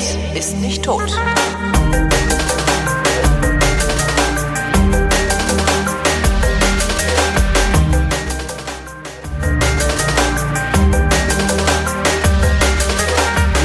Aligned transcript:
Realität 0.00 0.36
ist 0.36 0.56
nicht 0.58 0.82
tot. 0.82 1.10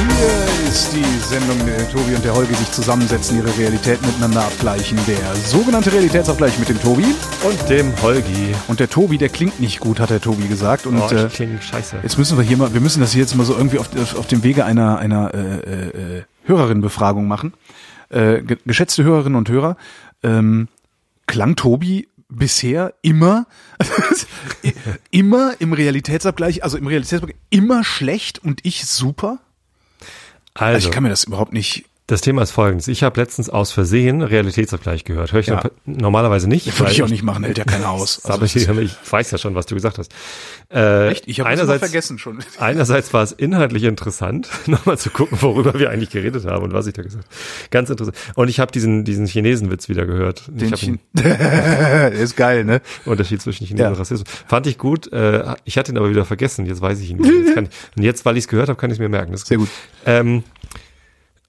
Hier 0.08 0.68
ist 0.68 0.92
die 0.92 1.04
Sendung, 1.28 1.58
in 1.60 1.66
der 1.66 1.90
Tobi 1.90 2.14
und 2.14 2.24
der 2.24 2.34
Holgi 2.34 2.54
sich 2.54 2.70
zusammensetzen, 2.72 3.38
ihre 3.38 3.56
Realität 3.58 4.00
miteinander 4.04 4.42
abgleichen. 4.42 4.98
Der 5.06 5.34
sogenannte 5.34 5.92
Realitätsabgleich 5.92 6.58
mit 6.58 6.68
dem 6.68 6.80
Tobi. 6.80 7.04
Und 7.42 7.68
dem 7.68 7.92
Holgi. 8.02 8.54
Und 8.68 8.80
der 8.80 8.88
Tobi, 8.88 9.18
der 9.18 9.28
klingt 9.28 9.60
nicht 9.60 9.80
gut, 9.80 10.00
hat 10.00 10.10
der 10.10 10.20
Tobi 10.20 10.48
gesagt. 10.48 10.86
Und 10.86 11.00
Oh, 11.00 11.08
äh, 11.14 11.26
ich 11.26 11.32
klinge 11.32 11.60
scheiße. 11.60 11.96
jetzt 12.02 12.18
müssen 12.18 12.36
wir 12.38 12.44
hier 12.44 12.56
mal, 12.56 12.72
wir 12.72 12.80
müssen 12.80 13.00
das 13.00 13.12
hier 13.12 13.22
jetzt 13.22 13.34
mal 13.36 13.44
so 13.44 13.54
irgendwie 13.56 13.78
auf, 13.78 13.88
auf, 14.00 14.16
auf 14.18 14.26
dem 14.26 14.42
Wege 14.42 14.64
einer, 14.64 14.98
einer 14.98 15.32
äh, 15.34 15.38
äh, 15.38 16.18
äh, 16.18 16.22
Hörerinnenbefragung 16.46 17.28
machen. 17.28 17.52
Äh, 18.08 18.42
ge 18.42 18.56
geschätzte 18.64 19.04
Hörerinnen 19.04 19.36
und 19.36 19.48
Hörer, 19.48 19.76
ähm, 20.22 20.68
klang 21.26 21.56
Tobi 21.56 22.08
bisher 22.28 22.94
immer, 23.02 23.46
immer 25.10 25.54
im 25.58 25.72
Realitätsabgleich, 25.72 26.62
also 26.62 26.76
im 26.76 26.86
Realitätsabgleich 26.86 27.36
immer 27.50 27.84
schlecht 27.84 28.38
und 28.38 28.64
ich 28.64 28.86
super? 28.86 29.38
Also 30.54 30.76
Also, 30.76 30.88
ich 30.88 30.94
kann 30.94 31.02
mir 31.02 31.08
das 31.08 31.24
überhaupt 31.24 31.52
nicht. 31.52 31.84
Das 32.08 32.20
Thema 32.20 32.42
ist 32.42 32.52
folgendes. 32.52 32.86
Ich 32.86 33.02
habe 33.02 33.20
letztens 33.20 33.50
aus 33.50 33.72
Versehen 33.72 34.22
Realitätsabgleich 34.22 35.04
gehört. 35.04 35.32
Höre 35.32 35.40
ich 35.40 35.48
Ja. 35.48 35.62
normalerweise 35.86 36.48
nicht. 36.48 36.78
Würde 36.78 36.92
ich 36.92 37.02
auch 37.02 37.08
nicht 37.08 37.24
machen, 37.24 37.42
hält 37.42 37.58
ja 37.58 37.64
keiner 37.64 37.90
aus. 37.90 38.22
Habe 38.28 38.44
ich, 38.44 38.54
ich 38.54 38.68
weiß 39.10 39.30
ja 39.32 39.38
schon, 39.38 39.56
was 39.56 39.66
du 39.66 39.74
gesagt 39.74 39.98
hast. 39.98 40.12
Äh, 40.72 41.08
echt? 41.10 41.24
Ich 41.26 41.40
habe 41.40 41.48
einerseits, 41.48 41.80
vergessen 41.80 42.18
schon. 42.18 42.38
einerseits 42.58 43.12
war 43.12 43.24
es 43.24 43.32
inhaltlich 43.32 43.82
interessant, 43.82 44.48
nochmal 44.66 44.98
zu 44.98 45.10
gucken, 45.10 45.38
worüber 45.40 45.78
wir 45.80 45.90
eigentlich 45.90 46.10
geredet 46.10 46.44
haben 46.44 46.64
und 46.64 46.72
was 46.72 46.86
ich 46.86 46.92
da 46.94 47.02
gesagt 47.02 47.24
habe. 47.24 47.34
Ganz 47.70 47.90
interessant. 47.90 48.16
Und 48.36 48.48
ich 48.48 48.60
habe 48.60 48.70
diesen, 48.70 49.04
diesen 49.04 49.26
Chinesenwitz 49.26 49.88
wieder 49.88 50.06
gehört. 50.06 50.44
Den 50.48 50.74
ich 50.74 50.92
Der 51.12 52.12
ist 52.12 52.36
geil, 52.36 52.64
ne? 52.64 52.82
Unterschied 53.04 53.42
zwischen 53.42 53.66
Chinesen 53.66 53.84
Ja. 53.84 53.88
und 53.90 53.98
Rassismus. 53.98 54.28
Fand 54.46 54.68
ich 54.68 54.78
gut. 54.78 55.12
Äh, 55.12 55.54
ich 55.64 55.76
hatte 55.76 55.90
ihn 55.90 55.98
aber 55.98 56.10
wieder 56.10 56.24
vergessen. 56.24 56.66
Jetzt 56.66 56.80
weiß 56.80 57.00
ich 57.00 57.10
ihn 57.10 57.16
nicht. 57.16 57.32
Jetzt 57.32 57.54
kann, 57.54 57.68
und 57.96 58.02
jetzt, 58.04 58.24
weil 58.24 58.36
ich 58.36 58.44
es 58.44 58.48
gehört 58.48 58.68
habe, 58.68 58.78
kann 58.78 58.90
ich 58.90 58.96
es 58.96 59.00
mir 59.00 59.08
merken. 59.08 59.32
Das 59.32 59.42
ist 59.42 59.48
Sehr 59.48 59.58
gut. 59.58 59.68
Ähm, 60.04 60.44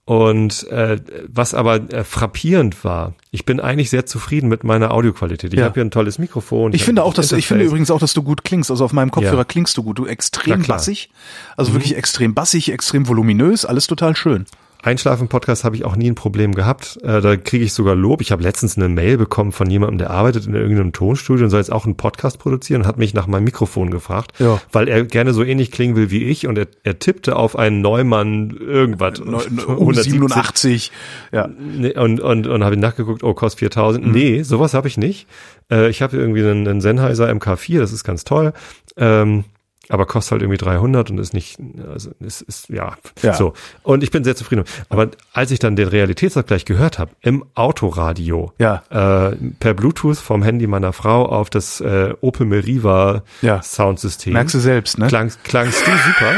und 0.07 0.65
äh, 0.69 1.01
was 1.27 1.53
aber 1.53 1.75
äh, 1.91 2.05
frappierend 2.05 2.85
war, 2.85 3.13
ich 3.29 3.43
bin 3.43 3.59
eigentlich 3.59 3.89
sehr 3.89 4.05
zufrieden 4.05 4.47
mit 4.47 4.63
meiner 4.63 4.91
Audioqualität. 4.91 5.51
Ich 5.51 5.59
Ja. 5.59 5.65
habe 5.65 5.73
hier 5.73 5.83
ein 5.83 5.91
tolles 5.91 6.17
Mikrofon. 6.17 6.71
Ich 6.73 6.85
finde 6.85 7.03
auch, 7.03 7.13
dass 7.13 7.33
ich 7.33 7.45
finde 7.45 7.63
Interface. 7.63 7.67
übrigens 7.71 7.91
auch, 7.91 7.99
dass 7.99 8.13
du 8.13 8.23
gut 8.23 8.45
klingst. 8.45 8.71
Also 8.71 8.85
auf 8.85 8.93
meinem 8.93 9.11
Kopfhörer 9.11 9.39
Ja. 9.39 9.43
klingst 9.43 9.75
du 9.75 9.83
gut. 9.83 9.99
Du 9.99 10.05
extrem 10.05 10.63
bassig, 10.63 11.09
also 11.57 11.73
wirklich 11.73 11.97
extrem 11.97 12.33
bassig, 12.33 12.71
extrem 12.71 13.09
voluminös, 13.09 13.65
alles 13.65 13.85
total 13.87 14.15
schön. 14.15 14.45
Einschlafen-Podcast 14.87 15.63
habe 15.63 15.75
ich 15.75 15.85
auch 15.85 15.95
nie 15.95 16.09
ein 16.09 16.15
Problem 16.15 16.55
gehabt. 16.55 16.97
Äh, 17.03 17.21
da 17.21 17.35
kriege 17.37 17.63
ich 17.65 17.73
sogar 17.73 17.95
Lob. 17.95 18.21
Ich 18.21 18.31
habe 18.31 18.41
letztens 18.41 18.77
eine 18.77 18.89
Mail 18.89 19.17
bekommen 19.17 19.51
von 19.51 19.69
jemandem, 19.69 19.97
der 19.99 20.09
arbeitet 20.09 20.47
in 20.47 20.55
irgendeinem 20.55 20.93
Tonstudio 20.93 21.43
und 21.45 21.49
soll 21.49 21.59
jetzt 21.59 21.71
auch 21.71 21.85
einen 21.85 21.97
Podcast 21.97 22.39
produzieren 22.39 22.81
und 22.81 22.87
hat 22.87 22.97
mich 22.97 23.13
nach 23.13 23.27
meinem 23.27 23.43
Mikrofon 23.43 23.91
gefragt, 23.91 24.31
Ja. 24.39 24.59
weil 24.71 24.87
er 24.87 25.03
gerne 25.05 25.33
so 25.33 25.43
ähnlich 25.43 25.71
klingen 25.71 25.95
will 25.95 26.09
wie 26.09 26.23
ich 26.23 26.47
und 26.47 26.57
er, 26.57 26.67
er 26.83 26.97
tippte 26.99 27.35
auf 27.35 27.57
einen 27.57 27.81
Neumann 27.81 28.49
irgendwas. 28.51 29.19
Neu- 29.19 29.43
170. 29.67 30.11
87. 30.13 30.91
Ja. 31.31 31.47
Nee, 31.47 31.97
und 31.97 32.19
und, 32.21 32.47
und 32.47 32.63
habe 32.63 32.77
nachgeguckt, 32.77 33.23
oh, 33.23 33.33
kostet 33.33 33.59
4000. 33.59 34.05
Mhm. 34.05 34.11
Nee, 34.11 34.41
sowas 34.43 34.73
habe 34.73 34.87
ich 34.87 34.97
nicht. 34.97 35.27
Äh, 35.71 35.89
ich 35.89 36.01
habe 36.01 36.17
irgendwie 36.17 36.41
einen, 36.41 36.67
einen 36.67 36.81
Sennheiser 36.81 37.29
MK4, 37.29 37.79
das 37.79 37.91
ist 37.91 38.03
ganz 38.03 38.23
toll. 38.23 38.53
Ähm, 38.95 39.43
aber 39.89 40.05
kostet 40.05 40.33
halt 40.33 40.41
irgendwie 40.41 40.57
300 40.57 41.09
und 41.11 41.17
ist 41.17 41.33
nicht, 41.33 41.57
also 41.89 42.11
ist, 42.19 42.41
ist 42.41 42.69
ja, 42.69 42.95
Ja. 43.21 43.33
so. 43.33 43.53
Und 43.83 44.03
ich 44.03 44.11
bin 44.11 44.23
sehr 44.23 44.35
zufrieden. 44.35 44.65
Aber 44.89 45.09
als 45.33 45.51
ich 45.51 45.59
dann 45.59 45.75
den 45.75 45.87
Realitätsabgleich 45.87 46.65
gehört 46.65 46.99
habe, 46.99 47.11
im 47.21 47.45
Autoradio, 47.55 48.51
Ja. 48.59 48.83
äh, 48.89 49.35
per 49.59 49.73
Bluetooth 49.73 50.17
vom 50.17 50.43
Handy 50.43 50.67
meiner 50.67 50.91
Frau 50.93 51.25
auf 51.25 51.49
das 51.49 51.79
äh, 51.81 52.13
Opel 52.21 52.45
Meriva 52.47 53.23
Ja. 53.41 53.61
Soundsystem. 53.61 54.33
Merkst 54.33 54.55
du 54.55 54.59
selbst, 54.59 54.97
ne? 54.97 55.07
Klang, 55.07 55.31
klangst 55.43 55.85
du 55.87 55.91
super. 55.91 56.33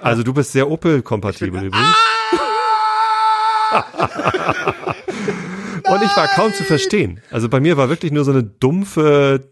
Also 0.00 0.22
du 0.22 0.32
bist 0.32 0.52
sehr 0.52 0.68
Opel-kompatibel 0.70 1.62
übrigens. 1.64 1.96
Und 5.84 6.02
ich 6.02 6.16
war 6.16 6.28
kaum 6.28 6.52
zu 6.52 6.64
verstehen. 6.64 7.20
Also 7.30 7.48
bei 7.48 7.60
mir 7.60 7.76
war 7.76 7.88
wirklich 7.88 8.12
nur 8.12 8.24
so 8.24 8.30
eine 8.30 8.42
dumpfe, 8.42 9.48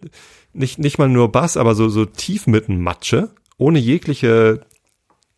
nicht, 0.52 0.78
nicht 0.78 0.98
mal 0.98 1.08
nur 1.08 1.30
Bass, 1.32 1.56
aber 1.56 1.74
so, 1.74 1.88
so 1.88 2.04
Tiefmittenmatsche, 2.04 3.30
ohne 3.58 3.78
jegliche 3.78 4.60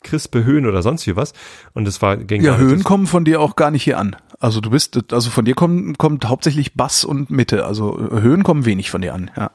crispe 0.03 0.45
Höhen 0.45 0.67
oder 0.67 0.83
sonst 0.83 1.07
wie 1.07 1.17
was. 1.17 1.33
Und 1.75 1.87
es 1.87 2.03
war, 2.03 2.17
ging 2.17 2.43
Ja. 2.43 2.57
Höhen 2.57 2.83
kommen 2.83 3.07
von 3.07 3.25
dir 3.25 3.41
auch 3.41 3.57
gar 3.57 3.71
nicht 3.71 3.85
hier 3.85 3.99
an. 3.99 4.17
Also 4.41 4.61
du 4.61 4.71
bist, 4.71 5.13
also 5.13 5.31
von 5.31 5.45
dir 5.45 5.55
kommt, 5.55 5.99
kommt 5.99 6.25
hauptsächlich 6.25 6.75
Bass 6.75 7.05
und 7.05 7.31
Mitte. 7.31 7.65
Also 7.65 7.99
Höhen 7.99 8.43
kommen 8.43 8.65
wenig 8.65 8.91
von 8.91 9.01
dir 9.01 9.15
an. 9.15 9.31
Ja. 9.37 9.51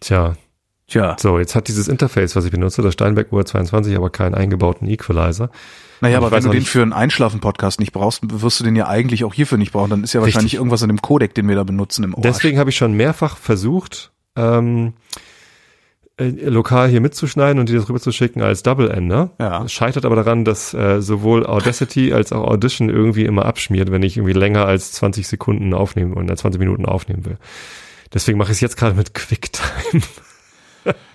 Tja, 0.00 0.34
Tja. 0.90 1.16
so, 1.20 1.38
jetzt 1.38 1.54
hat 1.54 1.68
dieses 1.68 1.86
Interface, 1.86 2.34
was 2.34 2.44
ich 2.46 2.50
benutze, 2.50 2.82
das 2.82 2.94
Steinbeck 2.94 3.32
Uhr 3.32 3.44
22, 3.44 3.94
aber 3.96 4.10
keinen 4.10 4.34
eingebauten 4.34 4.88
Equalizer. 4.88 5.50
Naja, 6.00 6.16
aber 6.16 6.32
wenn 6.32 6.42
du 6.42 6.48
den 6.48 6.62
für 6.64 6.82
einen 6.82 6.94
Einschlafen-Podcast 6.94 7.78
nicht 7.78 7.92
brauchst, 7.92 8.22
wirst 8.42 8.58
du 8.58 8.64
den 8.64 8.74
ja 8.74 8.88
eigentlich 8.88 9.22
auch 9.24 9.34
hierfür 9.34 9.58
nicht 9.58 9.72
brauchen. 9.72 9.90
Dann 9.90 10.02
ist 10.02 10.14
ja 10.14 10.20
wahrscheinlich 10.20 10.44
Richtig. 10.44 10.58
irgendwas 10.58 10.82
an 10.82 10.88
dem 10.88 11.02
Codec, 11.02 11.34
den 11.34 11.46
wir 11.48 11.56
da 11.56 11.62
benutzen 11.64 12.04
im 12.04 12.14
Ohr. 12.14 12.22
Deswegen 12.22 12.58
habe 12.58 12.70
ich 12.70 12.76
schon 12.76 12.94
mehrfach 12.94 13.36
versucht, 13.36 14.10
ähm, 14.36 14.94
äh, 16.20 16.28
lokal 16.48 16.88
hier 16.88 17.00
mitzuschneiden 17.00 17.58
und 17.58 17.68
die 17.68 17.74
das 17.74 17.88
rüber 17.88 18.00
zu 18.00 18.12
schicken 18.12 18.42
als 18.42 18.62
Double-Ender. 18.62 19.30
Ja. 19.38 19.68
Scheitert 19.68 20.04
aber 20.04 20.16
daran, 20.16 20.44
dass 20.44 20.74
äh, 20.74 21.00
sowohl 21.00 21.46
Audacity 21.46 22.12
als 22.12 22.32
auch 22.32 22.44
Audition 22.44 22.90
irgendwie 22.90 23.24
immer 23.24 23.46
abschmiert, 23.46 23.90
wenn 23.90 24.02
ich 24.02 24.16
irgendwie 24.16 24.38
länger 24.38 24.66
als 24.66 24.92
20 24.92 25.26
Sekunden 25.26 25.72
aufnehmen 25.72 26.12
oder 26.12 26.36
20 26.36 26.58
Minuten 26.58 26.84
aufnehmen 26.84 27.24
will. 27.24 27.38
Deswegen 28.12 28.38
mache 28.38 28.50
ich 28.50 28.56
es 28.56 28.60
jetzt 28.60 28.76
gerade 28.76 28.94
mit 28.94 29.14
QuickTime. 29.14 30.02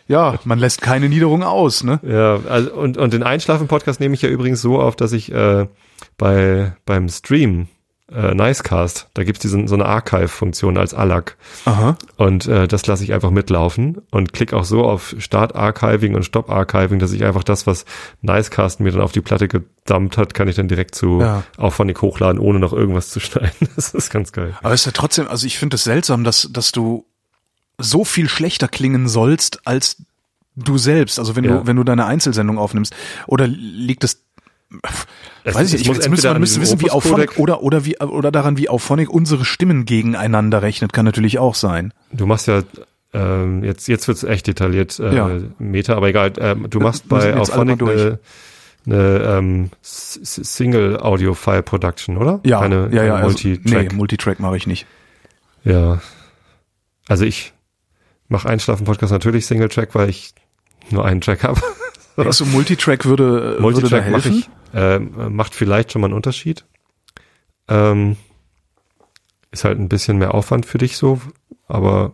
Ja, 0.07 0.37
man 0.43 0.59
lässt 0.59 0.83
keine 0.83 1.09
Niederung 1.09 1.41
aus, 1.41 1.83
ne? 1.83 1.99
Ja, 2.03 2.39
also 2.47 2.71
und, 2.75 2.95
und 2.95 3.11
den 3.11 3.23
Einschlafen-Podcast 3.23 3.99
nehme 3.99 4.13
ich 4.13 4.21
ja 4.21 4.29
übrigens 4.29 4.61
so 4.61 4.79
auf, 4.79 4.95
dass 4.95 5.11
ich 5.13 5.31
äh, 5.31 5.67
bei 6.17 6.75
beim 6.85 7.09
Stream 7.09 7.67
äh, 8.11 8.35
Nicecast, 8.35 9.09
da 9.15 9.23
gibt's 9.23 9.41
diese 9.41 9.67
so 9.67 9.73
eine 9.75 9.85
Archive-Funktion 9.85 10.77
als 10.77 10.93
ALAC. 10.93 11.37
Aha. 11.65 11.97
Und 12.17 12.45
äh, 12.47 12.67
das 12.67 12.85
lasse 12.85 13.03
ich 13.03 13.13
einfach 13.13 13.31
mitlaufen 13.31 14.01
und 14.11 14.31
klicke 14.31 14.55
auch 14.55 14.63
so 14.63 14.83
auf 14.85 15.15
Start 15.17 15.55
Archiving 15.55 16.13
und 16.15 16.23
Stop 16.23 16.49
Archiving, 16.51 16.99
dass 16.99 17.11
ich 17.13 17.23
einfach 17.25 17.43
das, 17.43 17.65
was 17.65 17.85
Nicecast 18.21 18.79
mir 18.79 18.91
dann 18.91 19.01
auf 19.01 19.11
die 19.11 19.21
Platte 19.21 19.47
gedumpt 19.47 20.17
hat, 20.17 20.33
kann 20.35 20.47
ich 20.47 20.55
dann 20.55 20.67
direkt 20.67 20.93
zu 20.95 21.19
Ja. 21.21 21.43
Auphonic 21.57 22.01
hochladen, 22.03 22.39
ohne 22.39 22.59
noch 22.59 22.73
irgendwas 22.73 23.09
zu 23.09 23.19
schneiden. 23.19 23.51
Das 23.75 23.93
ist 23.93 24.11
ganz 24.11 24.31
geil. 24.31 24.55
Aber 24.61 24.73
es 24.73 24.81
ist 24.81 24.85
ja 24.85 24.91
trotzdem, 24.91 25.27
also 25.27 25.47
ich 25.47 25.57
finde 25.57 25.75
es 25.75 25.83
seltsam, 25.83 26.23
dass, 26.23 26.47
dass 26.51 26.71
du 26.71 27.05
so 27.79 28.05
viel 28.05 28.29
schlechter 28.29 28.67
klingen 28.67 29.07
sollst 29.07 29.65
als 29.67 29.97
du 30.55 30.77
selbst. 30.77 31.19
Also 31.19 31.35
wenn 31.35 31.43
Ja. 31.43 31.57
du, 31.57 31.67
wenn 31.67 31.75
du 31.75 31.83
deine 31.83 32.05
Einzelsendung 32.05 32.57
aufnimmst. 32.57 32.95
Oder 33.27 33.47
liegt 33.47 34.03
es, 34.05 34.21
Es- 35.43 35.55
weiß 35.55 35.73
ich 35.73 35.87
muss 35.87 35.97
jetzt 35.97 36.09
müsste 36.09 36.27
man 36.27 36.35
an 36.37 36.39
müsste 36.41 36.61
wissen, 36.61 36.81
wie 36.81 36.89
Auphonic 36.91 37.37
oder, 37.37 37.61
oder 37.61 37.85
wie, 37.85 37.97
oder 37.99 38.31
daran, 38.31 38.57
wie 38.57 38.69
Auphonic 38.69 39.09
unsere 39.09 39.45
Stimmen 39.45 39.85
gegeneinander 39.85 40.61
rechnet, 40.61 40.91
kann 40.93 41.05
natürlich 41.05 41.37
auch 41.39 41.55
sein. 41.55 41.93
Du 42.11 42.25
machst 42.25 42.47
ja 42.47 42.63
ähm, 43.13 43.63
jetzt 43.63 43.87
jetzt 43.87 44.07
wird's 44.07 44.23
echt 44.23 44.47
detailliert 44.47 44.99
äh, 44.99 45.15
Ja. 45.15 45.29
Meta, 45.59 45.95
aber 45.95 46.07
egal. 46.09 46.33
Ähm, 46.39 46.67
du 46.69 46.79
machst 46.79 47.09
Wir 47.09 47.21
sind 47.21 47.31
bei 47.35 47.39
Auphonic 47.39 47.81
eine, 47.81 48.19
eine 48.87 49.19
ähm, 49.37 49.69
S- 49.81 50.19
S- 50.21 50.35
Single 50.55 50.97
Audio 50.99 51.33
File 51.33 51.63
Production, 51.63 52.17
oder? 52.17 52.39
Ja, 52.43 52.59
Keine, 52.61 52.89
ja, 52.91 53.03
ja. 53.03 53.15
Also, 53.15 53.27
Multitrack. 53.47 53.91
nee, 53.91 53.95
Multitrack 53.95 54.39
mache 54.39 54.57
ich 54.57 54.67
nicht. 54.67 54.85
Ja. 55.63 56.01
Also 57.07 57.23
ich 57.25 57.53
mache 58.27 58.49
Einschlafen-Podcast 58.49 59.11
natürlich 59.11 59.45
Single-Track, 59.45 59.93
weil 59.93 60.09
ich 60.09 60.33
nur 60.89 61.05
einen 61.05 61.21
Track 61.21 61.43
habe. 61.43 61.61
Denkst 62.17 62.37
du, 62.37 62.45
Multitrack 62.45 63.05
würde, 63.05 63.25
würde 63.25 63.55
da 63.55 63.61
Multitrack 63.61 64.11
mache 64.11 64.23
helfen? 64.23 64.39
ich. 64.39 64.49
Ähm, 64.73 65.35
macht 65.35 65.55
vielleicht 65.55 65.91
schon 65.91 66.01
mal 66.01 66.07
einen 66.07 66.15
Unterschied. 66.15 66.65
Ähm, 67.67 68.17
ist 69.51 69.63
halt 69.63 69.79
ein 69.79 69.89
bisschen 69.89 70.17
mehr 70.17 70.33
Aufwand 70.33 70.65
für 70.65 70.77
dich 70.77 70.97
so, 70.97 71.21
aber 71.67 72.13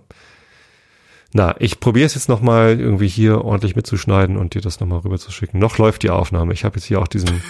na, 1.33 1.55
ich 1.59 1.79
probiere 1.79 2.05
es 2.05 2.15
jetzt 2.15 2.29
nochmal 2.29 2.79
irgendwie 2.79 3.07
hier 3.07 3.43
ordentlich 3.43 3.75
mitzuschneiden 3.75 4.37
und 4.37 4.53
dir 4.53 4.61
das 4.61 4.79
nochmal 4.79 4.99
rüberzuschicken. 4.99 5.59
Noch 5.59 5.77
läuft 5.77 6.03
die 6.03 6.09
Aufnahme. 6.09 6.53
Ich 6.53 6.65
habe 6.65 6.75
jetzt 6.77 6.85
hier 6.85 6.99
auch 6.99 7.07
diesen 7.07 7.41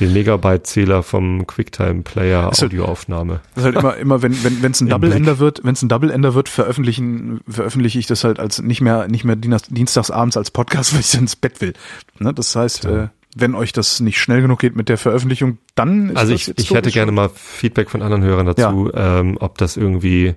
den 0.00 0.12
Megabyte-Zähler 0.12 1.02
vom 1.02 1.46
QuickTime-Player 1.46 2.50
Ist 2.50 2.62
halt- 2.62 2.72
Audioaufnahme. 2.72 3.40
Das 3.54 3.62
ist 3.62 3.64
halt 3.66 3.76
immer, 3.76 3.96
immer 3.96 4.22
wenn 4.22 4.42
wenn 4.44 4.62
wenn 4.62 4.72
es 4.72 4.80
ein 4.80 4.88
Double-Ender 4.88 5.38
wird, 5.38 5.60
wenn 5.64 5.74
es 5.74 5.82
ein 5.82 5.88
Double-Ender 5.88 6.34
wird, 6.34 6.48
veröffentlichen 6.48 7.40
veröffentliche 7.48 7.98
ich 7.98 8.06
das 8.06 8.24
halt 8.24 8.38
als 8.40 8.60
nicht 8.62 8.80
mehr 8.80 9.08
nicht 9.08 9.24
mehr 9.24 9.36
dienstags, 9.36 10.10
abends 10.10 10.36
als 10.36 10.50
Podcast, 10.50 10.92
weil 10.94 11.00
ich 11.00 11.10
dann 11.12 11.22
ins 11.22 11.36
Bett 11.36 11.60
will. 11.60 11.74
Ne? 12.18 12.32
Das 12.34 12.54
heißt, 12.56 12.84
Ja. 12.84 13.04
äh, 13.04 13.08
wenn 13.36 13.54
euch 13.56 13.72
das 13.72 13.98
nicht 14.00 14.18
schnell 14.20 14.42
genug 14.42 14.60
geht 14.60 14.76
mit 14.76 14.88
der 14.88 14.96
Veröffentlichung, 14.98 15.58
dann 15.74 16.10
ist 16.10 16.16
Also 16.16 16.32
das 16.32 16.40
ich, 16.42 16.46
jetzt 16.48 16.60
ich 16.60 16.70
hätte 16.72 16.90
gerne 16.92 17.10
mal 17.12 17.28
Feedback 17.34 17.90
von 17.90 18.00
anderen 18.02 18.22
Hörern 18.22 18.46
dazu, 18.46 18.90
ähm, 18.94 19.36
ob 19.40 19.58
das 19.58 19.76
irgendwie 19.76 20.34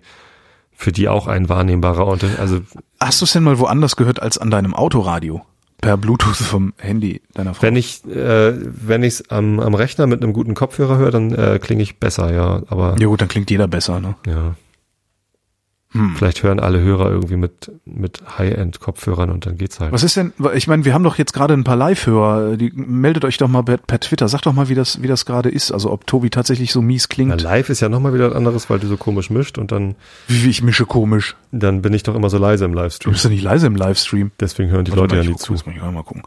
für 0.76 0.92
die 0.92 1.08
auch 1.08 1.28
ein 1.28 1.48
wahrnehmbarer 1.50 2.06
Unterschied, 2.06 2.40
also 2.40 2.60
Hast 3.00 3.22
du 3.22 3.26
es 3.26 3.34
denn 3.34 3.44
mal 3.44 3.58
woanders 3.60 3.96
gehört 3.96 4.20
als 4.22 4.38
an 4.38 4.50
deinem 4.52 4.74
Autoradio? 4.76 5.44
Per 5.80 5.96
Bluetooth 5.96 6.38
vom 6.38 6.74
Handy 6.78 7.22
deiner 7.34 7.54
Frau. 7.54 7.64
Wenn 7.64 7.76
ich 7.76 8.04
äh, 8.06 8.54
wenn 8.56 9.04
ich 9.04 9.16
es 9.16 9.30
am, 9.30 9.60
am 9.60 9.76
Rechner 9.76 10.08
mit 10.08 10.24
einem 10.24 10.34
guten 10.34 10.56
Kopfhörer 10.56 10.98
höre, 10.98 11.12
dann 11.12 11.34
äh, 11.34 11.60
klinge 11.62 11.84
ich 11.84 12.00
besser, 12.00 12.34
ja. 12.34 12.64
Aber 12.68 12.96
ja 13.00 13.08
gut, 13.08 13.22
dann 13.22 13.28
klingt 13.28 13.52
jeder 13.52 13.68
besser, 13.68 14.00
ne? 14.00 14.16
ja, 14.26 14.56
Hm. 15.98 16.16
vielleicht 16.18 16.44
hören 16.44 16.60
alle 16.60 16.80
Hörer 16.82 17.10
irgendwie 17.10 17.36
mit 17.38 17.72
mit 17.86 18.22
High-End-Kopfhörern 18.38 19.30
und 19.30 19.46
dann 19.46 19.58
geht's 19.58 19.80
halt. 19.80 19.92
Was 19.92 20.04
ist 20.04 20.16
denn, 20.18 20.34
ich 20.54 20.68
meine, 20.68 20.86
wir 20.86 20.94
haben 20.94 21.04
doch 21.04 21.18
jetzt 21.18 21.34
gerade 21.34 21.54
ein 21.54 21.64
paar 21.64 21.76
Live-Hörer, 21.76 22.58
die 22.58 22.72
meldet 22.76 23.26
euch 23.26 23.38
doch 23.38 23.48
mal 23.48 23.64
per, 23.64 23.78
per 23.78 24.00
Twitter, 24.00 24.28
sagt 24.28 24.46
doch 24.46 24.54
mal, 24.54 24.70
wie 24.70 24.76
das, 24.76 25.02
wie 25.02 25.08
das 25.08 25.26
gerade 25.26 25.50
ist, 25.50 25.72
also 25.72 25.92
ob 25.92 26.08
Tobi 26.08 26.30
tatsächlich 26.30 26.72
so 26.72 26.82
mies 26.82 27.08
Na, 27.10 27.14
klingt, 27.14 27.42
live 27.42 27.70
ist 27.70 27.80
ja 27.82 27.90
nochmal 27.90 28.14
wieder 28.14 28.30
was 28.30 28.36
anderes, 28.36 28.70
weil 28.70 28.80
du 28.80 28.88
so 28.88 28.98
komisch 28.98 29.30
mischt 29.30 29.58
und 29.58 29.72
dann 29.72 29.96
wie, 30.28 30.44
wie 30.44 30.50
ich 30.50 30.62
mische 30.62 30.86
komisch. 30.86 31.36
dann 31.52 31.82
bin 31.82 31.94
ich 31.94 32.04
doch 32.04 32.16
immer 32.16 32.30
so 32.30 32.38
leise 32.38 32.66
im 32.66 32.72
Du 32.74 32.80
Livestream. 32.80 33.14
bist 33.14 33.24
ja 33.24 33.30
nicht 33.30 33.44
leise 33.44 33.68
im 33.68 33.76
Livestream. 33.76 34.32
Deswegen 34.40 34.70
hören 34.70 34.86
die 34.86 34.92
Warte 34.92 35.02
Leute 35.02 35.16
mal, 35.16 35.18
ja 35.18 35.22
ich 35.24 35.28
nie 35.30 35.34
guck, 35.34 35.42
zu. 35.42 35.52
Muss 35.54 35.66
man 35.66 35.94
mal 35.94 36.04
gucken, 36.04 36.24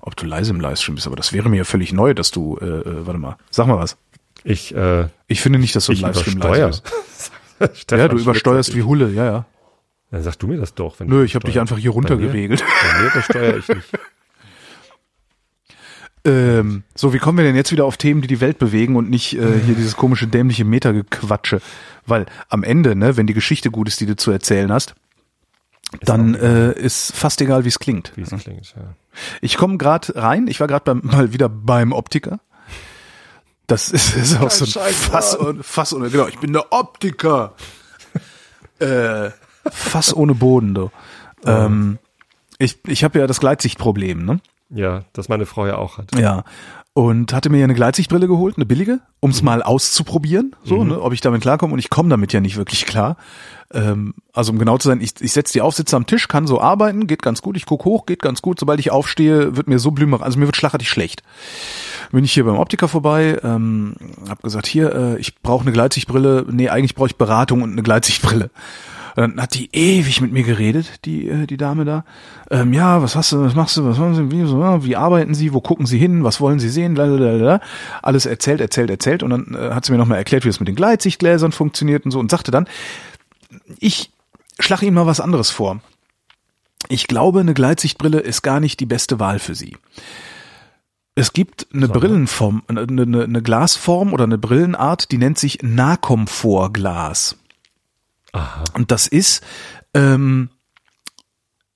ob 0.00 0.16
du 0.16 0.26
leise 0.26 0.50
im 0.52 0.60
Livestream 0.60 0.96
bist, 0.96 1.06
aber 1.06 1.16
das 1.16 1.32
wäre 1.32 1.48
mir 1.48 1.56
ja 1.58 1.64
völlig 1.64 1.92
neu, 1.92 2.14
dass 2.14 2.30
du, 2.30 2.58
äh, 2.60 2.64
äh, 2.64 3.06
warte 3.06 3.18
mal, 3.18 3.36
sag 3.50 3.66
mal 3.66 3.78
was. 3.78 3.96
Ich 4.42 4.74
äh, 4.74 5.06
Ich 5.26 5.40
finde 5.40 5.58
nicht, 5.58 5.74
dass 5.74 5.86
du 5.86 5.92
im 5.92 5.96
ich 5.96 6.02
Livestream 6.02 6.38
leise 6.38 6.66
bist. 6.66 6.82
Ja, 7.90 8.08
du 8.08 8.18
übersteuerst 8.18 8.74
wie 8.74 8.82
Hulle, 8.82 9.10
ja, 9.10 9.24
ja. 9.24 9.46
Dann 10.10 10.22
sag 10.22 10.38
du 10.38 10.46
mir 10.46 10.58
das 10.58 10.74
doch. 10.74 11.00
Wenn 11.00 11.08
Nö, 11.08 11.24
ich 11.24 11.34
habe 11.34 11.46
dich 11.46 11.58
einfach 11.58 11.78
hier 11.78 11.90
runter 11.90 12.16
Bei 12.16 12.22
mir? 12.22 12.26
geregelt. 12.28 12.64
Bei 12.82 13.02
mir 13.02 13.58
ich 13.58 13.68
nicht. 13.68 13.88
Ähm, 16.26 16.84
so, 16.94 17.12
wie 17.12 17.18
kommen 17.18 17.36
wir 17.36 17.44
denn 17.44 17.54
jetzt 17.54 17.70
wieder 17.70 17.84
auf 17.84 17.98
Themen, 17.98 18.22
die 18.22 18.28
die 18.28 18.40
Welt 18.40 18.58
bewegen 18.58 18.96
und 18.96 19.10
nicht 19.10 19.34
äh, 19.34 19.60
hier 19.60 19.74
dieses 19.74 19.94
komische 19.94 20.26
dämliche 20.26 20.64
Metagequatsche? 20.64 21.60
Weil 22.06 22.24
am 22.48 22.62
Ende, 22.62 22.96
ne, 22.96 23.18
wenn 23.18 23.26
die 23.26 23.34
Geschichte 23.34 23.70
gut 23.70 23.88
ist, 23.88 24.00
die 24.00 24.06
du 24.06 24.16
zu 24.16 24.30
erzählen 24.30 24.72
hast, 24.72 24.94
dann 26.00 26.34
äh, 26.34 26.72
ist 26.72 27.14
fast 27.14 27.42
egal, 27.42 27.64
wie 27.64 27.68
es 27.68 27.78
klingt. 27.78 28.12
Wie 28.16 28.22
es 28.22 28.30
klingt, 28.30 28.74
ja. 28.74 28.94
Ich 29.42 29.58
komme 29.58 29.76
gerade 29.76 30.16
rein, 30.16 30.46
ich 30.48 30.60
war 30.60 30.66
gerade 30.66 30.94
mal 31.02 31.32
wieder 31.34 31.50
beim 31.50 31.92
Optiker. 31.92 32.40
Das 33.66 33.90
ist, 33.90 34.14
ist 34.16 34.40
auch 34.40 34.50
so 34.50 34.64
ein 34.64 34.70
Scheiß 34.70 34.96
Fass, 35.06 35.38
ohne- 35.38 35.62
Fass 35.62 35.92
ohne, 35.94 36.10
genau, 36.10 36.26
ich 36.26 36.38
bin 36.38 36.52
der 36.52 36.72
Optiker. 36.72 37.54
äh, 38.78 39.30
Fass 39.70 40.14
ohne 40.14 40.34
Boden, 40.34 40.74
du. 40.74 40.90
Ähm, 41.46 41.98
ich 42.58 42.78
ich 42.86 43.04
habe 43.04 43.18
ja 43.18 43.26
das 43.26 43.40
Gleitsichtproblem, 43.40 44.24
ne? 44.24 44.40
Ja, 44.70 45.04
das 45.12 45.28
meine 45.28 45.46
Frau 45.46 45.66
ja 45.66 45.76
auch 45.76 45.98
hat. 45.98 46.18
Ja. 46.18 46.44
Und 46.94 47.32
hatte 47.32 47.50
mir 47.50 47.58
ja 47.58 47.64
eine 47.64 47.74
Gleitsichtbrille 47.74 48.28
geholt, 48.28 48.56
eine 48.56 48.66
billige, 48.66 49.00
um 49.18 49.30
es 49.30 49.42
mal 49.42 49.62
auszuprobieren, 49.64 50.54
so, 50.62 50.84
ne, 50.84 51.00
ob 51.00 51.12
ich 51.12 51.20
damit 51.20 51.42
klarkomme. 51.42 51.72
Und 51.72 51.80
ich 51.80 51.90
komme 51.90 52.08
damit 52.08 52.32
ja 52.32 52.38
nicht 52.40 52.56
wirklich 52.56 52.86
klar. 52.86 53.16
Ähm, 53.72 54.14
also 54.32 54.52
um 54.52 54.60
genau 54.60 54.78
zu 54.78 54.88
sein, 54.88 55.00
ich, 55.00 55.14
ich 55.20 55.32
setze 55.32 55.54
die 55.54 55.60
auf, 55.60 55.74
sitze 55.74 55.96
am 55.96 56.06
Tisch, 56.06 56.28
kann 56.28 56.46
so 56.46 56.60
arbeiten, 56.60 57.08
geht 57.08 57.20
ganz 57.22 57.42
gut. 57.42 57.56
Ich 57.56 57.66
guck 57.66 57.84
hoch, 57.84 58.06
geht 58.06 58.22
ganz 58.22 58.42
gut. 58.42 58.60
Sobald 58.60 58.78
ich 58.78 58.92
aufstehe, 58.92 59.56
wird 59.56 59.66
mir 59.66 59.80
so 59.80 59.90
blümer, 59.90 60.22
also 60.22 60.38
mir 60.38 60.46
wird 60.46 60.56
schlagartig 60.56 60.88
schlecht. 60.88 61.24
Bin 62.14 62.24
ich 62.24 62.32
hier 62.32 62.44
beim 62.44 62.58
Optiker 62.58 62.86
vorbei, 62.86 63.40
ähm, 63.42 63.96
hab 64.28 64.40
gesagt, 64.40 64.68
hier, 64.68 64.94
äh, 64.94 65.18
ich 65.18 65.40
brauche 65.42 65.62
eine 65.62 65.72
Gleitsichtbrille. 65.72 66.46
Nee, 66.48 66.68
eigentlich 66.68 66.94
brauche 66.94 67.08
ich 67.08 67.16
Beratung 67.16 67.62
und 67.62 67.72
eine 67.72 67.82
Gleitsichtbrille. 67.82 68.50
Und 69.16 69.20
dann 69.20 69.40
hat 69.40 69.54
die 69.54 69.68
ewig 69.72 70.20
mit 70.20 70.32
mir 70.32 70.44
geredet, 70.44 71.04
die, 71.06 71.28
äh, 71.28 71.46
die 71.46 71.56
Dame 71.56 71.84
da. 71.84 72.04
Ähm, 72.52 72.72
ja, 72.72 73.02
was 73.02 73.16
hast 73.16 73.32
du, 73.32 73.42
was 73.42 73.56
machst 73.56 73.76
du, 73.76 73.84
was 73.84 73.98
machen 73.98 74.14
Sie, 74.14 74.30
wie, 74.30 74.46
so, 74.46 74.84
wie 74.84 74.94
arbeiten 74.94 75.34
Sie, 75.34 75.52
wo 75.52 75.60
gucken 75.60 75.86
Sie 75.86 75.98
hin, 75.98 76.22
was 76.22 76.40
wollen 76.40 76.60
Sie 76.60 76.68
sehen, 76.68 76.94
lalalala. 76.94 77.60
Alles 78.00 78.26
erzählt, 78.26 78.60
erzählt, 78.60 78.90
erzählt. 78.90 79.24
Und 79.24 79.30
dann 79.30 79.56
äh, 79.56 79.74
hat 79.74 79.84
sie 79.84 79.90
mir 79.90 79.98
nochmal 79.98 80.18
erklärt, 80.18 80.44
wie 80.44 80.48
das 80.48 80.60
mit 80.60 80.68
den 80.68 80.76
Gleitsichtgläsern 80.76 81.50
funktioniert 81.50 82.04
und 82.04 82.12
so 82.12 82.20
und 82.20 82.30
sagte 82.30 82.52
dann, 82.52 82.68
ich 83.80 84.12
schlage 84.60 84.86
Ihnen 84.86 84.94
mal 84.94 85.06
was 85.06 85.18
anderes 85.18 85.50
vor. 85.50 85.80
Ich 86.88 87.08
glaube, 87.08 87.40
eine 87.40 87.54
Gleitsichtbrille 87.54 88.20
ist 88.20 88.42
gar 88.42 88.60
nicht 88.60 88.78
die 88.78 88.86
beste 88.86 89.18
Wahl 89.18 89.40
für 89.40 89.56
Sie. 89.56 89.76
Es 91.14 91.32
gibt 91.32 91.68
eine 91.72 91.86
Sondern? 91.86 92.00
Brillenform, 92.00 92.62
eine, 92.66 92.80
eine, 92.82 93.24
eine 93.24 93.42
Glasform 93.42 94.12
oder 94.12 94.24
eine 94.24 94.38
Brillenart, 94.38 95.12
die 95.12 95.18
nennt 95.18 95.38
sich 95.38 95.62
Nahkomfortglas. 95.62 97.36
Aha. 98.32 98.64
Und 98.74 98.90
das 98.90 99.06
ist 99.06 99.44
ähm, 99.94 100.50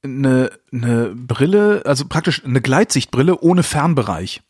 eine, 0.02 0.50
eine 0.72 1.14
Brille, 1.14 1.82
also 1.84 2.06
praktisch 2.06 2.44
eine 2.44 2.60
Gleitsichtbrille 2.60 3.38
ohne 3.38 3.62
Fernbereich. 3.62 4.42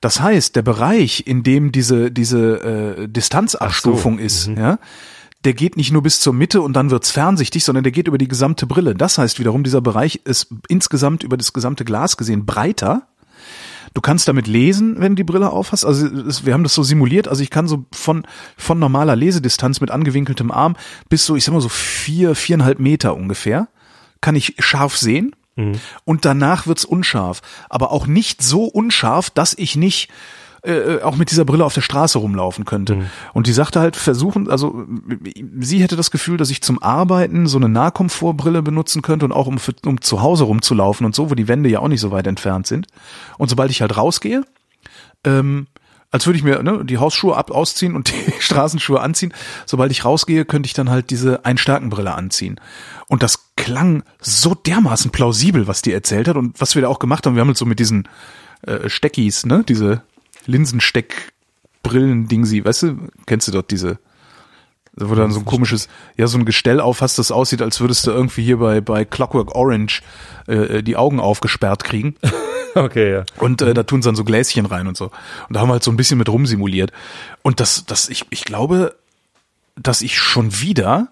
Das 0.00 0.20
heißt, 0.20 0.56
der 0.56 0.62
Bereich, 0.62 1.26
in 1.26 1.42
dem 1.44 1.70
diese, 1.72 2.10
diese 2.10 2.60
äh, 2.98 3.08
Distanzabstufung 3.08 4.18
so, 4.18 4.24
ist, 4.24 4.48
mhm. 4.48 4.56
ja, 4.58 4.78
der 5.44 5.54
geht 5.54 5.76
nicht 5.76 5.92
nur 5.92 6.02
bis 6.02 6.20
zur 6.20 6.32
Mitte 6.32 6.62
und 6.62 6.72
dann 6.74 6.90
wird's 6.90 7.10
fernsichtig, 7.10 7.64
sondern 7.64 7.84
der 7.84 7.92
geht 7.92 8.08
über 8.08 8.18
die 8.18 8.28
gesamte 8.28 8.66
Brille. 8.66 8.94
Das 8.94 9.18
heißt 9.18 9.38
wiederum, 9.38 9.62
dieser 9.62 9.80
Bereich 9.80 10.22
ist 10.24 10.48
insgesamt 10.68 11.22
über 11.22 11.36
das 11.36 11.52
gesamte 11.52 11.84
Glas 11.84 12.16
gesehen 12.16 12.46
breiter. 12.46 13.06
Du 13.94 14.00
kannst 14.00 14.28
damit 14.28 14.46
lesen, 14.48 14.96
wenn 14.98 15.12
du 15.12 15.16
die 15.16 15.24
Brille 15.24 15.50
aufhast. 15.50 15.86
Also 15.86 16.06
es, 16.06 16.44
wir 16.44 16.52
haben 16.52 16.64
das 16.64 16.74
so 16.74 16.82
simuliert. 16.82 17.28
Also 17.28 17.42
ich 17.42 17.50
kann 17.50 17.68
so 17.68 17.84
von 17.92 18.26
von 18.56 18.78
normaler 18.78 19.16
Lesedistanz 19.16 19.80
mit 19.80 19.90
angewinkeltem 19.90 20.50
Arm 20.50 20.76
bis 21.08 21.24
so, 21.24 21.36
ich 21.36 21.44
sag 21.44 21.52
mal 21.52 21.60
so 21.60 21.68
vier 21.68 22.34
viereinhalb 22.34 22.80
Meter 22.80 23.14
ungefähr, 23.16 23.68
kann 24.20 24.34
ich 24.36 24.56
scharf 24.58 24.96
sehen. 24.96 25.34
Und 26.04 26.24
danach 26.24 26.66
wird's 26.66 26.84
unscharf, 26.84 27.40
aber 27.70 27.92
auch 27.92 28.08
nicht 28.08 28.42
so 28.42 28.64
unscharf, 28.64 29.30
dass 29.30 29.54
ich 29.56 29.76
nicht 29.76 30.10
äh, 30.64 31.02
auch 31.02 31.16
mit 31.16 31.30
dieser 31.30 31.44
Brille 31.44 31.64
auf 31.64 31.74
der 31.74 31.82
Straße 31.82 32.18
rumlaufen 32.18 32.64
könnte. 32.64 33.04
Und 33.32 33.46
die 33.46 33.52
sagte 33.52 33.80
halt, 33.80 33.96
versuchen, 33.96 34.50
also 34.50 34.86
sie 35.60 35.82
hätte 35.82 35.96
das 35.96 36.10
Gefühl, 36.10 36.36
dass 36.38 36.50
ich 36.50 36.62
zum 36.62 36.82
Arbeiten 36.82 37.46
so 37.46 37.58
eine 37.58 37.68
Nahkomfortbrille 37.68 38.62
benutzen 38.62 39.02
könnte 39.02 39.26
und 39.26 39.32
auch 39.32 39.46
um, 39.46 39.58
für, 39.58 39.74
um 39.84 40.00
zu 40.00 40.22
Hause 40.22 40.44
rumzulaufen 40.44 41.04
und 41.04 41.14
so, 41.14 41.30
wo 41.30 41.34
die 41.34 41.48
Wände 41.48 41.68
ja 41.68 41.80
auch 41.80 41.88
nicht 41.88 42.00
so 42.00 42.10
weit 42.10 42.26
entfernt 42.26 42.66
sind. 42.66 42.86
Und 43.36 43.50
sobald 43.50 43.70
ich 43.70 43.82
halt 43.82 43.96
rausgehe, 43.96 44.44
ähm, 45.24 45.66
als 46.10 46.26
würde 46.26 46.38
ich 46.38 46.44
mir 46.44 46.62
ne, 46.62 46.84
die 46.84 46.98
Hausschuhe 46.98 47.36
ab 47.36 47.50
ausziehen 47.50 47.96
und 47.96 48.08
die 48.26 48.32
Straßenschuhe 48.40 49.00
anziehen. 49.00 49.34
Sobald 49.66 49.90
ich 49.90 50.04
rausgehe, 50.04 50.44
könnte 50.44 50.66
ich 50.66 50.72
dann 50.72 50.88
halt 50.88 51.10
diese 51.10 51.44
Einstärkenbrille 51.44 52.14
anziehen. 52.14 52.60
Und 53.08 53.22
das 53.22 53.50
klang 53.56 54.02
so 54.20 54.54
dermaßen 54.54 55.10
plausibel, 55.10 55.66
was 55.66 55.82
die 55.82 55.92
erzählt 55.92 56.28
hat 56.28 56.36
und 56.36 56.60
was 56.60 56.74
wir 56.74 56.82
da 56.82 56.88
auch 56.88 57.00
gemacht 57.00 57.26
haben. 57.26 57.34
Wir 57.34 57.40
haben 57.40 57.48
halt 57.48 57.58
so 57.58 57.66
mit 57.66 57.80
diesen 57.80 58.08
äh, 58.62 58.88
Steckis, 58.88 59.44
ne, 59.44 59.64
diese 59.66 60.02
Linsensteckbrillen-Dingsi, 60.46 62.64
weißt 62.64 62.82
du, 62.82 62.96
kennst 63.26 63.48
du 63.48 63.52
dort 63.52 63.70
diese, 63.70 63.98
wo 64.94 65.14
du 65.14 65.20
dann 65.20 65.32
so 65.32 65.40
ein 65.40 65.44
komisches, 65.44 65.88
ja, 66.16 66.26
so 66.26 66.38
ein 66.38 66.44
Gestell 66.44 66.80
auf 66.80 67.00
hast, 67.00 67.18
das 67.18 67.32
aussieht, 67.32 67.62
als 67.62 67.80
würdest 67.80 68.06
du 68.06 68.10
irgendwie 68.10 68.44
hier 68.44 68.58
bei, 68.58 68.80
bei 68.80 69.04
Clockwork 69.04 69.54
Orange 69.54 70.02
äh, 70.46 70.82
die 70.82 70.96
Augen 70.96 71.20
aufgesperrt 71.20 71.84
kriegen. 71.84 72.16
Okay, 72.76 73.12
ja. 73.12 73.24
Und 73.38 73.62
äh, 73.62 73.72
da 73.72 73.84
tun 73.84 74.02
sie 74.02 74.08
dann 74.08 74.16
so 74.16 74.24
Gläschen 74.24 74.66
rein 74.66 74.88
und 74.88 74.96
so. 74.96 75.04
Und 75.04 75.54
da 75.54 75.60
haben 75.60 75.68
wir 75.68 75.74
halt 75.74 75.84
so 75.84 75.92
ein 75.92 75.96
bisschen 75.96 76.18
mit 76.18 76.28
rumsimuliert. 76.28 76.90
Und 77.42 77.60
das, 77.60 77.86
das, 77.86 78.08
ich, 78.08 78.26
ich 78.30 78.44
glaube, 78.44 78.96
dass 79.76 80.02
ich 80.02 80.18
schon 80.18 80.60
wieder 80.60 81.08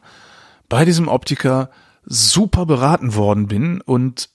bei 0.68 0.84
diesem 0.84 1.08
Optiker 1.08 1.70
super 2.04 2.66
beraten 2.66 3.14
worden 3.14 3.46
bin 3.46 3.80
und 3.80 4.28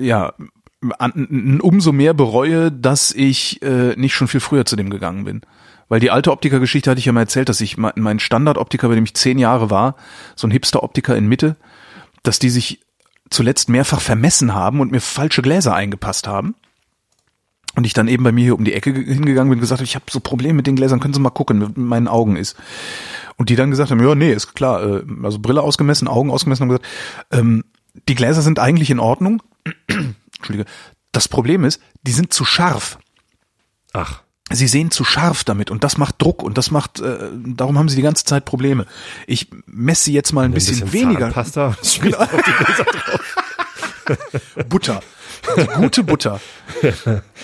ja, 0.00 0.32
umso 0.80 1.92
mehr 1.92 2.14
bereue, 2.14 2.70
dass 2.70 3.12
ich 3.12 3.60
äh, 3.62 3.96
nicht 3.96 4.14
schon 4.14 4.28
viel 4.28 4.40
früher 4.40 4.64
zu 4.64 4.76
dem 4.76 4.90
gegangen 4.90 5.24
bin. 5.24 5.40
Weil 5.88 6.00
die 6.00 6.10
alte 6.10 6.30
Optikergeschichte 6.30 6.90
hatte 6.90 6.98
ich 6.98 7.06
ja 7.06 7.12
mal 7.12 7.22
erzählt, 7.22 7.48
dass 7.48 7.60
ich 7.60 7.78
me- 7.78 7.94
mein 7.96 8.20
Standardoptiker, 8.20 8.88
bei 8.88 8.94
dem 8.94 9.04
ich 9.04 9.14
zehn 9.14 9.38
Jahre 9.38 9.70
war, 9.70 9.96
so 10.36 10.46
ein 10.46 10.50
Hipster-Optiker 10.50 11.16
in 11.16 11.26
Mitte, 11.26 11.56
dass 12.22 12.38
die 12.38 12.50
sich 12.50 12.80
zuletzt 13.30 13.68
mehrfach 13.68 14.00
vermessen 14.00 14.54
haben 14.54 14.80
und 14.80 14.92
mir 14.92 15.00
falsche 15.00 15.42
Gläser 15.42 15.74
eingepasst 15.74 16.28
haben. 16.28 16.54
Und 17.74 17.84
ich 17.84 17.92
dann 17.92 18.08
eben 18.08 18.24
bei 18.24 18.32
mir 18.32 18.44
hier 18.44 18.54
um 18.54 18.64
die 18.64 18.74
Ecke 18.74 18.92
ge- 18.92 19.06
hingegangen 19.06 19.50
bin 19.50 19.58
und 19.58 19.62
gesagt 19.62 19.80
habe, 19.80 19.86
ich 19.86 19.94
habe 19.94 20.04
so 20.10 20.20
Probleme 20.20 20.54
mit 20.54 20.66
den 20.66 20.76
Gläsern, 20.76 21.00
können 21.00 21.14
Sie 21.14 21.20
mal 21.20 21.30
gucken, 21.30 21.58
mit 21.58 21.76
meinen 21.76 22.08
Augen 22.08 22.36
ist. 22.36 22.56
Und 23.36 23.50
die 23.50 23.56
dann 23.56 23.70
gesagt 23.70 23.90
haben, 23.90 24.02
ja, 24.02 24.14
nee, 24.14 24.32
ist 24.32 24.54
klar, 24.54 24.82
äh, 24.82 25.02
also 25.22 25.38
Brille 25.38 25.62
ausgemessen, 25.62 26.08
Augen 26.08 26.30
ausgemessen, 26.30 26.62
haben 26.62 26.68
gesagt, 26.68 26.86
ähm, 27.30 27.64
die 28.08 28.14
Gläser 28.14 28.42
sind 28.42 28.58
eigentlich 28.58 28.90
in 28.90 28.98
Ordnung. 28.98 29.42
Entschuldige. 30.38 30.68
Das 31.12 31.28
Problem 31.28 31.64
ist, 31.64 31.80
die 32.02 32.12
sind 32.12 32.32
zu 32.32 32.44
scharf. 32.44 32.98
Ach, 33.92 34.22
Sie 34.50 34.66
sehen 34.66 34.90
zu 34.90 35.04
scharf 35.04 35.44
damit 35.44 35.70
und 35.70 35.84
das 35.84 35.98
macht 35.98 36.22
Druck 36.22 36.42
und 36.42 36.56
das 36.56 36.70
macht, 36.70 37.00
äh, 37.00 37.18
darum 37.34 37.76
haben 37.78 37.90
sie 37.90 37.96
die 37.96 38.02
ganze 38.02 38.24
Zeit 38.24 38.46
Probleme. 38.46 38.86
Ich 39.26 39.48
messe 39.66 40.04
sie 40.04 40.14
jetzt 40.14 40.32
mal 40.32 40.46
ein 40.46 40.52
bisschen, 40.52 40.90
weniger. 40.90 41.30
Pasta. 41.30 41.76
Genau. 42.00 42.18
Butter. 44.68 45.02
Die 45.56 45.66
gute 45.66 46.02
Butter. 46.02 46.40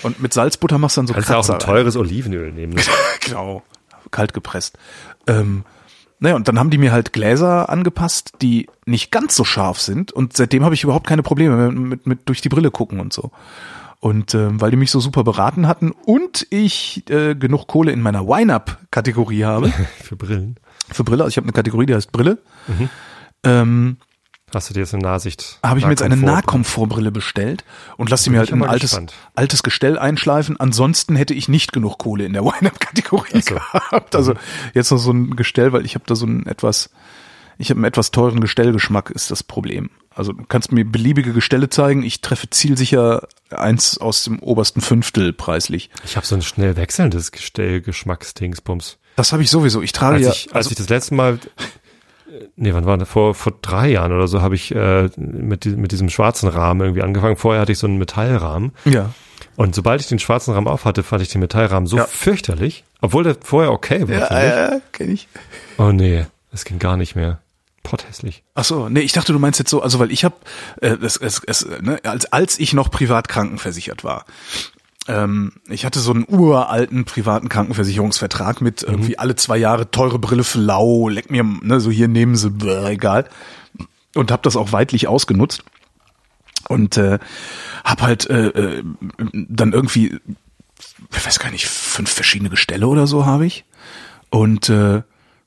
Und 0.03 0.21
mit 0.21 0.33
Salzbutter 0.33 0.79
machst 0.79 0.97
du 0.97 1.03
dann 1.03 1.07
so 1.09 1.15
Kannst 1.15 1.29
du 1.29 1.35
auch 1.35 1.37
Kratzer 1.47 1.55
ein 1.55 1.59
teures 1.61 1.97
Olivenöl 1.97 2.53
nehmen. 2.53 2.75
ne? 2.75 2.83
Genau. 3.21 3.63
Kalt 4.11 4.33
gepresst. 4.33 4.79
Ähm, 5.27 5.65
naja, 6.21 6.37
und 6.37 6.49
dann 6.49 6.59
haben 6.59 6.71
die 6.71 6.79
mir 6.79 6.93
halt 6.93 7.13
Gläser 7.13 7.69
angepasst, 7.69 8.33
die 8.41 8.69
nicht 8.87 9.11
ganz 9.11 9.37
so 9.37 9.45
scharf 9.45 9.81
sind. 9.81 10.13
Und 10.13 10.37
seitdem 10.37 10.65
habe 10.65 10.75
ich 10.75 10.85
überhaupt 10.85 11.07
keine 11.07 11.23
Probleme 11.23 11.57
mehr 11.57 11.71
mit, 11.71 11.89
mit, 11.89 12.07
mit 12.07 12.29
durch 12.29 12.41
die 12.41 12.49
Brille 12.49 12.71
gucken 12.71 13.01
und 13.01 13.13
so. 13.13 13.31
Und 14.01 14.35
ähm, 14.35 14.61
weil 14.61 14.71
die 14.71 14.77
mich 14.77 14.91
so 14.91 15.01
super 15.01 15.25
beraten 15.25 15.67
hatten 15.67 15.91
und 15.91 16.47
ich 16.51 17.09
äh, 17.11 17.35
genug 17.35 17.67
Kohle 17.67 17.91
in 17.93 18.01
meiner 18.03 18.27
Wine-Up-Kategorie 18.27 19.45
habe, 19.45 19.69
Für 20.03 20.17
Brillen. 20.17 20.57
für 20.91 21.05
Brille, 21.05 21.25
also 21.25 21.31
ich 21.31 21.37
habe 21.39 21.47
eine 21.47 21.53
Kategorie, 21.53 21.87
die 21.87 21.95
heißt 21.95 22.13
Brille, 22.13 22.39
ähm, 23.45 23.97
Hast 24.55 24.71
du 24.71 24.75
dir 24.75 24.81
jetzt 24.81 24.95
eine 24.95 25.03
Nahsicht? 25.03 25.59
habe 25.63 25.79
ich 25.79 25.85
mir 25.85 25.91
jetzt 25.91 26.03
eine 26.03 26.17
Nahkomfortbrille? 26.17 27.11
Bestellt 27.11 27.65
und 27.97 28.11
lass 28.11 28.25
sie 28.25 28.31
mir 28.31 28.39
halt 28.39 28.51
in 28.51 28.63
ein 28.63 28.69
altes, 28.69 28.91
gespannt. 28.91 29.15
altes 29.35 29.63
Gestell 29.63 29.99
einschleifen. 29.99 30.59
Ansonsten 30.59 31.17
hätte 31.17 31.35
ich 31.35 31.49
nicht 31.49 31.73
genug 31.73 31.99
Kohle 31.99 32.25
in 32.25 32.33
der 32.33 32.45
Wine-Up-Kategorie 32.45 33.43
so. 33.43 33.55
gehabt. 33.55 34.15
Also 34.15 34.35
jetzt 34.73 34.91
noch 34.91 34.99
so 34.99 35.13
ein 35.13 35.37
Gestell, 35.37 35.73
weil 35.73 35.85
ich 35.85 35.95
habe 35.95 36.05
da 36.07 36.15
so 36.15 36.27
ein 36.27 36.47
etwas, 36.47 36.91
ich 37.59 37.71
habe 37.71 37.79
einen 37.79 37.85
etwas 37.85 38.11
teuren 38.11 38.41
Gestellgeschmack, 38.41 39.11
ist 39.11 39.31
das 39.31 39.43
Problem. 39.43 39.91
Also 40.11 40.33
du 40.33 40.45
kannst 40.45 40.71
mir 40.73 40.85
beliebige 40.85 41.33
Gestelle 41.33 41.69
zeigen, 41.69 42.03
ich 42.03 42.21
treffe 42.21 42.49
zielsicher 42.49 43.27
eins 43.51 43.99
aus 43.99 44.25
dem 44.25 44.39
obersten 44.39 44.81
Fünftel 44.81 45.33
preislich. 45.33 45.91
Ich 46.05 46.17
habe 46.17 46.27
so 46.27 46.37
ein 46.37 46.43
schnell 46.43 46.77
wechselndes 46.77 47.33
Gestell-Geschmacksdingsbums. 47.33 48.99
Das 49.17 49.33
habe 49.33 49.43
ich 49.43 49.51
sowieso. 49.51 49.83
Ich 49.83 49.93
trage 49.93 50.17
Als, 50.17 50.25
ja, 50.25 50.31
ich, 50.33 50.47
als 50.47 50.55
also, 50.55 50.71
ich 50.71 50.77
das 50.77 50.89
letzte 50.89 51.15
Mal, 51.15 51.39
nee, 52.57 52.73
wann 52.75 52.87
war 52.87 52.97
das? 52.99 53.09
Vor, 53.09 53.35
vor 53.35 53.53
drei 53.63 53.89
Jahren 53.89 54.13
oder 54.13 54.29
so 54.29 54.43
habe 54.43 54.55
ich 54.55 54.75
äh, 54.75 55.09
mit, 55.17 55.67
mit 55.67 55.93
diesem 55.93 56.09
schwarzen 56.11 56.49
Rahmen 56.49 56.81
irgendwie 56.81 57.03
angefangen. 57.03 57.37
Vorher 57.37 57.61
hatte 57.63 57.73
ich 57.73 57.79
so 57.79 57.87
einen 57.87 57.99
Metallrahmen. 57.99 58.73
ja. 58.85 59.11
Und 59.57 59.73
sobald 59.77 60.01
ich 60.01 60.09
den 60.09 60.19
schwarzen 60.19 60.53
Rahmen 60.53 60.67
auf 60.67 60.85
hatte, 60.85 61.05
fand 61.05 61.23
ich 61.23 61.29
den 61.29 61.41
Metallrahmen 61.41 61.87
so 61.87 61.97
Ja. 61.99 62.07
fürchterlich. 62.07 62.83
Obwohl 63.01 63.23
der 63.23 63.37
vorher 63.41 63.71
okay 63.71 64.09
war, 64.09 64.33
Ja, 64.33 64.69
ich. 64.69 64.75
äh, 64.77 64.81
kenn 64.91 65.11
ich. 65.13 65.29
Oh 65.79 65.93
nee, 65.93 66.27
es 66.53 66.65
ging 66.65 66.81
gar 66.81 66.97
nicht 66.97 67.15
mehr. 67.15 67.39
Potthässlich. 67.85 68.43
Ach 68.55 68.65
so, 68.65 68.89
nee, 68.89 69.01
ich 69.01 69.13
dachte, 69.13 69.33
du 69.33 69.39
meinst 69.39 69.59
jetzt 69.61 69.71
so, 69.71 69.81
also 69.83 69.99
weil 70.01 70.11
ich 70.11 70.25
habe, 70.25 70.35
äh, 70.81 70.97
es, 71.03 71.17
es, 71.19 71.41
es, 71.47 71.69
ne, 71.83 72.01
als 72.03 72.25
als 72.33 72.59
ich 72.59 72.73
noch 72.73 72.91
privat 72.91 73.29
krankenversichert 73.29 74.03
war, 74.03 74.25
ähm, 75.07 75.53
ich 75.69 75.85
hatte 75.85 76.01
so 76.01 76.13
einen 76.13 76.27
uralten 76.29 77.05
privaten 77.05 77.49
Krankenversicherungsvertrag 77.49 78.61
mit 78.61 78.83
irgendwie 78.83 79.19
alle 79.19 79.37
zwei 79.37 79.57
Jahre 79.59 79.91
teure 79.91 80.19
Brille 80.19 80.45
für 80.45 80.61
lau, 80.61 81.09
leck 81.09 81.31
mir, 81.31 81.45
ne, 81.45 81.81
so 81.81 81.91
hier 81.91 82.09
nehmen 82.09 82.37
sie, 82.37 82.51
bäh, 82.51 82.87
egal, 82.87 83.29
und 84.15 84.31
habe 84.31 84.43
das 84.43 84.57
auch 84.57 84.73
weitlich 84.73 85.09
ausgenutzt. 85.09 85.65
Und 86.69 86.97
äh, 86.97 87.19
hab 87.85 88.01
halt 88.01 88.29
äh, 88.31 88.49
äh, 88.49 88.83
dann 89.33 89.75
irgendwie, 89.75 90.19
ich 91.15 91.27
weiß 91.27 91.39
gar 91.39 91.51
nicht, 91.51 91.67
fünf 91.67 92.11
verschiedene 92.11 92.49
Gestelle 92.49 92.87
oder 92.87 93.07
so 93.07 93.27
habe 93.27 93.45
ich. 93.45 93.65
Und 94.31 94.71
äh, 94.71 95.03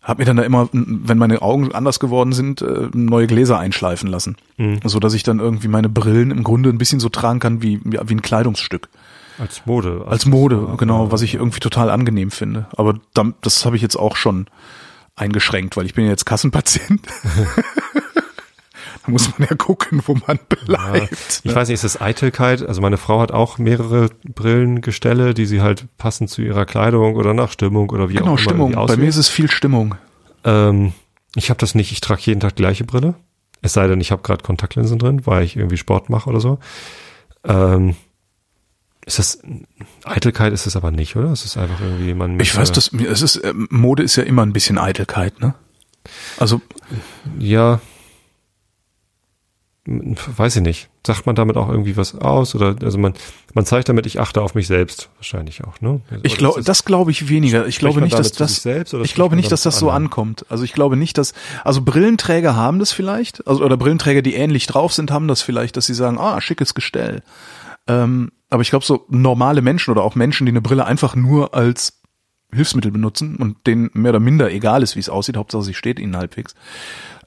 habe 0.07 0.21
mir 0.21 0.25
dann 0.25 0.37
da 0.37 0.43
immer, 0.43 0.69
wenn 0.71 1.17
meine 1.17 1.41
Augen 1.41 1.73
anders 1.73 1.99
geworden 1.99 2.31
sind, 2.31 2.61
äh, 2.61 2.87
neue 2.93 3.27
Gläser 3.27 3.59
einschleifen 3.59 4.07
lassen, 4.07 4.37
so 4.85 4.99
dass 4.99 5.13
ich 5.13 5.23
dann 5.23 5.39
irgendwie 5.39 5.67
meine 5.67 5.89
Brillen 5.89 6.31
im 6.31 6.43
Grunde 6.43 6.69
ein 6.69 6.77
bisschen 6.77 7.01
so 7.01 7.09
tragen 7.09 7.39
kann 7.39 7.61
wie 7.61 7.81
wie 7.83 7.97
ein 7.97 8.21
Kleidungsstück, 8.21 8.87
Als 9.39 9.65
Mode. 9.65 10.05
als 10.07 10.25
Mode, 10.25 10.67
genau, 10.77 11.11
was 11.11 11.21
ich 11.21 11.35
irgendwie 11.35 11.59
total 11.59 11.89
angenehm 11.89 12.31
finde. 12.31 12.67
Aber 12.75 12.99
das 13.41 13.65
habe 13.65 13.75
ich 13.75 13.81
jetzt 13.81 13.95
auch 13.95 14.15
schon 14.15 14.47
eingeschränkt, 15.15 15.77
weil 15.77 15.85
ich 15.85 15.93
bin 15.93 16.05
ja 16.05 16.11
jetzt 16.11 16.25
Kassenpatient. 16.25 17.07
da 19.05 19.11
muss 19.11 19.37
man 19.37 19.47
ja 19.49 19.55
gucken, 19.55 20.01
wo 20.05 20.15
man 20.27 20.39
bleibt. 20.47 21.41
Ich 21.43 21.55
weiß 21.55 21.67
nicht, 21.67 21.75
ist 21.75 21.83
das 21.83 22.01
Eitelkeit? 22.01 22.63
Also 22.63 22.81
meine 22.81 22.97
Frau 22.97 23.19
hat 23.21 23.31
auch 23.31 23.57
mehrere 23.57 24.09
Brillengestelle, 24.23 25.33
die 25.33 25.45
sie 25.45 25.61
halt 25.61 25.85
passend 25.97 26.29
zu 26.29 26.41
ihrer 26.41 26.65
Kleidung 26.65 27.15
oder 27.15 27.33
nach 27.33 27.51
Stimmung 27.51 27.89
oder 27.89 28.09
wie 28.09 28.13
Genau, 28.13 28.25
auch 28.25 28.29
immer 28.29 28.37
Stimmung. 28.39 28.71
irgendwie 28.73 28.93
Bei 28.93 28.97
mir 28.97 29.09
ist 29.09 29.17
es 29.17 29.29
viel 29.29 29.49
Stimmung. 29.49 29.95
Ähm, 30.43 30.93
ich 31.35 31.49
habe 31.49 31.59
das 31.59 31.75
nicht. 31.75 31.91
Ich 31.91 32.01
trage 32.01 32.21
jeden 32.23 32.39
Tag 32.39 32.55
die 32.55 32.63
gleiche 32.63 32.83
Brille. 32.83 33.15
Es 33.61 33.73
sei 33.73 33.87
denn, 33.87 34.01
ich 34.01 34.11
habe 34.11 34.21
gerade 34.21 34.43
Kontaktlinsen 34.43 34.99
drin, 34.99 35.25
weil 35.25 35.43
ich 35.43 35.55
irgendwie 35.57 35.77
Sport 35.77 36.09
mache 36.09 36.29
oder 36.29 36.39
so. 36.39 36.59
Ähm, 37.43 37.95
ist 39.07 39.19
das 39.19 39.39
Eitelkeit? 40.03 40.51
Ist 40.51 40.67
es 40.67 40.75
aber 40.75 40.91
nicht, 40.91 41.15
oder? 41.15 41.31
Es 41.31 41.45
ist 41.45 41.55
einfach 41.57 41.79
irgendwie 41.79 42.13
man. 42.13 42.37
Ich 42.41 42.55
weiß, 42.55 42.73
dass 42.73 42.91
es 42.91 43.21
ist 43.21 43.37
äh, 43.37 43.53
Mode 43.53 44.03
ist 44.03 44.17
ja 44.17 44.23
immer 44.23 44.45
ein 44.45 44.51
bisschen 44.51 44.77
Eitelkeit, 44.77 45.39
ne? 45.39 45.55
Also 46.37 46.61
Ja. 47.39 47.79
Weiß 49.85 50.57
ich 50.57 50.61
nicht. 50.61 50.89
Sagt 51.05 51.25
man 51.25 51.35
damit 51.35 51.55
auch 51.55 51.69
irgendwie 51.69 51.95
was 51.95 52.15
aus 52.15 52.53
oder 52.53 52.75
also 52.83 52.97
man 52.97 53.13
man 53.53 53.65
zeigt 53.65 53.87
damit, 53.87 54.05
ich 54.05 54.19
achte 54.19 54.41
auf 54.41 54.53
mich 54.53 54.67
selbst 54.67 55.07
wahrscheinlich 55.15 55.63
auch, 55.63 55.79
ne? 55.79 56.01
ich 56.23 56.33
Oder 56.33 56.39
glaube, 56.39 56.63
das 56.63 56.83
glaube 56.83 57.11
ich 57.11 57.29
weniger. 57.29 57.65
Ich 57.65 57.79
glaube 57.79 58.01
nicht, 58.01 58.19
dass 58.19 58.33
das 58.33 58.65
ich 58.65 59.13
glaube 59.13 59.37
nicht, 59.37 59.49
dass 59.49 59.61
das 59.61 59.79
so 59.79 59.87
anderen? 59.87 60.07
ankommt. 60.07 60.45
Also 60.49 60.65
ich 60.65 60.73
glaube 60.73 60.97
nicht, 60.97 61.17
dass 61.17 61.31
also 61.63 61.81
Brillenträger 61.81 62.57
haben 62.57 62.79
das 62.79 62.91
vielleicht, 62.91 63.47
also 63.47 63.63
oder 63.63 63.77
Brillenträger, 63.77 64.21
die 64.21 64.33
ähnlich 64.33 64.67
drauf 64.67 64.91
sind, 64.91 65.11
haben 65.11 65.29
das 65.29 65.41
vielleicht, 65.41 65.77
dass 65.77 65.85
sie 65.85 65.93
sagen, 65.93 66.19
ah, 66.19 66.41
schickes 66.41 66.73
Gestell. 66.73 67.23
Ähm, 67.87 68.31
aber 68.49 68.61
ich 68.61 68.69
glaube, 68.69 68.85
so 68.85 69.05
normale 69.09 69.61
Menschen 69.61 69.91
oder 69.91 70.03
auch 70.03 70.15
Menschen, 70.15 70.45
die 70.45 70.51
eine 70.51 70.61
Brille 70.61 70.85
einfach 70.85 71.15
nur 71.15 71.53
als 71.53 72.01
Hilfsmittel 72.53 72.91
benutzen 72.91 73.35
und 73.35 73.67
denen 73.67 73.89
mehr 73.93 74.11
oder 74.11 74.19
minder 74.19 74.51
egal 74.51 74.83
ist, 74.83 74.95
wie 74.95 75.01
es 75.01 75.09
aussieht, 75.09 75.37
Hauptsache 75.37 75.63
sie 75.63 75.73
steht 75.73 75.99
ihnen 75.99 76.15
halbwegs. 76.15 76.55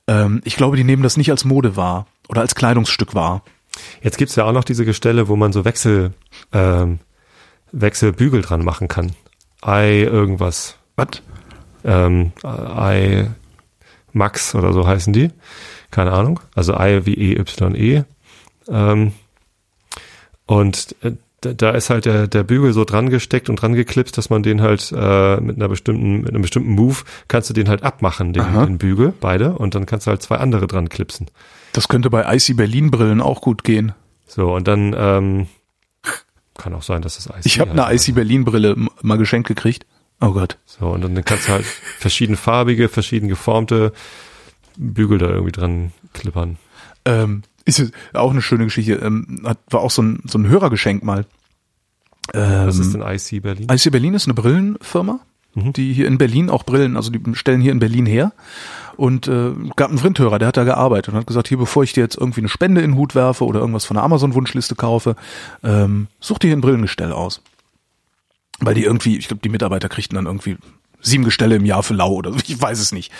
Ähm, 0.06 0.40
ich 0.44 0.56
glaube, 0.56 0.76
die 0.76 0.84
nehmen 0.84 1.02
das 1.02 1.16
nicht 1.16 1.30
als 1.30 1.44
Mode 1.44 1.76
wahr 1.76 2.06
oder 2.28 2.40
als 2.40 2.54
Kleidungsstück 2.54 3.14
wahr. 3.14 3.42
Jetzt 4.02 4.16
gibt's 4.16 4.36
ja 4.36 4.44
auch 4.44 4.52
noch 4.52 4.64
diese 4.64 4.84
Gestelle, 4.84 5.28
wo 5.28 5.36
man 5.36 5.52
so 5.52 5.64
Wechsel 5.64 6.14
ähm, 6.52 7.00
Wechselbügel 7.72 8.42
dran 8.42 8.64
machen 8.64 8.88
kann. 8.88 9.12
Ei 9.60 10.00
irgendwas. 10.00 10.76
Was? 10.96 11.22
Ähm, 11.84 12.32
Ei 12.42 13.30
Max 14.12 14.54
oder 14.54 14.72
so 14.72 14.86
heißen 14.86 15.12
die. 15.12 15.30
Keine 15.90 16.12
Ahnung. 16.12 16.40
Also 16.54 16.76
Ei 16.76 17.04
wie 17.04 17.14
E-Y-E. 17.14 18.04
Ähm, 18.68 19.12
und 20.54 20.96
äh, 21.02 21.12
da- 21.40 21.70
ist 21.70 21.88
halt 21.90 22.04
der, 22.04 22.26
der 22.26 22.42
Bügel 22.42 22.72
so 22.72 22.84
dran 22.84 23.08
gesteckt 23.08 23.48
und 23.48 23.56
dran 23.56 23.74
geklipst, 23.74 24.18
dass 24.18 24.28
man 24.30 24.42
den 24.42 24.60
halt 24.60 24.92
äh, 24.94 25.40
mit 25.40 25.56
einer 25.56 25.68
bestimmten, 25.68 26.20
mit 26.22 26.30
einem 26.30 26.42
bestimmten 26.42 26.72
Move 26.72 26.96
kannst 27.28 27.48
du 27.48 27.54
den 27.54 27.68
halt 27.68 27.82
abmachen, 27.82 28.32
den, 28.32 28.42
den 28.66 28.78
Bügel, 28.78 29.12
beide, 29.20 29.52
und 29.52 29.74
dann 29.74 29.86
kannst 29.86 30.06
du 30.06 30.10
halt 30.10 30.22
zwei 30.22 30.36
andere 30.36 30.66
dran 30.66 30.88
klipsen. 30.88 31.28
Das 31.72 31.88
könnte 31.88 32.10
bei 32.10 32.24
IC 32.34 32.56
Berlin 32.56 32.90
Brillen 32.90 33.20
auch 33.20 33.40
gut 33.40 33.64
gehen. 33.64 33.92
So, 34.26 34.52
und 34.54 34.66
dann 34.68 34.94
ähm, 34.98 35.46
kann 36.58 36.74
auch 36.74 36.82
sein, 36.82 37.00
dass 37.02 37.14
das 37.16 37.30
Eis. 37.30 37.46
Ich 37.46 37.58
habe 37.60 37.70
eine 37.70 37.94
IC 37.94 38.14
Berlin 38.14 38.44
Brille 38.44 38.76
mal 39.02 39.16
geschenkt 39.18 39.48
gekriegt. 39.48 39.86
Oh 40.20 40.32
Gott. 40.32 40.58
So, 40.66 40.88
und 40.88 41.00
dann 41.02 41.24
kannst 41.24 41.48
du 41.48 41.52
halt 41.52 41.64
verschiedenfarbige, 41.64 42.88
verschieden 42.88 43.28
geformte 43.28 43.92
Bügel 44.76 45.18
da 45.18 45.28
irgendwie 45.30 45.52
dran 45.52 45.92
klippern. 46.12 46.58
Ähm, 47.04 47.42
ist 47.64 47.92
auch 48.12 48.30
eine 48.30 48.42
schöne 48.42 48.64
Geschichte. 48.64 48.94
Ähm, 48.94 49.42
hat, 49.44 49.58
war 49.70 49.80
auch 49.80 49.90
so 49.90 50.02
ein, 50.02 50.22
so 50.26 50.38
ein 50.38 50.48
Hörergeschenk 50.48 51.02
mal. 51.04 51.26
Ähm, 52.34 52.66
Was 52.66 52.78
ist 52.78 52.94
denn 52.94 53.02
IC 53.02 53.42
Berlin? 53.42 53.68
IC 53.70 53.90
Berlin 53.90 54.14
ist 54.14 54.26
eine 54.26 54.34
Brillenfirma, 54.34 55.20
die 55.54 55.92
hier 55.92 56.06
in 56.06 56.18
Berlin 56.18 56.50
auch 56.50 56.64
Brillen, 56.64 56.96
also 56.96 57.10
die 57.10 57.20
stellen 57.34 57.60
hier 57.60 57.72
in 57.72 57.78
Berlin 57.80 58.06
her. 58.06 58.32
Und 58.96 59.28
äh, 59.28 59.52
gab 59.76 59.88
einen 59.88 59.98
Vrindhörer, 59.98 60.38
der 60.38 60.48
hat 60.48 60.56
da 60.56 60.64
gearbeitet 60.64 61.14
und 61.14 61.20
hat 61.20 61.26
gesagt, 61.26 61.48
hier, 61.48 61.56
bevor 61.56 61.82
ich 61.82 61.94
dir 61.94 62.02
jetzt 62.02 62.18
irgendwie 62.18 62.42
eine 62.42 62.48
Spende 62.48 62.82
in 62.82 62.92
den 62.92 62.98
Hut 62.98 63.14
werfe 63.14 63.44
oder 63.46 63.60
irgendwas 63.60 63.86
von 63.86 63.94
der 63.94 64.04
Amazon-Wunschliste 64.04 64.74
kaufe, 64.74 65.16
ähm, 65.64 66.08
such 66.20 66.38
dir 66.38 66.48
hier 66.48 66.56
ein 66.56 66.60
Brillengestell 66.60 67.12
aus. 67.12 67.40
Weil 68.58 68.74
die 68.74 68.84
irgendwie, 68.84 69.16
ich 69.16 69.28
glaube, 69.28 69.40
die 69.42 69.48
Mitarbeiter 69.48 69.88
kriegten 69.88 70.16
dann 70.16 70.26
irgendwie 70.26 70.58
sieben 71.00 71.24
Gestelle 71.24 71.56
im 71.56 71.64
Jahr 71.64 71.82
für 71.82 71.94
lau 71.94 72.12
oder 72.12 72.32
ich 72.46 72.60
weiß 72.60 72.78
es 72.78 72.92
nicht. 72.92 73.10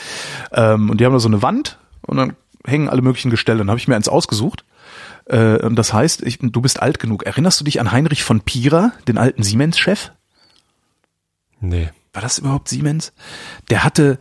Ähm, 0.52 0.90
und 0.90 1.00
die 1.00 1.06
haben 1.06 1.14
da 1.14 1.20
so 1.20 1.28
eine 1.28 1.42
Wand 1.42 1.78
und 2.02 2.18
dann 2.18 2.36
hängen 2.64 2.88
alle 2.88 3.02
möglichen 3.02 3.30
Gestelle. 3.30 3.58
Dann 3.58 3.70
habe 3.70 3.78
ich 3.78 3.88
mir 3.88 3.96
eins 3.96 4.08
ausgesucht. 4.08 4.64
Äh, 5.26 5.70
das 5.72 5.92
heißt, 5.92 6.22
ich, 6.22 6.38
du 6.40 6.60
bist 6.60 6.80
alt 6.80 6.98
genug. 6.98 7.24
Erinnerst 7.24 7.60
du 7.60 7.64
dich 7.64 7.80
an 7.80 7.92
Heinrich 7.92 8.22
von 8.22 8.40
Pira, 8.40 8.92
den 9.08 9.18
alten 9.18 9.42
Siemens-Chef? 9.42 10.10
Nee. 11.60 11.90
War 12.12 12.22
das 12.22 12.38
überhaupt 12.38 12.68
Siemens? 12.68 13.12
Der 13.70 13.84
hatte 13.84 14.18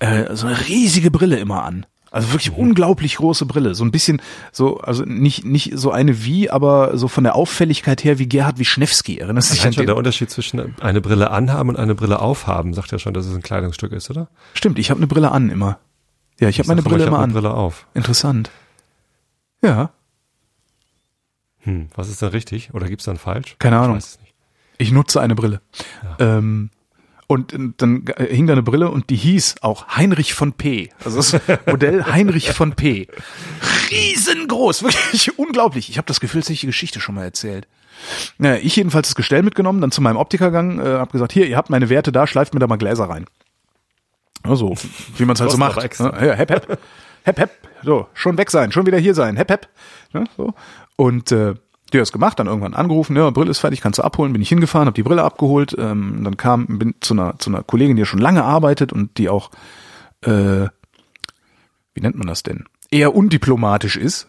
äh, 0.00 0.34
so 0.34 0.46
eine 0.46 0.68
riesige 0.68 1.10
Brille 1.10 1.38
immer 1.38 1.62
an. 1.62 1.86
Also 2.12 2.32
wirklich 2.32 2.52
unglaublich 2.56 3.16
große 3.16 3.46
Brille. 3.46 3.76
So 3.76 3.84
ein 3.84 3.92
bisschen 3.92 4.20
so, 4.50 4.78
also 4.78 5.04
nicht, 5.04 5.44
nicht 5.44 5.78
so 5.78 5.92
eine 5.92 6.24
wie, 6.24 6.50
aber 6.50 6.98
so 6.98 7.06
von 7.06 7.22
der 7.22 7.36
Auffälligkeit 7.36 8.02
her 8.02 8.18
wie 8.18 8.28
Gerhard 8.28 8.58
Wischnewski. 8.58 9.18
Erinnerst 9.18 9.50
du 9.50 9.54
dich 9.54 9.64
an 9.64 9.72
schon 9.72 9.82
den? 9.82 9.86
der 9.88 9.96
Unterschied 9.96 10.28
zwischen 10.28 10.74
eine 10.80 11.00
Brille 11.00 11.30
anhaben 11.30 11.68
und 11.68 11.76
eine 11.76 11.94
Brille 11.94 12.18
aufhaben, 12.18 12.74
sagt 12.74 12.90
ja 12.90 12.98
schon, 12.98 13.14
dass 13.14 13.26
es 13.26 13.34
ein 13.34 13.42
Kleidungsstück 13.42 13.92
ist, 13.92 14.10
oder? 14.10 14.28
Stimmt, 14.54 14.80
ich 14.80 14.90
habe 14.90 14.98
eine 14.98 15.06
Brille 15.06 15.30
an 15.30 15.50
immer. 15.50 15.78
Ja, 16.40 16.48
ich 16.48 16.58
habe 16.58 16.68
meine 16.68 16.80
immer, 16.80 16.88
Brille 16.90 17.04
ich 17.04 17.06
hab 17.06 17.08
immer 17.08 17.18
eine 17.18 17.24
an. 17.24 17.32
Brille 17.32 17.54
auf. 17.54 17.86
Interessant. 17.94 18.50
Ja, 19.62 19.90
Hm, 21.62 21.88
was 21.94 22.08
ist 22.08 22.22
denn 22.22 22.30
richtig? 22.30 22.72
Oder 22.72 22.88
gibt's 22.88 23.04
dann 23.04 23.18
falsch? 23.18 23.56
Keine 23.58 23.78
Ahnung. 23.78 23.98
Ich 23.98 24.18
nicht. 24.20 24.34
ich 24.78 24.92
nutze 24.92 25.20
eine 25.20 25.34
Brille. 25.34 25.60
Ähm, 26.18 26.70
und 27.26 27.52
äh, 27.52 27.58
dann 27.76 28.06
äh, 28.16 28.34
hing 28.34 28.46
da 28.46 28.54
eine 28.54 28.62
Brille 28.62 28.90
und 28.90 29.10
die 29.10 29.16
hieß 29.16 29.56
auch 29.60 29.88
Heinrich 29.96 30.32
von 30.32 30.54
P. 30.54 30.90
Also 31.04 31.18
das 31.18 31.38
Modell 31.66 32.04
Heinrich 32.10 32.52
von 32.52 32.72
P. 32.74 33.08
Riesengroß, 33.90 34.82
wirklich 34.84 35.38
unglaublich. 35.38 35.90
Ich 35.90 35.98
habe 35.98 36.06
das 36.06 36.20
Gefühl, 36.20 36.40
dass 36.40 36.50
ich 36.50 36.60
die 36.60 36.66
Geschichte 36.66 37.00
schon 37.00 37.14
mal 37.14 37.24
erzählt. 37.24 37.68
Naja, 38.38 38.58
ich 38.62 38.76
jedenfalls 38.76 39.08
das 39.08 39.14
Gestell 39.14 39.42
mitgenommen, 39.42 39.82
dann 39.82 39.90
zu 39.92 40.00
meinem 40.00 40.16
Optiker 40.16 40.46
gegangen, 40.46 40.78
äh, 40.80 40.84
habe 40.84 41.12
gesagt, 41.12 41.32
hier, 41.32 41.46
ihr 41.46 41.58
habt 41.58 41.68
meine 41.68 41.90
Werte 41.90 42.10
da, 42.10 42.26
schleift 42.26 42.54
mir 42.54 42.60
da 42.60 42.66
mal 42.66 42.76
Gläser 42.78 43.04
rein. 43.04 43.26
Also, 44.42 44.74
wie 45.16 45.24
man 45.24 45.34
es 45.34 45.40
halt 45.40 45.50
so 45.50 45.58
macht. 45.58 46.00
Ne? 46.00 46.12
Ja, 46.26 46.34
hepp, 46.34 46.50
hepp. 46.50 46.78
Hepp, 47.24 47.38
hepp. 47.38 47.50
So, 47.82 48.06
schon 48.14 48.38
weg 48.38 48.50
sein, 48.50 48.72
schon 48.72 48.86
wieder 48.86 48.98
hier 48.98 49.14
sein. 49.14 49.36
Hepp, 49.36 49.50
hepp. 49.50 49.68
Ne? 50.12 50.24
So. 50.36 50.54
Und 50.96 51.32
äh, 51.32 51.54
die 51.92 51.98
hat 51.98 52.04
es 52.04 52.12
gemacht, 52.12 52.38
dann 52.38 52.46
irgendwann 52.46 52.74
angerufen, 52.74 53.16
ja, 53.16 53.28
Brille 53.30 53.50
ist 53.50 53.58
fertig, 53.58 53.80
kannst 53.80 53.98
du 53.98 54.02
abholen. 54.02 54.32
Bin 54.32 54.42
ich 54.42 54.48
hingefahren, 54.48 54.86
habe 54.86 54.94
die 54.94 55.02
Brille 55.02 55.22
abgeholt. 55.22 55.74
Ähm, 55.78 56.20
dann 56.24 56.36
kam, 56.36 56.78
bin 56.78 56.94
zu 57.00 57.14
einer, 57.14 57.38
zu 57.38 57.50
einer 57.50 57.62
Kollegin, 57.62 57.96
die 57.96 58.00
ja 58.00 58.06
schon 58.06 58.20
lange 58.20 58.44
arbeitet 58.44 58.92
und 58.92 59.18
die 59.18 59.28
auch, 59.28 59.50
äh, 60.22 60.68
wie 61.94 62.00
nennt 62.00 62.16
man 62.16 62.28
das 62.28 62.42
denn? 62.42 62.64
eher 62.90 63.14
undiplomatisch 63.14 63.96
ist. 63.96 64.26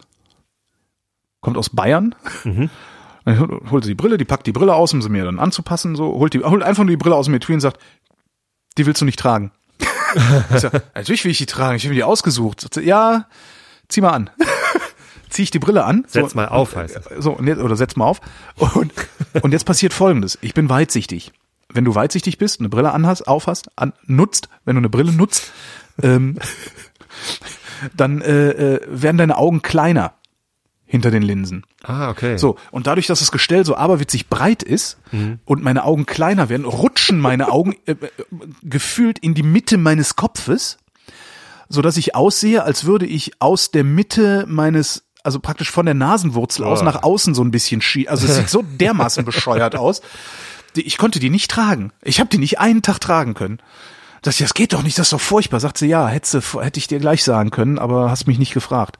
Kommt 1.40 1.56
aus 1.56 1.70
Bayern. 1.70 2.14
Mhm. 2.44 2.70
Dann 3.24 3.70
holt 3.70 3.84
sie 3.84 3.90
die 3.90 3.94
Brille, 3.94 4.18
die 4.18 4.24
packt 4.24 4.46
die 4.48 4.52
Brille 4.52 4.74
aus, 4.74 4.92
um 4.92 5.00
sie 5.00 5.08
mir 5.08 5.24
dann 5.24 5.38
anzupassen, 5.38 5.94
so, 5.94 6.06
holt 6.14 6.34
die, 6.34 6.40
holt 6.40 6.64
einfach 6.64 6.82
nur 6.82 6.90
die 6.90 6.96
Brille 6.96 7.14
aus 7.14 7.26
dem 7.26 7.34
Etui 7.34 7.54
und 7.54 7.60
sagt, 7.60 7.80
die 8.76 8.84
willst 8.84 9.00
du 9.00 9.04
nicht 9.04 9.20
tragen. 9.20 9.52
Sag, 10.56 10.94
natürlich 10.94 11.24
will 11.24 11.30
ich 11.30 11.38
die 11.38 11.46
tragen, 11.46 11.76
ich 11.76 11.84
habe 11.84 11.90
mir 11.90 11.96
die 11.96 12.04
ausgesucht. 12.04 12.76
Ja, 12.76 13.26
zieh 13.88 14.00
mal 14.00 14.10
an. 14.10 14.30
zieh 15.30 15.42
ich 15.42 15.50
die 15.50 15.58
Brille 15.58 15.84
an. 15.84 16.04
Setz 16.06 16.32
so, 16.32 16.36
mal 16.36 16.48
auf, 16.48 16.76
heißt 16.76 16.96
es. 16.96 17.24
So, 17.24 17.38
oder 17.38 17.76
setz 17.76 17.96
mal 17.96 18.06
auf. 18.06 18.20
Und, 18.56 18.92
und 19.42 19.52
jetzt 19.52 19.64
passiert 19.64 19.92
folgendes. 19.92 20.38
Ich 20.40 20.54
bin 20.54 20.68
weitsichtig. 20.68 21.32
Wenn 21.72 21.84
du 21.84 21.94
weitsichtig 21.94 22.38
bist, 22.38 22.60
eine 22.60 22.68
Brille 22.68 22.92
anhast, 22.92 23.26
aufhast, 23.26 23.70
an, 23.76 23.92
nutzt, 24.06 24.48
wenn 24.64 24.76
du 24.76 24.80
eine 24.80 24.90
Brille 24.90 25.12
nutzt, 25.12 25.52
ähm, 26.02 26.38
dann 27.96 28.20
äh, 28.20 28.50
äh, 28.50 28.80
werden 28.86 29.16
deine 29.16 29.38
Augen 29.38 29.62
kleiner 29.62 30.12
hinter 30.92 31.10
den 31.10 31.22
Linsen. 31.22 31.64
Ah, 31.82 32.10
okay. 32.10 32.36
So, 32.36 32.56
und 32.70 32.86
dadurch, 32.86 33.06
dass 33.06 33.20
das 33.20 33.32
Gestell 33.32 33.64
so 33.64 33.74
aberwitzig 33.76 34.28
breit 34.28 34.62
ist 34.62 34.98
und 35.46 35.62
meine 35.62 35.84
Augen 35.84 36.04
kleiner 36.04 36.50
werden, 36.50 36.66
rutschen 36.66 37.18
meine 37.18 37.50
Augen 37.50 37.74
äh, 37.86 37.92
äh, 37.92 37.96
gefühlt 38.62 39.18
in 39.18 39.32
die 39.32 39.42
Mitte 39.42 39.78
meines 39.78 40.16
Kopfes, 40.16 40.76
so 41.70 41.80
dass 41.80 41.96
ich 41.96 42.14
aussehe, 42.14 42.62
als 42.62 42.84
würde 42.84 43.06
ich 43.06 43.32
aus 43.40 43.70
der 43.70 43.84
Mitte 43.84 44.44
meines 44.46 45.04
also 45.24 45.38
praktisch 45.40 45.70
von 45.70 45.86
der 45.86 45.94
Nasenwurzel 45.94 46.64
aus 46.64 46.82
Oh. 46.82 46.84
nach 46.84 47.02
außen 47.04 47.34
so 47.34 47.42
ein 47.42 47.52
bisschen 47.52 47.80
schie. 47.80 48.06
Also 48.08 48.26
es 48.26 48.36
sieht 48.36 48.50
so 48.50 48.62
dermaßen 48.80 49.24
bescheuert 49.24 49.76
aus. 49.76 50.02
Ich 50.74 50.98
konnte 50.98 51.20
die 51.20 51.30
nicht 51.30 51.50
tragen. 51.50 51.92
Ich 52.02 52.20
habe 52.20 52.28
die 52.28 52.38
nicht 52.38 52.58
einen 52.60 52.82
Tag 52.82 52.98
tragen 53.00 53.32
können. 53.34 53.60
Das, 54.20 54.36
das 54.36 54.52
geht 54.52 54.72
doch 54.74 54.82
nicht, 54.82 54.98
das 54.98 55.06
ist 55.06 55.12
doch 55.14 55.20
furchtbar. 55.20 55.58
Sagt 55.60 55.78
sie, 55.78 55.86
ja, 55.86 56.06
hätte, 56.06 56.42
hätte 56.60 56.78
ich 56.78 56.86
dir 56.86 56.98
gleich 56.98 57.24
sagen 57.24 57.50
können, 57.50 57.78
aber 57.78 58.10
hast 58.10 58.26
mich 58.26 58.38
nicht 58.38 58.52
gefragt. 58.52 58.98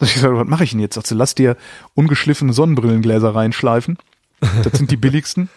Sag 0.00 0.08
ich 0.08 0.14
gesagt, 0.14 0.34
was 0.34 0.46
mache 0.46 0.64
ich 0.64 0.70
denn 0.70 0.80
jetzt? 0.80 0.94
Sagt 0.94 1.06
sie, 1.06 1.14
lass 1.14 1.34
dir 1.34 1.56
ungeschliffene 1.94 2.52
Sonnenbrillengläser 2.52 3.34
reinschleifen. 3.34 3.98
Das 4.62 4.78
sind 4.78 4.90
die 4.90 4.96
billigsten. 4.96 5.48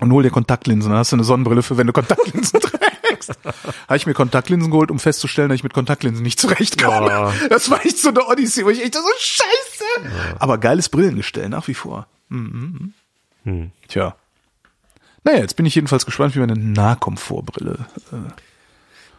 Und 0.00 0.12
hol 0.12 0.22
dir 0.22 0.30
Kontaktlinsen. 0.30 0.90
Dann 0.90 0.98
hast 0.98 1.12
du 1.12 1.16
eine 1.16 1.24
Sonnenbrille 1.24 1.62
für, 1.62 1.76
wenn 1.76 1.86
du 1.86 1.92
Kontaktlinsen 1.92 2.60
trägst. 2.60 3.38
Habe 3.44 3.96
ich 3.96 4.06
mir 4.06 4.14
Kontaktlinsen 4.14 4.70
geholt, 4.70 4.90
um 4.90 4.98
festzustellen, 4.98 5.48
dass 5.48 5.56
ich 5.56 5.62
mit 5.62 5.74
Kontaktlinsen 5.74 6.22
nicht 6.22 6.40
zurechtkomme. 6.40 7.08
Ja. 7.08 7.32
Das 7.48 7.70
war 7.70 7.84
echt 7.84 7.98
so 7.98 8.08
eine 8.08 8.26
Odyssee, 8.26 8.64
wo 8.64 8.70
ich 8.70 8.82
echt 8.82 8.94
so, 8.94 9.00
scheiße. 9.18 10.10
Aber 10.38 10.58
geiles 10.58 10.88
Brillengestell, 10.88 11.48
nach 11.48 11.68
wie 11.68 11.74
vor. 11.74 12.06
Mhm. 12.28 12.94
Hm. 13.44 13.70
Tja. 13.88 14.16
Naja, 15.24 15.38
jetzt 15.40 15.56
bin 15.56 15.66
ich 15.66 15.74
jedenfalls 15.74 16.06
gespannt, 16.06 16.34
wie 16.34 16.40
meine 16.40 16.56
Nahkomfortbrille. 16.56 17.86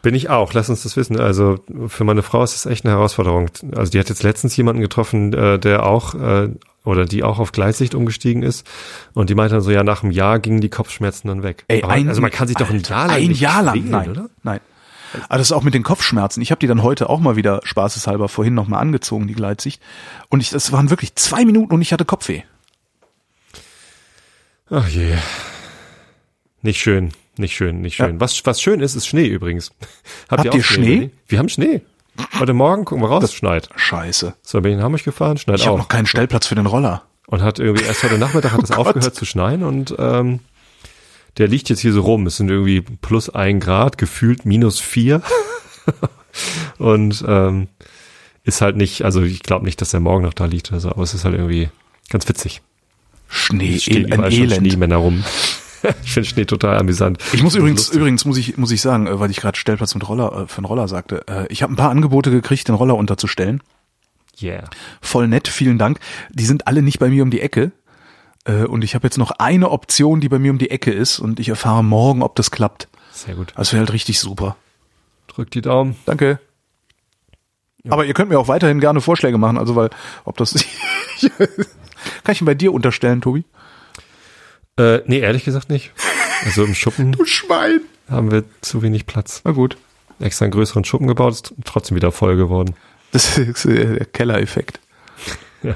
Bin 0.02 0.16
ich 0.16 0.30
auch, 0.30 0.54
lass 0.54 0.70
uns 0.70 0.84
das 0.84 0.98
wissen. 0.98 1.20
Also 1.20 1.60
für 1.88 2.04
meine 2.04 2.24
Frau 2.24 2.44
ist 2.44 2.56
es 2.56 2.66
echt 2.66 2.86
eine 2.86 2.96
Herausforderung. 2.96 3.50
Also 3.76 3.92
die 3.92 4.00
hat 4.00 4.10
jetzt 4.10 4.24
letztens 4.24 4.56
jemanden 4.58 4.82
getroffen, 4.82 5.34
äh, 5.34 5.60
der 5.60 5.86
auch 5.86 6.16
äh, 6.16 6.50
oder 6.84 7.06
die 7.06 7.24
auch 7.24 7.40
auf 7.40 7.52
Gleitsicht 7.52 7.94
umgestiegen 7.94 8.42
ist 8.42 8.68
und 9.14 9.30
die 9.30 9.36
meinte 9.36 9.54
dann 9.54 9.62
so, 9.62 9.70
ja, 9.72 9.84
nach 9.84 10.04
einem 10.04 10.12
Jahr 10.12 10.40
gingen 10.40 10.62
die 10.62 10.70
Kopfschmerzen 10.70 11.28
dann 11.28 11.44
weg. 11.44 11.64
Ey, 11.68 11.84
Aber, 11.84 11.94
ein, 11.94 12.08
also 12.10 12.22
man 12.22 12.32
kann 12.32 12.48
sich 12.48 12.58
doch 12.58 12.70
ein 12.70 12.82
Jahr 12.82 13.08
lang 13.08 13.18
ein 13.18 13.28
nicht 13.28 13.40
Jahr 13.40 13.62
lang, 13.62 13.90
nein, 13.90 14.10
oder? 14.10 14.30
nein. 14.44 14.60
Aber 15.28 15.38
das 15.38 15.48
ist 15.48 15.52
auch 15.52 15.64
mit 15.64 15.74
den 15.74 15.84
Kopfschmerzen. 15.84 16.42
Ich 16.42 16.52
habe 16.52 16.60
die 16.60 16.68
dann 16.68 16.84
heute 16.84 17.10
auch 17.10 17.20
mal 17.20 17.36
wieder 17.36 17.60
spaßeshalber 17.64 18.30
vorhin 18.30 18.54
noch 18.54 18.68
mal 18.68 18.80
angezogen, 18.80 19.28
die 19.28 19.34
Gleitsicht. 19.34 19.82
Und 20.30 20.40
ich, 20.40 20.52
das 20.52 20.72
waren 20.72 20.90
wirklich 20.90 21.16
zwei 21.16 21.44
Minuten 21.44 21.74
und 21.74 21.82
ich 21.82 21.92
hatte 21.92 22.06
Kopfweh. 22.06 22.44
Ach 24.70 24.88
je. 24.88 25.16
Nicht 26.62 26.80
schön, 26.80 27.12
nicht 27.42 27.54
schön, 27.56 27.82
nicht 27.82 27.96
schön. 27.96 28.20
Was, 28.22 28.46
was 28.46 28.62
schön 28.62 28.80
ist, 28.80 28.96
ist 28.96 29.08
Schnee 29.08 29.28
übrigens. 29.28 29.72
Habt 30.30 30.48
auch 30.48 30.54
ihr 30.56 30.64
Schnee? 30.64 30.86
Berlin? 30.96 31.12
Wir 31.28 31.40
haben 31.40 31.50
Schnee. 31.50 31.82
Heute 32.40 32.54
Morgen, 32.54 32.86
gucken 32.86 33.04
wir 33.04 33.10
raus, 33.10 33.24
es 33.24 33.34
schneit. 33.34 33.70
Scheiße. 33.76 34.36
So, 34.42 34.62
bin 34.62 34.72
ich 34.74 34.78
in 34.78 34.84
Hamburg 34.84 35.04
gefahren, 35.04 35.38
schneit 35.38 35.60
Ich 35.60 35.66
habe 35.66 35.76
auch. 35.76 35.80
noch 35.80 35.88
keinen 35.90 36.06
Stellplatz 36.08 36.48
für 36.48 36.56
den 36.56 36.66
Roller. 36.66 37.04
Und 37.28 37.42
hat 37.42 37.60
irgendwie 37.60 37.84
erst 37.86 38.04
heute 38.04 38.18
Nachmittag 38.18 38.52
hat 38.54 38.64
es 38.64 38.72
Oh 38.78 38.82
aufgehört 38.82 39.16
zu 39.16 39.26
schneien 39.26 39.64
und 39.64 39.96
ähm, 39.98 40.40
der 41.38 41.48
liegt 41.48 41.70
jetzt 41.70 41.80
hier 41.80 41.94
so 41.94 42.02
rum. 42.02 42.28
Es 42.28 42.38
sind 42.38 42.50
irgendwie 42.50 42.82
plus 42.82 43.30
ein 43.30 43.60
Grad, 43.62 43.98
gefühlt 43.98 44.46
minus 44.46 44.80
vier. 44.82 45.22
und 46.78 47.24
ähm, 47.28 47.68
ist 48.44 48.62
halt 48.62 48.76
nicht, 48.76 49.04
also 49.06 49.22
ich 49.22 49.42
glaube 49.44 49.66
nicht, 49.66 49.80
dass 49.82 49.94
er 49.94 50.00
morgen 50.00 50.24
noch 50.26 50.34
da 50.34 50.46
liegt 50.46 50.72
oder 50.72 50.82
so, 50.82 50.90
aber 50.90 51.04
es 51.04 51.14
ist 51.14 51.24
halt 51.26 51.36
irgendwie 51.36 51.70
ganz 52.10 52.28
witzig. 52.28 52.62
Schnee, 53.30 53.76
Es 53.76 53.84
stehen 53.84 54.12
el- 54.12 54.20
ein 54.22 54.32
Elend. 54.32 54.56
Schneemänner 54.56 54.98
rum. 54.98 55.24
ich 56.04 56.14
finde 56.14 56.30
Schnee 56.30 56.46
total 56.46 56.78
amüsant. 56.78 57.18
Ich 57.34 57.44
muss 57.44 57.56
übrigens, 57.56 57.82
Lustig. 57.82 57.98
übrigens 57.98 58.26
muss 58.26 58.38
ich, 58.38 58.58
muss 58.58 58.72
ich 58.72 58.82
sagen, 58.82 59.08
äh, 59.08 59.20
weil 59.20 59.32
ich 59.32 59.38
gerade 59.38 59.58
Stellplatz 59.58 59.94
mit 59.94 60.08
Roller, 60.08 60.44
äh, 60.44 60.48
für 60.48 60.58
einen 60.58 60.66
Roller 60.66 60.88
sagte, 60.88 61.26
äh, 61.28 61.48
ich 61.48 61.64
habe 61.64 61.74
ein 61.74 61.76
paar 61.76 61.90
Angebote 61.90 62.32
gekriegt, 62.32 62.68
den 62.68 62.76
Roller 62.76 62.96
unterzustellen. 62.96 63.62
Yeah. 64.42 64.64
Voll 65.02 65.28
nett, 65.28 65.48
vielen 65.48 65.78
Dank. 65.78 66.00
Die 66.32 66.46
sind 66.46 66.68
alle 66.68 66.82
nicht 66.82 67.00
bei 67.00 67.10
mir 67.10 67.24
um 67.24 67.30
die 67.32 67.42
Ecke. 67.42 67.72
Und 68.44 68.84
ich 68.84 68.96
habe 68.96 69.06
jetzt 69.06 69.20
noch 69.20 69.30
eine 69.30 69.70
Option, 69.70 70.20
die 70.20 70.28
bei 70.28 70.40
mir 70.40 70.50
um 70.50 70.58
die 70.58 70.72
Ecke 70.72 70.92
ist 70.92 71.20
und 71.20 71.40
ich 71.40 71.50
erfahre 71.50 71.84
morgen, 71.84 72.24
ob 72.24 72.36
das 72.36 72.50
klappt. 72.50 72.88
Sehr 73.12 73.36
gut. 73.36 73.54
Das 73.56 73.72
wäre 73.72 73.82
halt 73.82 73.94
richtig 73.94 74.20
super. 74.20 74.56
Drück 75.28 75.52
die 75.52 75.62
Daumen. 75.62 75.96
Danke. 76.08 76.40
Aber 77.88 78.06
ihr 78.06 78.16
könnt 78.16 78.30
mir 78.30 78.40
auch 78.40 78.48
weiterhin 78.48 78.80
gerne 78.80 79.00
Vorschläge 79.02 79.38
machen, 79.38 79.60
also 79.60 79.76
weil, 79.76 79.92
ob 80.26 80.38
das, 80.38 80.54
kann 82.24 82.34
ich 82.34 82.42
ihn 82.42 82.46
bei 82.46 82.56
dir 82.56 82.74
unterstellen, 82.74 83.22
Tobi? 83.22 83.44
Äh, 84.82 85.04
nee, 85.06 85.20
ehrlich 85.20 85.44
gesagt 85.46 85.70
nicht. 85.70 85.92
Also 86.46 86.64
im 86.64 86.74
Schuppen 86.74 87.12
Du 87.12 87.26
Schwein. 87.26 87.82
haben 88.10 88.32
wir 88.32 88.44
zu 88.62 88.82
wenig 88.82 89.06
Platz. 89.06 89.42
Na 89.44 89.52
gut. 89.52 89.78
Extra 90.20 90.46
einen 90.46 90.52
größeren 90.52 90.84
Schuppen 90.86 91.08
gebaut, 91.08 91.34
ist 91.34 91.54
trotzdem 91.66 91.96
wieder 91.96 92.12
voll 92.12 92.36
geworden. 92.36 92.76
Das 93.12 93.38
ist 93.38 93.66
der 93.66 94.06
Kellereffekt. 94.06 94.80
Ja. 95.64 95.76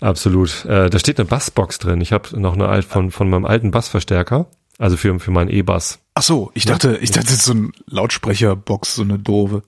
Absolut. 0.00 0.64
Äh, 0.64 0.88
da 0.88 0.98
steht 0.98 1.18
eine 1.18 1.26
Bassbox 1.28 1.78
drin. 1.78 2.00
Ich 2.00 2.12
habe 2.12 2.40
noch 2.40 2.54
eine 2.54 2.68
alt 2.68 2.84
von, 2.86 3.10
von 3.10 3.28
meinem 3.28 3.44
alten 3.44 3.70
Bassverstärker. 3.70 4.46
Also 4.78 4.96
für, 4.96 5.18
für 5.20 5.30
meinen 5.30 5.50
E-Bass. 5.50 5.98
Ach 6.14 6.22
so, 6.22 6.50
ich 6.54 6.64
dachte, 6.64 6.98
ich 7.00 7.10
dachte, 7.10 7.26
das 7.26 7.34
ist 7.36 7.44
so 7.44 7.52
ein 7.54 7.72
Lautsprecherbox, 7.86 8.94
so 8.94 9.02
eine 9.02 9.18
doofe. 9.18 9.62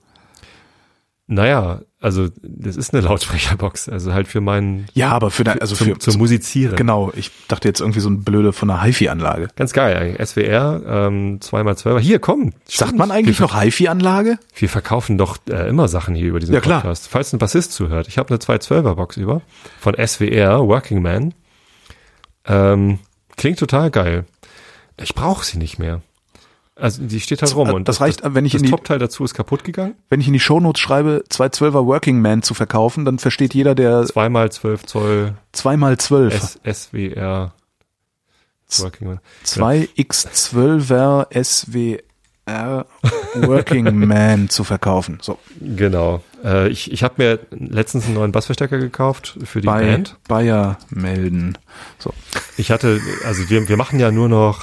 Naja, 1.29 1.81
also 1.99 2.29
das 2.41 2.77
ist 2.77 2.93
eine 2.93 3.03
Lautsprecherbox. 3.03 3.89
Also 3.89 4.13
halt 4.13 4.29
für 4.29 4.39
meinen, 4.39 4.85
Ja, 4.93 5.09
aber 5.11 5.29
für 5.29 5.43
dein, 5.43 5.59
also 5.59 5.75
zum, 5.75 5.87
für, 5.87 5.97
zum 5.99 6.17
Musizieren. 6.17 6.77
genau, 6.77 7.11
ich 7.15 7.31
dachte 7.49 7.67
jetzt 7.67 7.81
irgendwie 7.81 7.99
so 7.99 8.09
ein 8.09 8.23
blöde 8.23 8.53
von 8.53 8.69
einer 8.69 8.81
HiFi-Anlage. 8.81 9.49
Ganz 9.57 9.73
geil 9.73 9.97
eigentlich. 9.97 10.25
SWR, 10.25 10.81
ähm, 10.87 11.39
2x12. 11.41 11.99
Hier, 11.99 12.19
komm. 12.19 12.51
Sagt 12.65 12.89
stimmt. 12.89 12.97
man 12.97 13.11
eigentlich 13.11 13.39
wir, 13.39 13.45
noch 13.45 13.61
HiFi-Anlage? 13.61 14.39
Wir 14.55 14.69
verkaufen 14.69 15.17
doch 15.17 15.37
äh, 15.49 15.67
immer 15.67 15.89
Sachen 15.89 16.15
hier 16.15 16.27
über 16.27 16.39
diesen 16.39 16.53
Ja, 16.55 16.61
klar. 16.61 16.79
Podcast. 16.81 17.09
Falls 17.09 17.33
ein 17.33 17.39
Bassist 17.39 17.73
zuhört. 17.73 18.07
Ich 18.07 18.17
habe 18.17 18.29
eine 18.29 18.37
212er 18.37 18.95
Box 18.95 19.17
über 19.17 19.41
von 19.79 19.95
SWR, 19.95 20.65
Working 20.65 21.01
Man. 21.01 21.33
Ähm, 22.45 22.99
klingt 23.35 23.59
total 23.59 23.91
geil. 23.91 24.25
Ich 25.01 25.13
brauche 25.13 25.43
sie 25.45 25.57
nicht 25.57 25.77
mehr. 25.77 26.01
Also 26.79 27.03
die 27.03 27.19
steht 27.19 27.41
halt 27.41 27.55
rum. 27.55 27.69
Und 27.71 27.87
Das 27.87 28.01
reicht, 28.01 28.21
wenn 28.23 28.45
ich 28.45 28.53
das 28.53 28.61
in 28.61 28.65
die, 28.65 28.71
Topteil 28.71 28.99
dazu 28.99 29.23
ist 29.23 29.33
kaputt 29.33 29.63
gegangen. 29.63 29.95
wenn 30.09 30.21
ich 30.21 30.27
in 30.27 30.33
die 30.33 30.39
Shownotes 30.39 30.79
schreibe, 30.79 31.23
212er 31.29 31.85
Working 31.85 32.21
Man 32.21 32.43
zu 32.43 32.53
verkaufen, 32.53 33.03
dann 33.05 33.19
versteht 33.19 33.53
jeder, 33.53 33.73
der 33.75 34.05
Zweimal 34.05 34.51
12 34.51 34.85
Zoll 34.85 35.33
zweimal 35.53 35.97
12, 35.97 36.57
S 36.63 36.83
SWR 36.85 37.53
Working 38.79 39.07
Man. 39.07 39.19
2x12er 39.45 41.43
SWR 41.43 42.85
Working 43.35 43.95
Man 44.07 44.49
zu 44.49 44.63
verkaufen. 44.63 45.19
So, 45.21 45.39
Genau. 45.59 46.21
Äh, 46.43 46.69
ich 46.69 46.91
ich 46.91 47.03
habe 47.03 47.15
mir 47.17 47.39
letztens 47.51 48.05
einen 48.05 48.13
neuen 48.15 48.31
Bassverstärker 48.31 48.77
gekauft 48.77 49.37
für 49.43 49.61
die 49.61 49.65
bei 49.65 49.81
Band. 49.85 50.17
Bayer 50.27 50.77
melden. 50.89 51.57
So. 51.97 52.13
Ich 52.57 52.71
hatte, 52.71 53.01
also 53.25 53.49
wir, 53.49 53.67
wir 53.67 53.77
machen 53.77 53.99
ja 53.99 54.11
nur 54.11 54.29
noch 54.29 54.61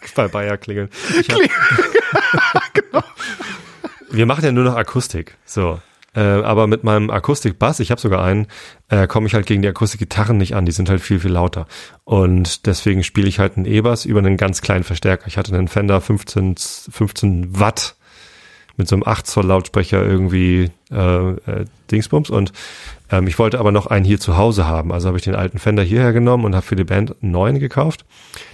bei 0.14 0.28
Bayer 0.28 0.56
klingeln. 0.56 0.88
Ich 1.20 1.28
hab, 1.30 3.04
Wir 4.10 4.26
machen 4.26 4.44
ja 4.44 4.52
nur 4.52 4.64
noch 4.64 4.76
Akustik. 4.76 5.36
So. 5.44 5.80
Äh, 6.14 6.20
aber 6.20 6.66
mit 6.66 6.82
meinem 6.82 7.08
Akustikbass, 7.10 7.78
ich 7.78 7.92
habe 7.92 8.00
sogar 8.00 8.24
einen, 8.24 8.48
äh, 8.88 9.06
komme 9.06 9.28
ich 9.28 9.34
halt 9.34 9.46
gegen 9.46 9.62
die 9.62 9.68
Akustikgitarren 9.68 10.36
nicht 10.36 10.56
an. 10.56 10.66
Die 10.66 10.72
sind 10.72 10.90
halt 10.90 11.00
viel, 11.00 11.20
viel 11.20 11.30
lauter. 11.30 11.66
Und 12.04 12.66
deswegen 12.66 13.04
spiele 13.04 13.28
ich 13.28 13.38
halt 13.38 13.56
einen 13.56 13.66
E-Bass 13.66 14.04
über 14.04 14.18
einen 14.18 14.36
ganz 14.36 14.60
kleinen 14.60 14.82
Verstärker. 14.82 15.28
Ich 15.28 15.38
hatte 15.38 15.54
einen 15.54 15.68
Fender 15.68 16.00
15, 16.00 16.56
15 16.56 17.60
Watt 17.60 17.96
mit 18.80 18.88
so 18.88 18.96
einem 18.96 19.04
8 19.06 19.26
Zoll 19.26 19.46
Lautsprecher 19.46 20.04
irgendwie 20.04 20.70
äh, 20.90 21.30
äh, 21.30 21.64
Dingsbums 21.90 22.30
und 22.30 22.52
ähm, 23.10 23.26
ich 23.26 23.38
wollte 23.38 23.58
aber 23.58 23.70
noch 23.70 23.86
einen 23.86 24.04
hier 24.04 24.18
zu 24.18 24.36
Hause 24.36 24.66
haben. 24.66 24.92
Also 24.92 25.08
habe 25.08 25.18
ich 25.18 25.24
den 25.24 25.34
alten 25.34 25.58
Fender 25.58 25.82
hierher 25.82 26.12
genommen 26.12 26.44
und 26.44 26.54
habe 26.54 26.66
für 26.66 26.76
die 26.76 26.84
Band 26.84 27.14
einen 27.22 27.32
neuen 27.32 27.58
gekauft. 27.58 28.04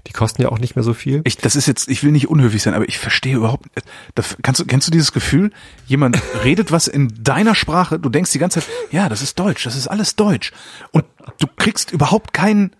Die 0.07 0.13
kosten 0.13 0.43
ja 0.43 0.49
auch 0.49 0.59
nicht 0.59 0.77
mehr 0.77 0.83
so 0.83 0.95
viel. 0.95 1.23
Ich, 1.25 1.37
das 1.39 1.57
ist 1.57 1.67
jetzt, 1.67 1.89
ich 1.89 2.03
will 2.03 2.13
nicht 2.13 2.29
unhöflich 2.29 2.63
sein, 2.63 2.75
aber 2.75 2.89
ich 2.89 2.99
verstehe 2.99 3.37
überhaupt, 3.37 3.67
da, 4.15 4.23
kannst 4.43 4.61
du, 4.61 4.67
kennst 4.67 4.87
du 4.87 4.91
dieses 4.91 5.13
Gefühl? 5.13 5.51
Jemand 5.87 6.21
redet 6.45 6.73
was 6.73 6.89
in 6.89 7.13
deiner 7.23 7.55
Sprache, 7.55 7.99
du 7.99 8.09
denkst 8.09 8.33
die 8.33 8.39
ganze 8.39 8.61
Zeit, 8.61 8.71
ja, 8.91 9.09
das 9.09 9.23
ist 9.23 9.39
Deutsch, 9.39 9.65
das 9.65 9.77
ist 9.77 9.89
alles 9.89 10.17
Deutsch. 10.17 10.53
Und 10.91 11.05
du 11.39 11.47
kriegst 11.57 11.93
überhaupt 11.93 12.33
keinen, 12.33 12.73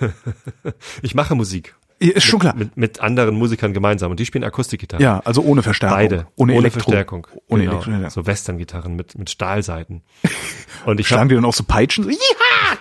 Ich 1.02 1.14
mache 1.14 1.34
Musik. 1.34 1.74
Ist 2.10 2.24
schon 2.24 2.40
klar. 2.40 2.54
Mit, 2.56 2.76
mit 2.76 3.00
anderen 3.00 3.36
Musikern 3.36 3.72
gemeinsam. 3.72 4.10
Und 4.10 4.20
die 4.20 4.26
spielen 4.26 4.44
Akustikgitarre. 4.44 5.02
Ja, 5.02 5.20
also 5.24 5.42
ohne 5.42 5.62
Verstärkung. 5.62 5.98
Beide. 5.98 6.26
Ohne, 6.36 6.54
Elektro. 6.54 6.80
Verstärkung. 6.80 7.26
Ohne 7.48 7.64
genau. 7.64 7.74
Elektro. 7.74 7.90
Ja. 7.92 8.10
So 8.10 8.26
Western-Gitarren 8.26 8.96
mit, 8.96 9.16
mit 9.16 9.30
Stahlseiten. 9.30 10.02
Und 10.86 10.98
ich 10.98 11.06
Schlagen 11.06 11.22
hab, 11.22 11.28
die 11.28 11.34
dann 11.36 11.44
auch 11.44 11.54
so 11.54 11.64
Peitschen? 11.64 12.04
So, 12.04 12.10
Jiha! 12.10 12.78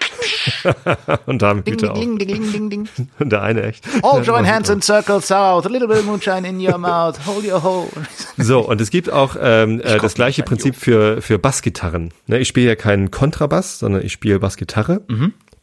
und 1.25 1.41
da 1.41 1.53
Ding, 1.53 1.73
Hüte 1.73 1.91
auch. 1.91 1.97
ding, 1.97 2.17
ding, 2.17 2.27
ding, 2.27 2.51
ding, 2.51 2.69
ding. 2.69 2.89
Und 3.19 3.29
der 3.31 3.41
eine 3.41 3.63
echt. 3.63 3.85
All 4.01 4.23
join 4.23 4.47
hands 4.47 4.69
in 4.69 4.81
circle 4.81 5.21
south, 5.21 5.65
a 5.65 5.69
little 5.69 5.87
bit 5.87 5.97
of 5.97 6.05
moonshine 6.05 6.47
in 6.47 6.59
your 6.59 6.77
mouth, 6.77 7.25
hold 7.25 7.45
your 7.45 7.61
hole. 7.61 7.89
So, 8.37 8.67
und 8.67 8.81
es 8.81 8.89
gibt 8.89 9.11
auch 9.11 9.35
ähm, 9.39 9.81
äh, 9.81 9.99
das 9.99 10.15
gleiche 10.15 10.43
Prinzip 10.43 10.75
für, 10.75 11.21
für 11.21 11.37
Bassgitarren. 11.37 12.11
Ne, 12.27 12.39
ich 12.39 12.47
spiele 12.47 12.67
ja 12.67 12.75
keinen 12.75 13.11
Kontrabass, 13.11 13.79
sondern 13.79 14.03
ich 14.03 14.11
spiele 14.11 14.39
Bassgitarre. 14.39 15.01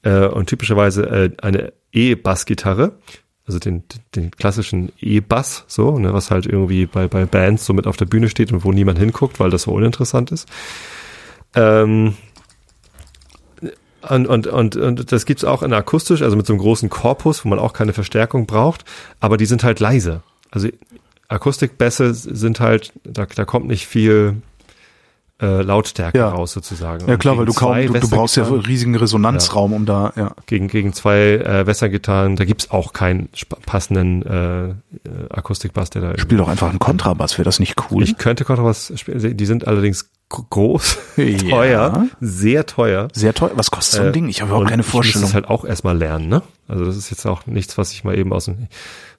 Äh, 0.02 0.26
und 0.26 0.46
typischerweise 0.46 1.02
äh, 1.06 1.30
eine 1.42 1.72
E-Bassgitarre. 1.92 2.98
Also 3.48 3.58
den, 3.58 3.82
den 4.14 4.30
klassischen 4.30 4.92
E-Bass, 5.00 5.64
so, 5.68 5.98
ne, 5.98 6.12
was 6.12 6.30
halt 6.30 6.44
irgendwie 6.44 6.84
bei, 6.84 7.08
bei 7.08 7.24
Bands 7.24 7.64
so 7.64 7.72
mit 7.72 7.86
auf 7.86 7.96
der 7.96 8.04
Bühne 8.04 8.28
steht 8.28 8.52
und 8.52 8.62
wo 8.62 8.72
niemand 8.72 8.98
hinguckt, 8.98 9.40
weil 9.40 9.48
das 9.48 9.62
so 9.62 9.72
uninteressant 9.72 10.30
ist. 10.30 10.46
Ähm, 11.54 12.14
und, 14.06 14.26
und, 14.26 14.46
und, 14.46 14.76
und 14.76 15.12
das 15.12 15.24
gibt's 15.24 15.44
auch 15.44 15.62
in 15.62 15.72
akustisch, 15.72 16.20
also 16.20 16.36
mit 16.36 16.46
so 16.46 16.52
einem 16.52 16.60
großen 16.60 16.90
Korpus, 16.90 17.42
wo 17.42 17.48
man 17.48 17.58
auch 17.58 17.72
keine 17.72 17.94
Verstärkung 17.94 18.44
braucht, 18.44 18.84
aber 19.18 19.38
die 19.38 19.46
sind 19.46 19.64
halt 19.64 19.80
leise. 19.80 20.22
Also 20.50 20.68
Akustikbässe 21.28 22.12
sind 22.12 22.60
halt, 22.60 22.92
da, 23.02 23.24
da 23.24 23.46
kommt 23.46 23.66
nicht 23.66 23.86
viel 23.86 24.42
äh, 25.40 25.62
Lautstärke 25.62 26.18
Ja. 26.18 26.30
raus 26.30 26.52
sozusagen. 26.52 27.06
Ja 27.08 27.16
klar, 27.16 27.38
weil 27.38 27.46
du 27.46 27.52
kaum, 27.52 27.76
du, 27.86 27.92
du 27.92 28.08
brauchst 28.10 28.36
ja 28.36 28.44
riesigen 28.44 28.96
Resonanzraum, 28.96 29.72
um 29.72 29.86
da, 29.86 30.12
ja. 30.16 30.32
gegen, 30.46 30.66
gegen 30.68 30.92
zwei 30.92 31.16
äh, 31.34 31.66
Wässergitarren, 31.66 32.34
da 32.36 32.44
gibt's 32.44 32.70
auch 32.72 32.92
keinen 32.92 33.28
passenden 33.64 34.22
äh, 34.26 34.68
äh, 34.70 34.74
Akustikbass, 35.30 35.90
der 35.90 36.02
da 36.02 36.18
Spiel 36.18 36.38
doch 36.38 36.48
einfach 36.48 36.70
einen 36.70 36.78
Kontrabass, 36.80 37.38
wäre 37.38 37.44
das 37.44 37.60
nicht 37.60 37.76
cool? 37.90 38.02
Ich 38.02 38.16
könnte 38.18 38.44
Kontrabass 38.44 38.92
spielen, 38.96 39.36
die 39.36 39.46
sind 39.46 39.66
allerdings 39.68 40.10
gro- 40.28 40.46
groß, 40.50 40.98
Ja. 41.16 41.36
teuer, 41.48 42.06
sehr 42.20 42.66
teuer. 42.66 43.08
Sehr 43.12 43.32
teuer. 43.34 43.52
Was 43.54 43.70
kostet 43.70 43.94
so 43.96 44.02
ein 44.02 44.08
Äh, 44.08 44.12
Ding? 44.12 44.28
Ich 44.28 44.40
habe 44.40 44.50
überhaupt 44.50 44.68
keine 44.70 44.82
Ich 44.82 44.88
Vorstellung. 44.88 45.22
muss 45.22 45.30
es 45.30 45.34
halt 45.34 45.48
auch 45.48 45.64
erstmal 45.64 45.96
lernen, 45.96 46.28
ne? 46.28 46.42
Also 46.66 46.84
das 46.84 46.96
ist 46.96 47.10
jetzt 47.10 47.24
auch 47.26 47.46
nichts, 47.46 47.78
was 47.78 47.92
ich 47.92 48.02
mal 48.04 48.18
eben 48.18 48.32
aus 48.32 48.46
dem, 48.46 48.66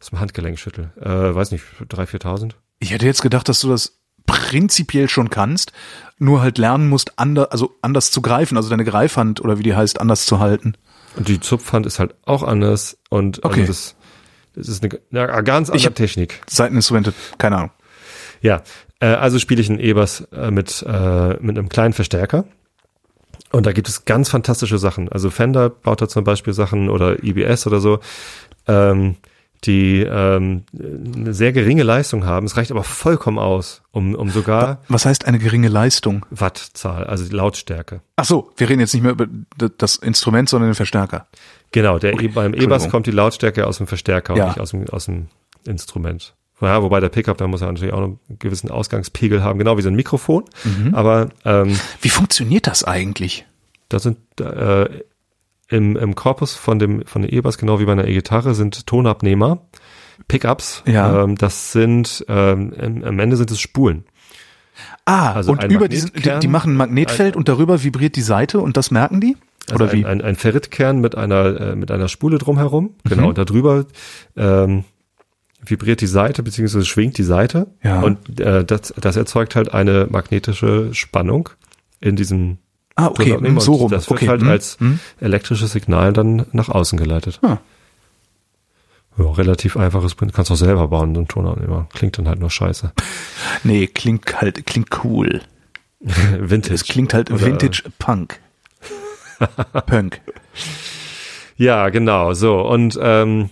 aus 0.01 0.09
dem 0.09 0.19
Handgelenk 0.19 0.59
schüttel. 0.59 0.91
Äh, 1.01 1.33
weiß 1.33 1.51
nicht, 1.51 1.63
drei, 1.87 2.05
viertausend. 2.05 2.55
Ich 2.79 2.91
hätte 2.91 3.05
jetzt 3.05 3.21
gedacht, 3.21 3.49
dass 3.49 3.59
du 3.59 3.69
das 3.69 3.98
prinzipiell 4.29 5.09
schon 5.09 5.29
kannst, 5.29 5.71
nur 6.17 6.41
halt 6.41 6.57
lernen 6.57 6.89
musst, 6.89 7.17
ander, 7.17 7.51
also 7.51 7.75
anders 7.81 8.11
zu 8.11 8.21
greifen, 8.21 8.57
also 8.57 8.69
deine 8.69 8.85
Greifhand 8.85 9.41
oder 9.41 9.57
wie 9.57 9.63
die 9.63 9.75
heißt, 9.75 9.99
anders 9.99 10.25
zu 10.25 10.39
halten. 10.39 10.73
Und 11.15 11.27
die 11.27 11.39
Zupfhand 11.39 11.85
ist 11.85 11.99
halt 11.99 12.15
auch 12.25 12.43
anders 12.43 12.97
und 13.09 13.43
Okay. 13.43 13.61
also 13.61 13.73
das, 13.73 13.95
das 14.55 14.67
ist 14.67 14.83
eine, 14.83 14.99
eine 15.11 15.43
ganz 15.43 15.69
andere 15.69 15.93
Technik. 15.93 16.41
Seiteninstrumente, 16.47 17.13
keine 17.37 17.57
Ahnung. 17.57 17.71
Ja, 18.41 18.61
äh, 18.99 19.07
also 19.07 19.39
spiele 19.39 19.61
ich 19.61 19.69
einen 19.69 19.79
E-Bass 19.79 20.27
äh, 20.31 20.51
mit, 20.51 20.83
äh, 20.87 21.35
mit 21.39 21.57
einem 21.57 21.69
kleinen 21.69 21.93
Verstärker. 21.93 22.45
Und 23.51 23.65
da 23.65 23.71
gibt 23.71 23.89
es 23.89 24.05
ganz 24.05 24.29
fantastische 24.29 24.77
Sachen. 24.77 25.09
Also 25.09 25.29
Fender 25.31 25.69
baut 25.69 26.01
da 26.01 26.07
zum 26.07 26.23
Beispiel 26.23 26.53
Sachen 26.53 26.89
oder 26.89 27.23
IBS 27.23 27.65
oder 27.65 27.79
so, 27.79 27.99
ähm, 28.67 29.15
die 29.65 30.01
ähm, 30.01 30.63
eine 30.73 31.33
sehr 31.33 31.51
geringe 31.51 31.83
Leistung 31.83 32.25
haben. 32.25 32.45
Es 32.45 32.55
reicht 32.57 32.71
aber 32.71 32.83
vollkommen 32.83 33.37
aus, 33.39 33.81
um, 33.91 34.15
um 34.15 34.29
sogar 34.29 34.79
Was 34.87 35.05
heißt 35.05 35.25
eine 35.25 35.39
geringe 35.39 35.67
Leistung? 35.67 36.25
Wattzahl, 36.29 37.03
also 37.05 37.25
die 37.25 37.35
Lautstärke. 37.35 38.01
Ach 38.15 38.25
so, 38.25 38.51
wir 38.57 38.69
reden 38.69 38.79
jetzt 38.79 38.93
nicht 38.93 39.03
mehr 39.03 39.11
über 39.11 39.27
das 39.77 39.95
Instrument, 39.97 40.47
sondern 40.49 40.69
den 40.69 40.75
Verstärker. 40.75 41.27
Genau, 41.71 41.99
der 41.99 42.13
E- 42.19 42.27
beim 42.29 42.53
E-Bass 42.53 42.89
kommt 42.89 43.05
die 43.07 43.11
Lautstärke 43.11 43.67
aus 43.67 43.77
dem 43.77 43.87
Verstärker 43.87 44.35
Ja. 44.35 44.43
und 44.45 44.49
nicht 44.51 44.59
aus 44.61 44.71
dem, 44.71 44.89
aus 44.89 45.05
dem 45.05 45.27
Instrument. 45.67 46.33
Ja, 46.61 46.81
wobei 46.83 46.99
der 46.99 47.09
Pickup, 47.09 47.37
da 47.37 47.47
muss 47.47 47.61
er 47.61 47.67
natürlich 47.71 47.93
auch 47.93 48.03
einen 48.03 48.19
gewissen 48.39 48.69
Ausgangspegel 48.69 49.43
haben, 49.43 49.59
genau 49.59 49.77
wie 49.77 49.81
so 49.81 49.87
ein 49.89 49.95
Mikrofon. 49.95 50.43
Mhm. 50.65 50.93
Aber 50.93 51.29
ähm, 51.45 51.77
Wie 52.01 52.09
funktioniert 52.09 52.67
das 52.67 52.83
eigentlich? 52.83 53.45
da 53.87 53.97
sind 53.97 54.17
äh, 54.39 54.87
im, 55.69 55.95
im 55.95 56.15
Korpus 56.15 56.55
von 56.55 56.79
dem 56.79 57.05
von 57.05 57.21
der 57.21 57.31
E-Bass, 57.31 57.57
genau 57.57 57.79
wie 57.79 57.85
bei 57.85 57.91
einer 57.93 58.07
E-Gitarre, 58.07 58.55
sind 58.55 58.85
Tonabnehmer, 58.87 59.67
Pickups. 60.27 60.83
Ja. 60.85 61.23
Ähm, 61.23 61.35
das 61.35 61.71
sind 61.71 62.25
ähm, 62.27 63.03
am 63.05 63.19
Ende 63.19 63.37
sind 63.37 63.51
es 63.51 63.59
Spulen. 63.59 64.03
Ah, 65.05 65.33
Also 65.33 65.51
und 65.51 65.63
ein 65.63 65.71
über 65.71 65.87
diesen, 65.89 66.11
die, 66.13 66.39
die 66.41 66.47
machen 66.47 66.73
ein 66.73 66.77
Magnetfeld 66.77 67.35
und 67.35 67.49
darüber 67.49 67.83
vibriert 67.83 68.15
die 68.15 68.21
Seite 68.21 68.59
und 68.59 68.77
das 68.77 68.91
merken 68.91 69.19
die? 69.21 69.35
Also 69.69 69.83
Oder 69.83 69.93
wie? 69.93 70.05
Ein, 70.05 70.21
ein, 70.21 70.29
ein 70.29 70.35
Ferritkern 70.35 70.99
mit 70.99 71.15
einer 71.15 71.59
äh, 71.59 71.75
mit 71.75 71.91
einer 71.91 72.07
Spule 72.07 72.37
drumherum. 72.37 72.95
Mhm. 73.03 73.09
Genau, 73.09 73.29
und 73.29 73.37
darüber 73.37 73.85
ähm, 74.37 74.85
vibriert 75.63 76.01
die 76.01 76.07
Seite 76.07 76.41
beziehungsweise 76.43 76.85
schwingt 76.85 77.17
die 77.17 77.23
Seite 77.23 77.67
Ja. 77.83 77.99
und 78.01 78.39
äh, 78.39 78.63
das, 78.63 78.93
das 78.99 79.15
erzeugt 79.17 79.55
halt 79.55 79.73
eine 79.73 80.07
magnetische 80.09 80.93
Spannung 80.93 81.49
in 81.99 82.15
diesem 82.15 82.57
ah, 82.99 83.07
okay, 83.07 83.29
Tonabnehmer 83.29 83.61
so 83.61 83.73
rum. 83.73 83.91
Das 83.91 84.09
wird 84.09 84.19
okay. 84.19 84.29
halt 84.29 84.41
hm, 84.41 84.49
als 84.49 84.77
hm. 84.79 84.99
elektrisches 85.19 85.71
Signal 85.71 86.13
dann 86.13 86.45
nach 86.51 86.69
außen 86.69 86.97
geleitet. 86.97 87.39
Ah. 87.41 87.57
Ja, 89.17 89.31
relativ 89.31 89.75
einfaches 89.75 90.15
Prinzip. 90.15 90.35
Kannst 90.35 90.51
auch 90.51 90.55
selber 90.55 90.87
bauen, 90.87 91.13
so 91.13 91.21
ein 91.21 91.27
Tonabnehmer. 91.27 91.87
Klingt 91.93 92.17
dann 92.17 92.27
halt 92.27 92.39
nur 92.39 92.49
scheiße. 92.49 92.91
Nee, 93.63 93.87
klingt 93.87 94.39
halt, 94.41 94.65
klingt 94.65 95.03
cool. 95.03 95.41
Vintage. 95.99 96.75
Es 96.75 96.83
klingt 96.85 97.13
halt 97.13 97.31
Oder- 97.31 97.45
Vintage 97.45 97.83
Punk. 97.97 98.39
Punk. 99.85 100.21
Ja, 101.57 101.89
genau, 101.89 102.33
so. 102.33 102.61
Und 102.61 102.97
ähm, 103.01 103.49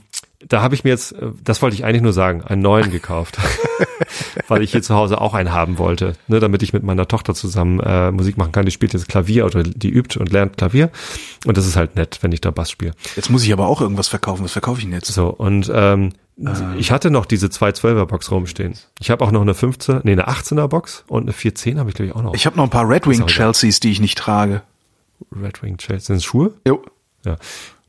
da 0.48 0.62
habe 0.62 0.76
ich 0.76 0.84
mir 0.84 0.90
jetzt, 0.92 1.14
äh, 1.14 1.32
das 1.44 1.62
wollte 1.62 1.76
ich 1.76 1.86
eigentlich 1.86 2.02
nur 2.02 2.14
sagen, 2.14 2.44
einen 2.44 2.62
neuen 2.62 2.92
gekauft. 2.92 3.38
Weil 4.48 4.62
ich 4.62 4.72
hier 4.72 4.82
zu 4.82 4.96
Hause 4.96 5.20
auch 5.20 5.34
einen 5.34 5.52
haben 5.52 5.78
wollte, 5.78 6.14
ne, 6.28 6.40
damit 6.40 6.64
ich 6.64 6.72
mit 6.72 6.84
meiner 6.84 7.08
Tochter 7.08 7.34
zusammen 7.34 7.80
äh, 7.80 8.12
Musik 8.12 8.38
machen 8.38 8.52
kann. 8.52 8.66
Die 8.66 8.72
spielt 8.72 8.94
jetzt 8.94 9.10
Klavier 9.10 9.46
oder 9.46 9.64
die 9.64 9.90
übt 9.90 10.20
und 10.20 10.32
lernt 10.32 10.58
Klavier. 10.58 10.90
Und 11.46 11.58
das 11.58 11.68
ist 11.68 11.76
halt 11.76 11.96
nett, 11.96 12.20
wenn 12.22 12.32
ich 12.32 12.42
da 12.42 12.52
Bass 12.52 12.72
spiele. 12.72 12.94
Jetzt 13.16 13.30
muss 13.30 13.44
ich 13.44 13.52
aber 13.52 13.68
auch 13.68 13.82
irgendwas 13.82 14.08
verkaufen. 14.08 14.44
Was 14.44 14.54
verkaufe 14.54 14.80
ich 14.80 14.86
denn 14.86 14.94
jetzt? 14.94 15.08
So, 15.08 15.28
und 15.28 15.70
ähm, 15.74 16.14
ich 16.78 16.92
hatte 16.92 17.10
noch 17.10 17.26
diese 17.26 17.50
zwei 17.50 17.70
12er 17.70 18.06
Box 18.06 18.30
rumstehen. 18.32 18.76
Ich 19.00 19.10
habe 19.10 19.26
auch 19.26 19.32
noch 19.32 19.42
eine 19.42 19.56
15, 19.56 20.02
nee, 20.04 20.12
eine 20.12 20.28
18er 20.28 20.68
Box 20.68 21.04
und 21.08 21.24
eine 21.24 21.34
410 21.34 21.80
habe 21.80 21.90
ich 21.90 21.96
glaube 21.96 22.10
ich 22.10 22.16
auch 22.16 22.22
noch. 22.22 22.36
Ich 22.36 22.46
habe 22.46 22.56
noch 22.56 22.64
ein 22.64 22.70
paar 22.70 22.88
Red 22.88 23.08
Wing. 23.08 23.26
Chelseas, 23.26 23.80
die 23.80 23.92
ich 23.92 24.00
nicht 24.00 24.18
trage. 24.18 24.62
Red 25.36 25.64
Wing 25.64 25.78
Chase. 25.78 26.06
Sind 26.06 26.24
Schuhe? 26.24 26.54
Jo. 26.66 26.84
Ja. 27.26 27.38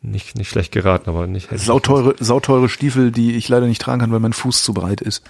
Nicht, 0.01 0.37
nicht 0.37 0.49
schlecht 0.49 0.73
geraten, 0.73 1.11
aber 1.11 1.27
nicht. 1.27 1.49
Sauteure, 1.59 2.15
sauteure 2.21 2.69
Stiefel, 2.69 3.11
die 3.11 3.37
ich 3.37 3.49
leider 3.49 3.67
nicht 3.67 3.83
tragen 3.83 4.01
kann, 4.01 4.13
weil 4.13 4.21
mein 4.21 4.33
Fuß 4.33 4.63
zu 4.63 4.73
breit 4.73 5.01
ist. 5.01 5.23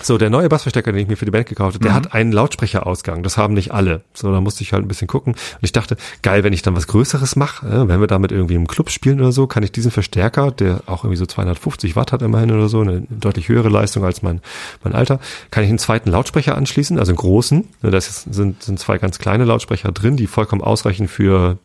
So, 0.00 0.18
der 0.18 0.30
neue 0.30 0.48
Bassverstärker, 0.48 0.90
den 0.90 1.02
ich 1.02 1.08
mir 1.08 1.16
für 1.16 1.26
die 1.26 1.30
Band 1.30 1.46
gekauft 1.46 1.74
habe, 1.74 1.84
der 1.84 1.94
hat 1.94 2.12
einen 2.12 2.32
Lautsprecherausgang. 2.32 3.22
Das 3.22 3.36
haben 3.36 3.54
nicht 3.54 3.72
alle. 3.72 4.02
So, 4.14 4.32
da 4.32 4.40
musste 4.40 4.62
ich 4.62 4.72
halt 4.72 4.84
ein 4.84 4.88
bisschen 4.88 5.06
gucken. 5.06 5.34
Und 5.34 5.62
ich 5.62 5.70
dachte, 5.70 5.96
geil, 6.22 6.42
wenn 6.42 6.52
ich 6.52 6.62
dann 6.62 6.74
was 6.74 6.88
Größeres 6.88 7.36
mache, 7.36 7.66
äh, 7.66 7.88
wenn 7.88 8.00
wir 8.00 8.08
damit 8.08 8.32
irgendwie 8.32 8.54
im 8.54 8.66
Club 8.66 8.90
spielen 8.90 9.20
oder 9.20 9.30
so, 9.30 9.46
kann 9.46 9.62
ich 9.62 9.70
diesen 9.70 9.90
Verstärker, 9.90 10.50
der 10.50 10.82
auch 10.86 11.04
irgendwie 11.04 11.18
so 11.18 11.26
250 11.26 11.94
Watt 11.94 12.10
hat 12.10 12.22
immerhin 12.22 12.50
oder 12.50 12.68
so, 12.68 12.80
eine 12.80 13.02
deutlich 13.10 13.48
höhere 13.48 13.68
Leistung 13.68 14.04
als 14.04 14.22
mein, 14.22 14.40
mein 14.82 14.94
Alter, 14.94 15.20
kann 15.50 15.62
ich 15.62 15.68
einen 15.68 15.78
zweiten 15.78 16.10
Lautsprecher 16.10 16.56
anschließen, 16.56 16.98
also 16.98 17.10
einen 17.10 17.18
großen. 17.18 17.68
Ne, 17.82 17.90
Da 17.90 18.00
sind, 18.00 18.62
sind 18.62 18.80
zwei 18.80 18.98
ganz 18.98 19.18
kleine 19.18 19.44
Lautsprecher 19.44 19.92
drin, 19.92 20.16
die 20.16 20.26
vollkommen 20.26 20.62
ausreichen 20.62 21.06
für 21.06 21.58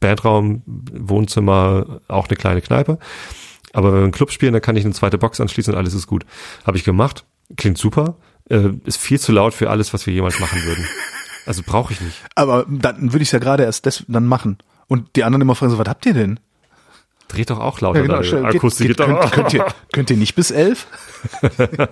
Bandraum, 0.00 0.62
Wohnzimmer, 0.66 2.00
auch 2.08 2.26
eine 2.28 2.36
kleine 2.36 2.60
Kneipe. 2.62 2.98
Aber 3.72 3.88
wenn 3.92 3.98
wir 4.00 4.02
einen 4.04 4.12
Club 4.12 4.32
spielen, 4.32 4.52
dann 4.52 4.62
kann 4.62 4.76
ich 4.76 4.84
eine 4.84 4.94
zweite 4.94 5.18
Box 5.18 5.40
anschließen 5.40 5.72
und 5.74 5.78
alles 5.78 5.94
ist 5.94 6.06
gut. 6.06 6.24
Habe 6.66 6.76
ich 6.76 6.84
gemacht. 6.84 7.24
Klingt 7.56 7.78
super. 7.78 8.16
Äh, 8.48 8.70
ist 8.84 8.98
viel 8.98 9.20
zu 9.20 9.30
laut 9.32 9.54
für 9.54 9.70
alles, 9.70 9.92
was 9.94 10.06
wir 10.06 10.12
jemals 10.14 10.40
machen 10.40 10.62
würden. 10.64 10.84
Also 11.46 11.62
brauche 11.64 11.92
ich 11.94 12.00
nicht. 12.02 12.16
Aber 12.34 12.66
dann 12.68 13.12
würde 13.14 13.22
ich 13.22 13.28
es 13.28 13.32
ja 13.32 13.38
gerade 13.38 13.64
erst 13.64 13.86
des, 13.86 14.04
dann 14.08 14.26
machen. 14.26 14.58
Und 14.88 15.16
die 15.16 15.24
anderen 15.24 15.40
immer 15.40 15.54
fragen 15.54 15.72
so, 15.72 15.78
was 15.78 15.88
habt 15.88 16.04
ihr 16.04 16.12
denn? 16.12 16.38
Dreht 17.28 17.48
doch 17.48 17.58
auch 17.58 17.80
lauter 17.80 18.06
deine 18.06 18.22
schnell. 18.22 18.42
Geht- 18.44 18.56
Akustikgitarre. 18.56 19.12
geht- 19.14 19.20
könnt, 19.20 19.32
könnt, 19.32 19.54
ihr, 19.54 19.66
könnt 19.90 20.10
ihr 20.10 20.16
nicht 20.18 20.34
bis 20.34 20.50
elf? 20.50 20.86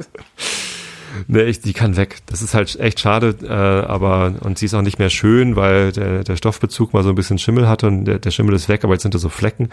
Nee, 1.26 1.42
ich, 1.44 1.60
die 1.60 1.72
kann 1.72 1.96
weg. 1.96 2.18
Das 2.26 2.42
ist 2.42 2.54
halt 2.54 2.78
echt 2.78 3.00
schade, 3.00 3.34
äh, 3.42 3.86
aber 3.88 4.34
und 4.40 4.58
sie 4.58 4.66
ist 4.66 4.74
auch 4.74 4.82
nicht 4.82 4.98
mehr 4.98 5.10
schön, 5.10 5.56
weil 5.56 5.92
der, 5.92 6.24
der 6.24 6.36
Stoffbezug 6.36 6.92
mal 6.94 7.02
so 7.02 7.08
ein 7.10 7.14
bisschen 7.14 7.38
Schimmel 7.38 7.68
hatte 7.68 7.86
und 7.88 8.04
der, 8.04 8.18
der 8.18 8.30
Schimmel 8.30 8.54
ist 8.54 8.68
weg, 8.68 8.84
aber 8.84 8.94
jetzt 8.94 9.02
sind 9.02 9.14
da 9.14 9.18
so 9.18 9.28
Flecken. 9.28 9.68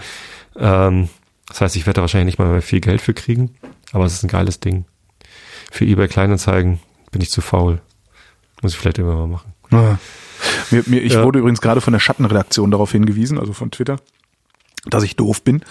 Ähm, 0.58 1.10
das 1.48 1.62
heißt, 1.62 1.76
ich 1.76 1.86
werde 1.86 1.98
da 1.98 2.02
wahrscheinlich 2.02 2.26
nicht 2.26 2.40
mal 2.40 2.50
mehr 2.52 2.62
viel 2.62 2.82
Geld 2.82 3.02
für 3.02 3.14
kriegen, 3.14 3.52
aber 3.92 4.06
es 4.06 4.14
ist 4.14 4.24
ein 4.24 4.30
geiles 4.30 4.60
Ding. 4.60 4.86
Für 5.72 5.86
eBay 5.86 6.08
Kleinanzeigen 6.08 6.80
bin 7.12 7.22
ich 7.22 7.30
zu 7.30 7.42
faul. 7.42 7.82
Muss 8.62 8.74
ich 8.74 8.78
vielleicht 8.80 8.98
irgendwann 8.98 9.20
mal 9.20 9.28
machen. 9.28 9.54
Ja. 9.72 10.00
Mir, 10.72 10.84
mir, 10.88 11.02
ich 11.02 11.14
Ja. 11.14 11.24
wurde 11.24 11.40
übrigens 11.40 11.62
gerade 11.62 11.82
von 11.82 11.94
der 11.94 12.00
Schattenredaktion 12.00 12.72
darauf 12.72 12.92
hingewiesen, 12.92 13.38
also 13.40 13.54
von 13.54 13.72
Twitter, 13.72 13.98
dass 14.88 15.04
ich 15.04 15.16
doof 15.16 15.44
bin, 15.44 15.62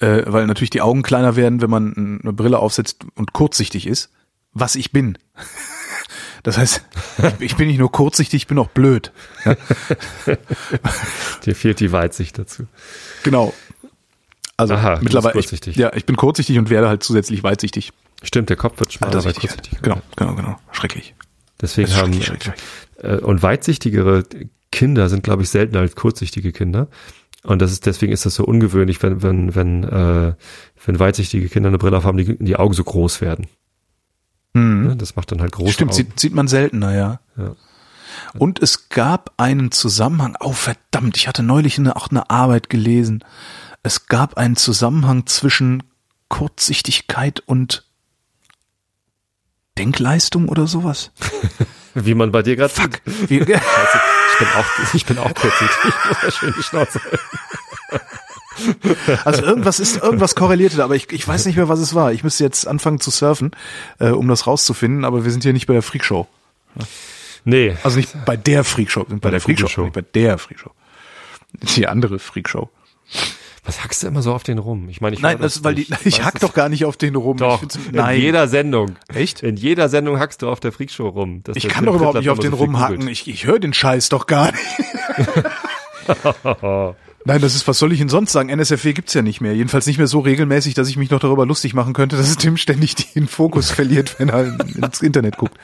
äh, 0.00 0.22
weil 0.26 0.46
natürlich 0.46 0.70
die 0.70 0.82
Augen 0.82 1.02
kleiner 1.02 1.36
werden, 1.36 1.60
wenn 1.60 1.70
man 1.70 2.20
eine 2.22 2.32
Brille 2.32 2.58
aufsetzt 2.58 3.04
und 3.14 3.32
kurzsichtig 3.32 3.86
ist, 3.86 4.10
was 4.58 4.74
ich 4.74 4.92
bin. 4.92 5.18
Das 6.42 6.58
heißt, 6.58 6.80
ich, 7.40 7.56
bin 7.56 7.66
nicht 7.66 7.78
nur 7.78 7.90
kurzsichtig, 7.90 8.42
ich 8.42 8.46
bin 8.46 8.56
auch 8.60 8.68
blöd. 8.68 9.10
Dir 11.44 11.56
fehlt 11.56 11.80
die 11.80 11.90
Weitsicht 11.90 12.38
dazu. 12.38 12.68
Genau. 13.24 13.52
Also 14.56 14.74
Aha, 14.74 15.00
mittlerweile. 15.02 15.40
Ich, 15.40 15.74
ja, 15.74 15.92
ich 15.92 16.06
bin 16.06 16.14
kurzsichtig 16.14 16.56
und 16.56 16.70
werde 16.70 16.88
halt 16.88 17.02
zusätzig 17.02 17.42
weitsichtig. 17.42 17.92
Stimmt, 18.22 18.48
der 18.48 18.56
Kopf 18.56 18.78
wird 18.78 18.92
schmaler 18.92 19.24
bei 19.24 19.32
kurzsichtig. 19.32 19.82
Genau, 19.82 20.00
genau, 20.14 20.36
genau. 20.36 20.56
Schrecklich. 20.70 21.16
Deswegen 21.60 21.92
haben 21.96 22.12
schrecklich, 22.12 22.44
schrecklich, 22.44 22.64
äh, 23.02 23.16
und 23.16 23.42
weitsichtigere 23.42 24.22
Kinder 24.70 25.08
sind, 25.08 25.24
glaube 25.24 25.42
ich, 25.42 25.48
seltener 25.48 25.80
als 25.80 25.96
kurzsichtige 25.96 26.52
Kinder. 26.52 26.86
Und 27.42 27.60
das 27.60 27.72
ist 27.72 27.86
deswegen 27.86 28.12
ist 28.12 28.24
das 28.24 28.36
so 28.36 28.44
ungewöhnlich, 28.44 29.02
wenn 29.02 29.20
wenn 29.20 29.56
wenn 29.56 29.82
äh, 29.82 30.34
wenn 30.84 30.98
weitsichtige 31.00 31.48
Kinder 31.48 31.70
eine 31.70 31.78
Brille 31.78 31.96
aufhaben, 31.96 32.18
die 32.18 32.38
die 32.38 32.54
Augen 32.54 32.74
so 32.74 32.84
groß 32.84 33.20
werden. 33.20 33.48
Mhm. 34.56 34.86
Ne? 34.88 34.96
Das 34.96 35.16
macht 35.16 35.30
dann 35.32 35.40
halt 35.40 35.52
große 35.52 35.72
Stimmt, 35.72 35.92
Augen. 35.92 35.96
sieht, 35.96 36.20
sieht 36.20 36.34
man 36.34 36.48
seltener, 36.48 36.94
ja. 36.94 37.20
Ja. 37.36 37.54
Und 38.38 38.62
es 38.62 38.88
gab 38.88 39.32
einen 39.36 39.70
Zusammenhang, 39.70 40.36
oh 40.40 40.52
verdammt, 40.52 41.16
ich 41.16 41.28
hatte 41.28 41.42
neulich 41.42 41.78
eine, 41.78 41.96
auch 41.96 42.10
eine 42.10 42.30
Arbeit 42.30 42.70
gelesen. 42.70 43.24
Es 43.82 44.06
gab 44.06 44.36
einen 44.36 44.56
Zusammenhang 44.56 45.26
zwischen 45.26 45.82
Kurzsichtigkeit 46.28 47.40
und 47.40 47.84
Denkleistung 49.78 50.48
oder 50.48 50.66
sowas. 50.66 51.12
Wie 51.94 52.14
man 52.14 52.32
bei 52.32 52.42
dir 52.42 52.56
gerade 52.56 52.72
Fuck. 52.72 53.00
Wie, 53.04 53.38
Ich 53.38 53.46
bin 53.46 54.48
auch 54.56 54.94
ich 54.94 55.06
bin 55.06 55.18
auch 55.18 55.34
kurzsichtig. 55.34 55.94
Schön 56.38 56.54
die 56.58 56.62
Schnauze. 56.62 57.00
Also 59.24 59.42
irgendwas 59.42 59.80
ist, 59.80 59.96
irgendwas 60.02 60.34
korrelierte 60.34 60.76
da, 60.76 60.84
aber 60.84 60.96
ich, 60.96 61.10
ich 61.12 61.26
weiß 61.26 61.46
nicht 61.46 61.56
mehr, 61.56 61.68
was 61.68 61.78
es 61.80 61.94
war. 61.94 62.12
Ich 62.12 62.24
müsste 62.24 62.44
jetzt 62.44 62.66
anfangen 62.66 63.00
zu 63.00 63.10
surfen, 63.10 63.50
äh, 63.98 64.08
um 64.10 64.28
das 64.28 64.46
rauszufinden, 64.46 65.04
aber 65.04 65.24
wir 65.24 65.30
sind 65.30 65.42
hier 65.42 65.52
nicht 65.52 65.66
bei 65.66 65.72
der 65.74 65.82
Freakshow. 65.82 66.26
Nee, 67.44 67.76
Also 67.84 67.98
nicht 67.98 68.12
bei 68.24 68.36
der 68.36 68.64
Freakshow, 68.64 69.04
bei, 69.04 69.16
Bei 69.16 69.30
der 69.30 69.40
Freakshow, 69.40 69.66
Freakshow. 69.66 69.82
nicht 69.84 69.92
bei 69.94 70.02
der 70.02 70.38
Freakshow. 70.38 70.70
Die 71.76 71.86
andere 71.86 72.18
Freakshow. 72.18 72.68
was 73.64 73.82
hackst 73.82 74.02
du 74.02 74.08
immer 74.08 74.20
so 74.22 74.34
auf 74.34 74.42
den 74.42 74.58
rum? 74.58 74.88
Ich 74.88 75.00
meine, 75.00 75.14
ich 75.16 75.22
Nein, 75.22 75.38
das, 75.40 75.62
weil 75.64 75.74
die, 75.76 75.86
ich 76.04 76.24
hack 76.24 76.40
doch 76.40 76.52
gar 76.54 76.68
nicht 76.68 76.84
auf 76.84 76.96
den 76.96 77.14
rum. 77.16 77.36
Doch, 77.36 77.60
find's- 77.60 77.76
in 77.76 77.94
nein. 77.94 78.20
jeder 78.20 78.48
Sendung. 78.48 78.96
Echt? 79.14 79.42
In 79.42 79.56
jeder 79.56 79.88
Sendung 79.88 80.18
hackst 80.18 80.42
du 80.42 80.48
auf 80.50 80.60
der 80.60 80.72
Freakshow 80.72 81.08
rum. 81.08 81.42
dass 81.44 81.56
Ich 81.56 81.68
kann 81.68 81.84
doch 81.84 81.94
überhaupt 81.94 82.18
nicht 82.18 82.30
auf 82.30 82.38
den 82.40 82.50
so 82.50 82.56
rumhacken. 82.58 82.96
googelt. 82.98 83.12
Ich, 83.12 83.28
ich 83.28 83.46
höre 83.46 83.58
den 83.60 83.72
Scheiß 83.72 84.08
doch 84.08 84.26
gar 84.26 84.50
nicht. 84.52 84.64
Nein, 87.26 87.40
das 87.40 87.56
ist, 87.56 87.66
was 87.66 87.78
soll 87.78 87.92
ich 87.92 87.98
denn 87.98 88.08
sonst 88.08 88.30
sagen? 88.30 88.48
NSFW 88.48 88.92
gibt's 88.92 89.12
ja 89.12 89.20
nicht 89.20 89.40
mehr. 89.40 89.52
Jedenfalls 89.52 89.86
nicht 89.86 89.98
mehr 89.98 90.06
so 90.06 90.20
regelmäßig, 90.20 90.74
dass 90.74 90.88
ich 90.88 90.96
mich 90.96 91.10
noch 91.10 91.18
darüber 91.18 91.44
lustig 91.44 91.74
machen 91.74 91.92
könnte, 91.92 92.16
dass 92.16 92.36
Tim 92.36 92.56
ständig 92.56 92.94
den 93.14 93.26
Fokus 93.26 93.70
verliert, 93.72 94.18
wenn 94.20 94.28
er 94.28 94.56
ins 94.76 95.02
Internet 95.02 95.36
guckt. 95.36 95.58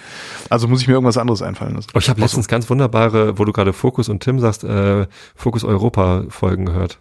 Also 0.51 0.67
muss 0.67 0.81
ich 0.83 0.89
mir 0.89 0.95
irgendwas 0.95 1.17
anderes 1.19 1.41
einfallen 1.41 1.77
lassen. 1.77 1.89
Oh, 1.95 1.99
ich 1.99 2.09
habe 2.11 2.21
letztens 2.21 2.49
ganz 2.49 2.69
wunderbare, 2.69 3.39
wo 3.39 3.45
du 3.45 3.53
gerade 3.53 3.73
Fokus 3.73 4.09
und 4.09 4.21
Tim 4.25 4.41
sagst, 4.41 4.65
äh, 4.65 5.07
Fokus 5.37 5.63
Europa 5.63 6.25
Folgen 6.29 6.67
gehört. 6.67 6.99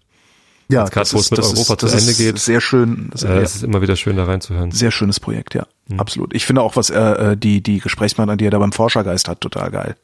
Ja, 0.69 0.85
grad, 0.85 1.11
wo 1.13 1.17
es 1.17 1.31
mit 1.31 1.39
Europa 1.41 1.77
zu 1.77 1.87
das 1.87 1.95
Ende 1.95 2.11
ist 2.11 2.17
geht. 2.17 2.39
Sehr 2.39 2.61
schön. 2.61 3.09
Das, 3.11 3.23
Äh, 3.23 3.39
Es 3.39 3.55
ist 3.55 3.63
immer 3.63 3.81
wieder 3.81 3.95
schön 3.95 4.15
da 4.15 4.23
reinzuhören. 4.25 4.71
sehr 4.71 4.91
schönes 4.91 5.19
Projekt, 5.19 5.53
ja. 5.55 5.65
Mhm. 5.87 5.99
Absolut. 5.99 6.33
Ich 6.33 6.45
finde 6.45 6.61
auch, 6.61 6.75
was 6.75 6.89
äh, 6.89 6.99
äh, 6.99 7.35
die, 7.35 7.61
die 7.61 7.79
Gesprächspartner, 7.79 8.37
die 8.37 8.45
er 8.45 8.51
da 8.51 8.59
beim 8.59 8.71
Forschergeist 8.71 9.27
hat, 9.27 9.41
total 9.41 9.71
geil. 9.71 9.95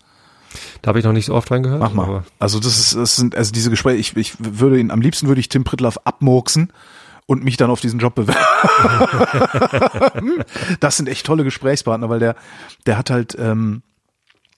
Da 0.82 0.90
habe 0.90 1.00
ich 1.00 1.06
noch 1.06 1.14
nicht 1.14 1.26
so 1.26 1.34
oft 1.34 1.50
reingehört. 1.52 1.80
Mach 1.80 1.94
mal. 1.94 2.04
aber- 2.04 2.24
Also 2.40 2.60
das 2.60 2.78
ist, 2.80 2.96
das 2.96 3.16
sind, 3.16 3.36
also 3.36 3.52
diese 3.52 3.70
Gespräche, 3.70 3.98
ich, 4.00 4.16
ich 4.18 4.36
würde 4.40 4.80
ihn, 4.80 4.92
am 4.92 5.02
liebsten 5.02 5.28
würde 5.28 5.40
ich 5.42 5.50
Tim 5.50 5.64
Pritloff 5.64 6.00
abmurksen 6.06 6.72
und 7.26 7.44
mich 7.44 7.58
dann 7.58 7.70
auf 7.70 7.82
diesen 7.82 8.00
Job 8.00 8.16
bewerben. 8.16 8.40
das 10.80 10.98
sind 10.98 11.10
echt 11.10 11.26
tolle 11.26 11.44
Gesprächspartner, 11.44 12.10
weil 12.10 12.20
der, 12.20 12.36
der 12.86 12.98
hat 12.98 13.10
halt, 13.10 13.36
ähm, 13.40 13.82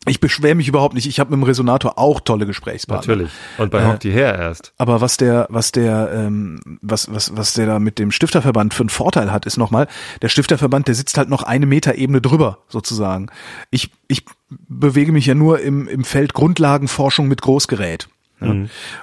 ich 0.07 0.21
beschwere 0.21 0.55
mich 0.55 0.67
überhaupt 0.67 0.93
nicht. 0.93 1.07
Ich 1.07 1.19
habe 1.19 1.31
mit 1.31 1.39
dem 1.39 1.43
Resonator 1.43 1.97
auch 1.97 2.21
tolle 2.21 2.45
Gesprächspartner. 2.45 3.15
Natürlich. 3.15 3.31
Und 3.57 3.69
bei 3.69 3.81
Äh, 3.81 3.85
Hock 3.85 3.99
die 3.99 4.11
her 4.11 4.37
erst. 4.37 4.73
Aber 4.77 5.01
was 5.01 5.17
der, 5.17 5.47
was 5.49 5.71
der, 5.73 6.09
ähm, 6.13 6.79
was, 6.81 7.13
was, 7.13 7.35
was 7.35 7.53
der 7.53 7.65
da 7.65 7.79
mit 7.79 7.99
dem 7.99 8.11
Stifterverband 8.11 8.73
für 8.73 8.83
einen 8.83 8.89
Vorteil 8.89 9.31
hat, 9.31 9.45
ist 9.45 9.57
nochmal, 9.57 9.87
der 10.21 10.29
Stifterverband, 10.29 10.87
der 10.87 10.95
sitzt 10.95 11.17
halt 11.17 11.29
noch 11.29 11.43
eine 11.43 11.65
Meterebene 11.65 12.21
drüber, 12.21 12.59
sozusagen. 12.69 13.27
Ich, 13.71 13.91
ich 14.07 14.23
bewege 14.67 15.11
mich 15.11 15.25
ja 15.25 15.35
nur 15.35 15.59
im, 15.59 15.87
im 15.87 16.05
Feld 16.05 16.33
Grundlagenforschung 16.33 17.27
mit 17.27 17.41
Großgerät. 17.41 18.07
Ja. 18.41 18.55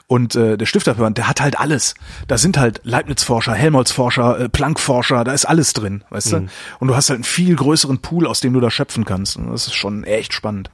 Und 0.07 0.35
äh, 0.35 0.57
der 0.57 0.65
Stifterverband, 0.65 1.19
der 1.19 1.29
hat 1.29 1.43
halt 1.43 1.61
alles. 1.61 1.95
Da 2.27 2.39
sind 2.39 2.57
halt 2.57 2.81
Leibniz-Forscher, 2.85 3.53
Helmholtz-Forscher, 3.53 4.41
äh, 4.41 4.49
Planck-Forscher, 4.49 5.25
da 5.25 5.33
ist 5.35 5.45
alles 5.45 5.75
drin, 5.75 6.05
weißt 6.09 6.33
du? 6.33 6.37
Und 6.79 6.89
du 6.89 6.97
hast 6.97 7.11
halt 7.11 7.19
einen 7.19 7.25
viel 7.25 7.55
größeren 7.55 7.99
Pool, 7.99 8.27
aus 8.27 8.41
dem 8.41 8.55
du 8.55 8.61
da 8.61 8.71
schöpfen 8.71 9.05
kannst. 9.05 9.37
Und 9.37 9.53
das 9.53 9.67
ist 9.67 9.75
schon 9.75 10.05
echt 10.05 10.33
spannend. 10.33 10.71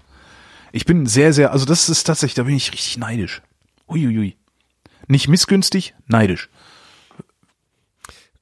Ich 0.73 0.87
bin 0.87 1.07
sehr, 1.07 1.33
sehr, 1.33 1.53
also 1.53 1.67
das 1.67 1.89
ist 1.89 2.05
tatsächlich, 2.05 2.35
da 2.35 2.45
bin 2.45 2.57
ich 2.57 2.73
richtig 2.73 2.97
neidisch. 2.97 3.43
Uiuiui. 3.89 4.37
Nicht 5.07 5.29
missgünstig, 5.29 5.95
neidisch. 6.07 6.49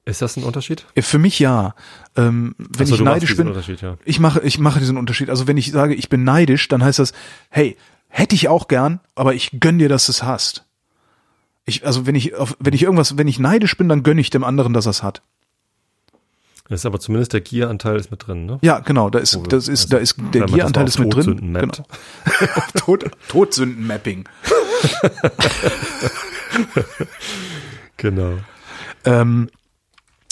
Ist 0.05 0.21
das 0.21 0.35
ein 0.37 0.43
Unterschied? 0.43 0.85
Äh, 0.95 1.01
Für 1.01 1.19
mich 1.19 1.39
ja. 1.39 1.75
Ähm, 2.15 2.55
wenn 2.57 2.87
so, 2.87 2.95
ich 2.95 3.01
neidisch 3.01 3.35
bin, 3.37 3.47
Unterschied, 3.47 3.81
ja. 3.81 3.97
ich 4.03 4.19
mache, 4.19 4.41
ich 4.41 4.57
mache 4.57 4.79
diesen 4.79 4.97
Unterschied. 4.97 5.29
Also 5.29 5.47
wenn 5.47 5.57
ich 5.57 5.71
sage, 5.71 5.93
ich 5.93 6.09
bin 6.09 6.23
neidisch, 6.23 6.67
dann 6.67 6.83
heißt 6.83 6.99
das, 6.99 7.13
hey, 7.49 7.77
hätte 8.07 8.35
ich 8.35 8.47
auch 8.47 8.67
gern, 8.67 8.99
aber 9.13 9.35
ich 9.35 9.59
gönn 9.59 9.77
dir, 9.77 9.89
dass 9.89 10.07
du 10.07 10.11
es 10.11 10.23
hast. 10.23 10.65
Ich, 11.65 11.85
also 11.85 12.07
wenn 12.07 12.15
ich, 12.15 12.35
auf, 12.35 12.57
wenn 12.59 12.73
ich 12.73 12.81
irgendwas, 12.81 13.17
wenn 13.17 13.27
ich 13.27 13.37
neidisch 13.37 13.77
bin, 13.77 13.89
dann 13.89 14.03
gönne 14.03 14.21
ich 14.21 14.31
dem 14.31 14.43
anderen, 14.43 14.73
dass 14.73 14.87
er 14.87 14.91
es 14.91 15.03
hat. 15.03 15.21
Das 16.71 16.79
ist 16.79 16.85
aber 16.85 17.01
zumindest 17.01 17.33
der 17.33 17.41
Gier-Anteil 17.41 17.97
ist 17.97 18.11
mit 18.11 18.25
drin, 18.25 18.45
ne? 18.45 18.57
Ja, 18.61 18.79
genau, 18.79 19.09
da 19.09 19.19
ist, 19.19 19.37
das 19.49 19.67
ist, 19.67 19.81
also, 19.81 19.87
da 19.89 19.97
ist, 19.97 20.15
der 20.33 20.45
auf 20.45 20.51
ist 20.87 20.99
mit 20.99 21.13
drin. 21.13 21.53
Genau. 21.53 21.67
Tod, 22.75 23.11
Todsündenmapping. 23.27 24.23
Genau. 27.97 28.37
Ähm, 29.03 29.49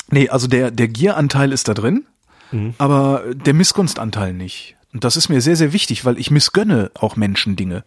nee, 0.09 0.29
also 0.29 0.47
der, 0.47 0.71
der 0.71 0.87
Gieranteil 0.87 1.51
ist 1.51 1.67
da 1.67 1.73
drin, 1.73 2.05
Mhm. 2.51 2.73
aber 2.77 3.23
der 3.33 3.53
Missgunstanteil 3.53 4.33
nicht. 4.33 4.75
Und 4.93 5.03
das 5.03 5.17
ist 5.17 5.27
mir 5.29 5.41
sehr, 5.41 5.57
sehr 5.57 5.73
wichtig, 5.73 6.05
weil 6.05 6.17
ich 6.17 6.31
missgönne 6.31 6.89
auch 6.95 7.15
Menschen 7.17 7.57
Dinge. 7.57 7.83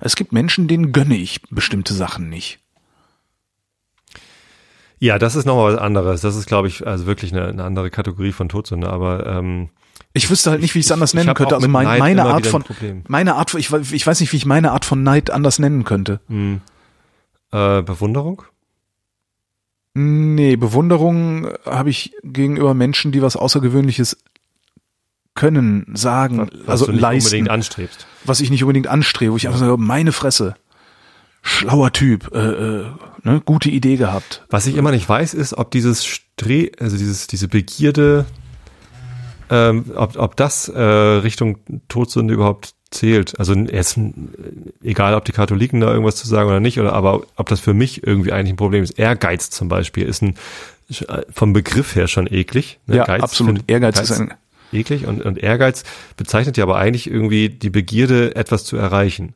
Es 0.00 0.14
gibt 0.16 0.32
Menschen, 0.32 0.68
denen 0.68 0.92
gönne 0.92 1.16
ich 1.16 1.42
bestimmte 1.50 1.92
Sachen 1.92 2.28
nicht. 2.30 2.60
Ja, 4.98 5.18
das 5.18 5.36
ist 5.36 5.44
nochmal 5.44 5.74
was 5.74 5.80
anderes. 5.80 6.20
Das 6.22 6.36
ist, 6.36 6.46
glaube 6.46 6.68
ich, 6.68 6.86
also 6.86 7.06
wirklich 7.06 7.32
eine, 7.32 7.46
eine 7.48 7.64
andere 7.64 7.90
Kategorie 7.90 8.32
von 8.32 8.48
Todsünde, 8.48 8.88
aber 8.88 9.26
ähm, 9.26 9.68
Ich 10.14 10.30
wüsste 10.30 10.50
halt 10.50 10.62
nicht, 10.62 10.74
wie 10.74 10.78
ich 10.78 10.86
es 10.86 10.92
anders 10.92 11.12
nennen 11.12 11.34
könnte. 11.34 11.54
auch 11.54 11.58
Also 11.60 11.68
mein, 11.68 11.98
meine 11.98 12.24
Art 12.24 12.46
von, 12.46 12.64
meine 13.08 13.34
Art, 13.34 13.50
von- 13.50 13.60
ich, 13.60 13.70
ich 13.92 14.06
weiß 14.06 14.20
nicht, 14.20 14.32
wie 14.32 14.36
ich 14.38 14.46
meine 14.46 14.72
Art 14.72 14.84
von 14.86 15.02
Neid 15.02 15.30
anders 15.30 15.58
nennen 15.58 15.84
könnte. 15.84 16.20
äh, 16.30 17.82
Bewunderung? 17.82 18.42
Nee, 19.94 20.56
Bewunderung 20.56 21.48
habe 21.64 21.88
ich 21.90 22.12
gegenüber 22.22 22.74
Menschen, 22.74 23.12
die 23.12 23.22
was 23.22 23.36
Außergewöhnliches 23.36 24.18
können, 25.34 25.86
sagen, 25.94 26.48
Was 26.64 26.68
also 26.68 26.86
du 26.86 26.92
nicht 26.92 27.00
leisten. 27.00 27.26
unbedingt 27.28 27.50
anstrebst. 27.50 28.06
was 28.24 28.40
ich 28.40 28.50
nicht 28.50 28.62
unbedingt 28.62 28.86
anstrebe, 28.88 29.32
wo 29.32 29.36
ich 29.36 29.46
einfach 29.46 29.60
sage, 29.60 29.76
meine 29.76 30.12
Fresse. 30.12 30.56
Schlauer 31.46 31.92
Typ, 31.92 32.34
äh, 32.34 32.38
äh, 32.38 32.84
ne, 33.22 33.40
gute 33.44 33.70
Idee 33.70 33.96
gehabt. 33.96 34.44
Was 34.50 34.66
ich 34.66 34.76
immer 34.76 34.90
nicht 34.90 35.08
weiß, 35.08 35.32
ist, 35.34 35.54
ob 35.54 35.70
dieses 35.70 36.04
Stre 36.04 36.70
also 36.80 36.96
dieses, 36.96 37.28
diese 37.28 37.46
Begierde, 37.48 38.26
ähm, 39.48 39.84
ob, 39.94 40.16
ob 40.18 40.36
das 40.36 40.68
äh, 40.68 40.80
Richtung 40.82 41.58
Todsünde 41.88 42.34
überhaupt 42.34 42.74
zählt. 42.90 43.38
Also 43.38 43.54
jetzt, 43.54 43.96
äh, 43.96 44.12
egal, 44.82 45.14
ob 45.14 45.24
die 45.24 45.32
Katholiken 45.32 45.80
da 45.80 45.90
irgendwas 45.92 46.16
zu 46.16 46.26
sagen 46.26 46.48
oder 46.48 46.60
nicht, 46.60 46.80
oder 46.80 46.92
aber 46.94 47.22
ob 47.36 47.48
das 47.48 47.60
für 47.60 47.74
mich 47.74 48.04
irgendwie 48.04 48.32
eigentlich 48.32 48.52
ein 48.54 48.56
Problem 48.56 48.82
ist. 48.82 48.98
Ehrgeiz 48.98 49.50
zum 49.50 49.68
Beispiel 49.68 50.04
ist 50.06 50.22
ein 50.22 50.34
äh, 51.08 51.22
vom 51.32 51.52
Begriff 51.52 51.94
her 51.94 52.08
schon 52.08 52.26
eklig. 52.26 52.80
ne? 52.86 52.96
Ja, 52.96 53.04
Geiz 53.04 53.22
absolut. 53.22 53.58
find- 53.58 53.70
Ehrgeiz 53.70 54.00
ist 54.00 54.12
ein- 54.20 54.34
eklig 54.72 55.06
und, 55.06 55.22
und 55.24 55.38
Ehrgeiz 55.38 55.84
bezeichnet 56.16 56.56
ja 56.56 56.64
aber 56.64 56.76
eigentlich 56.76 57.08
irgendwie 57.08 57.48
die 57.50 57.70
Begierde, 57.70 58.34
etwas 58.34 58.64
zu 58.64 58.76
erreichen. 58.76 59.34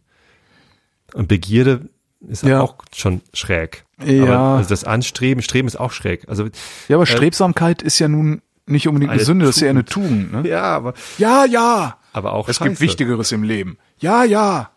Und 1.15 1.29
Begierde 1.29 1.89
ist 2.27 2.43
Ja. 2.43 2.61
auch 2.61 2.77
schon 2.95 3.23
schräg. 3.35 3.85
Ja. 4.05 4.23
Aber 4.25 4.39
also 4.59 4.69
das 4.71 4.85
Anstreben, 4.85 5.43
Streben 5.43 5.69
ist 5.69 5.79
auch 5.79 5.93
schräg. 5.93 6.29
Also 6.29 6.49
Ja, 6.89 6.97
aber 6.97 7.07
Strebsamkeit 7.07 7.83
ist 7.83 7.99
ja 7.99 8.09
nun 8.09 8.43
nicht 8.67 8.87
unbedingt 8.89 9.11
eine 9.13 9.25
Sünde, 9.25 9.47
das 9.47 9.57
ist 9.57 9.63
ja 9.63 9.71
eine 9.71 9.85
Tugend. 9.85 10.33
Ne? 10.33 10.49
ja, 10.49 10.63
aber 10.63 10.95
Ja, 11.19 11.45
ja. 11.45 11.99
aber 12.13 12.33
auch 12.35 12.49
Es 12.49 12.57
scheiße. 12.57 12.69
gibt 12.71 12.81
Wichtigeres 12.81 13.33
im 13.33 13.43
Leben. 13.43 13.79
Ja, 13.99 14.23
ja. 14.25 14.71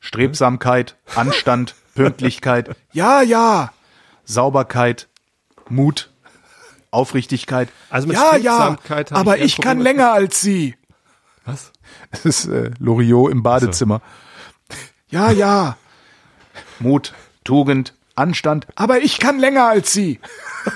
Strebsamkeit, 0.00 0.96
Anstand, 1.14 1.74
Pünktlichkeit. 1.94 2.76
Ja, 2.92 3.22
ja. 3.22 3.72
Sauberkeit, 4.24 5.08
Mut, 5.68 6.10
Aufrichtigkeit. 6.90 7.68
Also 7.90 8.06
mit 8.08 8.16
ja, 8.16 8.36
ja. 8.36 8.54
Strebsamkeit 8.54 9.10
habe 9.10 9.20
Aber 9.20 9.38
ich 9.38 9.44
ich 9.58 9.60
kann 9.60 9.80
länger 9.80 10.12
als 10.12 10.40
Sie. 10.40 10.74
Was? 11.44 11.72
Das 12.10 12.24
ist 12.24 12.46
äh, 12.46 12.70
Loriot 12.78 13.32
im 13.32 13.42
Badezimmer. 13.42 14.00
Ja, 15.08 15.30
ja. 15.30 15.76
Mut, 16.80 17.12
Tugend, 17.44 17.94
Anstand. 18.14 18.66
Aber 18.74 19.00
ich 19.00 19.18
kann 19.18 19.38
länger 19.38 19.68
als 19.68 19.92
Sie. 19.92 20.18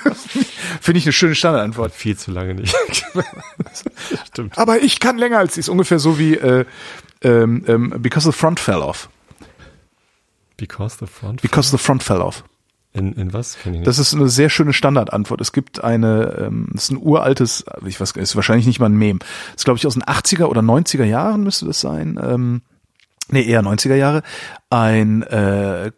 Finde 0.81 0.99
ich 0.99 1.05
eine 1.05 1.13
schöne 1.13 1.35
Standardantwort. 1.35 1.93
Viel 1.93 2.17
zu 2.17 2.31
lange 2.31 2.55
nicht. 2.55 2.75
Stimmt. 4.27 4.57
Aber 4.57 4.81
ich 4.81 5.01
kann 5.01 5.19
länger 5.19 5.39
als 5.39 5.55
Sie. 5.55 5.61
Ist 5.61 5.69
ungefähr 5.69 5.99
so 5.99 6.19
wie 6.19 6.35
äh, 6.35 6.65
ähm, 7.23 7.65
ähm, 7.67 7.95
Because 7.99 8.31
the 8.31 8.37
front 8.37 8.61
fell 8.61 8.79
off. 8.79 9.09
Because 10.57 10.97
the 10.99 11.07
front. 11.07 11.43
Because 11.43 11.71
the 11.71 11.79
front 11.79 12.03
fell 12.03 12.21
off. 12.21 12.45
In, 12.95 13.15
in 13.15 13.33
was? 13.33 13.59
Kenn 13.59 13.75
ich 13.75 13.81
nicht. 13.81 13.89
Das 13.89 13.99
ist 13.99 14.15
eine 14.15 14.29
sehr 14.29 14.51
schöne 14.51 14.73
Standardantwort. 14.73 15.41
Es 15.41 15.53
gibt 15.53 15.83
eine, 15.83 16.37
ähm, 16.39 16.69
das 16.73 16.85
ist 16.85 16.91
ein 16.91 16.99
uraltes, 16.99 17.65
ich 17.87 17.99
weiß, 18.01 18.13
ist 18.13 18.37
wahrscheinlich 18.37 18.67
nicht 18.67 18.81
mal 18.81 18.87
ein 18.87 18.97
Mem. 18.97 19.19
Das 19.19 19.29
ist, 19.59 19.65
glaube 19.65 19.79
ich, 19.79 19.87
aus 19.87 19.95
den 19.95 20.03
80er 20.03 20.45
oder 20.45 20.61
90er 20.61 21.05
Jahren 21.05 21.43
müsste 21.43 21.67
das 21.67 21.81
sein. 21.81 22.21
Ähm, 22.23 22.63
nee, 23.31 23.43
eher 23.43 23.63
90er 23.63 23.95
Jahre. 23.95 24.23
Ein 24.71 25.23
äh, 25.23 25.93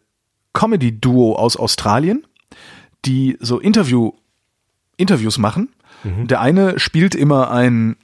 Comedy-Duo 0.53 1.35
aus 1.37 1.57
Australien, 1.57 2.27
die 3.05 3.37
so 3.41 3.59
Interview, 3.59 4.13
Interviews 4.97 5.39
machen. 5.39 5.71
Der 6.27 6.41
eine 6.43 6.79
spielt 6.79 7.15
immer 7.15 7.51
einen 7.51 7.97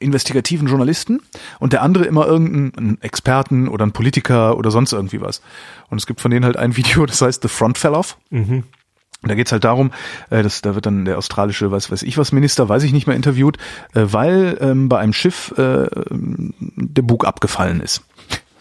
investigativen 0.00 0.66
Journalisten 0.66 1.20
und 1.60 1.72
der 1.72 1.82
andere 1.82 2.04
immer 2.04 2.26
irgendeinen 2.26 3.00
Experten 3.00 3.68
oder 3.68 3.84
einen 3.84 3.92
Politiker 3.92 4.56
oder 4.56 4.70
sonst 4.70 4.92
irgendwie 4.92 5.20
was. 5.20 5.40
Und 5.88 5.98
es 5.98 6.06
gibt 6.06 6.20
von 6.20 6.30
denen 6.30 6.44
halt 6.44 6.56
ein 6.56 6.76
Video, 6.76 7.06
das 7.06 7.20
heißt 7.20 7.42
The 7.42 7.48
Front 7.48 7.78
Fell 7.78 7.94
Off. 7.94 8.18
Und 9.22 9.28
da 9.28 9.36
geht's 9.36 9.52
halt 9.52 9.62
darum, 9.62 9.92
äh, 10.30 10.42
dass, 10.42 10.62
da 10.62 10.74
wird 10.74 10.86
dann 10.86 11.04
der 11.04 11.16
australische, 11.16 11.70
weiß 11.70 11.92
weiß 11.92 12.02
ich 12.02 12.18
was, 12.18 12.32
Minister, 12.32 12.68
weiß 12.68 12.82
ich 12.82 12.92
nicht 12.92 13.06
mehr, 13.06 13.14
interviewt, 13.14 13.56
äh, 13.94 14.06
weil 14.06 14.58
ähm, 14.60 14.88
bei 14.88 14.98
einem 14.98 15.12
Schiff 15.12 15.54
äh, 15.56 15.86
der 16.10 17.02
Bug 17.02 17.24
abgefallen 17.24 17.80
ist. 17.80 18.02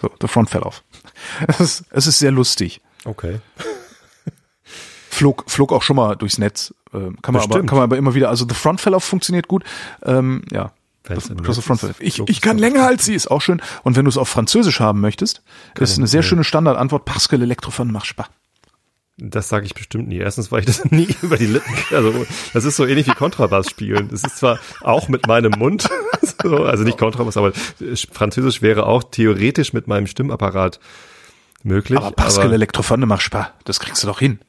So, 0.01 0.09
The 0.19 0.27
Front 0.27 0.49
Fell 0.49 0.63
Off. 0.63 0.83
Es 1.47 1.59
ist, 1.59 1.83
es 1.91 2.07
ist 2.07 2.19
sehr 2.19 2.31
lustig. 2.31 2.81
okay. 3.05 3.39
Flog, 5.09 5.43
flog 5.47 5.71
auch 5.71 5.83
schon 5.83 5.97
mal 5.97 6.15
durchs 6.15 6.39
Netz. 6.39 6.73
Ähm, 6.93 7.17
kann 7.21 7.33
man 7.33 7.43
aber, 7.43 7.49
Bestimmt. 7.49 7.69
kann 7.69 7.77
man 7.77 7.83
aber 7.83 7.97
immer 7.97 8.15
wieder, 8.15 8.29
also 8.29 8.45
The 8.47 8.55
Front 8.55 8.81
Fell 8.81 8.95
Off 8.95 9.03
funktioniert 9.03 9.47
gut. 9.47 9.63
Ähm, 10.03 10.41
ja. 10.51 10.71
The 11.07 11.13
Netz 11.13 11.59
Front 11.59 11.81
Fell. 11.81 11.93
Ich, 11.99 12.19
ich 12.27 12.41
kann 12.41 12.57
länger 12.57 12.87
als 12.87 13.05
sie, 13.05 13.13
ist 13.13 13.29
auch 13.29 13.41
schön. 13.41 13.61
Und 13.83 13.95
wenn 13.95 14.05
du 14.05 14.09
es 14.09 14.17
auf 14.17 14.29
Französisch 14.29 14.79
haben 14.79 14.99
möchtest, 14.99 15.43
ist 15.77 15.97
eine 15.97 16.07
sehr 16.07 16.23
schöne 16.23 16.43
Standardantwort, 16.43 17.05
parce 17.05 17.27
que 17.27 17.35
l'électrophone 17.35 17.91
marche 17.91 18.15
pas. 18.15 18.29
Das 19.23 19.49
sage 19.49 19.67
ich 19.67 19.75
bestimmt 19.75 20.07
nie. 20.07 20.17
Erstens, 20.17 20.51
weil 20.51 20.61
ich 20.61 20.65
das 20.65 20.83
nie 20.91 21.07
über 21.21 21.37
die 21.37 21.45
Lippen, 21.45 21.75
also 21.91 22.25
das 22.53 22.65
ist 22.65 22.75
so 22.75 22.87
ähnlich 22.87 23.05
wie 23.05 23.11
Kontrabass 23.11 23.69
spielen. 23.69 24.09
Das 24.09 24.23
ist 24.23 24.37
zwar 24.37 24.59
auch 24.81 25.09
mit 25.09 25.27
meinem 25.27 25.51
Mund, 25.51 25.87
so, 26.43 26.65
also 26.65 26.83
nicht 26.83 26.97
Kontrabass, 26.97 27.37
aber 27.37 27.53
Französisch 28.11 28.63
wäre 28.63 28.87
auch 28.87 29.03
theoretisch 29.03 29.73
mit 29.73 29.87
meinem 29.87 30.07
Stimmapparat 30.07 30.79
möglich. 31.61 31.99
Aber 31.99 32.11
parce 32.11 32.39
que 32.39 32.47
l'électrophone 32.47 33.05
marche 33.05 33.29
pas, 33.29 33.49
das 33.63 33.79
kriegst 33.79 34.01
du 34.01 34.07
doch 34.07 34.19
hin. 34.19 34.39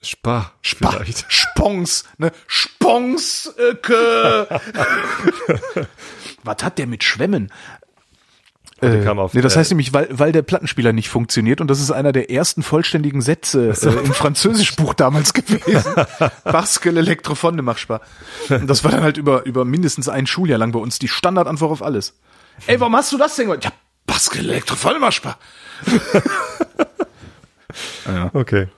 Spa, 0.00 0.52
Spa, 0.60 0.90
vielleicht. 0.90 1.26
Spons, 1.28 2.04
ne? 2.18 2.32
Spons, 2.48 3.54
äh. 3.56 3.74
Was 6.44 6.62
hat 6.62 6.78
der 6.78 6.86
mit 6.86 7.04
Schwemmen? 7.04 7.52
Äh, 8.80 9.02
kam 9.02 9.18
auf, 9.18 9.34
nee, 9.34 9.40
das 9.40 9.56
äh, 9.56 9.58
heißt 9.58 9.72
nämlich, 9.72 9.92
weil, 9.92 10.08
weil 10.10 10.30
der 10.30 10.42
Plattenspieler 10.42 10.92
nicht 10.92 11.08
funktioniert 11.08 11.60
und 11.60 11.68
das 11.68 11.80
ist 11.80 11.90
einer 11.90 12.12
der 12.12 12.30
ersten 12.30 12.62
vollständigen 12.62 13.20
Sätze 13.20 13.70
äh, 13.70 14.04
im 14.04 14.12
Französischbuch 14.12 14.94
damals 14.94 15.32
gewesen. 15.32 15.94
Parce 16.44 16.80
que 16.80 16.90
l'électrophone 16.90 17.56
ne 17.56 17.62
marche 17.62 17.88
pas. 17.88 18.00
Und 18.48 18.68
das 18.68 18.84
war 18.84 18.92
dann 18.92 19.02
halt 19.02 19.16
über, 19.16 19.44
über 19.46 19.64
mindestens 19.64 20.08
ein 20.08 20.26
Schuljahr 20.26 20.58
lang 20.58 20.70
bei 20.70 20.78
uns 20.78 21.00
die 21.00 21.08
Standardantwort 21.08 21.72
auf 21.72 21.82
alles. 21.82 22.14
Ey, 22.66 22.78
warum 22.78 22.94
hast 22.94 23.10
du 23.12 23.18
das 23.18 23.34
denn 23.34 23.46
gemacht? 23.46 23.64
Ja, 23.64 23.72
parce 24.06 24.30
que 24.30 24.38
l'électrophone 24.38 24.94
ne 24.94 25.00
marche 25.00 25.22
pas. 25.22 25.36
Okay. 28.32 28.68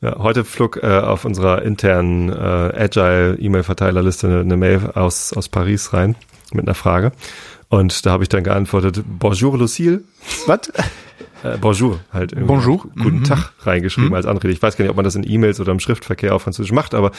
Ja, 0.00 0.18
heute 0.18 0.44
flog 0.44 0.82
äh, 0.82 0.86
auf 0.86 1.24
unserer 1.24 1.62
internen 1.62 2.28
äh, 2.28 2.34
Agile-E-Mail-Verteilerliste 2.34 4.26
eine, 4.26 4.40
eine 4.40 4.56
Mail 4.56 4.90
aus, 4.94 5.32
aus 5.32 5.48
Paris 5.48 5.92
rein 5.92 6.16
mit 6.52 6.66
einer 6.66 6.74
Frage. 6.74 7.12
Und 7.68 8.06
da 8.06 8.10
habe 8.12 8.22
ich 8.22 8.28
dann 8.28 8.44
geantwortet, 8.44 9.02
Bonjour 9.06 9.58
Lucille. 9.58 10.04
Was? 10.46 10.68
Äh, 11.42 11.58
bonjour, 11.60 12.00
halt. 12.12 12.32
irgendwie 12.32 12.46
Bonjour. 12.46 12.78
Guten 13.02 13.18
Mhm. 13.18 13.24
Tag 13.24 13.52
reingeschrieben 13.60 14.14
als 14.14 14.24
Anrede. 14.26 14.52
Ich 14.52 14.62
weiß 14.62 14.76
gar 14.76 14.84
nicht, 14.84 14.90
ob 14.90 14.96
man 14.96 15.04
das 15.04 15.14
in 15.16 15.28
E-Mails 15.28 15.60
oder 15.60 15.72
im 15.72 15.80
Schriftverkehr 15.80 16.34
auf 16.34 16.42
Französisch 16.42 16.72
macht, 16.72 16.94
aber 16.94 17.10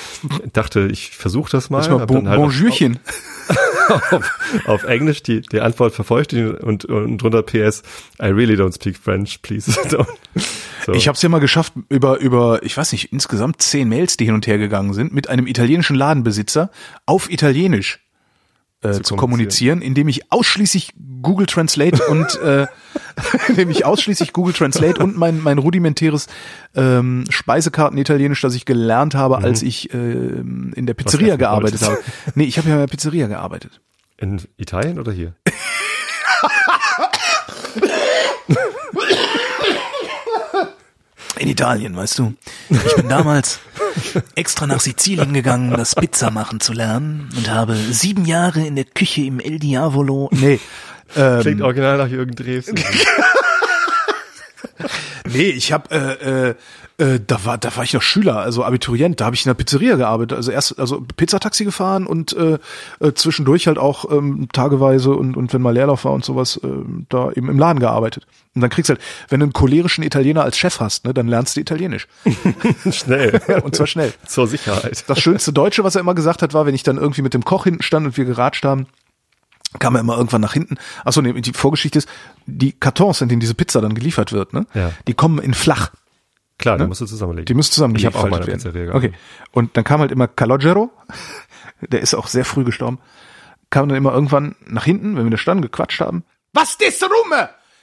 dachte, 0.53 0.87
ich 0.91 1.11
versuche 1.15 1.51
das 1.51 1.69
mal. 1.69 1.79
Erstmal 1.79 1.99
Hab 2.01 2.07
bon, 2.07 2.27
halt 2.27 2.39
auf- 2.39 2.45
Bonjourchen. 2.45 2.99
auf, 4.11 4.31
auf 4.65 4.83
Englisch 4.85 5.21
die, 5.23 5.41
die 5.41 5.61
Antwort 5.61 5.93
vervollständigt 5.93 6.61
und, 6.63 6.85
und 6.85 7.17
drunter 7.19 7.43
PS, 7.43 7.83
I 8.21 8.25
really 8.27 8.55
don't 8.55 8.73
speak 8.73 8.97
French, 8.97 9.41
please. 9.41 9.71
don't. 9.89 10.07
So. 10.85 10.93
Ich 10.93 11.07
habe 11.07 11.15
es 11.15 11.21
ja 11.21 11.29
mal 11.29 11.39
geschafft, 11.39 11.73
über, 11.89 12.17
über, 12.19 12.63
ich 12.63 12.75
weiß 12.75 12.91
nicht, 12.93 13.11
insgesamt 13.13 13.61
zehn 13.61 13.87
Mails, 13.87 14.17
die 14.17 14.25
hin 14.25 14.33
und 14.33 14.47
her 14.47 14.57
gegangen 14.57 14.93
sind, 14.93 15.13
mit 15.13 15.29
einem 15.29 15.45
italienischen 15.47 15.95
Ladenbesitzer 15.95 16.71
auf 17.05 17.29
Italienisch 17.29 17.99
äh, 18.81 19.01
zu, 19.01 19.15
kommunizieren, 19.15 19.81
indem 19.81 20.07
ich 20.07 20.31
ausschließlich 20.31 20.93
Google 21.21 21.47
Translate 21.47 22.03
und 22.07 22.35
äh, 22.41 22.67
indem 23.47 23.69
ich 23.69 23.85
ausschließlich 23.85 24.33
Google 24.33 24.53
Translate 24.53 25.01
und 25.01 25.17
mein, 25.17 25.41
mein 25.41 25.57
rudimentäres 25.57 26.27
ähm, 26.75 27.25
Speisekarten-Italienisch, 27.29 28.41
das 28.41 28.55
ich 28.55 28.65
gelernt 28.65 29.15
habe, 29.15 29.39
als 29.39 29.63
ich 29.63 29.93
ähm, 29.93 30.71
in 30.75 30.85
der 30.85 30.93
Pizzeria 30.93 31.35
gearbeitet 31.35 31.81
habe. 31.81 31.97
Nee, 32.35 32.43
ich 32.43 32.57
habe 32.57 32.69
ja 32.69 32.75
in 32.75 32.81
der 32.81 32.87
Pizzeria 32.87 33.27
gearbeitet. 33.27 33.81
in 34.17 34.41
Italien 34.57 34.99
oder 34.99 35.11
hier? 35.11 35.33
In 41.39 41.49
Italien, 41.49 41.95
weißt 41.95 42.19
du. 42.19 42.33
Ich 42.69 42.95
bin 42.95 43.09
damals 43.09 43.59
extra 44.35 44.67
nach 44.67 44.79
Sizilien 44.79 45.33
gegangen, 45.33 45.71
das 45.71 45.95
Pizza 45.95 46.31
machen 46.31 46.59
zu 46.59 46.73
lernen 46.73 47.29
und 47.37 47.49
habe 47.49 47.75
sieben 47.75 48.25
Jahre 48.25 48.65
in 48.65 48.75
der 48.75 48.85
Küche 48.85 49.21
im 49.21 49.39
El 49.39 49.59
Diavolo. 49.59 50.29
Nee. 50.31 50.59
Klingt 51.13 51.45
Ähm, 51.45 51.61
original 51.61 51.97
nach 51.97 52.07
Jürgen 52.07 52.35
Drews. 52.35 52.65
Nee, 55.27 55.49
ich 55.49 55.71
habe 55.71 55.89
äh, 55.91 56.49
äh, 56.49 56.55
äh, 56.99 57.19
da 57.25 57.45
war 57.45 57.57
da 57.57 57.75
war 57.75 57.83
ich 57.83 57.93
noch 57.93 58.01
Schüler, 58.01 58.37
also 58.37 58.63
Abiturient, 58.63 59.21
da 59.21 59.25
habe 59.25 59.35
ich 59.35 59.45
in 59.45 59.49
der 59.49 59.53
Pizzeria 59.53 59.95
gearbeitet, 59.97 60.35
also 60.35 60.51
erst 60.51 60.79
also 60.79 61.05
Pizzataxi 61.15 61.63
gefahren 61.63 62.07
und 62.07 62.35
äh, 62.35 62.57
äh, 62.99 63.13
zwischendurch 63.13 63.67
halt 63.67 63.77
auch 63.77 64.11
ähm, 64.11 64.47
tageweise 64.51 65.11
und 65.11 65.37
und 65.37 65.53
wenn 65.53 65.61
mal 65.61 65.73
Leerlauf 65.73 66.05
war 66.05 66.13
und 66.13 66.25
sowas, 66.25 66.57
äh, 66.63 66.67
da 67.09 67.31
eben 67.31 67.49
im 67.49 67.59
Laden 67.59 67.79
gearbeitet. 67.79 68.25
Und 68.55 68.61
dann 68.61 68.71
kriegst 68.71 68.89
du 68.89 68.93
halt, 68.93 69.03
wenn 69.29 69.39
du 69.39 69.45
einen 69.45 69.53
cholerischen 69.53 70.03
Italiener 70.03 70.43
als 70.43 70.57
Chef 70.57 70.79
hast, 70.79 71.05
ne, 71.05 71.13
dann 71.13 71.27
lernst 71.27 71.55
du 71.55 71.61
Italienisch 71.61 72.07
Schnell. 72.91 73.39
und 73.63 73.75
zwar 73.75 73.85
schnell. 73.85 74.13
Zur 74.25 74.47
Sicherheit. 74.47 75.03
Das 75.07 75.19
schönste 75.19 75.53
Deutsche, 75.53 75.83
was 75.83 75.93
er 75.95 76.01
immer 76.01 76.15
gesagt 76.15 76.41
hat, 76.41 76.55
war, 76.55 76.65
wenn 76.65 76.73
ich 76.73 76.81
dann 76.81 76.97
irgendwie 76.97 77.21
mit 77.21 77.35
dem 77.35 77.45
Koch 77.45 77.65
hinten 77.65 77.83
stand 77.83 78.07
und 78.07 78.17
wir 78.17 78.25
geratscht 78.25 78.65
haben, 78.65 78.87
kam 79.79 79.95
er 79.95 80.01
immer 80.01 80.15
irgendwann 80.17 80.41
nach 80.41 80.53
hinten. 80.53 80.77
Achso, 81.03 81.21
nee, 81.21 81.33
die 81.41 81.53
Vorgeschichte 81.53 81.99
ist, 81.99 82.09
die 82.45 82.71
Kartons, 82.71 83.21
in 83.21 83.29
denen 83.29 83.39
diese 83.41 83.53
Pizza 83.53 83.81
dann 83.81 83.93
geliefert 83.93 84.31
wird, 84.31 84.53
ne, 84.53 84.65
Ja. 84.73 84.91
die 85.07 85.13
kommen 85.13 85.39
in 85.39 85.53
flach. 85.53 85.91
Klar, 86.59 86.77
die 86.77 86.87
musst 86.87 87.01
du 87.01 87.05
zusammenlegen. 87.05 87.45
Die 87.45 87.53
müssen 87.53 87.71
zusammen 87.73 87.95
Ich 87.95 88.05
habe 88.05 88.17
auch 88.17 88.25
in 88.25 88.31
der 88.31 88.47
werden. 88.47 88.53
Pizzeria 88.59 88.95
Okay. 88.95 89.13
Und 89.51 89.77
dann 89.77 89.83
kam 89.83 89.99
halt 89.99 90.11
immer 90.11 90.27
Calogero, 90.27 90.89
der 91.81 92.01
ist 92.01 92.15
auch 92.15 92.27
sehr 92.27 92.45
früh 92.45 92.63
gestorben, 92.63 92.99
kam 93.69 93.87
dann 93.89 93.97
immer 93.97 94.13
irgendwann 94.13 94.55
nach 94.65 94.85
hinten, 94.85 95.15
wenn 95.17 95.25
wir 95.25 95.31
da 95.31 95.37
standen, 95.37 95.61
gequatscht 95.61 95.99
haben. 96.01 96.23
Was 96.53 96.75
ist 96.75 97.03
rum? 97.03 97.33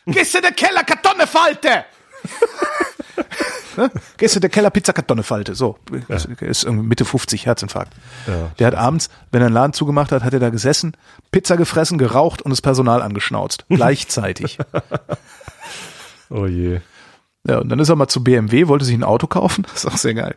Gehst 0.07 0.35
du 0.35 0.41
der 0.41 0.53
Keller 0.53 0.83
Kartonne 0.83 1.27
falte? 1.27 1.85
Ne? 3.77 3.91
Gehst 4.17 4.37
du 4.37 4.41
der 4.41 4.51
Keller 4.51 4.71
Pizza 4.71 4.93
Kartonne 4.93 5.23
falte? 5.23 5.55
So, 5.55 5.79
ist 6.41 6.65
irgendwie 6.65 6.87
Mitte 6.87 7.05
50 7.05 7.47
Herzinfarkt. 7.47 7.93
Ja. 8.27 8.51
Der 8.59 8.67
hat 8.67 8.75
abends, 8.75 9.11
wenn 9.31 9.43
er 9.43 9.47
einen 9.47 9.55
Laden 9.55 9.73
zugemacht 9.73 10.13
hat, 10.13 10.23
hat 10.25 10.33
er 10.33 10.41
da 10.41 10.51
gesessen, 10.51 10.97
Pizza 11.31 11.57
gefressen, 11.57 11.99
geraucht 11.99 12.43
und 12.43 12.51
das 12.51 12.63
Personal 12.63 13.03
angeschnauzt. 13.03 13.67
Gleichzeitig. 13.69 14.59
Oh 16.31 16.47
je. 16.47 16.81
Ja, 17.47 17.59
und 17.59 17.69
dann 17.69 17.79
ist 17.79 17.91
er 17.91 17.97
mal 17.97 18.09
zu 18.09 18.25
BMW, 18.25 18.69
wollte 18.69 18.87
sich 18.87 18.95
ein 18.95 19.05
Auto 19.05 19.27
kaufen. 19.27 19.65
Das 19.65 19.75
ist 19.85 19.87
auch 19.87 19.97
sehr 19.99 20.15
geil. 20.15 20.35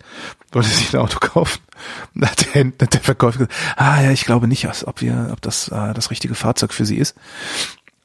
Wollte 0.52 0.70
sich 0.70 0.94
ein 0.94 1.00
Auto 1.00 1.20
kaufen. 1.20 1.62
Und 2.13 2.24
da 2.24 2.30
hat 2.30 2.54
der, 2.54 2.66
hat 2.66 2.94
der 2.94 3.02
Verkäufer 3.02 3.40
gesagt, 3.40 3.56
ah 3.78 4.02
ja, 4.02 4.12
ich 4.12 4.26
glaube 4.26 4.48
nicht, 4.48 4.68
ob 4.86 5.02
wir, 5.02 5.30
ob 5.32 5.42
das 5.42 5.70
äh, 5.70 5.94
das 5.94 6.12
richtige 6.12 6.36
Fahrzeug 6.36 6.74
für 6.74 6.86
sie 6.86 6.98
ist. 6.98 7.16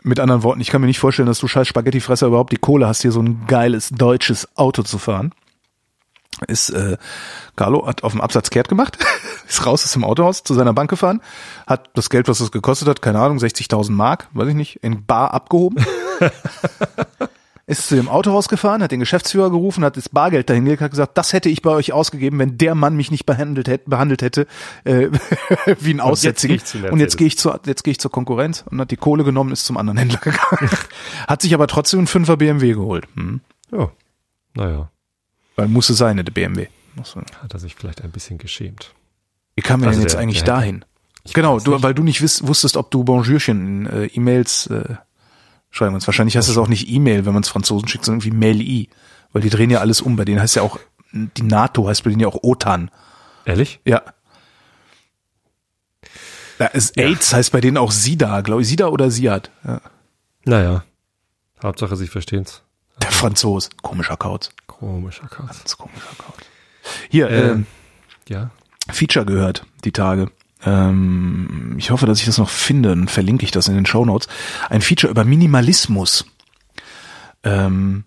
Mit 0.04 0.18
anderen 0.18 0.42
Worten, 0.42 0.60
ich 0.60 0.68
kann 0.68 0.80
mir 0.80 0.88
nicht 0.88 0.98
vorstellen, 0.98 1.26
dass 1.26 1.38
du 1.38 1.46
scheiß 1.46 1.68
Spaghettifresser 1.68 2.26
überhaupt 2.26 2.52
die 2.52 2.56
Kohle 2.56 2.86
hast, 2.88 3.02
hier 3.02 3.12
so 3.12 3.20
ein 3.20 3.46
geiles 3.46 3.90
deutsches 3.90 4.56
Auto 4.56 4.82
zu 4.82 4.98
fahren. 4.98 5.32
Ist, 6.48 6.70
äh, 6.70 6.96
Carlo 7.54 7.86
hat 7.86 8.02
auf 8.02 8.12
dem 8.12 8.20
Absatz 8.20 8.50
kehrt 8.50 8.68
gemacht, 8.68 8.98
ist 9.48 9.64
raus 9.64 9.84
aus 9.84 9.92
dem 9.92 10.02
Autohaus 10.02 10.42
zu 10.42 10.54
seiner 10.54 10.72
Bank 10.72 10.90
gefahren, 10.90 11.20
hat 11.66 11.90
das 11.94 12.10
Geld, 12.10 12.26
was 12.26 12.40
es 12.40 12.50
gekostet 12.50 12.88
hat, 12.88 13.00
keine 13.00 13.20
Ahnung, 13.20 13.38
60.000 13.38 13.92
Mark, 13.92 14.28
weiß 14.32 14.48
ich 14.48 14.54
nicht, 14.54 14.76
in 14.82 15.04
Bar 15.06 15.34
abgehoben 15.34 15.84
ist 17.78 17.88
zu 17.88 17.96
dem 17.96 18.08
Autohaus 18.08 18.48
gefahren, 18.48 18.82
hat 18.82 18.92
den 18.92 19.00
Geschäftsführer 19.00 19.50
gerufen, 19.50 19.84
hat 19.84 19.96
das 19.96 20.08
Bargeld 20.08 20.48
dahingelegt, 20.50 20.80
hat 20.82 20.90
gesagt, 20.90 21.18
das 21.18 21.32
hätte 21.32 21.48
ich 21.48 21.62
bei 21.62 21.70
euch 21.70 21.92
ausgegeben, 21.92 22.38
wenn 22.38 22.58
der 22.58 22.74
Mann 22.74 22.94
mich 22.96 23.10
nicht 23.10 23.26
behandelt 23.26 23.68
hätte, 23.68 23.88
behandelt 23.90 24.22
hätte 24.22 24.46
äh, 24.84 25.08
wie 25.80 25.94
ein 25.94 26.00
ich 26.12 26.20
zu 26.20 26.26
Mercedes. 26.48 26.74
Und 26.92 27.00
jetzt 27.00 27.16
gehe 27.16 27.26
ich 27.26 27.38
zur, 27.38 27.60
jetzt 27.66 27.82
gehe 27.84 27.92
ich 27.92 27.98
zur 28.00 28.10
Konkurrenz 28.10 28.64
und 28.70 28.80
hat 28.80 28.90
die 28.90 28.96
Kohle 28.96 29.24
genommen, 29.24 29.52
ist 29.52 29.64
zum 29.66 29.76
anderen 29.76 29.98
Händler 29.98 30.18
gegangen. 30.22 30.70
hat 31.26 31.42
sich 31.42 31.54
aber 31.54 31.66
trotzdem 31.66 32.00
einen 32.00 32.06
Fünfer 32.06 32.36
BMW 32.36 32.72
geholt. 32.74 33.06
Hm. 33.16 33.40
Ja. 33.72 33.90
Naja, 34.54 34.90
Weil 35.56 35.68
musste 35.68 35.94
sein, 35.94 36.16
der 36.18 36.24
BMW. 36.24 36.66
Hat 37.40 37.52
er 37.54 37.58
sich 37.58 37.74
vielleicht 37.74 38.02
ein 38.02 38.10
bisschen 38.10 38.38
geschämt. 38.38 38.94
Wie 39.56 39.62
kam 39.62 39.82
er 39.82 39.88
Also 39.88 39.98
denn 39.98 40.02
jetzt 40.02 40.12
der- 40.14 40.20
eigentlich 40.20 40.44
der- 40.44 40.54
dahin? 40.54 40.84
Genau, 41.34 41.56
weiß 41.56 41.64
du, 41.64 41.82
weil 41.82 41.94
du 41.94 42.02
nicht 42.02 42.20
wiss, 42.20 42.46
wusstest, 42.46 42.76
ob 42.76 42.90
du 42.90 43.04
Bonjourchen 43.04 43.86
in 43.86 43.86
äh, 43.86 44.06
E-Mails 44.06 44.66
äh, 44.66 44.96
schreiben 45.72 45.92
kannst. 45.94 46.06
Wahrscheinlich 46.06 46.36
heißt 46.36 46.48
es 46.48 46.56
auch 46.58 46.68
nicht 46.68 46.88
E-Mail, 46.88 47.26
wenn 47.26 47.32
man 47.34 47.42
es 47.42 47.48
Franzosen 47.48 47.88
schickt, 47.88 48.04
sondern 48.04 48.20
irgendwie 48.24 48.36
Mail-I. 48.38 48.88
Weil 49.32 49.42
die 49.42 49.50
drehen 49.50 49.70
ja 49.70 49.80
alles 49.80 50.00
um. 50.00 50.14
Bei 50.14 50.24
denen 50.24 50.40
heißt 50.40 50.54
ja 50.54 50.62
auch, 50.62 50.78
die 51.12 51.42
NATO 51.42 51.88
heißt 51.88 52.04
bei 52.04 52.10
denen 52.10 52.20
ja 52.20 52.28
auch 52.28 52.38
OTAN. 52.42 52.90
Ehrlich? 53.44 53.80
Ja. 53.84 54.02
Da 56.58 56.66
ist 56.66 56.96
AIDS 56.98 57.32
heißt 57.32 57.50
bei 57.52 57.60
denen 57.60 57.76
auch 57.76 57.90
SIDA, 57.90 58.40
glaube 58.42 58.62
ich. 58.62 58.68
SIDA 58.68 58.86
oder 58.88 59.10
SIAD. 59.10 59.50
Ja. 59.64 59.80
Naja. 60.44 60.84
Hauptsache, 61.62 61.96
sie 61.96 62.06
verstehen's. 62.06 62.62
Der 63.00 63.10
Franzos. 63.10 63.70
Komischer 63.82 64.16
Kauz. 64.16 64.50
Komischer 64.66 65.26
Kauz. 65.28 65.48
Ganz 65.48 65.76
komischer 65.76 66.14
Kauz. 66.18 66.36
Hier, 67.08 67.28
Äh, 67.30 67.50
ähm, 67.50 67.66
Ja. 68.28 68.50
Feature 68.90 69.24
gehört, 69.24 69.64
die 69.84 69.92
Tage. 69.92 70.30
Ähm, 70.64 71.74
ich 71.78 71.90
hoffe, 71.90 72.06
dass 72.06 72.20
ich 72.20 72.26
das 72.26 72.38
noch 72.38 72.48
finde 72.48 72.92
und 72.92 73.10
verlinke 73.10 73.44
ich 73.44 73.50
das 73.50 73.68
in 73.68 73.74
den 73.74 73.86
Show 73.86 74.04
Notes. 74.04 74.28
Ein 74.70 74.80
Feature 74.80 75.10
über 75.10 75.24
Minimalismus. 75.24 76.24
Ähm, 77.42 78.04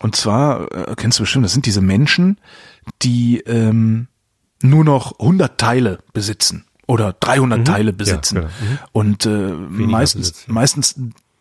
und 0.00 0.16
zwar, 0.16 0.72
äh, 0.72 0.94
kennst 0.96 1.18
du 1.18 1.24
bestimmt, 1.24 1.44
das 1.44 1.52
sind 1.52 1.66
diese 1.66 1.80
Menschen, 1.80 2.38
die 3.02 3.40
ähm, 3.40 4.08
nur 4.62 4.84
noch 4.84 5.18
100 5.18 5.58
Teile 5.58 5.98
besitzen 6.12 6.64
oder 6.86 7.12
300 7.12 7.66
Teile 7.66 7.92
besitzen. 7.92 8.36
genau. 8.36 8.48
Mhm. 8.48 8.78
Und 8.92 9.26
äh, 9.26 9.28
meistens, 9.28 10.32
besitzen. 10.32 10.52
meistens 10.52 10.94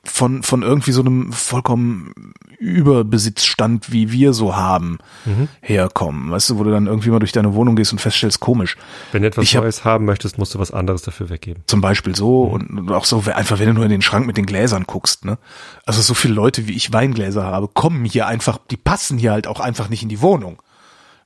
von, 0.10 0.42
von 0.44 0.62
irgendwie 0.64 0.92
so 0.92 1.02
einem 1.02 1.32
vollkommen 1.34 2.34
Überbesitzstand, 2.60 3.92
wie 3.92 4.12
wir 4.12 4.34
so 4.34 4.56
haben, 4.56 4.98
Mhm. 5.26 5.48
herkommen. 5.62 6.32
Weißt 6.32 6.50
du, 6.50 6.58
wo 6.58 6.64
du 6.64 6.72
dann 6.72 6.88
irgendwie 6.88 7.10
mal 7.10 7.20
durch 7.20 7.32
deine 7.32 7.54
Wohnung 7.54 7.76
gehst 7.76 7.92
und 7.92 8.00
feststellst, 8.00 8.40
komisch. 8.40 8.78
Wenn 9.12 9.22
du 9.22 9.28
etwas 9.28 9.44
Ich 9.44 9.56
hab- 9.56 9.64
Neues 9.64 9.84
haben 9.86 10.06
möchtest, 10.06 10.38
musst 10.38 10.56
du 10.56 10.60
was 10.60 10.72
anderes 10.72 11.02
dafür 11.04 11.30
weggeben. 11.30 11.64
Zum 11.68 11.82
Beispiel 11.82 12.16
so 12.16 12.48
Mhm. 12.58 12.78
und 12.80 12.92
auch 12.92 13.06
so, 13.06 13.24
einfach 13.34 13.60
wenn 13.60 13.68
du 13.68 13.74
nur 13.74 13.84
in 13.84 13.92
den 13.92 14.02
Schrank 14.02 14.26
mit 14.26 14.38
den 14.38 14.46
Gläsern 14.46 14.86
guckst, 14.86 15.26
ne? 15.26 15.38
Also 15.86 16.02
so 16.02 16.14
viele 16.14 16.34
Leute, 16.34 16.68
wie 16.68 16.74
ich 16.74 16.92
Weingläser 16.94 17.44
habe, 17.44 17.68
kommen 17.68 18.06
hier 18.06 18.28
einfach, 18.28 18.58
die 18.72 18.78
passen 18.78 19.18
hier 19.18 19.32
halt 19.34 19.48
auch 19.48 19.60
einfach 19.60 19.90
nicht 19.90 20.04
in 20.04 20.10
die 20.10 20.22
Wohnung. 20.22 20.62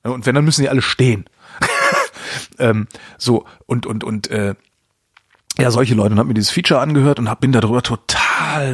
Und 0.03 0.25
wenn, 0.25 0.35
dann 0.35 0.45
müssen 0.45 0.61
die 0.63 0.69
alle 0.69 0.81
stehen. 0.81 1.25
ähm, 2.59 2.87
so, 3.17 3.45
und, 3.67 3.85
und, 3.85 4.03
und, 4.03 4.29
äh, 4.31 4.55
ja, 5.59 5.69
solche 5.69 5.93
Leute 5.95 6.13
und 6.13 6.19
hab 6.19 6.27
mir 6.27 6.33
dieses 6.33 6.49
Feature 6.51 6.79
angehört 6.79 7.19
und 7.19 7.29
hab, 7.29 7.41
bin 7.41 7.51
darüber 7.51 7.81
total 7.83 8.21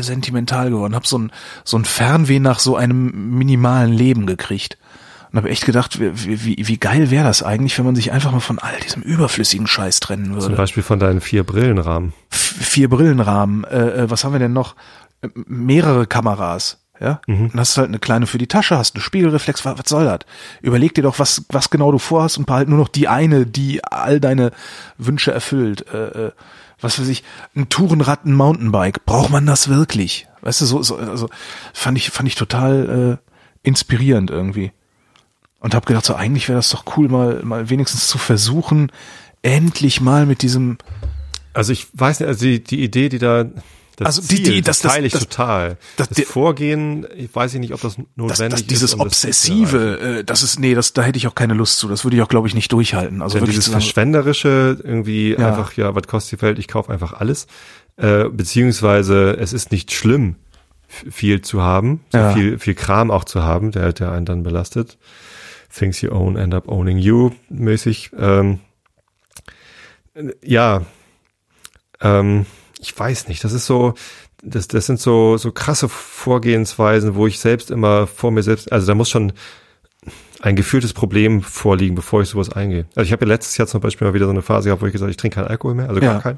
sentimental 0.02 0.70
geworden. 0.70 0.96
Hab 0.96 1.08
so 1.08 1.18
ein, 1.18 1.32
so 1.64 1.78
ein 1.78 1.86
Fernweh 1.86 2.40
nach 2.40 2.60
so 2.60 2.76
einem 2.76 3.38
minimalen 3.38 3.92
Leben 3.94 4.26
gekriegt. 4.26 4.78
Und 5.32 5.38
habe 5.40 5.50
echt 5.50 5.66
gedacht, 5.66 6.00
wie, 6.00 6.46
wie, 6.46 6.56
wie 6.68 6.78
geil 6.78 7.12
wäre 7.12 7.26
das 7.26 7.44
eigentlich, 7.44 7.78
wenn 7.78 7.86
man 7.86 7.96
sich 7.96 8.14
einfach 8.14 8.32
mal 8.32 8.40
von 8.40 8.60
all 8.60 8.80
diesem 8.80 9.02
überflüssigen 9.02 9.68
Scheiß 9.68 10.00
trennen 10.00 10.30
würde 10.32 10.46
Zum 10.46 10.56
Beispiel 10.56 10.84
von 10.84 11.00
deinen 11.00 11.20
vier 11.20 11.44
Brillenrahmen. 11.44 12.14
f- 12.32 12.56
vier 12.60 12.90
Brillenrahmen, 12.90 13.66
äh, 13.66 14.04
äh, 14.04 14.10
was 14.10 14.24
haben 14.24 14.32
wir 14.32 14.40
denn 14.40 14.54
noch? 14.54 14.76
Mehrere 15.48 16.08
Kameras, 16.08 16.78
ja? 17.00 17.22
Mhm. 17.28 17.50
Dann 17.52 17.60
hast 17.60 17.76
du 17.76 17.82
halt 17.82 17.90
eine 17.90 18.00
kleine 18.00 18.28
für 18.28 18.38
die 18.38 18.48
Tasche, 18.48 18.78
hast 18.78 18.96
eine 18.96 19.04
Spiegelreflex, 19.04 19.66
was, 19.66 19.78
was 19.78 19.90
soll 19.90 20.06
das? 20.06 20.20
Überleg 20.62 20.94
dir 20.94 21.04
doch, 21.04 21.20
was, 21.20 21.46
was 21.50 21.70
genau 21.70 21.92
du 21.92 21.98
vorhast 22.00 22.38
und 22.38 22.46
behalt 22.46 22.70
nur 22.70 22.78
noch 22.78 22.88
die 22.88 23.08
eine, 23.08 23.46
die 23.46 23.84
all 23.84 24.20
deine 24.20 24.52
Wünsche 24.98 25.32
erfüllt. 25.32 25.86
Äh, 25.94 26.28
äh, 26.28 26.32
was 26.80 27.00
weiß 27.00 27.08
ich, 27.08 27.24
ein 27.56 27.70
Tourenrad, 27.70 28.26
ein 28.26 28.34
Mountainbike, 28.34 29.06
braucht 29.06 29.32
man 29.32 29.46
das 29.46 29.68
wirklich? 29.68 30.28
Weißt 30.42 30.62
du, 30.62 30.66
so, 30.66 30.84
so 30.84 30.98
also 30.98 31.30
fand 31.74 31.98
ich, 31.98 32.12
fand 32.12 32.30
ich 32.30 32.36
total 32.36 33.20
äh, 33.20 33.68
inspirierend 33.68 34.30
irgendwie. 34.30 34.72
Und 35.60 35.74
habe 35.74 35.88
gedacht, 35.88 36.06
so 36.06 36.14
eigentlich 36.14 36.48
wäre 36.48 36.60
das 36.60 36.70
doch 36.70 36.86
cool, 36.96 37.10
mal, 37.10 37.42
mal 37.44 37.70
wenigstens 37.70 38.08
zu 38.08 38.20
versuchen, 38.20 38.92
endlich 39.42 40.02
mal 40.02 40.26
mit 40.26 40.44
diesem 40.44 40.78
Also 41.54 41.74
ich 41.74 41.88
weiß 41.94 42.20
nicht, 42.20 42.28
also 42.28 42.46
die, 42.46 42.64
die 42.64 42.84
Idee, 42.84 43.10
die 43.10 43.18
da, 43.18 43.46
das 43.98 44.06
Also 44.18 44.22
die- 44.22 44.36
Ziel, 44.44 44.54
die- 44.54 44.62
das, 44.62 44.78
das- 44.80 44.82
das- 44.84 44.94
teile 44.94 45.08
ich 45.08 45.14
das- 45.14 45.24
total. 45.24 45.78
das- 45.98 46.08
Das, 46.10 46.22
Vorgehen, 46.28 47.06
ich 47.18 47.36
weiß 47.36 47.54
nicht, 47.56 47.74
ob 47.74 47.82
das 47.82 47.98
notwendig 48.16 48.60
das, 48.62 48.68
dieses 48.68 48.94
ist. 48.94 49.00
um 49.00 49.10
zu 49.10 49.28
erreichen. 49.28 49.28
Obsessive, 49.28 50.00
äh, 50.20 50.24
das 50.24 50.44
ist, 50.44 50.60
nee, 50.60 50.74
das, 50.74 50.94
da 50.94 51.02
hätte 51.04 51.18
ich 51.18 51.28
auch 51.28 51.36
keine 51.36 51.54
Lust 51.56 51.78
zu. 51.80 51.88
Das 51.90 52.04
würde 52.06 52.16
ich 52.16 52.24
auch, 52.24 52.30
glaube 52.30 52.48
ich, 52.48 52.56
nicht 52.56 52.72
durchhalten. 52.72 53.22
Also 53.22 53.34
Denn 53.34 53.42
wirklich 53.44 53.58
dieses 53.58 53.72
Verschwenderische 53.72 54.80
irgendwie 54.84 55.32
Ja. 55.34 55.50
einfach, 55.50 55.74
ja, 55.74 55.94
was 55.94 56.08
kostet 56.08 56.40
die 56.40 56.42
Welt, 56.44 56.60
ich 56.60 56.68
kaufe 56.68 56.94
einfach 56.94 57.14
alles. 57.14 57.48
Äh, 57.98 58.26
beziehungsweise 58.30 59.32
es 59.40 59.52
ist 59.54 59.72
nicht 59.72 59.92
schlimm, 59.92 60.36
viel 60.88 61.42
zu 61.42 61.62
haben, 61.64 62.02
so 62.12 62.18
Ja. 62.20 62.34
viel, 62.34 62.60
viel 62.60 62.76
Kram 62.76 63.12
auch 63.12 63.26
zu 63.26 63.44
haben, 63.44 63.72
der, 63.72 63.92
der 63.94 64.12
einen 64.14 64.26
dann 64.26 64.44
belastet. 64.44 64.98
Things 65.76 66.00
you 66.02 66.12
own 66.12 66.38
end 66.38 66.54
up 66.54 66.68
owning 66.70 66.98
you 66.98 67.32
mäßig. 67.50 68.12
Ähm, 68.18 68.60
äh, 70.14 70.30
ja, 70.46 70.84
ähm, 72.02 72.46
ich 72.80 72.98
weiß 72.98 73.28
nicht, 73.28 73.44
das 73.44 73.54
ist 73.54 73.66
so, 73.66 73.94
das, 74.44 74.68
das 74.68 74.86
sind 74.86 75.00
so, 75.00 75.38
so 75.38 75.52
krasse 75.52 75.90
Vorgehensweisen, 75.90 77.16
wo 77.16 77.28
ich 77.28 77.40
selbst 77.40 77.72
immer 77.72 78.08
vor 78.08 78.32
mir 78.32 78.44
selbst, 78.44 78.72
also 78.72 78.88
da 78.88 78.96
muss 78.96 79.10
schon 79.10 79.34
ein 80.42 80.56
gefühltes 80.56 80.94
Problem 80.94 81.42
vorliegen, 81.42 81.96
bevor 81.96 82.22
ich 82.22 82.30
sowas 82.30 82.52
eingehe. 82.52 82.86
Also 82.96 83.08
ich 83.08 83.12
habe 83.12 83.26
ja 83.26 83.30
letztes 83.30 83.58
Jahr 83.58 83.68
zum 83.68 83.82
Beispiel 83.82 84.08
mal 84.08 84.14
wieder 84.14 84.26
so 84.26 84.32
eine 84.32 84.44
Phase 84.44 84.70
gehabt, 84.70 84.82
wo 84.82 84.86
ich 84.86 84.92
gesagt 84.92 85.06
habe, 85.08 85.12
ich 85.12 85.18
trinke 85.18 85.36
keinen 85.36 85.48
Alkohol 85.48 85.74
mehr, 85.74 85.90
also 85.90 86.00
gar 86.00 86.14
Ja. 86.16 86.20
keinen. 86.22 86.38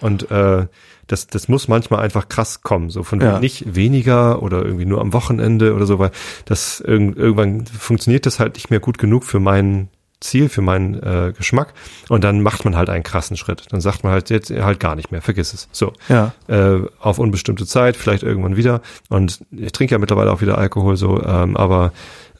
Und 0.00 0.30
äh, 0.30 0.66
das, 1.06 1.26
das 1.26 1.48
muss 1.48 1.68
manchmal 1.68 2.00
einfach 2.00 2.28
krass 2.30 2.62
kommen, 2.62 2.88
so 2.88 3.02
von 3.02 3.20
Ja. 3.20 3.38
nicht 3.38 3.74
weniger 3.74 4.42
oder 4.42 4.64
irgendwie 4.64 4.86
nur 4.86 5.02
am 5.02 5.12
Wochenende 5.12 5.74
oder 5.74 5.84
so, 5.84 5.98
weil 5.98 6.10
das 6.46 6.80
irgend, 6.80 7.18
irgendwann 7.18 7.66
funktioniert 7.66 8.24
das 8.24 8.40
halt 8.40 8.54
nicht 8.54 8.70
mehr 8.70 8.80
gut 8.80 8.96
genug 8.96 9.24
für 9.24 9.40
mein 9.40 9.88
Ziel, 10.24 10.48
für 10.48 10.62
meinen 10.62 10.94
äh, 10.94 11.32
Geschmack. 11.36 11.74
Und 12.08 12.24
dann 12.24 12.40
macht 12.40 12.64
man 12.64 12.76
halt 12.76 12.88
einen 12.88 13.02
krassen 13.02 13.36
Schritt. 13.36 13.66
Dann 13.70 13.80
sagt 13.80 14.04
man 14.04 14.12
halt 14.12 14.30
jetzt 14.30 14.50
halt 14.50 14.80
gar 14.80 14.96
nicht 14.96 15.12
mehr, 15.12 15.22
vergiss 15.22 15.52
es. 15.52 15.68
So 15.70 15.92
ja, 16.08 16.32
äh, 16.48 16.80
auf 16.98 17.18
unbestimmte 17.18 17.66
Zeit, 17.66 17.96
vielleicht 17.96 18.22
irgendwann 18.22 18.56
wieder. 18.56 18.80
Und 19.08 19.44
ich 19.50 19.72
trinke 19.72 19.94
ja 19.94 19.98
mittlerweile 19.98 20.32
auch 20.32 20.40
wieder 20.40 20.58
Alkohol 20.58 20.96
so, 20.96 21.22
ähm, 21.22 21.56
aber 21.56 21.92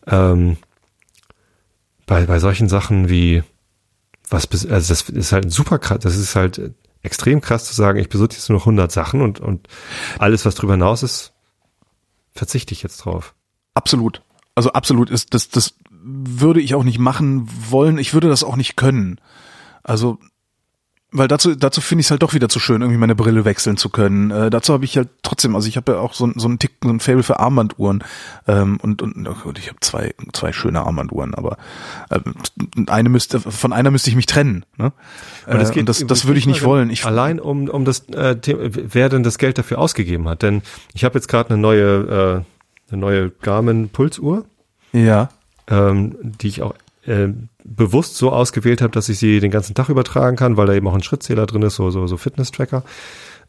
ähm, 0.07 0.57
bei, 2.07 2.26
bei 2.26 2.39
solchen 2.39 2.68
Sachen 2.68 3.09
wie 3.09 3.43
was 4.30 4.47
bis, 4.47 4.66
also 4.66 4.89
das 4.89 5.09
ist 5.11 5.32
halt 5.32 5.53
super 5.53 5.78
krass, 5.78 5.99
das 6.01 6.16
ist 6.16 6.35
halt 6.35 6.72
extrem 7.03 7.43
krass 7.43 7.66
zu 7.66 7.74
sagen, 7.74 7.99
ich 7.99 8.09
besitze 8.09 8.39
jetzt 8.39 8.49
nur 8.49 8.59
noch 8.59 8.64
100 8.64 8.91
Sachen 8.91 9.20
und, 9.20 9.39
und 9.39 9.68
alles, 10.18 10.47
was 10.47 10.55
drüber 10.55 10.72
hinaus 10.72 11.03
ist, 11.03 11.32
verzichte 12.32 12.72
ich 12.72 12.82
jetzt 12.82 12.99
drauf. 12.99 13.35
absolut. 13.74 14.22
Also 14.57 14.72
absolut 14.72 15.11
ist, 15.11 15.35
das, 15.35 15.49
das 15.49 15.74
würde 16.05 16.61
ich 16.61 16.74
auch 16.74 16.84
nicht 16.84 16.98
machen 16.98 17.48
wollen. 17.70 17.98
Ich 17.98 18.14
würde 18.14 18.28
das 18.28 18.44
auch 18.44 18.57
nicht 18.57 18.76
können. 18.76 19.18
Also, 19.82 20.18
weil 21.16 21.28
dazu, 21.28 21.55
dazu 21.55 21.80
finde 21.80 22.00
ich 22.00 22.09
es 22.09 22.11
halt 22.11 22.22
doch 22.22 22.34
wieder 22.34 22.48
zu 22.48 22.59
schön, 22.59 22.82
irgendwie 22.82 22.98
meine 22.98 23.14
Brille 23.14 23.44
wechseln 23.44 23.76
zu 23.76 23.88
können. 23.88 24.32
Äh, 24.32 24.50
dazu 24.50 24.72
habe 24.72 24.84
ich 24.84 24.96
halt 24.96 25.09
trotzdem, 25.22 25.55
also 25.55 25.68
ich 25.68 25.76
habe 25.76 25.92
ja 25.92 25.98
auch 25.98 26.12
so, 26.12 26.28
so 26.34 26.48
einen 26.48 26.59
Tick, 26.59 26.72
so 26.82 26.90
ein 26.90 26.98
Fable 26.98 27.22
für 27.22 27.38
Armbanduhren 27.38 28.02
ähm, 28.48 28.78
und, 28.82 29.00
und 29.00 29.28
oh 29.28 29.36
Gott, 29.44 29.59
ich 29.59 29.68
habe 29.68 29.78
zwei, 29.80 30.12
zwei 30.32 30.52
schöne 30.52 30.80
Armbanduhren, 30.80 31.34
aber 31.34 31.57
äh, 32.11 32.18
eine 32.88 33.11
müsste, 33.11 33.38
von 33.38 33.72
einer 33.72 33.92
müsste 33.92 34.11
ich 34.11 34.16
mich 34.16 34.26
trennen. 34.26 34.66
Ne? 34.76 34.92
Äh, 35.46 35.57
es 35.59 35.70
geht 35.70 35.80
und 35.80 35.88
das, 35.88 36.05
das 36.05 36.26
würde 36.26 36.38
ich 36.38 36.46
nicht 36.46 36.64
wollen. 36.64 36.90
Ich, 36.90 37.07
allein 37.07 37.38
um, 37.38 37.68
um 37.68 37.84
das, 37.84 38.09
äh, 38.09 38.36
Thema, 38.36 38.62
wer 38.64 39.09
denn 39.09 39.22
das 39.22 39.38
Geld 39.38 39.57
dafür 39.57 39.78
ausgegeben 39.78 40.28
hat. 40.28 40.42
Denn 40.42 40.62
ich 40.94 41.05
habe 41.05 41.14
jetzt 41.14 41.28
gerade 41.28 41.50
eine 41.50 41.59
neue, 41.59 42.44
äh, 42.90 42.90
eine 42.92 43.00
neue 43.00 43.30
Garmin 43.30 43.88
Pulsuhr. 43.88 44.46
ja, 44.92 45.28
ähm, 45.68 46.16
die 46.22 46.48
ich 46.48 46.62
auch 46.62 46.74
äh, 47.06 47.28
bewusst 47.64 48.16
so 48.16 48.32
ausgewählt 48.32 48.82
habe, 48.82 48.92
dass 48.92 49.08
ich 49.08 49.18
sie 49.18 49.40
den 49.40 49.50
ganzen 49.50 49.74
Tag 49.74 49.88
übertragen 49.88 50.36
kann, 50.36 50.56
weil 50.56 50.66
da 50.66 50.74
eben 50.74 50.88
auch 50.88 50.94
ein 50.94 51.02
Schrittzähler 51.02 51.46
drin 51.46 51.62
ist, 51.62 51.76
so 51.76 51.90
so, 51.90 52.06
so 52.06 52.16
Fitness-Tracker 52.16 52.82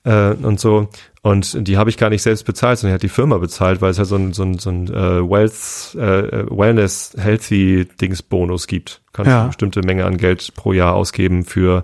äh, 0.04 0.32
und 0.32 0.60
so. 0.60 0.90
Und 1.22 1.68
die 1.68 1.78
habe 1.78 1.90
ich 1.90 1.98
gar 1.98 2.10
nicht 2.12 2.22
selbst 2.22 2.46
bezahlt, 2.46 2.78
sondern 2.78 2.92
die 2.92 2.96
hat 2.96 3.04
die 3.04 3.10
Firma 3.10 3.40
bezahlt, 3.40 3.82
weil 3.82 3.90
es 3.90 3.98
halt 3.98 4.08
so 4.08 4.16
ein, 4.16 4.32
so 4.34 4.44
ein, 4.44 4.60
so 4.60 4.70
ein 4.70 4.88
äh, 4.88 5.28
Wealth, 5.28 5.96
äh, 5.96 6.46
Wellness, 6.56 7.16
Healthy 7.18 7.88
Dings 8.00 8.22
Bonus 8.22 8.68
gibt. 8.68 9.02
Kannst 9.12 9.30
Ja. 9.32 9.40
eine 9.40 9.48
bestimmte 9.48 9.82
Menge 9.82 10.06
an 10.06 10.18
Geld 10.18 10.54
pro 10.56 10.72
Jahr 10.74 10.94
ausgeben 10.94 11.44
für 11.46 11.84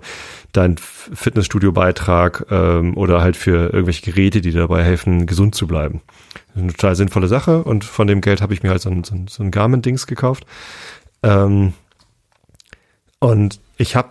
deinen 0.52 0.76
Fitnessstudio-Beitrag 0.78 2.46
ähm, 2.50 2.96
oder 2.96 3.20
halt 3.22 3.36
für 3.36 3.72
irgendwelche 3.72 4.02
Geräte, 4.10 4.40
die 4.40 4.52
dir 4.52 4.60
dabei 4.60 4.84
helfen, 4.84 5.26
gesund 5.26 5.54
zu 5.54 5.66
bleiben. 5.66 6.02
Eine 6.54 6.72
total 6.72 6.96
sinnvolle 6.96 7.28
Sache 7.28 7.62
und 7.64 7.84
von 7.84 8.06
dem 8.06 8.20
Geld 8.20 8.42
habe 8.42 8.52
ich 8.54 8.62
mir 8.62 8.70
halt 8.70 8.82
so 8.82 8.90
ein, 8.90 9.04
so 9.04 9.14
ein, 9.14 9.26
so 9.28 9.42
ein 9.42 9.50
Garmin-Dings 9.50 10.06
gekauft. 10.06 10.44
Ähm, 11.22 11.72
und 13.18 13.60
ich 13.78 13.96
habe 13.96 14.08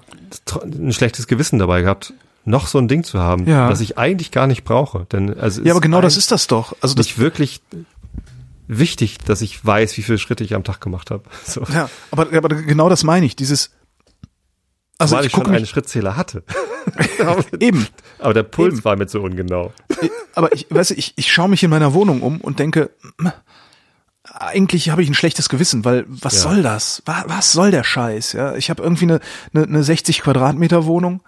ein 0.63 0.93
schlechtes 0.93 1.27
Gewissen 1.27 1.59
dabei 1.59 1.81
gehabt, 1.81 2.13
noch 2.45 2.67
so 2.67 2.79
ein 2.79 2.87
Ding 2.87 3.03
zu 3.03 3.19
haben, 3.19 3.45
Ja. 3.47 3.69
das 3.69 3.81
ich 3.81 3.97
eigentlich 3.97 4.31
gar 4.31 4.47
nicht 4.47 4.63
brauche. 4.63 5.05
Denn 5.11 5.37
also 5.39 5.61
ja, 5.61 5.71
aber 5.73 5.81
genau 5.81 6.01
das 6.01 6.17
ist 6.17 6.31
das 6.31 6.47
doch. 6.47 6.75
Also 6.81 6.95
das, 6.95 7.05
nicht 7.05 7.19
wirklich 7.19 7.61
wichtig, 8.67 9.17
dass 9.19 9.41
ich 9.41 9.63
weiß, 9.63 9.97
wie 9.97 10.01
viele 10.01 10.17
Schritte 10.17 10.43
ich 10.43 10.55
am 10.55 10.63
Tag 10.63 10.81
gemacht 10.81 11.11
habe. 11.11 11.23
So. 11.43 11.63
ja, 11.71 11.89
aber, 12.09 12.27
aber 12.35 12.49
genau 12.49 12.89
das 12.89 13.03
meine 13.03 13.25
ich. 13.25 13.35
Dieses, 13.35 13.71
also 14.97 15.15
Weil 15.15 15.25
ich 15.25 15.33
ich 15.33 15.33
schon 15.33 15.47
einen 15.47 15.65
Schrittzähler 15.65 16.15
hatte. 16.15 16.43
eben. 17.59 17.87
Aber 18.19 18.33
der 18.33 18.43
Puls 18.43 18.75
Eben. 18.75 18.85
war 18.85 18.95
mir 18.95 19.07
zu 19.07 19.21
ungenau. 19.21 19.73
aber 20.35 20.51
ich, 20.53 20.67
weißt 20.69 20.91
du, 20.91 20.95
ich, 20.95 21.13
ich 21.15 21.31
schaue 21.31 21.49
mich 21.49 21.63
in 21.63 21.69
meiner 21.69 21.93
Wohnung 21.93 22.21
um 22.21 22.41
und 22.41 22.59
denke, 22.59 22.91
eigentlich 24.23 24.89
habe 24.89 25.01
ich 25.03 25.09
ein 25.09 25.13
schlechtes 25.13 25.49
Gewissen, 25.49 25.83
weil 25.85 26.05
was 26.07 26.35
Ja. 26.35 26.39
soll 26.41 26.63
das? 26.63 27.01
Was, 27.05 27.23
was 27.27 27.51
soll 27.51 27.71
der 27.71 27.83
Scheiß? 27.83 28.33
Ja, 28.33 28.55
ich 28.55 28.69
habe 28.69 28.83
irgendwie 28.83 29.05
eine, 29.05 29.19
eine, 29.53 29.63
eine 29.65 29.83
60 29.83 30.21
Quadratmeter 30.21 30.85
Wohnung 30.85 31.21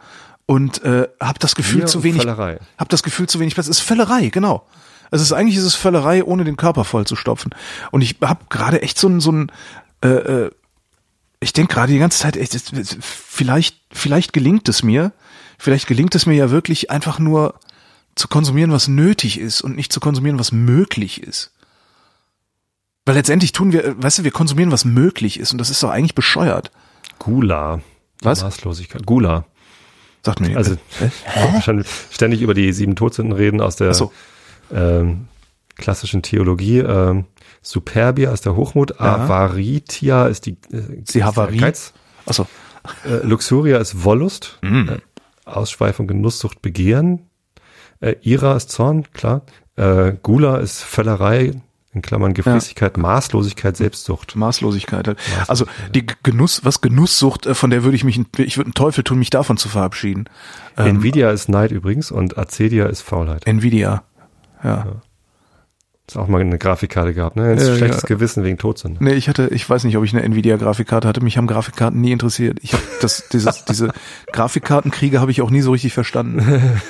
und 0.45 0.83
äh, 0.83 1.07
habe 1.19 1.39
das 1.39 1.55
Gefühl 1.55 1.79
Gier 1.79 1.87
zu 1.87 2.03
wenig, 2.03 2.21
Völlerei. 2.21 2.59
habe 2.77 2.89
das 2.89 3.03
Gefühl 3.03 3.27
zu 3.27 3.39
wenig 3.39 3.55
Platz. 3.55 3.67
Es 3.67 3.79
ist 3.79 3.83
Völlerei, 3.85 4.27
genau. 4.29 4.67
Es 5.11 5.21
ist 5.21 5.31
eigentlich 5.31 5.57
ist 5.57 5.63
es 5.63 5.75
Völlerei, 5.75 6.23
ohne 6.23 6.43
den 6.43 6.57
Körper 6.57 6.83
voll 6.85 7.05
zu 7.05 7.15
stopfen. 7.15 7.51
Und 7.91 8.01
ich 8.01 8.17
habe 8.21 8.45
gerade 8.49 8.81
echt 8.81 8.97
so 8.97 9.07
ein, 9.07 9.19
so 9.19 9.31
ein 9.31 9.51
äh, 10.03 10.07
äh, 10.07 10.51
ich 11.39 11.53
denke 11.53 11.73
gerade 11.73 11.91
die 11.91 11.99
ganze 11.99 12.19
Zeit, 12.19 12.37
echt, 12.37 12.55
vielleicht, 13.01 13.77
vielleicht 13.91 14.31
gelingt 14.33 14.69
es 14.69 14.81
mir, 14.81 15.11
vielleicht 15.57 15.87
gelingt 15.87 16.15
es 16.15 16.25
mir 16.25 16.33
ja 16.35 16.51
wirklich 16.51 16.91
einfach 16.91 17.19
nur 17.19 17.55
zu 18.15 18.27
konsumieren, 18.27 18.71
was 18.71 18.87
nötig 18.87 19.39
ist 19.39 19.61
und 19.61 19.75
nicht 19.75 19.91
zu 19.91 19.99
konsumieren, 19.99 20.37
was 20.39 20.51
möglich 20.51 21.21
ist. 21.23 21.51
Weil 23.05 23.15
letztendlich 23.15 23.51
tun 23.51 23.71
wir, 23.73 23.83
äh, 23.85 23.93
weißt 24.01 24.19
du, 24.19 24.23
wir 24.23 24.31
konsumieren, 24.31 24.71
was 24.71 24.85
möglich 24.85 25.39
ist 25.39 25.51
und 25.51 25.57
das 25.57 25.69
ist 25.69 25.81
doch 25.83 25.89
eigentlich 25.89 26.15
bescheuert. 26.15 26.71
Gula. 27.19 27.81
Was? 28.21 28.43
Maßlosigkeit. 28.43 29.05
Gula. 29.05 29.45
Sagt 30.25 30.39
mir 30.39 30.55
Also 30.55 30.77
schon 31.63 31.83
ständig 32.11 32.41
über 32.41 32.53
die 32.53 32.71
sieben 32.71 32.95
Todsünden 32.95 33.33
reden 33.35 33.59
aus 33.59 33.75
der 33.75 33.93
so. 33.93 34.13
ähm, 34.73 35.27
klassischen 35.75 36.21
Theologie. 36.21 36.77
Ähm, 36.79 37.25
Superbia 37.61 38.31
ist 38.31 38.45
der 38.45 38.55
Hochmut, 38.55 38.99
Avaritia 39.01 40.27
ist 40.27 40.45
die, 40.45 40.57
äh, 40.71 41.01
Ist 41.01 41.15
die 41.15 41.23
Havarie? 41.23 41.73
Achso. 42.25 42.47
äh, 43.05 43.25
Luxuria 43.25 43.77
ist 43.79 44.03
Wollust, 44.03 44.59
Mhm. 44.61 45.01
Ausschweifung, 45.45 46.07
Genusssucht, 46.07 46.61
Begehren, 46.61 47.29
äh, 47.99 48.15
Ira 48.21 48.55
ist 48.55 48.69
Zorn, 48.71 49.11
klar, 49.13 49.43
äh, 49.75 50.13
Gula 50.21 50.57
ist 50.57 50.83
Völlerei, 50.83 51.53
in 51.93 52.01
Klammern 52.01 52.33
Gefräßigkeit, 52.33 52.97
Maßlosigkeit, 52.97 53.77
Selbstsucht. 53.77 54.35
Maßlosigkeit. 54.35 55.07
halt. 55.07 55.19
Also 55.47 55.65
die 55.93 56.05
Genuss, 56.23 56.65
was 56.65 56.81
Genusssucht, 56.81 57.45
äh, 57.45 57.53
von 57.53 57.69
der 57.69 57.83
würde 57.83 57.95
ich 57.95 58.03
mich, 58.03 58.19
ich 58.37 58.57
würde 58.57 58.67
einen 58.67 58.73
Teufel 58.73 59.03
tun, 59.03 59.19
mich 59.19 59.29
davon 59.29 59.57
zu 59.57 59.69
verabschieden. 59.69 60.25
Ähm, 60.75 60.97
Nvidia 60.97 61.29
ist 61.29 61.49
Neid 61.49 61.71
übrigens 61.71 62.11
und 62.11 62.37
Acedia 62.37 62.87
ist 62.87 63.01
Faulheit. 63.01 63.45
Nvidia. 63.45 64.03
Ja. 64.63 65.01
Ist 66.07 66.17
auch 66.17 66.27
mal 66.27 66.41
eine 66.41 66.57
Grafikkarte 66.57 67.13
gehabt, 67.13 67.37
ne? 67.37 67.51
Jetzt 67.51 67.65
Ja, 67.67 67.75
schlechtes 67.77 68.01
ja. 68.01 68.07
Gewissen 68.07 68.43
wegen 68.43 68.57
Todsünde. 68.57 69.01
Nee, 69.03 69.13
ich 69.13 69.29
hatte, 69.29 69.47
ich 69.47 69.69
weiß 69.69 69.85
nicht, 69.85 69.95
ob 69.97 70.03
ich 70.03 70.13
eine 70.13 70.21
Nvidia-Grafikkarte 70.23 71.07
hatte. 71.07 71.21
Mich 71.21 71.37
haben 71.37 71.47
Grafikkarten 71.47 72.01
nie 72.01 72.11
interessiert. 72.11 72.59
Ich 72.61 72.73
habe 72.73 72.83
das, 73.01 73.29
dieses, 73.29 73.63
diese 73.69 73.93
Grafikkartenkriege 74.33 75.21
habe 75.21 75.31
ich 75.31 75.41
auch 75.41 75.49
nie 75.49 75.61
so 75.61 75.71
richtig 75.71 75.93
verstanden. 75.93 76.61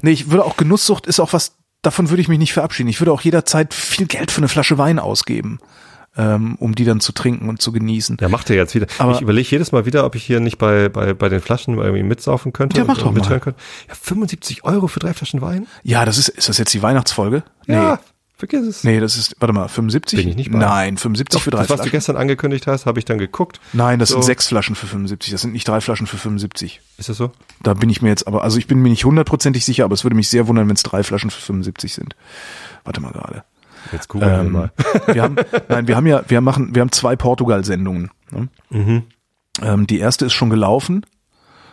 Nee, 0.00 0.12
ich 0.12 0.30
würde 0.30 0.44
auch 0.46 0.56
Genusssucht 0.56 1.06
ist 1.06 1.20
auch 1.20 1.34
was, 1.34 1.56
davon 1.82 2.08
würde 2.08 2.22
ich 2.22 2.28
mich 2.28 2.38
nicht 2.38 2.54
verabschieden. 2.54 2.88
Ich 2.88 3.02
würde 3.02 3.12
auch 3.12 3.20
jederzeit 3.20 3.74
viel 3.74 4.06
Geld 4.06 4.30
für 4.30 4.38
eine 4.38 4.48
Flasche 4.48 4.78
Wein 4.78 4.98
ausgeben, 4.98 5.58
ähm, 6.16 6.56
um 6.58 6.74
die 6.74 6.86
dann 6.86 7.00
zu 7.00 7.12
trinken 7.12 7.50
und 7.50 7.60
zu 7.60 7.70
genießen. 7.70 8.16
Ja, 8.18 8.30
macht 8.30 8.48
er 8.48 8.56
jetzt 8.56 8.74
wieder. 8.74 8.86
Aber- 8.96 9.12
ich 9.12 9.20
überlege 9.20 9.46
jedes 9.50 9.72
Mal 9.72 9.84
wieder, 9.84 10.06
ob 10.06 10.14
ich 10.14 10.24
hier 10.24 10.40
nicht 10.40 10.56
bei, 10.56 10.88
bei, 10.88 11.12
bei 11.12 11.28
den 11.28 11.40
Flaschen 11.42 11.76
irgendwie 11.76 12.02
mitsaufen 12.02 12.54
könnte. 12.54 12.78
Ja, 12.78 12.84
mach 12.86 12.96
und- 13.04 13.18
doch 13.18 13.28
mal. 13.28 13.40
könnte. 13.40 13.60
Ja, 13.88 13.94
75 13.94 14.64
Euro 14.64 14.86
für 14.88 15.00
drei 15.00 15.12
Flaschen 15.12 15.42
Wein? 15.42 15.66
Ja, 15.82 16.06
das 16.06 16.16
ist, 16.16 16.28
ist 16.30 16.48
das 16.48 16.56
jetzt 16.56 16.72
die 16.72 16.80
Weihnachtsfolge? 16.80 17.42
Nee. 17.66 17.74
Ja, 17.74 18.00
vergiss 18.36 18.66
es. 18.66 18.84
Nee, 18.84 19.00
das 19.00 19.16
ist, 19.16 19.36
warte 19.40 19.52
mal, 19.52 19.68
75? 19.68 20.18
Bin 20.18 20.28
ich 20.28 20.36
nicht 20.36 20.52
bei. 20.52 20.58
Nein, 20.58 20.96
75 20.96 21.42
für 21.42 21.50
drei 21.50 21.58
das, 21.60 21.70
was 21.70 21.76
du 21.76 21.82
Flaschen. 21.84 21.92
gestern 21.92 22.16
angekündigt 22.16 22.66
hast, 22.66 22.86
habe 22.86 22.98
ich 22.98 23.04
dann 23.04 23.18
geguckt. 23.18 23.60
Nein, 23.72 23.98
das 23.98 24.10
So. 24.10 24.16
sind 24.16 24.24
sechs 24.24 24.46
Flaschen 24.48 24.74
für 24.74 24.86
75. 24.86 25.30
Das 25.32 25.40
sind 25.40 25.52
nicht 25.52 25.66
drei 25.66 25.80
Flaschen 25.80 26.06
für 26.06 26.16
75. 26.18 26.80
Ist 26.98 27.08
das 27.08 27.16
so? 27.16 27.32
Da 27.62 27.74
bin 27.74 27.88
ich 27.90 28.02
mir 28.02 28.08
jetzt 28.10 28.26
aber, 28.26 28.44
also 28.44 28.58
ich 28.58 28.66
bin 28.66 28.78
mir 28.80 28.90
nicht 28.90 29.04
hundertprozentig 29.04 29.64
sicher, 29.64 29.84
aber 29.84 29.94
es 29.94 30.04
würde 30.04 30.16
mich 30.16 30.28
sehr 30.28 30.46
wundern, 30.48 30.68
wenn 30.68 30.76
es 30.76 30.82
drei 30.82 31.02
Flaschen 31.02 31.30
für 31.30 31.40
75 31.40 31.94
sind. 31.94 32.14
Warte 32.84 33.00
mal 33.00 33.12
gerade. 33.12 33.44
Jetzt 33.92 34.12
wir 34.12 34.22
Ähm, 34.22 34.52
mal. 34.52 34.72
wir 35.06 35.22
haben, 35.22 35.36
nein, 35.68 35.86
wir 35.88 35.96
haben 35.96 36.06
ja, 36.06 36.22
wir 36.28 36.40
machen, 36.40 36.74
wir 36.74 36.82
haben 36.82 36.92
zwei 36.92 37.14
Portugal-Sendungen. 37.16 38.10
Ne? 38.30 38.48
Mhm. 38.70 39.02
Ähm, 39.62 39.86
die 39.86 39.98
erste 39.98 40.26
ist 40.26 40.32
schon 40.34 40.50
gelaufen. 40.50 41.06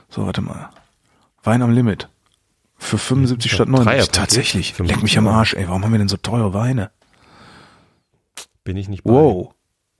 So, 0.10 0.26
warte 0.26 0.42
mal. 0.42 0.70
Wein 1.44 1.62
am 1.62 1.72
Limit. 1.72 2.08
Für 2.84 2.98
75 2.98 3.52
statt 3.52 3.70
90. 3.70 3.86
Dreierpaket. 3.86 4.16
Tatsächlich. 4.16 4.74
75 4.74 4.96
Leck 4.96 5.04
mich 5.04 5.18
am. 5.18 5.28
Arsch, 5.28 5.54
ey. 5.54 5.68
Warum 5.68 5.84
haben 5.84 5.92
wir 5.92 6.00
denn 6.00 6.10
so 6.10 6.18
teure 6.18 6.54
Weine? 6.54 6.92
Bin 8.64 8.78
ich 8.78 8.90
nicht 8.90 9.04
bei. 9.04 9.12
Wow. 9.12 9.54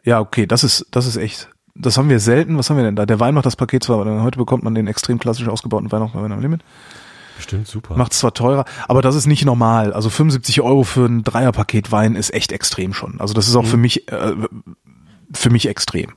Ja, 0.04 0.20
okay, 0.20 0.46
das 0.46 0.64
ist, 0.64 0.88
das 0.92 1.08
ist 1.08 1.16
echt. 1.16 1.50
Das 1.76 1.98
haben 1.98 2.10
wir 2.10 2.20
selten. 2.20 2.58
Was 2.58 2.70
haben 2.70 2.78
wir 2.78 2.84
denn 2.84 2.96
da? 2.96 3.06
Der 3.06 3.20
Wein 3.20 3.34
macht 3.34 3.46
das 3.46 3.56
Paket 3.56 3.84
zwar, 3.84 3.96
aber 3.96 4.06
dann 4.06 4.22
heute 4.22 4.38
bekommt 4.38 4.64
man 4.64 4.76
den 4.76 4.88
extrem 4.88 5.18
klassisch 5.18 5.48
ausgebauten 5.48 5.92
Wein 5.92 6.02
auch 6.02 6.14
Wein 6.14 6.32
am 6.32 6.42
Limit. 6.42 6.62
Bestimmt 7.38 7.68
super. 7.68 7.96
Macht 7.96 8.14
zwar 8.14 8.34
teurer, 8.34 8.66
aber 8.88 9.02
das 9.02 9.16
ist 9.16 9.26
nicht 9.26 9.46
normal. 9.46 9.94
Also 9.94 10.10
75 10.10 10.62
Euro 10.62 10.84
für 10.84 11.06
ein 11.06 11.24
Dreierpaket 11.24 11.92
Wein 11.92 12.16
ist 12.16 12.34
echt 12.34 12.52
extrem 12.52 12.94
schon. 12.94 13.20
Also 13.20 13.34
das 13.34 13.48
ist 13.48 13.56
auch 13.56 13.66
für 13.66 13.78
mich, 13.78 14.12
äh, 14.12 14.36
für 15.34 15.50
mich 15.50 15.68
extrem. 15.68 16.12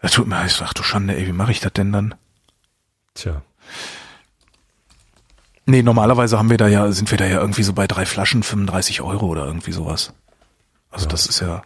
Das 0.00 0.12
tut 0.12 0.26
mir, 0.26 0.44
ich 0.44 0.52
sag 0.52 0.72
du 0.72 0.82
Schande, 0.82 1.16
ey, 1.16 1.26
wie 1.26 1.32
mache 1.32 1.52
ich 1.52 1.60
das 1.60 1.72
denn 1.74 1.92
dann? 1.92 2.14
Tja. 3.14 3.42
Nee, 5.66 5.82
normalerweise 5.82 6.38
haben 6.38 6.48
wir 6.48 6.56
da 6.56 6.68
ja, 6.68 6.90
sind 6.92 7.10
wir 7.10 7.18
da 7.18 7.26
ja 7.26 7.40
irgendwie 7.40 7.64
so 7.64 7.72
bei 7.72 7.86
drei 7.86 8.06
Flaschen 8.06 8.42
35 8.42 9.00
Euro 9.02 9.26
oder 9.26 9.46
irgendwie 9.46 9.72
sowas. 9.72 10.14
Also 10.90 11.08
das 11.08 11.26
ist 11.26 11.40
ja, 11.40 11.62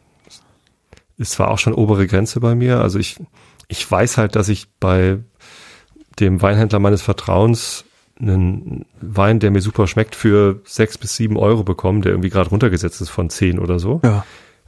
Ist 1.19 1.33
zwar 1.33 1.51
auch 1.51 1.59
schon 1.59 1.75
obere 1.75 2.07
Grenze 2.07 2.41
bei 2.41 2.55
mir. 2.55 2.81
Also 2.81 2.99
ich, 2.99 3.21
ich 3.69 3.89
weiß 3.89 4.17
halt, 4.17 4.35
dass 4.37 4.49
ich 4.49 4.69
bei 4.81 5.19
dem 6.19 6.41
Weinhändler 6.43 6.79
meines 6.79 7.03
Vertrauens 7.03 7.85
einen 8.19 8.87
Wein, 9.01 9.39
der 9.39 9.51
mir 9.51 9.61
super 9.61 9.87
schmeckt, 9.87 10.15
für 10.15 10.61
sechs 10.65 10.99
bis 10.99 11.17
sieben 11.17 11.37
Euro 11.37 11.63
bekomme, 11.63 12.01
der 12.01 12.13
irgendwie 12.13 12.31
gerade 12.31 12.51
runtergesetzt 12.51 13.01
ist 13.01 13.11
von 13.11 13.31
zehn 13.31 13.59
oder 13.59 13.79
so. 13.79 14.01
ja. 14.03 14.25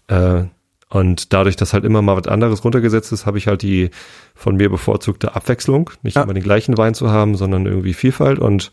Äh, 0.08 0.44
und 0.92 1.32
dadurch, 1.32 1.56
dass 1.56 1.72
halt 1.72 1.84
immer 1.84 2.02
mal 2.02 2.16
was 2.16 2.26
anderes 2.26 2.64
runtergesetzt 2.64 3.12
ist, 3.12 3.24
habe 3.24 3.38
ich 3.38 3.46
halt 3.46 3.62
die 3.62 3.90
von 4.34 4.56
mir 4.56 4.68
bevorzugte 4.68 5.34
Abwechslung, 5.34 5.90
nicht 6.02 6.16
Ja. 6.16 6.22
immer 6.22 6.34
den 6.34 6.42
gleichen 6.42 6.76
Wein 6.76 6.94
zu 6.94 7.10
haben, 7.10 7.34
sondern 7.36 7.64
irgendwie 7.66 7.94
Vielfalt. 7.94 8.38
Und 8.38 8.72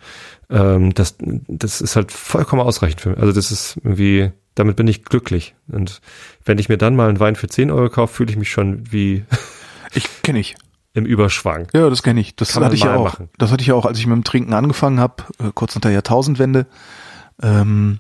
ähm, 0.49 0.93
das, 0.93 1.15
das 1.47 1.79
ist 1.81 1.95
halt 1.95 2.11
vollkommen 2.11 2.61
ausreichend 2.61 3.01
für 3.01 3.09
mich. 3.11 3.19
Also 3.19 3.31
das 3.31 3.51
ist 3.51 3.77
irgendwie, 3.77 4.31
damit 4.55 4.75
bin 4.75 4.87
ich 4.87 5.05
glücklich. 5.05 5.55
Und 5.71 6.01
wenn 6.43 6.57
ich 6.57 6.67
mir 6.67 6.77
dann 6.77 6.95
mal 6.95 7.07
einen 7.07 7.19
Wein 7.21 7.35
für 7.37 7.47
10 7.47 7.71
Euro 7.71 7.89
kaufe, 7.89 8.13
fühle 8.15 8.31
ich 8.31 8.37
mich 8.37 8.49
schon 8.51 8.83
wie 8.91 9.23
Ich 9.93 10.21
kenne 10.21 10.39
ich. 10.39 10.55
im 10.93 11.05
Überschwang. 11.05 11.67
Ja, 11.73 11.89
das 11.89 12.03
kenne 12.03 12.19
ich. 12.19 12.35
Das 12.35 12.51
Kann 12.53 12.65
hatte 12.65 12.75
ich 12.75 12.83
ja 12.83 12.95
auch. 12.95 13.05
machen. 13.05 13.29
Das 13.37 13.51
hatte 13.51 13.61
ich 13.61 13.67
ja 13.67 13.75
auch, 13.75 13.85
als 13.85 13.97
ich 13.97 14.07
mit 14.07 14.15
dem 14.17 14.23
Trinken 14.25 14.53
angefangen 14.53 14.99
habe, 14.99 15.23
äh, 15.39 15.51
kurz 15.53 15.73
nach 15.75 15.81
der 15.81 15.91
Jahrtausendwende. 15.91 16.65
Ähm, 17.41 17.99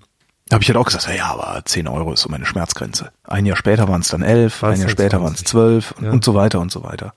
habe 0.51 0.63
ich 0.63 0.69
halt 0.69 0.77
auch 0.77 0.85
gesagt, 0.85 1.07
ja, 1.15 1.27
aber 1.31 1.61
10 1.63 1.87
Euro 1.87 2.13
ist 2.13 2.21
so 2.21 2.29
meine 2.29 2.45
Schmerzgrenze. 2.45 3.11
Ein 3.23 3.45
Jahr 3.45 3.57
später 3.57 3.87
waren 3.87 4.01
es 4.01 4.07
dann 4.09 4.21
11, 4.21 4.63
ein 4.63 4.79
Jahr 4.79 4.89
später 4.89 5.21
waren 5.21 5.33
es 5.33 5.43
20. 5.43 5.47
12 5.47 5.91
und, 5.91 6.03
Ja. 6.05 6.11
und 6.11 6.23
so 6.23 6.33
weiter 6.33 6.59
und 6.59 6.71
so 6.71 6.83
weiter. 6.83 7.13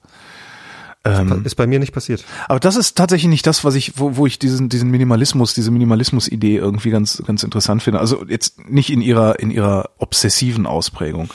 Ähm, 1.04 1.44
Ist 1.44 1.56
bei 1.56 1.66
mir 1.66 1.80
nicht 1.80 1.92
passiert. 1.92 2.24
aber 2.46 2.60
das 2.60 2.76
ist 2.76 2.96
tatsächlich 2.96 3.28
nicht 3.28 3.44
das, 3.46 3.64
was 3.64 3.74
ich, 3.74 3.98
wo, 3.98 4.16
wo 4.16 4.26
ich 4.26 4.38
diesen, 4.38 4.68
diesen 4.68 4.88
Minimalismus, 4.88 5.52
diese 5.52 5.72
Minimalismus-Idee 5.72 6.56
irgendwie 6.58 6.90
ganz, 6.90 7.20
ganz 7.26 7.42
interessant 7.42 7.82
finde. 7.82 7.98
Also 7.98 8.24
jetzt 8.28 8.68
nicht 8.68 8.88
in 8.90 9.00
ihrer, 9.00 9.40
in 9.40 9.50
ihrer 9.50 9.90
obsessiven 9.98 10.64
Ausprägung, 10.64 11.28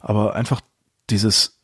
aber 0.00 0.36
einfach 0.36 0.60
dieses, 1.10 1.58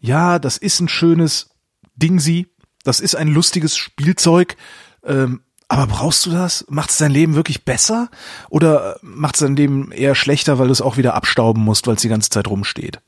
ja, 0.00 0.40
das 0.40 0.56
ist 0.56 0.80
ein 0.80 0.88
schönes 0.88 1.50
Dingsi, 1.94 2.48
das 2.82 2.98
ist 2.98 3.14
ein 3.14 3.28
lustiges 3.28 3.76
Spielzeug, 3.76 4.56
ähm, 5.04 5.42
aber 5.72 5.86
brauchst 5.86 6.26
du 6.26 6.30
das? 6.30 6.66
Macht 6.68 6.90
es 6.90 6.98
dein 6.98 7.10
Leben 7.10 7.34
wirklich 7.34 7.64
besser? 7.64 8.10
Oder 8.50 8.98
macht 9.00 9.36
es 9.36 9.40
dein 9.40 9.56
Leben 9.56 9.90
eher 9.90 10.14
schlechter, 10.14 10.58
weil 10.58 10.66
du 10.66 10.72
es 10.72 10.82
auch 10.82 10.98
wieder 10.98 11.14
abstauben 11.14 11.62
musst, 11.64 11.86
weil 11.86 11.94
es 11.94 12.02
die 12.02 12.10
ganze 12.10 12.28
Zeit 12.28 12.46
rumsteht? 12.46 13.00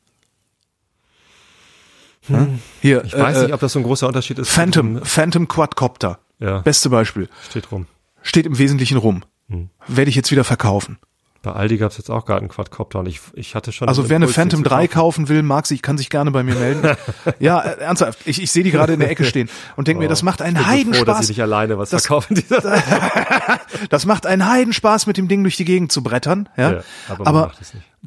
Hm? 2.26 2.60
Hier, 2.80 3.04
Ich 3.04 3.12
weiß 3.12 3.36
äh, 3.36 3.42
nicht, 3.42 3.52
ob 3.52 3.60
das 3.60 3.74
so 3.74 3.80
ein 3.80 3.82
großer 3.82 4.06
Unterschied 4.06 4.38
ist. 4.38 4.48
Phantom, 4.48 5.04
Phantom 5.04 5.46
Quadcopter. 5.46 6.20
Ja, 6.38 6.60
Beste 6.60 6.88
Beispiel. 6.88 7.28
steht 7.50 7.70
rum. 7.70 7.84
Steht 8.22 8.46
im 8.46 8.56
Wesentlichen 8.56 8.96
rum. 8.96 9.24
Hm. 9.50 9.68
Werde 9.86 10.08
ich 10.08 10.16
jetzt 10.16 10.30
wieder 10.30 10.44
verkaufen. 10.44 10.96
Bei 11.44 11.52
Aldi 11.52 11.76
gab 11.76 11.90
es 11.92 11.98
jetzt 11.98 12.10
auch 12.10 12.24
gerade 12.26 12.40
einen 12.40 12.48
Quadcopter 12.48 12.98
und 13.00 13.06
ich, 13.06 13.20
ich 13.34 13.54
hatte 13.54 13.70
schon. 13.70 13.86
Also 13.86 14.08
wer 14.08 14.16
eine 14.16 14.26
Phantom 14.28 14.64
zu 14.64 14.68
3 14.68 14.88
kaufen. 14.88 15.28
will, 15.28 15.42
mag 15.42 15.66
sie, 15.66 15.78
kann 15.78 15.98
sich 15.98 16.08
gerne 16.10 16.30
bei 16.30 16.42
mir 16.42 16.54
melden. 16.54 16.96
ja, 17.38 17.60
äh, 17.60 17.80
ernsthaft. 17.80 18.18
Ich, 18.24 18.42
ich 18.42 18.50
sehe 18.50 18.64
die 18.64 18.70
gerade 18.70 18.94
in 18.94 19.00
der 19.00 19.10
Ecke 19.10 19.24
stehen 19.24 19.48
und 19.76 19.86
denke 19.86 20.02
mir, 20.02 20.08
das 20.08 20.22
macht 20.22 20.40
einen 20.42 20.56
Ich 20.56 20.84
bin 20.84 20.94
so 20.94 21.00
froh, 21.00 21.04
dass 21.04 21.28
ich 21.28 21.28
Heidenspaß. 21.28 21.28
nicht 21.28 21.42
alleine 21.42 21.78
was 21.78 21.90
Das- 21.90 22.06
verkaufen 22.06 22.42
Das 23.90 24.06
macht 24.06 24.26
einen 24.26 24.48
Heidenspaß, 24.48 25.06
mit 25.06 25.16
dem 25.16 25.28
Ding 25.28 25.42
durch 25.42 25.56
die 25.56 25.64
Gegend 25.64 25.92
zu 25.92 26.02
brettern. 26.02 26.48
Ja, 26.56 26.72
Ja, 26.72 26.82
aber 27.08 27.26
aber 27.26 27.52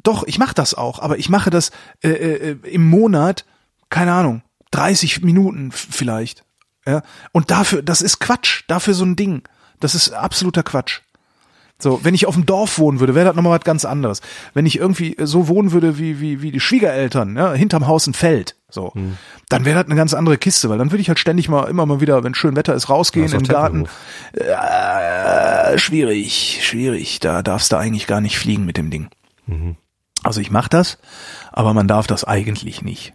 doch, 0.02 0.24
ich 0.26 0.38
mache 0.38 0.54
das 0.54 0.74
auch. 0.74 0.98
Aber 1.00 1.18
ich 1.18 1.28
mache 1.28 1.50
das 1.50 1.70
äh, 2.02 2.08
äh, 2.10 2.56
im 2.70 2.88
Monat, 2.88 3.44
keine 3.90 4.12
Ahnung, 4.12 4.42
30 4.70 5.22
Minuten 5.22 5.72
vielleicht. 5.72 6.44
Ja, 6.86 7.02
und 7.32 7.50
dafür, 7.50 7.82
das 7.82 8.00
ist 8.00 8.18
Quatsch. 8.18 8.62
Dafür 8.68 8.94
so 8.94 9.04
ein 9.04 9.16
Ding. 9.16 9.42
Das 9.80 9.94
ist 9.94 10.10
absoluter 10.12 10.62
Quatsch. 10.62 11.00
So, 11.80 12.00
wenn 12.02 12.12
ich 12.14 12.26
auf 12.26 12.34
dem 12.34 12.44
Dorf 12.44 12.78
wohnen 12.80 12.98
würde, 12.98 13.14
wäre 13.14 13.26
das 13.26 13.36
nochmal 13.36 13.56
was 13.56 13.64
ganz 13.64 13.84
anderes. 13.84 14.20
Wenn 14.52 14.66
ich 14.66 14.78
irgendwie 14.78 15.14
so 15.22 15.46
wohnen 15.46 15.70
würde 15.70 15.96
wie, 15.98 16.20
wie, 16.20 16.42
wie 16.42 16.50
die 16.50 16.58
Schwiegereltern, 16.58 17.36
ja, 17.36 17.52
hinterm 17.52 17.86
Haus 17.86 18.06
ein 18.08 18.14
Feld, 18.14 18.56
so, 18.68 18.92
Hm. 18.94 19.16
dann 19.48 19.64
wäre 19.64 19.78
das 19.78 19.86
eine 19.86 19.94
ganz 19.94 20.12
andere 20.12 20.38
Kiste, 20.38 20.68
weil 20.68 20.78
dann 20.78 20.90
würde 20.90 21.00
ich 21.02 21.08
halt 21.08 21.20
ständig 21.20 21.48
mal, 21.48 21.64
immer 21.70 21.86
mal 21.86 22.00
wieder, 22.00 22.24
wenn 22.24 22.34
schön 22.34 22.56
Wetter 22.56 22.74
ist, 22.74 22.88
rausgehen 22.90 23.28
Ja, 23.28 23.38
doch 23.38 23.48
Garten. 23.48 23.86
Äh, 24.34 25.78
schwierig, 25.78 26.60
schwierig. 26.62 27.20
Da 27.20 27.42
darfst 27.42 27.72
du 27.72 27.76
eigentlich 27.76 28.06
gar 28.06 28.20
nicht 28.20 28.38
fliegen 28.38 28.64
mit 28.66 28.76
dem 28.76 28.90
Ding. 28.90 29.08
Mhm. 29.46 29.76
Also 30.24 30.40
ich 30.40 30.50
mache 30.50 30.68
das, 30.70 30.98
aber 31.52 31.74
man 31.74 31.86
darf 31.88 32.06
das 32.06 32.24
eigentlich 32.24 32.82
nicht. 32.82 33.12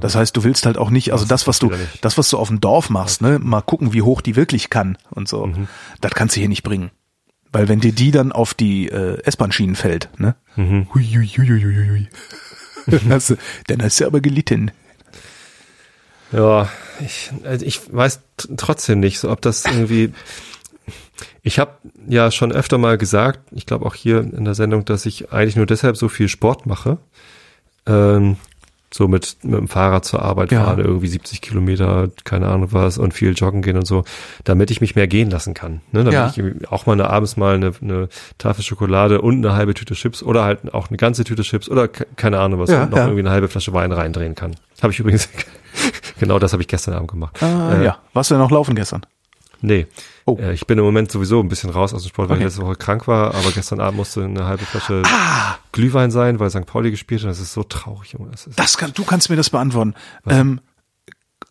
Das 0.00 0.14
heißt, 0.14 0.34
du 0.34 0.42
willst 0.42 0.64
halt 0.64 0.78
auch 0.78 0.88
nicht, 0.88 1.12
also 1.12 1.26
das, 1.26 1.46
was 1.46 1.58
du, 1.58 1.70
das, 2.00 2.16
was 2.16 2.30
du 2.30 2.38
auf 2.38 2.48
dem 2.48 2.60
Dorf 2.60 2.88
machst, 2.88 3.20
ne, 3.20 3.38
mal 3.38 3.60
gucken, 3.60 3.92
wie 3.92 4.00
hoch 4.00 4.22
die 4.22 4.34
wirklich 4.34 4.70
kann 4.70 4.96
und 5.10 5.28
so, 5.28 5.44
Mhm. 5.48 5.68
das 6.00 6.12
kannst 6.12 6.34
du 6.34 6.40
hier 6.40 6.48
nicht 6.48 6.62
bringen. 6.62 6.90
Weil 7.56 7.68
wenn 7.70 7.80
dir 7.80 7.92
die 7.92 8.10
dann 8.10 8.32
auf 8.32 8.52
die 8.52 8.90
äh, 8.90 9.18
S-Bahn-Schienen 9.22 9.76
fällt, 9.76 10.10
ne? 10.18 10.34
Mhm. 10.56 10.88
Hui, 10.92 11.02
hui, 11.02 11.26
hui, 11.26 12.06
dann, 12.86 13.08
hast 13.08 13.30
du, 13.30 13.36
dann 13.68 13.82
hast 13.82 13.98
du 13.98 14.04
aber 14.04 14.20
gelitten. 14.20 14.72
Ja, 16.32 16.68
ich, 17.00 17.30
also 17.44 17.64
ich 17.64 17.80
weiß 17.90 18.20
trotzdem 18.58 19.00
nicht, 19.00 19.20
so 19.20 19.30
ob 19.30 19.40
das 19.40 19.64
irgendwie. 19.64 20.12
Ich 21.40 21.58
habe 21.58 21.78
ja 22.06 22.30
schon 22.30 22.52
öfter 22.52 22.76
mal 22.76 22.98
gesagt, 22.98 23.40
ich 23.52 23.64
glaube 23.64 23.86
auch 23.86 23.94
hier 23.94 24.18
in 24.20 24.44
der 24.44 24.54
Sendung, 24.54 24.84
dass 24.84 25.06
ich 25.06 25.32
eigentlich 25.32 25.56
nur 25.56 25.64
deshalb 25.64 25.96
so 25.96 26.10
viel 26.10 26.28
Sport 26.28 26.66
mache. 26.66 26.98
Ähm, 27.86 28.36
so 28.92 29.08
mit, 29.08 29.38
mit 29.42 29.54
dem 29.58 29.68
Fahrrad 29.68 30.04
zur 30.04 30.22
Arbeit 30.22 30.52
Ja. 30.52 30.64
fahren, 30.64 30.78
irgendwie 30.78 31.08
70 31.08 31.40
Kilometer, 31.40 32.08
keine 32.24 32.48
Ahnung 32.48 32.68
was, 32.72 32.98
und 32.98 33.12
viel 33.14 33.32
joggen 33.32 33.60
gehen 33.62 33.76
und 33.76 33.86
so, 33.86 34.04
damit 34.44 34.70
ich 34.70 34.80
mich 34.80 34.94
mehr 34.94 35.06
gehen 35.08 35.28
lassen 35.30 35.54
kann. 35.54 35.80
Ne? 35.92 36.04
Damit 36.04 36.12
Ja. 36.12 36.32
ich 36.36 36.70
auch 36.70 36.86
mal 36.86 36.92
eine, 36.92 37.10
abends 37.10 37.36
mal 37.36 37.56
eine, 37.56 37.72
eine 37.82 38.08
Tafel 38.38 38.62
Schokolade 38.62 39.20
und 39.20 39.44
eine 39.44 39.54
halbe 39.56 39.74
Tüte 39.74 39.94
Chips 39.94 40.22
oder 40.22 40.44
halt 40.44 40.72
auch 40.72 40.88
eine 40.88 40.96
ganze 40.96 41.24
Tüte 41.24 41.42
Chips 41.42 41.68
oder 41.68 41.88
ke- 41.88 42.06
keine 42.16 42.38
Ahnung 42.38 42.60
was, 42.60 42.70
Ja, 42.70 42.84
und 42.84 42.90
noch 42.90 42.98
irgendwie 42.98 43.20
eine 43.20 43.30
halbe 43.30 43.48
Flasche 43.48 43.72
Wein 43.72 43.92
reindrehen 43.92 44.34
kann. 44.34 44.54
Habe 44.82 44.92
ich 44.92 45.00
übrigens, 45.00 45.28
genau 46.20 46.38
das 46.38 46.52
habe 46.52 46.62
ich 46.62 46.68
gestern 46.68 46.94
Abend 46.94 47.10
gemacht. 47.10 47.42
Ah, 47.42 47.74
Äh, 47.74 47.84
ja. 47.84 47.98
Warst 48.12 48.30
du 48.30 48.34
denn 48.34 48.42
noch 48.42 48.50
laufen 48.50 48.74
gestern? 48.74 49.02
Nee. 49.60 49.86
Oh. 50.26 50.36
Äh, 50.40 50.52
ich 50.52 50.66
bin 50.66 50.78
im 50.78 50.84
Moment 50.84 51.10
sowieso 51.10 51.40
ein 51.40 51.48
bisschen 51.48 51.70
raus 51.70 51.94
aus 51.94 52.02
dem 52.02 52.08
Sport, 52.10 52.28
weil 52.28 52.36
Okay. 52.36 52.46
ich 52.46 52.52
letzte 52.52 52.62
Woche 52.66 52.76
krank 52.76 53.06
war, 53.08 53.34
aber 53.34 53.50
gestern 53.52 53.80
Abend 53.80 53.96
musste 53.98 54.24
eine 54.24 54.44
halbe 54.46 54.64
Flasche 54.64 55.02
Ah! 55.06 55.56
Glühwein 55.72 56.10
sein, 56.10 56.38
weil 56.40 56.50
St. 56.50 56.66
Pauli 56.66 56.90
gespielt 56.90 57.22
hat. 57.22 57.30
Das 57.30 57.40
ist 57.40 57.52
so 57.52 57.62
traurig, 57.62 58.12
Junge. 58.12 58.30
Das 58.32 58.46
ist, 58.46 58.58
Das 58.58 58.76
kann, 58.76 58.92
du 58.94 59.04
kannst 59.04 59.30
mir 59.30 59.36
das 59.36 59.50
beantworten. 59.50 59.94
Ähm, 60.26 60.60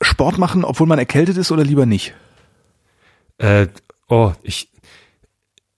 Sport 0.02 0.38
machen, 0.38 0.64
obwohl 0.66 0.88
man 0.88 1.00
erkältet 1.00 1.38
ist 1.38 1.52
oder 1.52 1.64
lieber 1.64 1.86
nicht? 1.86 2.14
äh, 3.38 3.68
oh, 4.08 4.32
ich 4.44 4.70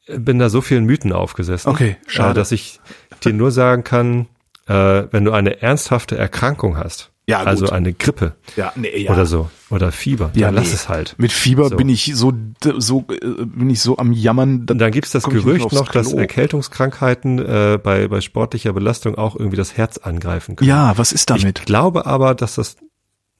bin 0.08 0.40
da 0.40 0.50
so 0.50 0.62
vielen 0.62 0.86
Mythen 0.86 1.12
aufgesessen. 1.12 1.70
Okay, 1.70 1.98
schade. 2.08 2.32
Äh, 2.32 2.34
dass 2.34 2.52
ich 2.52 2.80
dir 3.24 3.34
nur 3.34 3.52
sagen 3.52 3.84
kann, 3.84 4.28
äh, 4.68 5.04
wenn 5.12 5.26
du 5.26 5.32
eine 5.32 5.62
ernsthafte 5.62 6.18
Erkrankung 6.18 6.78
hast, 6.78 7.12
Ja, 7.28 7.40
also 7.44 7.70
eine 7.70 7.94
Grippe 7.94 8.36
Ja, 8.56 8.72
nee, 8.76 8.96
ja. 9.04 9.12
oder 9.12 9.26
so, 9.26 9.50
oder 9.70 9.92
Fieber, 9.92 10.32
Ja, 10.34 10.50
lass 10.50 10.68
nee. 10.68 10.74
es 10.74 10.90
halt. 10.90 11.16
Mit 11.18 11.32
Fieber 11.32 11.70
So. 11.70 11.76
bin 11.76 11.90
ich 11.90 12.12
so, 12.16 12.32
so, 12.78 13.06
äh, 13.10 13.46
bin 13.46 13.70
ich 13.70 13.82
so 13.82 13.98
am 13.98 14.12
Jammern. 14.14 14.66
Und 14.70 14.78
dann 14.78 14.92
gibt's 14.92 15.12
das 15.12 15.24
komm 15.24 15.38
ich 15.38 15.44
nicht 15.46 15.58
Gerücht 15.60 15.74
noch, 15.74 15.90
dass 15.90 16.10
Klo. 16.10 16.20
Erkältungskrankheiten 16.20 17.40
äh, 17.40 17.80
bei, 17.82 18.08
bei 18.08 18.22
sportlicher 18.22 18.72
Belastung 18.74 19.16
auch 19.16 19.36
irgendwie 19.36 19.58
das 19.58 19.76
Herz 19.76 19.98
angreifen 19.98 20.56
können. 20.56 20.70
Ja, 20.70 20.98
was 20.98 21.12
ist 21.12 21.30
damit? 21.30 21.60
Ich 21.60 21.66
glaube 21.66 22.06
aber, 22.06 22.34
dass 22.36 22.56
das 22.56 22.78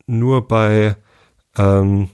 nur 0.06 0.48
bei 0.48 0.96
ähm, 1.58 2.10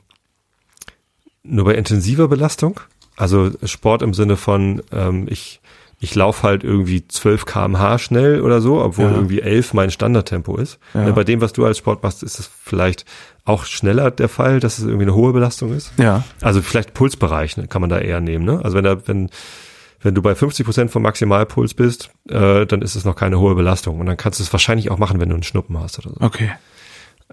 nur 1.43 1.65
bei 1.65 1.75
intensiver 1.75 2.27
Belastung, 2.27 2.79
also 3.17 3.51
Sport 3.63 4.01
im 4.01 4.13
Sinne 4.13 4.37
von 4.37 4.81
ähm, 4.91 5.27
ich 5.29 5.59
ich 6.03 6.15
laufe 6.15 6.43
halt 6.43 6.63
irgendwie 6.63 7.07
12 7.07 7.45
km/h 7.45 7.97
schnell 7.99 8.41
oder 8.41 8.59
so, 8.61 8.81
obwohl 8.81 9.05
Ja. 9.05 9.11
irgendwie 9.15 9.41
11 9.41 9.73
mein 9.73 9.89
Standardtempo 9.89 10.57
ist. 10.57 10.79
Ja. 10.93 11.05
Ne, 11.05 11.13
bei 11.13 11.23
dem, 11.23 11.39
was 11.41 11.53
du 11.53 11.65
als 11.65 11.77
Sport 11.77 12.03
machst, 12.03 12.23
ist 12.23 12.39
es 12.39 12.49
vielleicht 12.63 13.05
auch 13.45 13.65
schneller 13.65 14.11
der 14.11 14.29
Fall, 14.29 14.59
dass 14.59 14.77
es 14.79 14.85
irgendwie 14.85 15.03
eine 15.05 15.15
hohe 15.15 15.33
Belastung 15.33 15.73
ist. 15.73 15.91
ja. 15.97 16.23
Also 16.41 16.61
vielleicht 16.61 16.93
Pulsbereich 16.93 17.57
ne, 17.57 17.67
kann 17.67 17.81
man 17.81 17.89
da 17.89 17.99
eher 17.99 18.19
nehmen. 18.21 18.45
Ne? 18.45 18.59
Also 18.63 18.75
wenn 18.77 18.83
da, 18.83 19.07
wenn 19.07 19.29
wenn 20.01 20.13
du 20.15 20.21
bei 20.21 20.35
50 20.35 20.65
Prozent 20.65 20.91
vom 20.91 21.01
Maximalpuls 21.03 21.73
bist, 21.75 22.09
äh, 22.27 22.65
dann 22.65 22.81
ist 22.81 22.95
es 22.95 23.05
noch 23.05 23.15
keine 23.15 23.39
hohe 23.39 23.55
Belastung 23.55 24.01
und 24.01 24.05
dann 24.05 24.17
kannst 24.17 24.39
du 24.39 24.43
es 24.43 24.51
wahrscheinlich 24.51 24.91
auch 24.91 24.97
machen, 24.97 25.21
wenn 25.21 25.29
du 25.29 25.35
einen 25.35 25.43
Schnuppen 25.43 25.79
hast 25.79 25.97
oder 25.99 26.09
so. 26.09 26.17
Okay. 26.19 26.51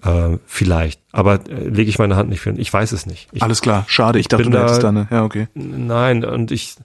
Äh, 0.03 0.37
vielleicht, 0.45 1.01
aber 1.11 1.41
äh, 1.49 1.67
lege 1.67 1.89
ich 1.89 1.99
meine 1.99 2.15
Hand 2.15 2.29
nicht 2.29 2.39
für. 2.39 2.51
Ich 2.51 2.71
weiß 2.71 2.93
es 2.93 3.05
nicht. 3.05 3.27
Ich, 3.33 3.43
Alles 3.43 3.59
klar. 3.61 3.83
Schade. 3.87 4.19
Ich 4.19 4.29
dachte, 4.29 4.43
du 4.45 4.49
da- 4.51 4.61
hättest 4.63 4.83
da 4.83 4.87
eine. 4.89 5.05
Ja, 5.11 5.25
okay. 5.25 5.47
Nein, 5.53 6.23
und 6.23 6.49
ich, 6.51 6.75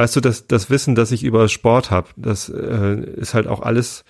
weißt 0.00 0.16
du, 0.16 0.20
das, 0.20 0.46
das 0.46 0.70
Wissen, 0.70 0.94
das 0.94 1.12
ich 1.12 1.22
über 1.22 1.48
Sport 1.48 1.90
habe, 1.90 2.08
das 2.16 2.48
äh, 2.48 2.94
ist 3.16 3.34
halt 3.34 3.46
auch 3.46 3.60
alles 3.62 4.04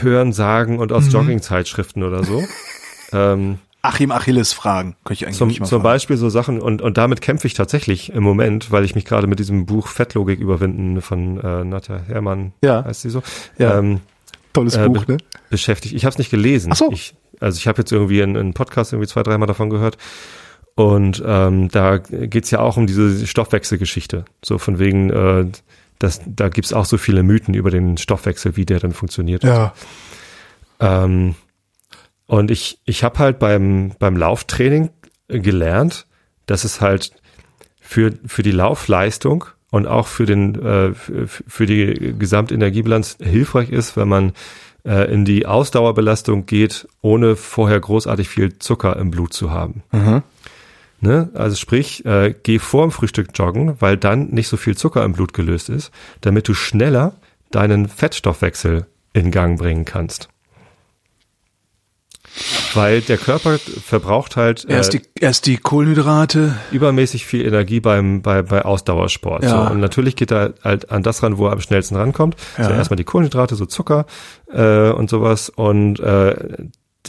Hören, 0.00 0.32
Sagen 0.32 0.78
und 0.78 0.92
aus 0.92 1.06
Mhm. 1.06 1.10
Jogging-Zeitschriften 1.12 2.02
oder 2.02 2.24
so. 2.24 2.42
ähm, 3.12 3.58
Achim 3.80 4.10
Achilles 4.10 4.52
fragen. 4.52 4.96
Könnte 5.04 5.14
ich 5.22 5.26
eigentlich 5.26 5.38
zum, 5.38 5.48
mal 5.48 5.54
zum 5.54 5.66
fragen. 5.66 5.82
Beispiel 5.84 6.16
so 6.16 6.28
Sachen 6.28 6.60
und, 6.60 6.82
und 6.82 6.98
damit 6.98 7.20
kämpfe 7.20 7.46
ich 7.46 7.54
tatsächlich 7.54 8.12
im 8.12 8.24
Moment, 8.24 8.72
weil 8.72 8.84
ich 8.84 8.94
mich 8.96 9.04
gerade 9.04 9.28
mit 9.28 9.38
diesem 9.38 9.66
Buch 9.66 9.86
Fettlogik 9.86 10.40
überwinden 10.40 11.00
von 11.00 11.38
äh, 11.40 11.64
Nadja 11.64 12.00
Herrmann, 12.06 12.52
Ja. 12.62 12.84
heißt 12.84 13.02
sie 13.02 13.10
so, 13.10 13.22
Ja. 13.56 13.78
ähm, 13.78 14.00
Tolles 14.52 14.74
äh, 14.76 14.88
Buch, 14.88 15.06
ne? 15.06 15.18
beschäftigt. 15.48 15.94
Ich 15.94 16.04
habe 16.04 16.12
es 16.12 16.18
nicht 16.18 16.30
gelesen. 16.30 16.70
Ach 16.72 16.76
so. 16.76 16.90
Ich, 16.90 17.14
also 17.38 17.56
ich 17.56 17.68
habe 17.68 17.78
jetzt 17.78 17.92
irgendwie 17.92 18.20
in 18.20 18.36
einen 18.36 18.52
Podcast 18.54 18.92
irgendwie 18.92 19.08
zwei, 19.08 19.22
dreimal 19.22 19.46
davon 19.46 19.70
gehört. 19.70 19.96
Und 20.78 21.20
ähm, 21.26 21.68
da 21.70 21.98
geht's 21.98 22.52
ja 22.52 22.60
auch 22.60 22.76
um 22.76 22.86
diese 22.86 23.26
Stoffwechselgeschichte. 23.26 24.24
So 24.44 24.58
von 24.58 24.78
wegen, 24.78 25.10
äh, 25.10 25.46
das, 25.98 26.20
da 26.24 26.50
gibt's 26.50 26.72
auch 26.72 26.84
so 26.84 26.98
viele 26.98 27.24
Mythen 27.24 27.54
über 27.54 27.72
den 27.72 27.96
Stoffwechsel, 27.96 28.56
wie 28.56 28.64
der 28.64 28.78
dann 28.78 28.92
funktioniert. 28.92 29.42
Ja. 29.42 29.74
Ähm, 30.78 31.34
und 32.26 32.52
ich, 32.52 32.78
ich 32.84 33.02
habe 33.02 33.18
halt 33.18 33.40
beim, 33.40 33.90
beim 33.98 34.16
Lauftraining 34.16 34.90
gelernt, 35.26 36.06
dass 36.46 36.62
es 36.62 36.80
halt 36.80 37.10
für, 37.80 38.12
für 38.24 38.44
die 38.44 38.52
Laufleistung 38.52 39.46
und 39.72 39.88
auch 39.88 40.06
für 40.06 40.26
den 40.26 40.64
äh, 40.64 40.94
für, 40.94 41.66
die 41.66 42.14
Gesamtenergiebilanz 42.16 43.18
hilfreich 43.20 43.70
ist, 43.70 43.96
wenn 43.96 44.06
man 44.06 44.32
äh, 44.84 45.12
in 45.12 45.24
die 45.24 45.44
Ausdauerbelastung 45.44 46.46
geht, 46.46 46.86
ohne 47.02 47.34
vorher 47.34 47.80
großartig 47.80 48.28
viel 48.28 48.60
Zucker 48.60 48.96
im 48.96 49.10
Blut 49.10 49.32
zu 49.32 49.50
haben. 49.50 49.82
Mhm. 49.90 50.22
Ne? 51.00 51.30
Also 51.34 51.56
sprich, 51.56 52.04
äh, 52.04 52.34
geh 52.42 52.58
vor 52.58 52.86
dem 52.86 52.90
Frühstück 52.90 53.28
joggen, 53.34 53.80
weil 53.80 53.96
dann 53.96 54.28
nicht 54.28 54.48
so 54.48 54.56
viel 54.56 54.76
Zucker 54.76 55.04
im 55.04 55.12
Blut 55.12 55.32
gelöst 55.32 55.68
ist, 55.68 55.92
damit 56.20 56.48
du 56.48 56.54
schneller 56.54 57.14
deinen 57.50 57.88
Fettstoffwechsel 57.88 58.86
in 59.12 59.30
Gang 59.30 59.58
bringen 59.58 59.84
kannst. 59.84 60.28
Weil 62.74 63.00
der 63.00 63.16
Körper 63.16 63.58
verbraucht 63.58 64.36
halt 64.36 64.64
äh, 64.68 64.74
Erst, 64.74 64.92
die, 64.92 65.02
erst 65.18 65.46
die 65.46 65.56
Kohlenhydrate. 65.56 66.54
übermäßig 66.70 67.26
viel 67.26 67.44
Energie 67.44 67.80
beim 67.80 68.22
bei, 68.22 68.42
bei 68.42 68.64
Ausdauersport. 68.64 69.42
Ja. 69.44 69.66
So, 69.66 69.72
und 69.72 69.80
natürlich 69.80 70.14
geht 70.14 70.30
er 70.30 70.54
halt 70.62 70.90
an 70.90 71.02
das 71.02 71.22
ran, 71.22 71.38
wo 71.38 71.46
er 71.46 71.52
am 71.52 71.60
schnellsten 71.60 71.96
rankommt. 71.96 72.36
Ja. 72.58 72.64
So 72.64 72.70
erstmal 72.70 72.96
die 72.96 73.04
Kohlenhydrate, 73.04 73.54
so 73.56 73.66
Zucker 73.66 74.06
äh, 74.52 74.90
und 74.90 75.10
sowas 75.10 75.48
und 75.48 76.00
äh, 76.00 76.36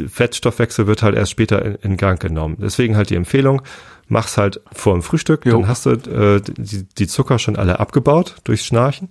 Fettstoffwechsel 0.07 0.87
wird 0.87 1.03
halt 1.03 1.15
erst 1.15 1.31
später 1.31 1.63
in, 1.63 1.75
in 1.75 1.97
Gang 1.97 2.19
genommen. 2.19 2.57
Deswegen 2.59 2.95
halt 2.95 3.09
die 3.09 3.15
Empfehlung, 3.15 3.61
mach's 4.07 4.37
halt 4.37 4.61
vor 4.71 4.93
dem 4.93 5.03
Frühstück, 5.03 5.45
Jo. 5.45 5.53
dann 5.59 5.67
hast 5.67 5.85
du 5.85 5.91
äh, 5.91 6.41
die, 6.41 6.83
die 6.83 7.07
Zucker 7.07 7.39
schon 7.39 7.55
alle 7.55 7.79
abgebaut 7.79 8.35
durchs 8.43 8.65
Schnarchen 8.65 9.09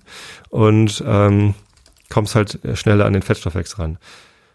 und 0.51 1.03
ähm, 1.07 1.55
kommst 2.11 2.35
halt 2.35 2.59
schneller 2.75 3.07
an 3.07 3.13
den 3.13 3.23
Fettstoffwechsel 3.23 3.81
ran. 3.81 3.99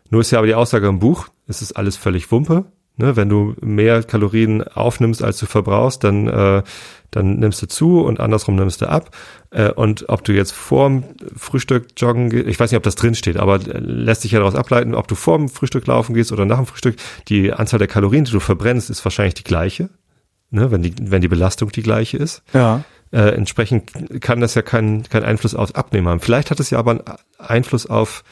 Nur 0.09 0.21
ist 0.21 0.31
ja 0.31 0.37
aber 0.39 0.47
die 0.47 0.55
Aussage 0.55 0.87
im 0.87 0.99
Buch, 0.99 1.27
es 1.47 1.61
ist 1.61 1.73
alles 1.73 1.97
völlig 1.97 2.31
Wumpe. 2.31 2.65
Ne, 2.95 3.15
wenn 3.15 3.27
du 3.27 3.55
mehr 3.59 4.03
Kalorien 4.03 4.61
aufnimmst, 4.61 5.23
als 5.23 5.39
du 5.39 5.47
verbrauchst, 5.47 6.03
dann, 6.03 6.27
äh, 6.27 6.61
dann 7.09 7.39
nimmst 7.39 7.59
du 7.63 7.67
zu 7.67 8.01
und 8.01 8.19
andersrum 8.19 8.55
nimmst 8.55 8.81
du 8.81 8.85
ab. 8.87 9.09
Äh, 9.49 9.71
und 9.71 10.09
ob 10.09 10.23
du 10.23 10.31
jetzt 10.31 10.51
vorm 10.51 11.03
Frühstück 11.35 11.87
joggen 11.97 12.29
gehst, 12.29 12.45
ich 12.45 12.59
weiß 12.59 12.69
nicht, 12.69 12.77
ob 12.77 12.83
das 12.83 12.93
drin 12.93 13.15
steht, 13.15 13.37
aber 13.37 13.55
äh, 13.55 13.79
lässt 13.79 14.21
sich 14.21 14.33
ja 14.33 14.39
daraus 14.39 14.53
ableiten, 14.53 14.93
ob 14.93 15.07
du 15.07 15.15
vorm 15.15 15.49
Frühstück 15.49 15.87
laufen 15.87 16.13
gehst 16.13 16.31
oder 16.31 16.45
nach 16.45 16.57
dem 16.57 16.67
Frühstück, 16.67 16.97
die 17.29 17.51
Anzahl 17.51 17.79
der 17.79 17.87
Kalorien, 17.87 18.25
die 18.25 18.31
du 18.31 18.39
verbrennst, 18.39 18.91
ist 18.91 19.03
wahrscheinlich 19.03 19.33
die 19.33 19.43
gleiche, 19.43 19.89
ne, 20.51 20.69
wenn, 20.69 20.83
die, 20.83 20.93
wenn 20.99 21.21
die 21.21 21.27
Belastung 21.27 21.71
die 21.71 21.81
gleiche 21.81 22.17
ist. 22.17 22.43
Ja. 22.53 22.83
Äh, 23.11 23.29
entsprechend 23.29 24.21
kann 24.21 24.39
das 24.39 24.53
ja 24.53 24.61
keinen 24.61 25.01
keinen 25.09 25.23
Einfluss 25.23 25.55
aufs 25.55 25.73
Abnehmen 25.73 26.07
haben. 26.07 26.19
Vielleicht 26.19 26.51
hat 26.51 26.59
es 26.59 26.69
ja 26.69 26.77
aber 26.77 26.91
einen 26.91 27.01
Einfluss 27.39 27.87
auf 27.87 28.23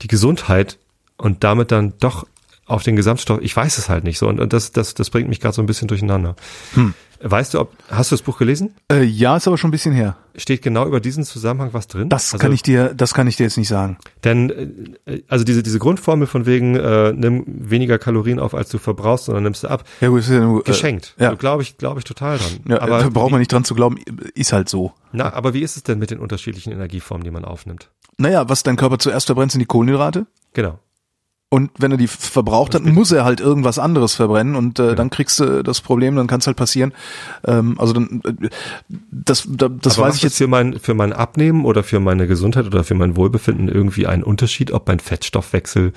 die 0.00 0.08
Gesundheit 0.08 0.78
und 1.18 1.44
damit 1.44 1.70
dann 1.70 1.94
doch 2.00 2.26
auf 2.72 2.82
den 2.82 2.96
Gesamtstoff. 2.96 3.40
Ich 3.42 3.54
weiß 3.56 3.78
es 3.78 3.88
halt 3.88 4.04
nicht 4.04 4.18
so 4.18 4.28
und, 4.28 4.40
und 4.40 4.52
das 4.52 4.72
das 4.72 4.94
das 4.94 5.10
bringt 5.10 5.28
mich 5.28 5.40
gerade 5.40 5.54
so 5.54 5.62
ein 5.62 5.66
bisschen 5.66 5.88
durcheinander. 5.88 6.34
Hm. 6.74 6.94
Weißt 7.24 7.54
du, 7.54 7.60
ob 7.60 7.72
hast 7.88 8.10
du 8.10 8.16
das 8.16 8.22
Buch 8.22 8.36
gelesen? 8.36 8.74
Äh, 8.90 9.04
ja, 9.04 9.36
ist 9.36 9.46
aber 9.46 9.56
schon 9.56 9.68
ein 9.68 9.70
bisschen 9.70 9.94
her. 9.94 10.16
Steht 10.34 10.60
genau 10.60 10.86
über 10.88 10.98
diesen 10.98 11.22
Zusammenhang 11.24 11.68
was 11.72 11.86
drin? 11.86 12.08
Das 12.08 12.32
Also, 12.32 12.42
kann 12.42 12.52
ich 12.52 12.62
dir, 12.64 12.94
das 12.94 13.14
kann 13.14 13.28
ich 13.28 13.36
dir 13.36 13.44
jetzt 13.44 13.56
nicht 13.58 13.68
sagen. 13.68 13.96
Denn 14.24 14.96
äh, 15.06 15.22
also 15.28 15.44
diese 15.44 15.62
diese 15.62 15.78
Grundformel 15.78 16.26
von 16.26 16.46
wegen 16.46 16.74
äh, 16.74 17.12
nimm 17.12 17.44
weniger 17.46 17.98
Kalorien 17.98 18.40
auf 18.40 18.54
als 18.56 18.70
du 18.70 18.78
verbrauchst, 18.78 19.26
sondern 19.26 19.44
nimmst 19.44 19.62
du 19.62 19.68
ab. 19.68 19.84
Ja, 20.00 20.08
gut, 20.08 20.18
ist 20.20 20.30
ja 20.30 20.40
nur, 20.40 20.64
Geschenkt. 20.64 21.14
ja. 21.18 21.30
So 21.30 21.36
glaube 21.36 21.62
ich 21.62 21.78
glaube 21.78 22.00
ich 22.00 22.04
total 22.04 22.38
dran. 22.38 22.48
Äh, 22.66 22.70
ja, 22.72 22.80
aber 22.80 22.98
da 22.98 23.08
braucht 23.08 23.30
man 23.30 23.38
nicht 23.38 23.52
dran 23.52 23.62
zu 23.64 23.76
glauben, 23.76 23.98
ist 24.34 24.52
halt 24.52 24.68
so. 24.68 24.92
na, 25.12 25.32
aber 25.32 25.54
wie 25.54 25.60
ist 25.60 25.76
es 25.76 25.84
denn 25.84 26.00
mit 26.00 26.10
den 26.10 26.18
unterschiedlichen 26.18 26.72
Energieformen, 26.72 27.22
die 27.22 27.30
man 27.30 27.44
aufnimmt? 27.44 27.90
Naja, 28.18 28.48
was 28.48 28.64
dein 28.64 28.76
Körper 28.76 28.98
zuerst 28.98 29.26
verbrennt, 29.26 29.52
sind 29.52 29.60
die 29.60 29.66
Kohlenhydrate. 29.66 30.26
Genau. 30.54 30.80
Und 31.52 31.70
wenn 31.76 31.90
er 31.90 31.98
die 31.98 32.06
verbraucht 32.06 32.74
hat, 32.74 32.82
muss 32.86 33.12
er 33.12 33.26
halt 33.26 33.38
irgendwas 33.38 33.78
anderes 33.78 34.14
verbrennen 34.14 34.56
und 34.56 34.78
äh, 34.78 34.94
dann 34.94 35.10
kriegst 35.10 35.38
du 35.38 35.62
das 35.62 35.82
Problem, 35.82 36.16
dann 36.16 36.26
kann 36.26 36.40
es 36.40 36.46
halt 36.46 36.56
passieren. 36.56 36.94
Ähm, 37.44 37.78
also 37.78 37.92
dann, 37.92 38.22
äh, 38.24 38.48
das, 39.10 39.46
da, 39.46 39.68
das 39.68 39.98
Aber 39.98 40.08
weiß 40.08 40.16
ich 40.16 40.22
jetzt. 40.22 40.38
für 40.38 40.46
mein, 40.46 40.78
für 40.80 40.94
mein 40.94 41.12
Abnehmen 41.12 41.66
oder 41.66 41.82
für 41.82 42.00
meine 42.00 42.26
Gesundheit 42.26 42.64
oder 42.64 42.84
für 42.84 42.94
mein 42.94 43.16
Wohlbefinden 43.16 43.68
irgendwie 43.68 44.06
einen 44.06 44.22
Unterschied, 44.22 44.72
ob 44.72 44.88
mein 44.88 44.98
Fettstoffwechsel 44.98 45.92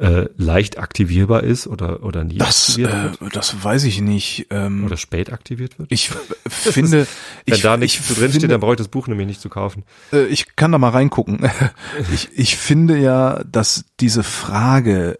äh, 0.00 0.26
leicht 0.36 0.78
aktivierbar 0.78 1.42
ist 1.42 1.66
oder, 1.66 2.04
oder 2.04 2.22
nie 2.24 2.38
Das, 2.38 2.68
aktiviert 2.70 2.92
äh, 2.92 3.20
wird? 3.20 3.34
das 3.36 3.64
weiß 3.64 3.82
ich 3.84 4.00
nicht. 4.00 4.46
Ähm, 4.50 4.84
Oder 4.84 4.96
spät 4.96 5.32
aktiviert 5.32 5.78
wird? 5.78 5.90
ich 5.90 6.10
finde, 6.48 7.06
Wenn 7.46 7.54
ich, 7.56 7.62
da 7.62 7.76
nichts 7.76 8.06
drin 8.06 8.16
steht, 8.16 8.30
finde- 8.32 8.48
dann 8.48 8.60
brauche 8.60 8.74
ich 8.74 8.78
das 8.78 8.88
Buch 8.88 9.08
nämlich 9.08 9.26
nicht 9.26 9.40
zu 9.40 9.48
kaufen. 9.48 9.82
Äh, 10.12 10.26
ich 10.26 10.54
kann 10.56 10.70
da 10.72 10.78
mal 10.78 10.90
reingucken. 10.90 11.40
Ich, 12.14 12.28
ich 12.34 12.56
finde 12.56 12.96
ja, 12.98 13.42
dass 13.44 13.84
diese 13.98 14.22
Frage, 14.22 15.18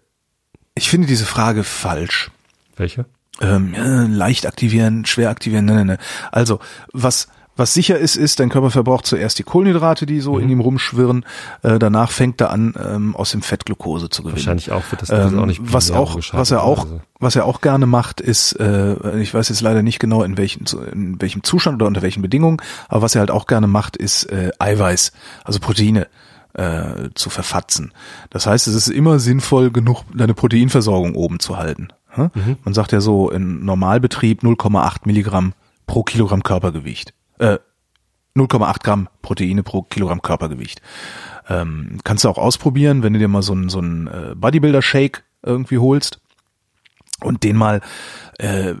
ich 0.75 0.89
finde 0.89 1.07
diese 1.07 1.25
Frage 1.25 1.63
falsch. 1.65 2.31
Welche? 2.77 3.05
Ähm, 3.41 3.73
leicht 4.13 4.45
aktivieren, 4.45 5.05
schwer 5.05 5.29
aktivieren, 5.29 5.65
ne, 5.65 5.73
ne, 5.75 5.85
ne. 5.85 5.97
Also, 6.31 6.59
was, 6.93 7.27
was 7.59 7.73
sicher 7.73 7.97
ist, 7.97 8.15
ist, 8.15 8.39
dein 8.39 8.49
Körper 8.49 8.71
verbraucht 8.71 9.05
zuerst 9.05 9.37
die 9.37 9.43
Kohlenhydrate, 9.43 10.05
die 10.05 10.21
so 10.21 10.39
in 10.39 10.49
ihm 10.49 10.61
rumschwirren. 10.61 11.25
Äh, 11.61 11.77
danach 11.77 12.11
fängt 12.11 12.41
er 12.41 12.49
an, 12.51 12.73
ähm, 12.83 13.15
aus 13.15 13.31
dem 13.31 13.41
Fett 13.41 13.65
Glucose 13.65 14.09
zu 14.09 14.23
gewinnen. 14.23 14.37
Wahrscheinlich 14.37 14.71
auch 14.71 14.83
wird 14.89 15.01
das, 15.01 15.09
Ähm, 15.09 15.37
auch 15.39 15.45
nicht 15.45 15.61
was 15.61 15.87
binär 15.87 16.01
auch, 16.01 16.17
was 16.31 16.51
er 16.51 16.63
auch, 16.63 16.83
oder 16.83 16.89
so. 16.89 17.01
was 17.19 17.35
er 17.35 17.45
auch 17.45 17.61
gerne 17.61 17.85
macht, 17.85 18.21
ist, 18.21 18.53
äh, 18.53 19.19
ich 19.19 19.33
weiß 19.33 19.49
jetzt 19.49 19.61
leider 19.61 19.83
nicht 19.83 19.99
genau 19.99 20.23
in 20.23 20.37
welchem, 20.37 20.65
in 20.91 21.21
welchem 21.21 21.43
Zustand 21.43 21.75
oder 21.75 21.87
unter 21.87 22.01
welchen 22.01 22.21
Bedingungen, 22.21 22.57
aber 22.87 23.01
was 23.01 23.15
er 23.15 23.19
halt 23.19 23.31
auch 23.31 23.45
gerne 23.45 23.67
macht, 23.67 23.97
ist 23.97 24.23
äh, 24.31 24.51
Eiweiß, 24.57 25.11
also 25.43 25.59
Proteine 25.59 26.07
äh, 26.53 27.09
zu 27.13 27.29
verfatzen. 27.29 27.93
Das 28.29 28.47
heißt, 28.47 28.67
es 28.67 28.73
ist 28.73 28.87
immer 28.87 29.19
sinnvoll, 29.19 29.69
genug 29.69 30.03
deine 30.13 30.33
Proteinversorgung 30.33 31.15
oben 31.15 31.39
zu 31.39 31.57
halten. 31.57 31.89
Hm? 32.11 32.31
Man 32.63 32.73
sagt 32.73 32.91
ja 32.91 33.01
so 33.01 33.29
in 33.29 33.63
Normalbetrieb 33.65 34.43
0,8 34.43 35.01
Milligramm 35.05 35.53
pro 35.85 36.03
Kilogramm 36.03 36.41
Körpergewicht. 36.43 37.13
Äh, 37.39 37.57
0,8 38.35 38.83
Gramm 38.83 39.09
Proteine 39.21 39.63
pro 39.63 39.81
Kilogramm 39.81 40.21
Körpergewicht. 40.21 40.81
Ähm, 41.49 41.97
kannst 42.03 42.23
du 42.23 42.29
auch 42.29 42.37
ausprobieren, 42.37 43.03
wenn 43.03 43.13
du 43.13 43.19
dir 43.19 43.27
mal 43.27 43.41
so 43.41 43.53
einen 43.53 43.69
so 43.69 43.81
äh, 43.81 44.35
Bodybuilder-Shake 44.35 45.23
irgendwie 45.41 45.79
holst 45.79 46.21
und 47.21 47.43
den 47.43 47.57
mal 47.57 47.81
äh, 48.39 48.73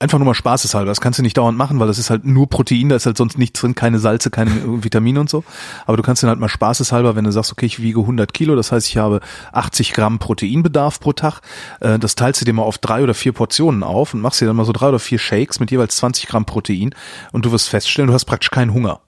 einfach 0.00 0.18
nur 0.18 0.26
mal 0.26 0.34
spaßeshalber. 0.34 0.90
Das 0.90 1.00
kannst 1.00 1.20
du 1.20 1.22
nicht 1.22 1.38
dauernd 1.38 1.56
machen, 1.56 1.78
weil 1.78 1.86
das 1.86 1.98
ist 1.98 2.10
halt 2.10 2.24
nur 2.24 2.48
Protein, 2.48 2.88
da 2.88 2.96
ist 2.96 3.06
halt 3.06 3.16
sonst 3.16 3.38
nichts 3.38 3.60
drin, 3.60 3.76
keine 3.76 4.00
Salze, 4.00 4.28
keine 4.28 4.50
Vitamine 4.84 5.20
und 5.20 5.30
so. 5.30 5.44
Aber 5.86 5.96
du 5.96 6.02
kannst 6.02 6.22
den 6.22 6.28
halt 6.28 6.40
mal 6.40 6.48
spaßeshalber, 6.48 7.14
wenn 7.14 7.24
du 7.24 7.30
sagst, 7.30 7.52
okay, 7.52 7.66
ich 7.66 7.80
wiege 7.80 8.00
100 8.00 8.34
Kilo, 8.34 8.56
das 8.56 8.72
heißt, 8.72 8.88
ich 8.88 8.96
habe 8.96 9.20
80 9.52 9.92
Gramm 9.92 10.18
Proteinbedarf 10.18 10.98
pro 10.98 11.12
Tag, 11.12 11.40
äh, 11.80 11.98
das 11.98 12.16
teilst 12.16 12.40
du 12.40 12.44
dir 12.44 12.52
mal 12.52 12.62
auf 12.62 12.78
drei 12.78 13.02
oder 13.02 13.14
vier 13.14 13.32
Portionen 13.32 13.84
auf 13.84 14.14
und 14.14 14.20
machst 14.20 14.40
dir 14.40 14.46
dann 14.46 14.56
mal 14.56 14.64
so 14.64 14.72
drei 14.72 14.88
oder 14.88 14.98
vier 14.98 15.20
Shakes 15.20 15.60
mit 15.60 15.70
jeweils 15.70 15.96
20 15.96 16.26
Gramm 16.26 16.44
Protein 16.44 16.92
und 17.30 17.44
du 17.44 17.52
wirst 17.52 17.68
feststellen, 17.68 18.08
du 18.08 18.14
hast 18.14 18.24
praktisch 18.24 18.50
keinen 18.50 18.74
Hunger. 18.74 19.00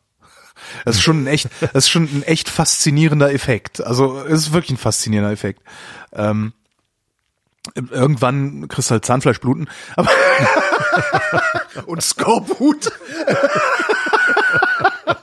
Das 0.85 0.97
ist 0.97 1.03
schon 1.03 1.25
ein 1.25 1.27
echt, 1.27 1.49
das 1.61 1.85
ist 1.85 1.89
schon 1.91 2.05
ein 2.05 2.23
echt 2.23 2.49
faszinierender 2.49 3.33
Effekt. 3.33 3.85
Also 3.85 4.21
es 4.21 4.43
ist 4.43 4.53
wirklich 4.53 4.71
ein 4.71 4.79
faszinierender 4.79 5.33
Effekt. 5.33 5.63
Ähm, 6.13 6.53
irgendwann 7.75 8.69
kriegst 8.69 8.91
du 8.91 8.93
halt 8.93 9.05
Zahnfleischbluten, 9.05 9.69
aber 9.97 10.11
und 11.87 12.03
Skorbut. 12.03 12.93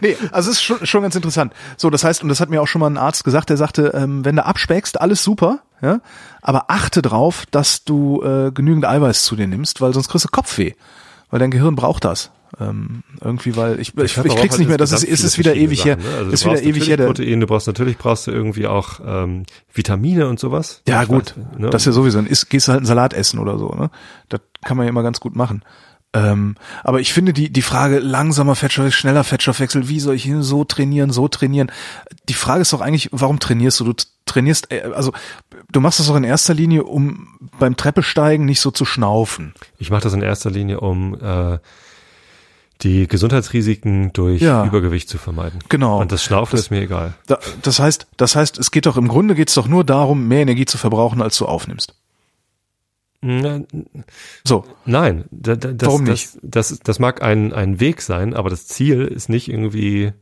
nee, 0.00 0.16
also 0.32 0.50
es 0.50 0.56
ist 0.56 0.62
schon, 0.62 0.86
schon 0.86 1.02
ganz 1.02 1.14
interessant. 1.14 1.52
So, 1.76 1.90
das 1.90 2.04
heißt, 2.04 2.22
und 2.22 2.28
das 2.28 2.40
hat 2.40 2.50
mir 2.50 2.62
auch 2.62 2.68
schon 2.68 2.80
mal 2.80 2.90
ein 2.90 2.98
Arzt 2.98 3.24
gesagt, 3.24 3.50
der 3.50 3.56
sagte, 3.56 3.92
ähm, 3.94 4.24
wenn 4.24 4.36
du 4.36 4.44
abspeckst, 4.44 5.00
alles 5.00 5.22
super, 5.22 5.60
ja, 5.82 6.00
aber 6.42 6.66
achte 6.68 7.02
drauf, 7.02 7.44
dass 7.50 7.84
du 7.84 8.22
äh, 8.22 8.50
genügend 8.52 8.84
Eiweiß 8.84 9.24
zu 9.24 9.36
dir 9.36 9.46
nimmst, 9.46 9.80
weil 9.80 9.92
sonst 9.92 10.08
kriegst 10.08 10.24
du 10.24 10.30
Kopfweh. 10.30 10.72
Weil 11.30 11.40
dein 11.40 11.50
Gehirn 11.50 11.74
braucht 11.74 12.04
das. 12.04 12.30
Ähm, 12.58 13.02
irgendwie, 13.20 13.54
weil 13.54 13.80
ich, 13.80 13.94
ich, 13.98 14.16
ich 14.16 14.22
braucht 14.22 14.38
krieg's 14.38 14.56
nicht 14.56 14.68
mehr, 14.68 14.78
das 14.78 14.90
ist, 14.92 15.04
ist 15.04 15.22
es 15.24 15.36
wieder 15.36 15.54
ewig 15.54 15.84
her. 15.84 15.96
ne? 15.96 16.04
Also 16.16 16.30
ist 16.30 16.44
wieder 16.46 16.62
ewig 16.62 16.88
her. 16.88 16.96
Protein, 16.96 17.40
du 17.40 17.46
brauchst 17.46 17.66
natürlich 17.66 17.98
brauchst 17.98 18.26
du 18.26 18.30
irgendwie 18.30 18.66
auch 18.66 19.00
ähm, 19.04 19.44
Vitamine 19.74 20.26
und 20.26 20.40
sowas. 20.40 20.80
Ja, 20.88 21.02
Ich 21.02 21.08
gut. 21.08 21.36
weiß, 21.36 21.58
ne? 21.58 21.70
Das 21.70 21.82
ist 21.82 21.86
ja 21.86 21.92
sowieso. 21.92 22.16
Dann 22.18 22.26
isst, 22.26 22.48
gehst 22.48 22.68
du 22.68 22.72
halt 22.72 22.78
einen 22.80 22.86
Salat 22.86 23.12
essen 23.12 23.38
oder 23.38 23.58
so, 23.58 23.68
ne? 23.68 23.90
Das 24.30 24.40
kann 24.64 24.78
man 24.78 24.84
ja 24.86 24.90
immer 24.90 25.02
ganz 25.02 25.20
gut 25.20 25.36
machen. 25.36 25.62
Ähm, 26.14 26.54
aber 26.82 27.00
ich 27.00 27.12
finde 27.12 27.34
die, 27.34 27.52
die 27.52 27.60
Frage 27.62 27.98
langsamer 27.98 28.54
Fettstoffwechsel, 28.54 28.98
schneller 28.98 29.22
Fettstoffwechsel, 29.24 29.88
wie 29.88 30.00
soll 30.00 30.14
ich 30.14 30.30
so 30.40 30.64
trainieren, 30.64 31.10
so 31.10 31.28
trainieren? 31.28 31.70
Die 32.30 32.34
Frage 32.34 32.62
ist 32.62 32.72
doch 32.72 32.80
eigentlich, 32.80 33.10
warum 33.12 33.38
trainierst 33.38 33.80
du? 33.80 33.84
Du 33.84 33.92
trainierst, 34.24 34.72
äh, 34.72 34.92
also 34.94 35.12
du 35.70 35.80
machst 35.80 36.00
das 36.00 36.06
doch 36.06 36.16
in 36.16 36.24
erster 36.24 36.54
Linie, 36.54 36.84
um 36.84 37.36
beim 37.58 37.76
Treppesteigen 37.76 38.46
nicht 38.46 38.60
so 38.60 38.70
zu 38.70 38.86
schnaufen. 38.86 39.52
Ich 39.76 39.90
mache 39.90 40.04
das 40.04 40.14
in 40.14 40.22
erster 40.22 40.50
Linie, 40.50 40.80
um 40.80 41.14
äh, 41.20 41.58
die 42.82 43.06
Gesundheitsrisiken 43.08 44.12
durch 44.12 44.42
Ja. 44.42 44.64
Übergewicht 44.64 45.08
zu 45.08 45.18
vermeiden. 45.18 45.60
Genau. 45.68 46.00
Und 46.00 46.12
das 46.12 46.22
Schnaufen 46.22 46.58
ist 46.58 46.70
mir 46.70 46.82
egal. 46.82 47.14
Da, 47.26 47.38
das 47.62 47.78
heißt, 47.80 48.06
das 48.16 48.36
heißt, 48.36 48.58
es 48.58 48.70
geht 48.70 48.86
doch 48.86 48.96
im 48.96 49.08
Grunde 49.08 49.34
geht's 49.34 49.54
doch 49.54 49.66
nur 49.68 49.82
darum, 49.84 50.28
mehr 50.28 50.40
Energie 50.42 50.66
zu 50.66 50.76
verbrauchen, 50.78 51.22
als 51.22 51.36
du 51.38 51.46
aufnimmst. 51.46 51.94
So. 54.44 54.64
Nein, 54.84 55.24
da, 55.30 55.56
da, 55.56 55.72
das, 55.72 55.88
Warum 55.88 56.04
nicht? 56.04 56.36
Das, 56.42 56.68
das, 56.68 56.78
das 56.80 56.98
mag 56.98 57.22
ein, 57.22 57.52
ein 57.52 57.80
Weg 57.80 58.00
sein, 58.02 58.34
aber 58.34 58.50
das 58.50 58.66
Ziel 58.68 59.02
ist 59.02 59.28
nicht 59.28 59.48
irgendwie 59.48 60.12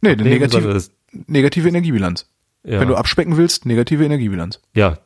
Nee, 0.00 0.10
eine 0.10 0.22
nehmen, 0.22 0.34
negative, 0.40 0.72
das, 0.74 0.92
negative 1.26 1.68
Energiebilanz. 1.68 2.28
ja, 2.62 2.78
Wenn 2.80 2.88
du 2.88 2.94
abspecken 2.94 3.36
willst, 3.36 3.66
negative 3.66 4.04
Energiebilanz. 4.04 4.60
ja, 4.74 4.98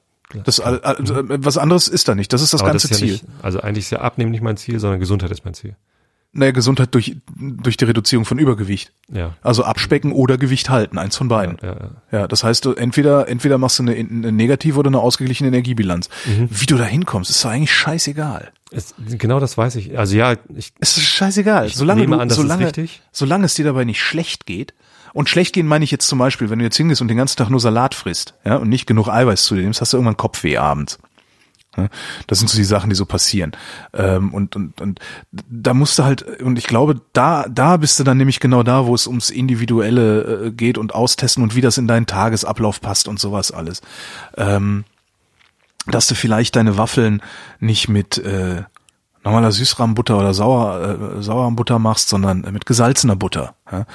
Das, 0.44 0.60
all- 0.60 0.80
also, 0.80 1.14
äh, 1.14 1.24
was 1.44 1.56
anderes 1.56 1.88
ist 1.88 2.08
da 2.08 2.14
nicht. 2.14 2.32
Das 2.32 2.42
ist 2.42 2.52
das 2.52 2.60
aber 2.60 2.72
ganze 2.72 2.88
ist 2.88 2.90
ja 2.90 2.96
Ziel. 2.98 3.12
Nicht, 3.12 3.24
also 3.42 3.60
eigentlich 3.60 3.84
ist 3.86 3.90
ja 3.90 4.00
Abnehmen 4.00 4.32
nicht 4.32 4.42
mein 4.42 4.56
Ziel, 4.58 4.78
sondern 4.80 5.00
Gesundheit 5.00 5.30
ist 5.30 5.44
mein 5.44 5.54
Ziel. 5.54 5.76
Naja, 6.32 6.52
Gesundheit 6.52 6.94
durch, 6.94 7.16
durch 7.36 7.76
die 7.76 7.84
Reduzierung 7.84 8.24
von 8.24 8.38
Übergewicht. 8.38 8.92
Ja. 9.12 9.34
Also 9.42 9.64
abspecken 9.64 10.12
oder 10.12 10.38
Gewicht 10.38 10.70
halten, 10.70 10.96
eins 10.96 11.16
von 11.16 11.26
beiden. 11.26 11.56
Ja, 11.60 11.68
ja. 11.68 11.90
Ja, 12.12 12.28
das 12.28 12.44
heißt, 12.44 12.64
du 12.64 12.72
entweder, 12.74 13.26
entweder 13.28 13.58
machst 13.58 13.80
du 13.80 13.82
eine, 13.82 13.96
eine 13.96 14.30
negative 14.30 14.78
oder 14.78 14.88
eine 14.88 15.00
ausgeglichene 15.00 15.48
Energiebilanz. 15.48 16.08
Mhm. 16.26 16.48
Wie 16.48 16.66
du 16.66 16.76
da 16.76 16.84
hinkommst, 16.84 17.30
ist 17.30 17.44
doch 17.44 17.50
eigentlich 17.50 17.72
scheißegal. 17.72 18.52
Es, 18.70 18.94
genau 18.96 19.40
das 19.40 19.58
weiß 19.58 19.74
ich. 19.74 19.98
Also 19.98 20.16
ja, 20.16 20.36
ich, 20.54 20.72
Es 20.78 20.96
ist 20.96 21.06
scheißegal. 21.06 21.68
Solange 21.70 22.06
du, 22.06 22.14
an, 22.14 22.30
solange, 22.30 22.70
solange 23.10 23.46
es 23.46 23.54
dir 23.54 23.64
dabei 23.64 23.84
nicht 23.84 24.00
schlecht 24.00 24.46
geht. 24.46 24.72
Und 25.12 25.28
schlecht 25.28 25.54
gehen 25.54 25.66
meine 25.66 25.84
ich 25.84 25.90
jetzt 25.90 26.06
zum 26.06 26.20
Beispiel, 26.20 26.50
wenn 26.50 26.60
du 26.60 26.64
jetzt 26.64 26.76
hingehst 26.76 27.00
und 27.00 27.08
den 27.08 27.16
ganzen 27.16 27.36
Tag 27.36 27.50
nur 27.50 27.58
Salat 27.58 27.96
frisst, 27.96 28.34
ja, 28.44 28.56
und 28.56 28.68
nicht 28.68 28.86
genug 28.86 29.08
Eiweiß 29.08 29.42
zu 29.42 29.56
dir 29.56 29.62
nimmst, 29.62 29.80
hast 29.80 29.92
du 29.92 29.96
irgendwann 29.96 30.16
Kopfweh 30.16 30.56
abends. 30.56 31.00
Ja, 31.76 31.88
Das 32.26 32.38
sind 32.38 32.48
so 32.48 32.56
die 32.56 32.64
Sachen, 32.64 32.90
die 32.90 32.96
so 32.96 33.06
passieren. 33.06 33.52
Ähm, 33.92 34.34
und, 34.34 34.56
und, 34.56 34.80
und 34.80 35.00
da 35.30 35.72
musst 35.72 35.98
du 35.98 36.04
halt, 36.04 36.22
und 36.40 36.58
ich 36.58 36.66
glaube, 36.66 37.00
da, 37.12 37.46
da 37.48 37.76
bist 37.76 37.98
du 38.00 38.04
dann 38.04 38.18
nämlich 38.18 38.40
genau 38.40 38.62
da, 38.62 38.86
wo 38.86 38.94
es 38.94 39.06
ums 39.06 39.30
Individuelle 39.30 40.46
äh, 40.46 40.50
geht 40.50 40.78
und 40.78 40.94
austesten 40.94 41.42
und 41.42 41.54
wie 41.54 41.60
das 41.60 41.78
in 41.78 41.86
deinen 41.86 42.06
Tagesablauf 42.06 42.80
passt 42.80 43.06
und 43.08 43.20
sowas 43.20 43.52
alles. 43.52 43.82
Ähm, 44.36 44.84
dass 45.86 46.06
du 46.08 46.14
vielleicht 46.14 46.56
deine 46.56 46.76
Waffeln 46.76 47.22
nicht 47.58 47.88
mit 47.88 48.18
äh, 48.18 48.62
normaler 49.24 49.52
Süßrahmbutter 49.52 50.18
oder 50.18 50.34
Sauer, 50.34 51.18
äh, 51.18 51.22
Sauerrahmbutter 51.22 51.78
machst, 51.78 52.08
sondern 52.08 52.40
mit 52.52 52.66
gesalzener 52.66 53.16
Butter. 53.16 53.54
Ja? 53.70 53.86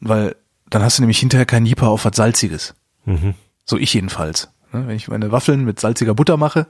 Weil 0.00 0.36
dann 0.70 0.82
hast 0.82 0.98
du 0.98 1.02
nämlich 1.02 1.18
hinterher 1.18 1.46
kein 1.46 1.66
Jipper 1.66 1.88
auf 1.88 2.04
was 2.04 2.16
Salziges. 2.16 2.74
mhm. 3.04 3.34
So 3.64 3.76
ich 3.76 3.92
jedenfalls. 3.92 4.48
Ne? 4.72 4.86
Wenn 4.86 4.96
ich 4.96 5.08
meine 5.08 5.32
Waffeln 5.32 5.64
mit 5.64 5.80
salziger 5.80 6.14
Butter 6.14 6.36
mache, 6.36 6.66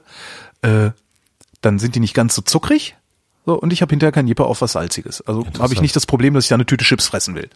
äh, 0.61 0.91
dann 1.61 1.79
sind 1.79 1.95
die 1.95 1.99
nicht 1.99 2.13
ganz 2.13 2.35
so 2.35 2.41
zuckrig. 2.41 2.95
So, 3.45 3.59
und 3.59 3.73
ich 3.73 3.81
habe 3.81 3.89
hinterher 3.91 4.11
kein 4.11 4.27
Jipper 4.27 4.45
auf 4.45 4.61
was 4.61 4.73
Salziges. 4.73 5.21
Also 5.21 5.45
habe 5.59 5.73
ich 5.73 5.81
nicht 5.81 5.95
das 5.95 6.05
Problem, 6.05 6.33
dass 6.33 6.45
ich 6.45 6.49
da 6.49 6.55
eine 6.55 6.65
Tüte 6.65 6.85
Chips 6.85 7.07
fressen 7.07 7.35
will. 7.35 7.49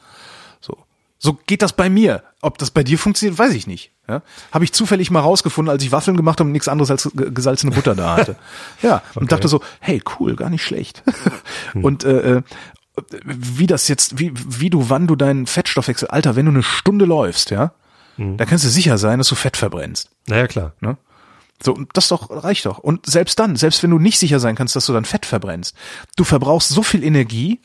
So. 0.62 0.78
So 1.20 1.38
geht 1.46 1.62
das 1.62 1.74
bei 1.74 1.90
mir. 1.90 2.24
Ob 2.42 2.58
das 2.58 2.72
bei 2.72 2.84
dir 2.84 2.98
funktioniert, 2.98 3.38
weiß 3.40 3.54
ich 3.54 3.68
nicht. 3.68 3.92
Ja? 4.10 4.22
Habe 4.52 4.66
ich 4.66 4.74
zufällig 4.74 5.10
mal 5.12 5.22
rausgefunden, 5.22 5.72
als 5.72 5.84
ich 5.84 5.92
Waffeln 5.92 6.18
gemacht 6.18 6.40
habe 6.40 6.48
und 6.48 6.52
nichts 6.52 6.68
anderes 6.68 6.92
als 6.92 7.10
ge- 7.14 7.32
gesalzene 7.32 7.74
Butter 7.74 7.96
da 7.96 8.18
hatte. 8.18 8.36
ja, 8.82 9.02
und 9.16 9.32
dachte 9.32 9.48
so, 9.48 9.62
hey, 9.80 10.02
cool, 10.20 10.36
gar 10.36 10.50
nicht 10.50 10.64
schlecht. 10.64 11.02
und 11.76 12.04
äh, 12.04 12.38
äh, 12.38 12.42
wie 13.24 13.68
das 13.68 13.88
jetzt, 13.88 14.20
wie, 14.20 14.34
wie 14.36 14.70
du, 14.70 14.90
wann 14.90 15.08
du 15.08 15.16
deinen 15.16 15.48
Fettstoffwechsel, 15.48 16.10
Alter, 16.10 16.36
wenn 16.36 16.46
du 16.46 16.52
eine 16.52 16.64
Stunde 16.64 17.06
läufst, 17.06 17.50
ja, 17.52 17.72
da 18.18 18.46
kannst 18.46 18.64
du 18.66 18.70
sicher 18.70 18.98
sein, 19.00 19.18
dass 19.18 19.28
du 19.30 19.36
Fett 19.36 19.58
verbrennst. 19.58 20.10
Naja, 20.28 20.46
klar. 20.48 20.74
Ne? 20.82 20.98
So, 21.64 21.74
und 21.74 21.90
das 21.94 22.10
doch 22.10 22.30
reicht 22.30 22.66
doch. 22.66 22.78
Und 22.78 23.06
selbst 23.06 23.40
dann, 23.40 23.56
selbst 23.56 23.82
wenn 23.84 23.90
du 23.92 24.00
nicht 24.00 24.20
sicher 24.20 24.40
sein 24.40 24.56
kannst, 24.56 24.76
dass 24.76 24.86
du 24.86 24.94
dann 24.94 25.06
Fett 25.06 25.26
verbrennst, 25.26 25.76
du 26.18 26.24
verbrauchst 26.24 26.70
so 26.70 26.84
viel 26.84 27.04
Energie, 27.04 27.60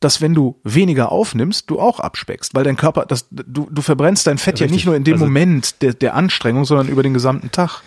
dass 0.00 0.20
wenn 0.20 0.34
du 0.34 0.60
weniger 0.64 1.10
aufnimmst, 1.10 1.70
du 1.70 1.80
auch 1.80 2.00
abspeckst, 2.00 2.54
weil 2.54 2.64
dein 2.64 2.76
Körper, 2.76 3.06
das, 3.06 3.26
du, 3.30 3.66
du 3.70 3.80
verbrennst 3.82 4.26
dein 4.26 4.36
Fett 4.36 4.58
ja 4.60 4.64
Richtig. 4.64 4.76
nicht 4.76 4.86
nur 4.86 4.96
in 4.96 5.04
dem 5.04 5.14
Also- 5.14 5.24
Moment 5.24 5.80
der, 5.82 5.94
der 5.94 6.14
Anstrengung, 6.14 6.66
sondern 6.66 6.88
über 6.88 7.02
den 7.02 7.14
gesamten 7.14 7.50
Tag. 7.50 7.80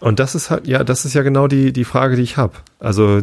Und 0.00 0.18
das 0.20 0.34
ist 0.34 0.50
halt, 0.50 0.66
ja, 0.66 0.84
das 0.84 1.04
ist 1.04 1.14
ja 1.14 1.22
genau 1.22 1.48
die, 1.48 1.72
die 1.72 1.84
Frage, 1.84 2.16
die 2.16 2.22
ich 2.22 2.36
habe. 2.36 2.54
Also 2.78 3.22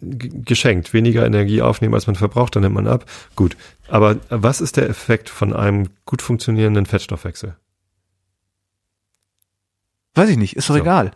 geschenkt, 0.00 0.92
weniger 0.92 1.24
Energie 1.24 1.62
aufnehmen, 1.62 1.94
als 1.94 2.06
man 2.06 2.16
verbraucht, 2.16 2.54
dann 2.56 2.62
nimmt 2.62 2.74
man 2.74 2.86
ab. 2.86 3.06
Gut. 3.34 3.56
Aber 3.88 4.16
was 4.28 4.60
ist 4.60 4.76
der 4.76 4.88
Effekt 4.88 5.28
von 5.30 5.52
einem 5.54 5.88
gut 6.04 6.20
funktionierenden 6.22 6.86
Fettstoffwechsel? 6.86 7.56
Weiß 10.16 10.28
ich 10.28 10.36
nicht, 10.36 10.56
ist 10.56 10.68
doch 10.68 10.74
So. 10.74 10.80
egal. 10.80 11.12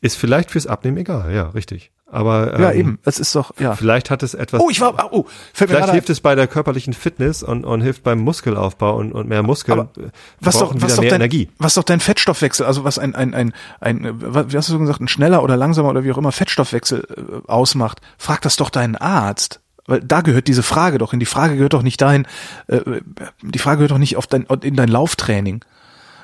Ist 0.00 0.16
vielleicht 0.16 0.50
fürs 0.50 0.66
Abnehmen 0.66 0.96
egal, 0.98 1.32
ja, 1.32 1.48
richtig. 1.50 1.90
aber 2.10 2.58
Ja, 2.60 2.70
ähm, 2.70 2.78
eben. 2.78 2.98
Es 3.04 3.18
ist 3.18 3.34
doch, 3.34 3.52
ja. 3.58 3.74
vielleicht 3.74 4.10
hat 4.10 4.22
es 4.22 4.34
etwas. 4.34 4.60
Oh, 4.60 4.70
ich 4.70 4.80
war, 4.80 5.12
oh, 5.12 5.26
fällt 5.52 5.70
mir 5.70 5.76
Vielleicht 5.76 5.92
hilft 5.92 6.10
es 6.10 6.20
bei 6.20 6.34
der 6.34 6.46
körperlichen 6.46 6.92
Fitness 6.92 7.42
und, 7.42 7.64
und 7.64 7.80
hilft 7.80 8.02
beim 8.04 8.20
Muskelaufbau 8.20 8.96
und, 8.96 9.12
und 9.12 9.28
mehr 9.28 9.42
Muskeln 9.42 9.80
Aber 9.80 9.90
äh, 10.00 10.10
was 10.40 10.58
doch, 10.58 10.72
was 10.76 10.96
doch 10.96 11.02
mehr 11.02 11.10
dein, 11.10 11.20
Energie. 11.20 11.50
was 11.58 11.74
doch 11.74 11.82
dein 11.82 12.00
Fettstoffwechsel, 12.00 12.64
also 12.64 12.84
was 12.84 12.98
ein, 12.98 13.14
ein, 13.14 13.34
ein, 13.34 13.52
ein, 13.80 14.04
äh, 14.04 14.52
wie 14.52 14.56
hast 14.56 14.68
du 14.68 14.78
gesagt, 14.78 15.00
ein 15.00 15.08
schneller 15.08 15.42
oder 15.42 15.56
langsamer 15.56 15.88
oder 15.90 16.04
wie 16.04 16.12
auch 16.12 16.18
immer 16.18 16.32
Fettstoffwechsel 16.32 17.06
äh, 17.46 17.50
ausmacht, 17.50 18.00
frag 18.18 18.40
das 18.42 18.56
doch 18.56 18.70
deinen 18.70 18.96
Arzt. 18.96 19.60
Weil 19.88 20.00
da 20.00 20.20
gehört 20.20 20.48
diese 20.48 20.62
Frage 20.64 20.98
doch 20.98 21.12
hin. 21.12 21.20
Die 21.20 21.26
Frage 21.26 21.54
gehört 21.54 21.72
doch 21.72 21.82
nicht 21.82 22.00
dahin, 22.00 22.26
äh, 22.66 22.80
die 23.42 23.58
Frage 23.58 23.78
gehört 23.78 23.92
doch 23.92 23.98
nicht 23.98 24.16
auf 24.16 24.26
dein, 24.26 24.44
in 24.62 24.76
dein 24.76 24.88
Lauftraining. 24.88 25.64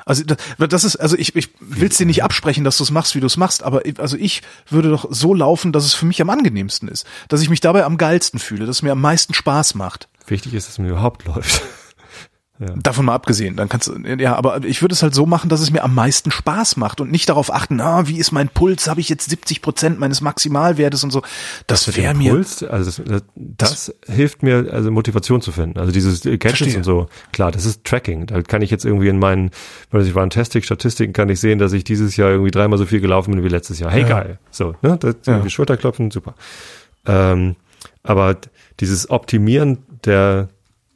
Also 0.05 0.25
das, 0.59 0.85
ist, 0.85 0.97
also 0.97 1.17
ich, 1.17 1.35
ich 1.37 1.51
will 1.61 1.89
es 1.89 1.97
dir 1.97 2.07
nicht 2.07 2.25
absprechen, 2.25 2.65
dass 2.65 2.77
du 2.77 2.85
es 2.85 2.91
machst, 2.91 3.15
wie 3.15 3.21
du 3.21 3.27
es 3.27 3.37
machst, 3.37 3.63
aber 3.63 3.83
also 3.99 4.17
ich 4.17 4.43
würde 4.69 4.91
doch 4.91 5.07
so 5.11 5.35
laufen, 5.35 5.73
dass 5.73 5.85
es 5.85 5.95
für 5.95 6.07
mich 6.07 6.21
am 6.21 6.31
angenehmsten 6.31 6.89
ist, 6.89 7.07
dass 7.29 7.43
ich 7.43 7.51
mich 7.51 7.61
dabei 7.61 7.85
am 7.85 7.97
geilsten 7.97 8.39
fühle, 8.39 8.67
dass 8.67 8.77
es 8.77 8.83
mir 8.83 8.93
am 8.93 9.01
meisten 9.01 9.35
Spaß 9.35 9.75
macht. 9.75 10.09
Wichtig 10.27 10.55
ist, 10.55 10.69
dass 10.69 10.79
man 10.79 10.89
überhaupt 10.89 11.25
läuft. 11.27 11.63
Davon 12.59 13.07
mal 13.07 13.15
abgesehen, 13.15 13.57
dann 13.57 13.69
kannst 13.69 13.89
du, 13.89 13.99
ja, 14.19 14.37
aber 14.37 14.63
ich 14.65 14.83
würde 14.83 14.93
es 14.93 15.03
halt 15.03 15.15
so 15.15 15.27
machen, 15.27 15.49
dass 15.49 15.61
es 15.61 15.73
mir 15.73 15.83
am 15.83 15.95
meisten 15.95 16.31
Spaß 16.31 16.77
macht 16.77 17.01
und 17.01 17.11
nicht 17.11 17.29
darauf 17.29 17.53
achten, 17.53 17.81
ah, 17.81 18.07
wie 18.07 18.19
ist 18.19 18.31
mein 18.31 18.49
Puls, 18.49 18.89
habe 18.89 19.01
ich 19.01 19.09
jetzt 19.09 19.29
70 19.29 19.63
Prozent 19.63 19.99
meines 19.99 20.21
Maximalwertes 20.21 21.03
und 21.03 21.11
so. 21.11 21.23
Das 21.67 21.97
wäre 21.97 22.15
mir, 22.15 22.31
Puls, 22.31 22.63
also 22.63 23.03
das, 23.03 23.25
das, 23.35 23.95
hilft 24.07 24.43
mir, 24.45 24.69
also 24.71 24.91
Motivation 24.93 25.41
zu 25.41 25.51
finden. 25.51 25.79
Also 25.79 25.91
dieses 25.93 26.21
Gadgets 26.21 26.59
Verstehe. 26.59 26.77
und 26.77 26.85
so. 26.85 27.09
Klar, 27.33 27.51
das 27.51 27.65
ist 27.65 27.85
Tracking. 27.85 28.27
Da 28.27 28.43
kann 28.43 28.63
ich 28.63 28.71
jetzt 28.71 28.85
irgendwie 28.85 29.09
in 29.09 29.19
meinen, 29.19 29.51
weiß 29.91 30.07
ich, 30.07 30.15
Runtastic 30.15 30.65
Statistiken 30.65 31.13
kann 31.13 31.31
ich 31.31 31.41
sehen, 31.41 31.59
dass 31.59 31.73
ich 31.73 31.83
dieses 31.85 32.17
Jahr 32.17 32.31
irgendwie 32.31 32.53
dreimal 32.53 32.79
so 32.79 32.87
viel 32.87 33.01
gelaufen 33.01 33.35
bin 33.35 33.43
wie 33.43 33.49
letztes 33.49 33.81
Jahr. 33.81 33.91
Hey, 33.91 34.03
Ja. 34.03 34.09
geil. 34.09 34.39
So, 34.51 34.75
ne? 34.83 34.99
Das, 34.99 35.17
Ja. 35.27 35.49
Schulterklopfen, 35.49 36.11
super. 36.13 36.35
Ähm, 37.07 37.57
aber 38.05 38.37
dieses 38.79 39.11
Optimieren 39.11 39.79
der 40.05 40.49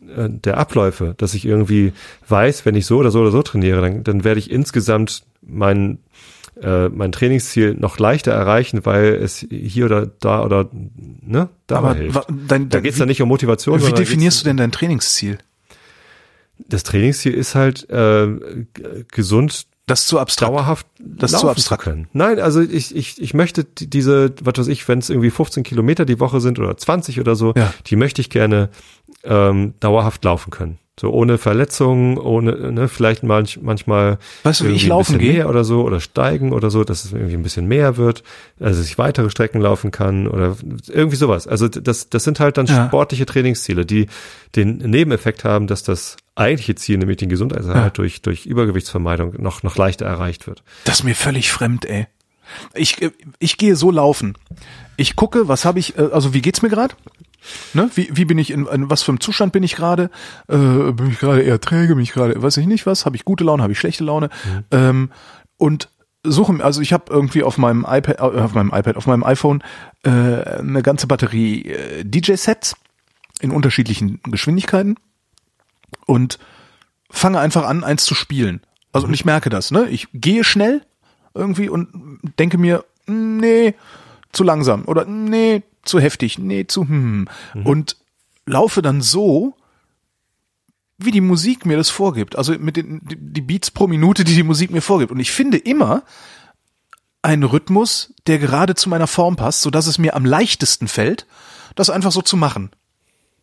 äh, 0.08 0.28
der 0.30 0.58
Abläufe, 0.58 1.14
dass 1.18 1.34
ich 1.34 1.44
irgendwie 1.44 1.92
weiß, 2.28 2.64
wenn 2.66 2.74
ich 2.74 2.86
so 2.86 2.98
oder 2.98 3.10
so 3.10 3.20
oder 3.20 3.30
so 3.30 3.42
trainiere, 3.42 3.80
dann, 3.80 4.04
dann 4.04 4.24
werde 4.24 4.38
ich 4.40 4.50
insgesamt 4.50 5.22
mein 5.42 5.98
äh, 6.62 6.88
mein 6.88 7.12
Trainingsziel 7.12 7.74
noch 7.74 7.98
leichter 7.98 8.32
erreichen, 8.32 8.86
weil 8.86 9.14
es 9.14 9.46
hier 9.50 9.84
oder 9.86 10.06
da 10.06 10.42
oder 10.42 10.70
ne 10.72 11.48
dabei 11.66 11.88
aber 11.90 11.94
hilft. 11.98 12.26
dein, 12.48 12.68
Da 12.70 12.76
dein, 12.78 12.82
geht's 12.82 12.96
dann 12.98 13.08
nicht 13.08 13.20
um 13.20 13.28
Motivation. 13.28 13.78
wie, 13.80 13.90
da 13.90 13.92
definierst 13.92 14.40
du 14.40 14.44
denn 14.44 14.56
dein 14.56 14.72
Trainingsziel? 14.72 15.38
Das 16.68 16.82
Trainingsziel 16.82 17.34
ist 17.34 17.54
halt 17.54 17.88
äh, 17.90 18.26
g- 18.72 19.04
gesund 19.12 19.66
Das 19.86 20.06
zu 20.06 20.18
abstrakt. 20.18 20.52
dauerhaft 20.52 20.86
Das 20.98 21.30
zu 21.30 21.48
abstrakt. 21.48 21.84
können. 21.84 22.08
Nein, 22.12 22.40
also 22.40 22.60
ich, 22.60 22.94
ich, 22.94 23.22
ich 23.22 23.34
möchte 23.34 23.62
die- 23.64 23.88
diese, 23.88 24.32
was 24.42 24.58
weiß 24.58 24.66
ich, 24.68 24.86
wenn 24.88 24.98
es 24.98 25.10
irgendwie 25.10 25.30
15 25.30 25.62
Kilometer 25.62 26.04
die 26.04 26.18
Woche 26.18 26.40
sind 26.40 26.58
oder 26.58 26.76
20 26.76 27.20
oder 27.20 27.36
so, 27.36 27.52
Ja. 27.56 27.72
die 27.86 27.94
möchte 27.96 28.20
ich 28.20 28.28
gerne 28.28 28.68
ähm, 29.22 29.74
dauerhaft 29.80 30.24
laufen 30.24 30.50
können. 30.50 30.78
So 30.98 31.10
ohne 31.10 31.36
Verletzungen, 31.38 32.16
ohne, 32.18 32.72
ne, 32.72 32.88
vielleicht 32.88 33.22
manch, 33.22 33.60
manchmal 33.62 34.18
Weißt 34.44 34.60
du, 34.62 34.64
wie 34.64 34.70
ich 34.72 34.86
laufen 34.86 35.18
gehe? 35.18 35.34
mehr 35.34 35.48
oder 35.50 35.62
so 35.62 35.82
oder 35.82 36.00
steigen 36.00 36.52
oder 36.52 36.70
so, 36.70 36.84
dass 36.84 37.04
es 37.04 37.12
irgendwie 37.12 37.34
ein 37.34 37.42
bisschen 37.42 37.66
mehr 37.68 37.96
wird, 37.98 38.22
also 38.58 38.80
dass 38.80 38.88
ich 38.88 38.96
weitere 38.98 39.28
Strecken 39.30 39.60
laufen 39.60 39.90
kann 39.90 40.26
oder 40.26 40.56
irgendwie 40.88 41.16
sowas. 41.16 41.46
Also 41.46 41.68
das, 41.68 42.08
das 42.08 42.24
sind 42.24 42.40
halt 42.40 42.56
dann 42.56 42.66
Ja. 42.66 42.86
sportliche 42.86 43.26
Trainingsziele, 43.26 43.84
die 43.84 44.06
den 44.56 44.78
Nebeneffekt 44.78 45.44
haben, 45.44 45.66
dass 45.66 45.82
das 45.82 46.16
eigentliche 46.36 46.74
Ziel, 46.76 46.98
nämlich 46.98 47.16
den 47.16 47.28
Gesundheitserhalt 47.28 47.84
Ja. 47.84 47.90
durch, 47.90 48.22
durch 48.22 48.46
Übergewichtsvermeidung 48.46 49.34
noch, 49.38 49.62
noch 49.62 49.76
leichter 49.76 50.06
erreicht 50.06 50.46
wird. 50.46 50.62
Das 50.84 50.96
ist 51.00 51.04
mir 51.04 51.14
völlig 51.16 51.50
fremd, 51.50 51.84
ey. 51.86 52.06
Ich, 52.74 53.02
äh, 53.02 53.10
ich 53.40 53.56
gehe 53.58 53.74
so 53.74 53.90
laufen. 53.90 54.34
Ich 54.96 55.16
gucke, 55.16 55.48
was 55.48 55.64
habe 55.64 55.78
ich, 55.80 55.98
äh, 55.98 56.08
also 56.12 56.32
wie 56.34 56.42
geht's 56.42 56.62
mir 56.62 56.68
gerade? 56.68 56.94
Ne? 57.74 57.90
Wie, 57.94 58.08
wie 58.12 58.24
bin 58.24 58.38
ich 58.38 58.50
in, 58.50 58.66
in 58.66 58.90
was 58.90 59.02
für 59.02 59.12
einem 59.12 59.20
Zustand 59.20 59.52
bin 59.52 59.62
ich 59.62 59.74
gerade? 59.76 60.10
Äh, 60.48 60.56
bin 60.92 61.10
ich 61.10 61.18
gerade 61.18 61.42
eher 61.42 61.60
träge, 61.60 61.94
bin 61.94 62.02
ich 62.02 62.12
gerade, 62.12 62.40
weiß 62.40 62.56
ich 62.58 62.66
nicht 62.66 62.86
was, 62.86 63.04
habe 63.06 63.16
ich 63.16 63.24
gute 63.24 63.44
Laune, 63.44 63.62
habe 63.62 63.72
ich 63.72 63.78
schlechte 63.78 64.04
Laune? 64.04 64.30
Ähm, 64.70 65.10
und 65.56 65.88
suche, 66.24 66.52
mir- 66.52 66.64
also 66.64 66.80
ich 66.80 66.92
habe 66.92 67.04
irgendwie 67.12 67.42
auf 67.44 67.56
meinem 67.58 67.86
iPad, 67.88 68.18
äh, 68.18 68.20
auf 68.40 68.52
meinem 68.54 68.72
iPad, 68.74 68.96
auf 68.96 69.06
meinem 69.06 69.22
iPhone 69.24 69.62
äh, 70.04 70.10
eine 70.10 70.82
ganze 70.82 71.06
Batterie 71.06 71.66
äh, 71.66 72.04
DJ-Sets 72.04 72.74
in 73.40 73.50
unterschiedlichen 73.52 74.20
Geschwindigkeiten 74.24 74.96
und 76.06 76.38
fange 77.10 77.40
einfach 77.40 77.64
an, 77.64 77.84
eins 77.84 78.04
zu 78.04 78.14
spielen. 78.14 78.60
Also 78.92 79.06
und 79.06 79.14
ich 79.14 79.24
merke 79.24 79.50
das, 79.50 79.70
ne? 79.70 79.88
Ich 79.88 80.08
gehe 80.12 80.44
schnell 80.44 80.82
irgendwie 81.34 81.68
und 81.68 82.20
denke 82.38 82.58
mir, 82.58 82.84
nee, 83.06 83.74
zu 84.32 84.44
langsam 84.44 84.84
oder 84.86 85.04
nee, 85.04 85.62
zu 85.84 86.00
heftig, 86.00 86.38
nee, 86.38 86.66
zu 86.66 86.88
hm. 86.88 87.28
Und 87.64 87.96
laufe 88.46 88.82
dann 88.82 89.02
so, 89.02 89.54
wie 90.98 91.10
die 91.10 91.20
Musik 91.20 91.66
mir 91.66 91.76
das 91.76 91.90
vorgibt. 91.90 92.36
Also 92.36 92.52
mit 92.58 92.76
den 92.76 93.00
die 93.04 93.16
die 93.16 93.40
Beats 93.42 93.70
pro 93.70 93.86
Minute, 93.86 94.24
die 94.24 94.34
die 94.34 94.42
Musik 94.42 94.70
mir 94.70 94.82
vorgibt. 94.82 95.12
Und 95.12 95.20
ich 95.20 95.30
finde 95.30 95.58
immer 95.58 96.02
einen 97.22 97.42
Rhythmus, 97.42 98.14
der 98.26 98.38
gerade 98.38 98.74
zu 98.74 98.88
meiner 98.88 99.06
Form 99.06 99.36
passt, 99.36 99.62
so 99.62 99.70
dass 99.70 99.86
es 99.86 99.98
mir 99.98 100.14
am 100.14 100.24
leichtesten 100.24 100.88
fällt, 100.88 101.26
das 101.74 101.90
einfach 101.90 102.12
so 102.12 102.22
zu 102.22 102.36
machen. 102.36 102.70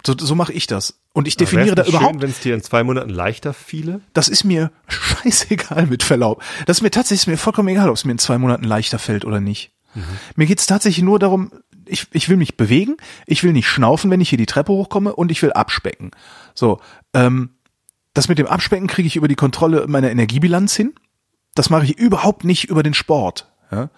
So, 0.05 0.15
so 0.17 0.35
mache 0.35 0.53
ich 0.53 0.67
das. 0.67 0.99
Und 1.13 1.27
ich 1.27 1.37
definiere 1.37 1.75
da 1.75 1.85
überhaupt 1.85 2.21
wenn 2.21 2.31
es 2.31 2.39
dir 2.39 2.55
in 2.55 2.63
zwei 2.63 2.83
Monaten 2.83 3.09
leichter 3.09 3.53
fiele. 3.53 4.01
das 4.13 4.27
ist 4.27 4.43
mir 4.43 4.71
scheißegal 4.87 5.85
mit 5.85 6.01
Verlaub. 6.01 6.43
Das 6.65 6.77
ist 6.77 6.81
mir 6.81 6.89
tatsächlich 6.89 7.21
ist 7.21 7.27
mir 7.27 7.37
vollkommen 7.37 7.69
egal, 7.69 7.89
ob 7.89 7.95
es 7.95 8.03
mir 8.03 8.13
in 8.13 8.17
zwei 8.17 8.39
Monaten 8.39 8.63
leichter 8.63 8.97
fällt 8.97 9.23
oder 9.23 9.39
nicht. 9.39 9.71
Mir 10.35 10.47
geht's 10.47 10.65
tatsächlich 10.65 11.03
nur 11.03 11.19
darum, 11.19 11.51
ich, 11.85 12.07
ich 12.11 12.29
will 12.29 12.37
mich 12.37 12.57
bewegen, 12.57 12.97
ich 13.25 13.43
will 13.43 13.53
nicht 13.53 13.67
schnaufen, 13.67 14.09
wenn 14.09 14.21
ich 14.21 14.29
hier 14.29 14.37
die 14.37 14.45
Treppe 14.45 14.71
hochkomme 14.71 15.15
und 15.15 15.31
ich 15.31 15.41
will 15.41 15.51
abspecken. 15.53 16.11
So, 16.55 16.79
ähm, 17.13 17.51
das 18.13 18.29
mit 18.29 18.37
dem 18.37 18.47
Abspecken 18.47 18.87
kriege 18.87 19.07
ich 19.07 19.15
über 19.15 19.27
die 19.27 19.35
Kontrolle 19.35 19.85
meiner 19.87 20.11
Energiebilanz 20.11 20.75
hin. 20.75 20.93
Das 21.55 21.69
mache 21.69 21.85
ich 21.85 21.97
überhaupt 21.97 22.43
nicht 22.43 22.65
über 22.65 22.83
den 22.83 22.93
Sport, 22.93 23.51
ja? 23.71 23.89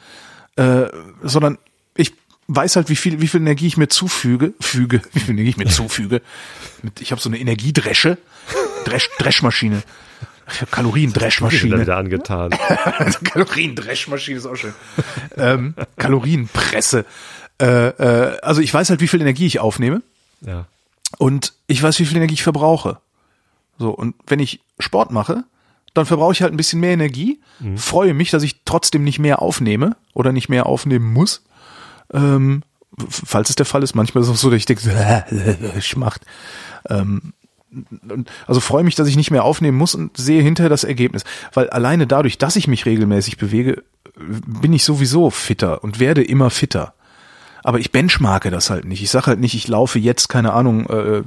äh, 0.55 0.89
sondern 1.23 1.57
weiß 2.47 2.75
halt, 2.75 2.89
wie 2.89 2.95
viel, 2.95 3.21
wie 3.21 3.27
viel 3.27 3.41
Energie 3.41 3.67
ich 3.67 3.77
mir 3.77 3.87
zufüge, 3.87 4.53
füge, 4.59 5.01
wie 5.13 5.19
viel 5.19 5.31
Energie 5.31 5.49
ich 5.49 5.57
mir 5.57 5.67
zufüge. 5.67 6.21
Ich 6.99 7.11
habe 7.11 7.21
so 7.21 7.29
eine 7.29 7.39
Energiedresche, 7.39 8.17
Dresch, 8.85 9.09
Dreschmaschine, 9.17 9.83
Kaloriendreschmaschine. 10.69 11.79
wieder 11.81 11.97
angetan. 11.97 12.51
Kaloriendreschmaschine 13.23 14.37
ist 14.37 14.45
auch 14.45 14.55
schön. 14.55 14.73
ähm, 15.37 15.73
Kalorienpresse. 15.97 17.05
Äh, 17.59 17.65
äh, 17.65 18.39
also 18.41 18.61
ich 18.61 18.73
weiß 18.73 18.89
halt, 18.89 19.01
wie 19.01 19.07
viel 19.07 19.21
Energie 19.21 19.47
ich 19.47 19.59
aufnehme 19.59 20.03
ja. 20.41 20.67
und 21.17 21.53
ich 21.67 21.81
weiß, 21.81 21.99
wie 21.99 22.05
viel 22.05 22.17
Energie 22.17 22.35
ich 22.35 22.43
verbrauche. 22.43 22.99
So, 23.79 23.89
und 23.89 24.15
wenn 24.27 24.39
ich 24.39 24.61
Sport 24.79 25.11
mache, 25.11 25.43
dann 25.93 26.05
verbrauche 26.05 26.33
ich 26.33 26.41
halt 26.41 26.53
ein 26.53 26.57
bisschen 26.57 26.81
mehr 26.81 26.91
Energie, 26.91 27.39
freue 27.77 28.13
mich, 28.13 28.29
dass 28.29 28.43
ich 28.43 28.61
trotzdem 28.65 29.03
nicht 29.03 29.17
mehr 29.17 29.41
aufnehme 29.41 29.95
oder 30.13 30.33
nicht 30.33 30.49
mehr 30.49 30.65
aufnehmen 30.65 31.11
muss. 31.11 31.43
Ähm, 32.13 32.63
falls 33.09 33.49
es 33.49 33.55
der 33.55 33.65
Fall 33.65 33.83
ist, 33.83 33.95
manchmal 33.95 34.23
ist 34.23 34.29
es 34.29 34.33
auch 34.33 34.39
so, 34.39 34.49
dass 34.49 34.57
ich 34.57 34.65
denke, 34.65 34.81
schmacht. 35.79 36.21
Ähm, 36.89 37.33
also 38.47 38.61
freue 38.61 38.83
mich, 38.83 38.95
dass 38.95 39.07
ich 39.07 39.17
nicht 39.17 39.31
mehr 39.31 39.43
aufnehmen 39.43 39.77
muss 39.77 39.95
und 39.95 40.15
sehe 40.15 40.41
hinterher 40.41 40.69
das 40.69 40.83
Ergebnis. 40.83 41.23
Weil 41.53 41.69
alleine 41.69 42.07
dadurch, 42.07 42.37
dass 42.37 42.55
ich 42.55 42.67
mich 42.67 42.85
regelmäßig 42.85 43.37
bewege, 43.37 43.83
bin 44.15 44.73
ich 44.73 44.83
sowieso 44.83 45.29
fitter 45.29 45.83
und 45.83 45.99
werde 45.99 46.23
immer 46.23 46.49
fitter. 46.49 46.93
Aber 47.67 47.79
ich 47.79 47.91
benchmarke 47.91 48.51
das 48.51 48.69
halt 48.69 48.85
nicht. 48.85 49.01
Ich 49.01 49.09
sage 49.09 49.25
halt 49.25 49.39
nicht, 49.39 49.55
ich 49.55 49.67
laufe 49.67 49.97
jetzt, 49.97 50.29
keine 50.29 50.53
Ahnung, 50.53 50.85
äh, 50.87 51.23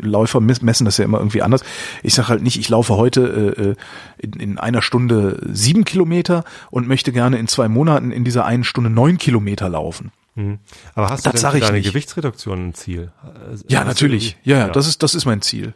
Läufer 0.00 0.40
mess- 0.40 0.60
messen 0.60 0.84
das 0.84 0.98
ja 0.98 1.04
immer 1.06 1.16
irgendwie 1.16 1.40
anders. 1.40 1.62
Ich 2.02 2.12
sage 2.14 2.28
halt 2.28 2.42
nicht, 2.42 2.58
ich 2.58 2.68
laufe 2.68 2.96
heute 2.96 3.54
äh, 3.56 3.62
äh, 3.62 3.74
in, 4.18 4.32
in 4.34 4.58
einer 4.58 4.82
Stunde 4.82 5.40
sieben 5.50 5.86
Kilometer 5.86 6.44
und 6.70 6.88
möchte 6.88 7.10
gerne 7.10 7.38
in 7.38 7.48
zwei 7.48 7.68
Monaten 7.68 8.10
in 8.12 8.22
dieser 8.22 8.44
einen 8.44 8.64
Stunde 8.64 8.90
neun 8.90 9.16
Kilometer 9.16 9.70
laufen. 9.70 10.12
Mhm. 10.34 10.58
Aber 10.94 11.08
hast 11.08 11.24
Das 11.24 11.40
du 11.40 11.50
denn 11.50 11.60
deine 11.60 11.78
nicht. 11.78 11.88
Gewichtsreduktion 11.88 12.68
ein 12.68 12.74
Ziel? 12.74 13.10
Also, 13.48 13.64
Ja, 13.68 13.80
hast 13.80 13.86
natürlich. 13.86 14.36
Ja, 14.44 14.58
ja, 14.58 14.68
das 14.68 14.86
ist 14.86 15.02
das 15.02 15.14
ist 15.14 15.24
mein 15.24 15.40
Ziel. 15.40 15.72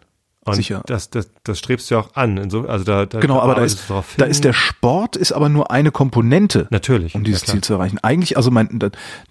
Und 0.51 0.55
sicher. 0.57 0.83
Das, 0.87 1.11
das, 1.11 1.29
das 1.45 1.59
strebst 1.59 1.91
du 1.91 1.97
ja 1.97 2.01
auch 2.01 2.15
an. 2.15 2.37
Inso, 2.37 2.67
also 2.67 2.85
da, 2.85 3.07
da 3.07 3.21
Genau, 3.21 3.41
aber 3.41 3.57
da 3.57 3.65
ist, 3.65 3.81
da 4.17 4.25
ist 4.25 4.45
der 4.45 4.53
Sport 4.53 5.17
ist 5.17 5.33
aber 5.33 5.49
nur 5.49 5.71
eine 5.71 5.91
Komponente, 5.91 6.69
Natürlich. 6.71 7.15
um 7.15 7.25
dieses 7.25 7.47
ja. 7.47 7.53
Ziel 7.55 7.63
zu 7.63 7.75
erreichen. 7.75 7.99
Eigentlich, 8.03 8.37
also 8.37 8.51
mein 8.51 8.79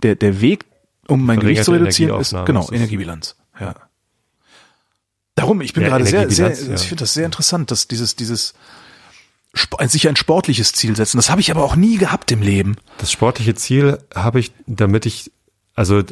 der 0.03 0.15
der 0.15 0.41
Weg, 0.41 0.65
um 1.07 1.25
mein 1.25 1.39
Gewicht 1.39 1.63
zu 1.63 1.71
reduzieren, 1.71 2.19
ist 2.19 2.35
genau 2.45 2.69
Energiebilanz. 2.71 3.35
Ja. 3.59 3.75
Darum, 5.35 5.61
ich 5.61 5.73
bin 5.73 5.83
Ja, 5.83 5.89
gerade 5.89 6.05
sehr, 6.05 6.29
sehr, 6.29 6.47
Energiebilanz, 6.47 6.67
ja. 6.67 6.75
ich 6.75 6.89
finde 6.89 7.01
das 7.03 7.13
sehr 7.13 7.25
interessant, 7.25 7.71
dass 7.71 7.87
dieses 7.87 8.15
dieses 8.15 8.53
sich 9.87 10.09
ein 10.09 10.17
sportliches 10.17 10.73
Ziel 10.73 10.95
setzen. 10.97 11.17
Das 11.17 11.29
habe 11.29 11.39
ich 11.39 11.49
aber 11.49 11.63
auch 11.63 11.77
nie 11.77 11.97
gehabt 11.97 12.31
im 12.31 12.41
Leben. 12.41 12.75
Das 12.97 13.11
sportliche 13.11 13.55
Ziel 13.55 13.99
habe 14.13 14.41
ich, 14.41 14.51
damit 14.67 15.05
ich, 15.05 15.31
also 15.75 16.03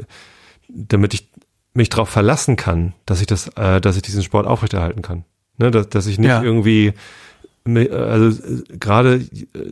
damit 0.70 1.14
ich 1.14 1.28
mich 1.74 1.90
darauf 1.90 2.10
verlassen 2.10 2.56
kann, 2.56 2.94
dass 3.06 3.22
ich 3.22 3.28
das, 3.28 3.48
äh, 3.56 3.82
dass 3.82 3.96
ich 3.96 4.02
diesen 4.02 4.24
Sport 4.24 4.48
aufrechterhalten 4.48 5.02
kann. 5.02 5.26
Ne, 5.58 5.72
dass, 5.72 5.90
dass 5.90 6.08
ich 6.08 6.18
nicht 6.18 6.30
Ja. 6.30 6.42
irgendwie 6.44 6.94
also 7.66 8.44
äh, 8.46 8.64
gerade 8.78 9.22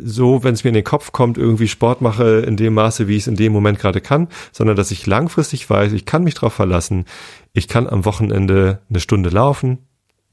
so, 0.04 0.44
wenn 0.44 0.54
es 0.54 0.64
mir 0.64 0.70
in 0.70 0.76
den 0.76 0.84
Kopf 0.84 1.12
kommt, 1.12 1.38
irgendwie 1.38 1.68
Sport 1.68 2.02
mache 2.02 2.40
in 2.40 2.56
dem 2.56 2.74
Maße, 2.74 3.08
wie 3.08 3.18
ich 3.18 3.24
es 3.24 3.28
in 3.28 3.36
dem 3.36 3.52
Moment 3.52 3.80
gerade 3.80 4.00
kann, 4.00 4.30
sondern 4.54 4.78
dass 4.78 4.92
ich 4.92 5.06
langfristig 5.08 5.70
weiß, 5.70 5.92
ich 5.92 6.06
kann 6.06 6.24
mich 6.24 6.36
darauf 6.36 6.54
verlassen, 6.54 7.06
ich 7.52 7.68
kann 7.68 7.88
am 7.88 8.06
Wochenende 8.06 8.80
eine 8.90 9.02
Stunde 9.02 9.30
laufen, 9.30 9.80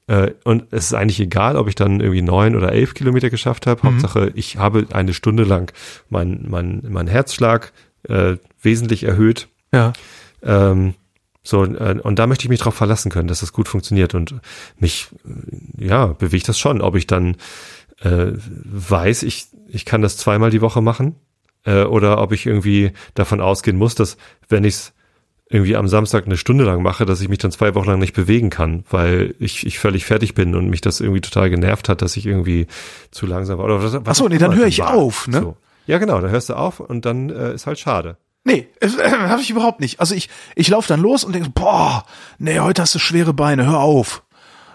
äh, 0.08 0.32
und 0.44 0.64
es 0.70 0.86
ist 0.86 0.94
eigentlich 0.94 1.20
egal, 1.20 1.56
ob 1.56 1.68
ich 1.68 1.74
dann 1.74 2.00
irgendwie 2.00 2.22
neun 2.22 2.56
oder 2.56 2.72
elf 2.72 2.94
Kilometer 2.94 3.28
geschafft 3.28 3.66
habe. 3.66 3.82
Hauptsache, 3.82 4.32
ich 4.34 4.56
habe 4.56 4.86
eine 4.92 5.12
Stunde 5.12 5.44
lang 5.44 5.72
mein, 6.08 6.46
mein, 6.48 6.82
mein 6.88 7.06
Herzschlag 7.06 7.72
äh, 8.08 8.36
wesentlich 8.62 9.04
erhöht. 9.04 9.48
Ja. 9.72 9.92
Ähm, 10.42 10.94
so, 11.48 11.64
äh, 11.64 11.98
und 12.02 12.18
da 12.18 12.26
möchte 12.26 12.44
ich 12.44 12.50
mich 12.50 12.60
drauf 12.60 12.74
verlassen 12.74 13.10
können, 13.10 13.26
dass 13.26 13.40
das 13.40 13.54
gut 13.54 13.68
funktioniert. 13.68 14.14
Und 14.14 14.34
mich, 14.78 15.08
äh, 15.24 15.86
ja, 15.86 16.08
bewegt 16.08 16.46
das 16.46 16.58
schon, 16.58 16.82
ob 16.82 16.94
ich 16.94 17.06
dann 17.06 17.36
äh, 18.02 18.32
weiß, 18.34 19.22
ich, 19.22 19.46
ich 19.66 19.86
kann 19.86 20.02
das 20.02 20.18
zweimal 20.18 20.50
die 20.50 20.60
Woche 20.60 20.82
machen, 20.82 21.14
äh, 21.64 21.84
oder 21.84 22.20
ob 22.20 22.32
ich 22.32 22.44
irgendwie 22.44 22.92
davon 23.14 23.40
ausgehen 23.40 23.78
muss, 23.78 23.94
dass 23.94 24.18
wenn 24.50 24.64
ich 24.64 24.74
es 24.74 24.92
irgendwie 25.48 25.74
am 25.74 25.88
Samstag 25.88 26.26
eine 26.26 26.36
Stunde 26.36 26.64
lang 26.64 26.82
mache, 26.82 27.06
dass 27.06 27.22
ich 27.22 27.30
mich 27.30 27.38
dann 27.38 27.50
zwei 27.50 27.74
Wochen 27.74 27.88
lang 27.88 27.98
nicht 27.98 28.12
bewegen 28.12 28.50
kann, 28.50 28.84
weil 28.90 29.34
ich, 29.38 29.64
ich 29.66 29.78
völlig 29.78 30.04
fertig 30.04 30.34
bin 30.34 30.54
und 30.54 30.68
mich 30.68 30.82
das 30.82 31.00
irgendwie 31.00 31.22
total 31.22 31.48
genervt 31.48 31.88
hat, 31.88 32.02
dass 32.02 32.18
ich 32.18 32.26
irgendwie 32.26 32.66
zu 33.10 33.24
langsam 33.24 33.56
war. 33.56 33.64
Oder 33.64 33.82
was, 33.82 33.94
was 33.94 34.02
Ach 34.04 34.14
so, 34.14 34.24
auch 34.26 34.28
nee, 34.28 34.36
dann 34.36 34.54
höre 34.54 34.66
ich 34.66 34.80
war. 34.80 34.92
auf, 34.92 35.26
ne? 35.28 35.40
So. 35.40 35.56
Ja, 35.86 35.96
genau, 35.96 36.20
dann 36.20 36.30
hörst 36.30 36.50
du 36.50 36.58
auf 36.58 36.78
und 36.78 37.06
dann 37.06 37.30
äh, 37.30 37.54
ist 37.54 37.66
halt 37.66 37.78
schade. 37.78 38.18
Nee, 38.48 38.66
äh, 38.80 38.88
habe 38.88 39.42
ich 39.42 39.50
überhaupt 39.50 39.78
nicht. 39.78 40.00
Also 40.00 40.14
ich, 40.14 40.30
ich 40.54 40.68
laufe 40.68 40.88
dann 40.88 41.00
los 41.00 41.22
und 41.22 41.34
denke, 41.34 41.50
boah, 41.50 42.04
nee, 42.38 42.58
heute 42.58 42.80
hast 42.80 42.94
du 42.94 42.98
schwere 42.98 43.34
Beine, 43.34 43.66
hör 43.66 43.80
auf. 43.80 44.22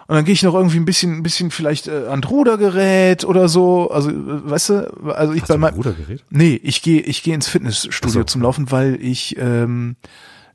Und 0.06 0.16
dann 0.16 0.26
gehe 0.26 0.34
ich 0.34 0.44
noch 0.44 0.54
irgendwie 0.54 0.78
ein 0.78 0.86
bisschen, 0.86 1.18
ein 1.18 1.24
bisschen 1.24 1.50
vielleicht 1.50 1.88
äh, 1.88 2.06
an 2.08 2.24
Rudergerät 2.24 3.26
oder 3.26 3.48
so. 3.48 3.90
Also, 3.90 4.12
äh, 4.12 4.14
weißt 4.16 4.70
du, 4.70 5.12
also 5.12 5.34
ich 5.34 5.42
Hast 5.42 5.48
bei 5.48 5.58
meinem 5.58 5.74
Rudergerät? 5.74 6.24
Nee, 6.30 6.60
ich 6.62 6.84
gehe 6.84 7.02
ich 7.02 7.24
gehe 7.24 7.34
ins 7.34 7.48
Fitnessstudio 7.48 8.22
so. 8.22 8.24
zum 8.24 8.44
Laufen, 8.44 8.70
weil 8.70 9.00
ich 9.02 9.38
ähm, 9.40 9.96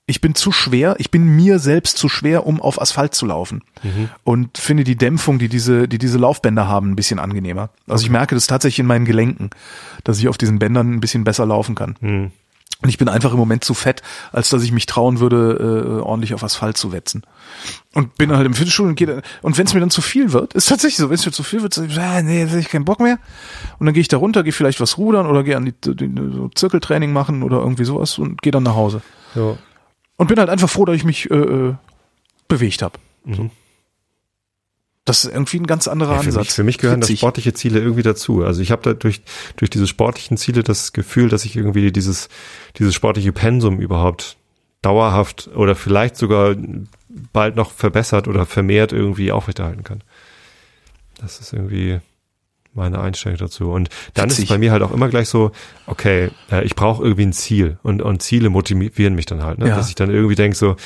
ich 0.06 0.20
bin 0.20 0.36
zu 0.36 0.52
schwer, 0.52 0.94
ich 0.98 1.10
bin 1.10 1.24
mir 1.24 1.58
selbst 1.58 1.98
zu 1.98 2.08
schwer, 2.08 2.46
um 2.46 2.60
auf 2.60 2.80
Asphalt 2.80 3.14
zu 3.14 3.26
laufen. 3.26 3.62
Mhm. 3.82 4.08
Und 4.22 4.58
finde 4.58 4.84
die 4.84 4.96
Dämpfung, 4.96 5.38
die 5.40 5.48
diese, 5.48 5.88
die 5.88 5.98
diese 5.98 6.18
Laufbänder 6.18 6.68
haben, 6.68 6.92
ein 6.92 6.96
bisschen 6.96 7.18
angenehmer. 7.18 7.70
Also 7.88 8.04
ich 8.04 8.10
merke 8.10 8.34
das 8.36 8.46
tatsächlich 8.46 8.78
in 8.78 8.86
meinen 8.86 9.04
Gelenken, 9.04 9.50
dass 10.04 10.18
ich 10.18 10.28
auf 10.28 10.38
diesen 10.38 10.60
Bändern 10.60 10.92
ein 10.92 11.00
bisschen 11.00 11.24
besser 11.24 11.44
laufen 11.46 11.74
kann. 11.74 11.96
Hm. 12.00 12.30
Und 12.80 12.88
ich 12.88 12.98
bin 12.98 13.08
einfach 13.08 13.32
im 13.32 13.38
Moment 13.38 13.64
zu 13.64 13.74
fett, 13.74 14.02
als 14.30 14.50
dass 14.50 14.62
ich 14.62 14.70
mich 14.70 14.86
trauen 14.86 15.18
würde, 15.18 15.98
äh, 15.98 16.02
ordentlich 16.02 16.32
auf 16.32 16.44
Asphalt 16.44 16.76
zu 16.76 16.92
wetzen. 16.92 17.22
Und 17.92 18.16
bin 18.16 18.30
halt 18.30 18.46
im 18.46 18.54
Fitnessstudio 18.54 18.90
und 18.90 18.94
gehe 18.94 19.22
und 19.42 19.58
wenn 19.58 19.66
es 19.66 19.74
mir 19.74 19.80
dann 19.80 19.90
zu 19.90 20.00
viel 20.00 20.32
wird, 20.32 20.54
ist 20.54 20.68
tatsächlich 20.68 20.98
so, 20.98 21.08
wenn 21.08 21.16
es 21.16 21.26
mir 21.26 21.32
zu 21.32 21.42
viel 21.42 21.62
wird, 21.62 21.76
ich, 21.76 21.98
ah, 21.98 22.22
nee, 22.22 22.40
jetzt 22.40 22.52
hab 22.52 22.58
ich 22.60 22.68
keinen 22.68 22.84
Bock 22.84 23.00
mehr. 23.00 23.18
Und 23.80 23.86
dann 23.86 23.94
gehe 23.94 24.00
ich 24.00 24.06
da 24.06 24.16
runter, 24.16 24.44
gehe 24.44 24.52
vielleicht 24.52 24.80
was 24.80 24.96
rudern 24.96 25.26
oder 25.26 25.42
gehe 25.42 25.56
an 25.56 25.64
die, 25.64 25.72
die 25.72 26.12
so 26.32 26.50
Zirkeltraining 26.54 27.12
machen 27.12 27.42
oder 27.42 27.58
irgendwie 27.58 27.84
sowas 27.84 28.16
und 28.18 28.42
gehe 28.42 28.52
dann 28.52 28.62
nach 28.62 28.76
Hause. 28.76 29.02
So. 29.34 29.58
Und 30.16 30.28
bin 30.28 30.38
halt 30.38 30.48
einfach 30.48 30.70
froh, 30.70 30.84
dass 30.84 30.94
ich 30.94 31.04
mich 31.04 31.28
äh, 31.32 31.34
äh, 31.34 31.74
bewegt 32.46 32.82
habe. 32.82 32.98
Mhm. 33.24 33.50
Das 35.08 35.24
ist 35.24 35.32
irgendwie 35.32 35.58
ein 35.58 35.66
ganz 35.66 35.88
anderer 35.88 36.14
Ja, 36.14 36.20
für, 36.20 36.26
Ansatz. 36.28 36.44
mich, 36.46 36.52
für 36.52 36.64
mich 36.64 36.78
gehören 36.78 37.00
das 37.00 37.08
Witzig. 37.08 37.20
sportliche 37.20 37.52
Ziele 37.54 37.80
irgendwie 37.80 38.02
dazu. 38.02 38.44
Also 38.44 38.60
ich 38.62 38.70
habe 38.70 38.82
da 38.82 38.94
durch, 38.94 39.22
durch 39.56 39.70
diese 39.70 39.86
sportlichen 39.86 40.36
Ziele 40.36 40.62
das 40.62 40.92
Gefühl, 40.92 41.28
dass 41.28 41.44
ich 41.44 41.56
irgendwie 41.56 41.90
dieses, 41.92 42.28
dieses 42.78 42.94
sportliche 42.94 43.32
Pensum 43.32 43.80
überhaupt 43.80 44.36
dauerhaft 44.82 45.50
oder 45.54 45.74
vielleicht 45.74 46.16
sogar 46.16 46.54
bald 47.32 47.56
noch 47.56 47.72
verbessert 47.72 48.28
oder 48.28 48.46
vermehrt 48.46 48.92
irgendwie 48.92 49.32
aufrechterhalten 49.32 49.82
kann. 49.82 50.02
Das 51.20 51.40
ist 51.40 51.52
irgendwie 51.52 52.00
meine 52.78 52.98
Einstellung 53.00 53.38
dazu. 53.38 53.70
Und 53.70 53.90
dann 54.14 54.28
ist 54.28 54.34
Witzig. 54.36 54.44
es 54.44 54.48
bei 54.48 54.58
mir 54.58 54.72
halt 54.72 54.82
auch 54.82 54.92
immer 54.92 55.08
gleich 55.08 55.28
so, 55.28 55.50
okay, 55.86 56.30
äh, 56.50 56.64
ich 56.64 56.74
brauche 56.74 57.02
irgendwie 57.02 57.26
ein 57.26 57.32
Ziel 57.34 57.78
und, 57.82 58.00
und 58.00 58.22
Ziele 58.22 58.48
motivieren 58.48 59.14
mich 59.14 59.26
dann 59.26 59.42
halt, 59.44 59.58
ne? 59.58 59.68
Ja. 59.68 59.76
dass 59.76 59.88
ich 59.90 59.94
dann 59.94 60.10
irgendwie 60.10 60.34
denke 60.34 60.56
so, 60.56 60.76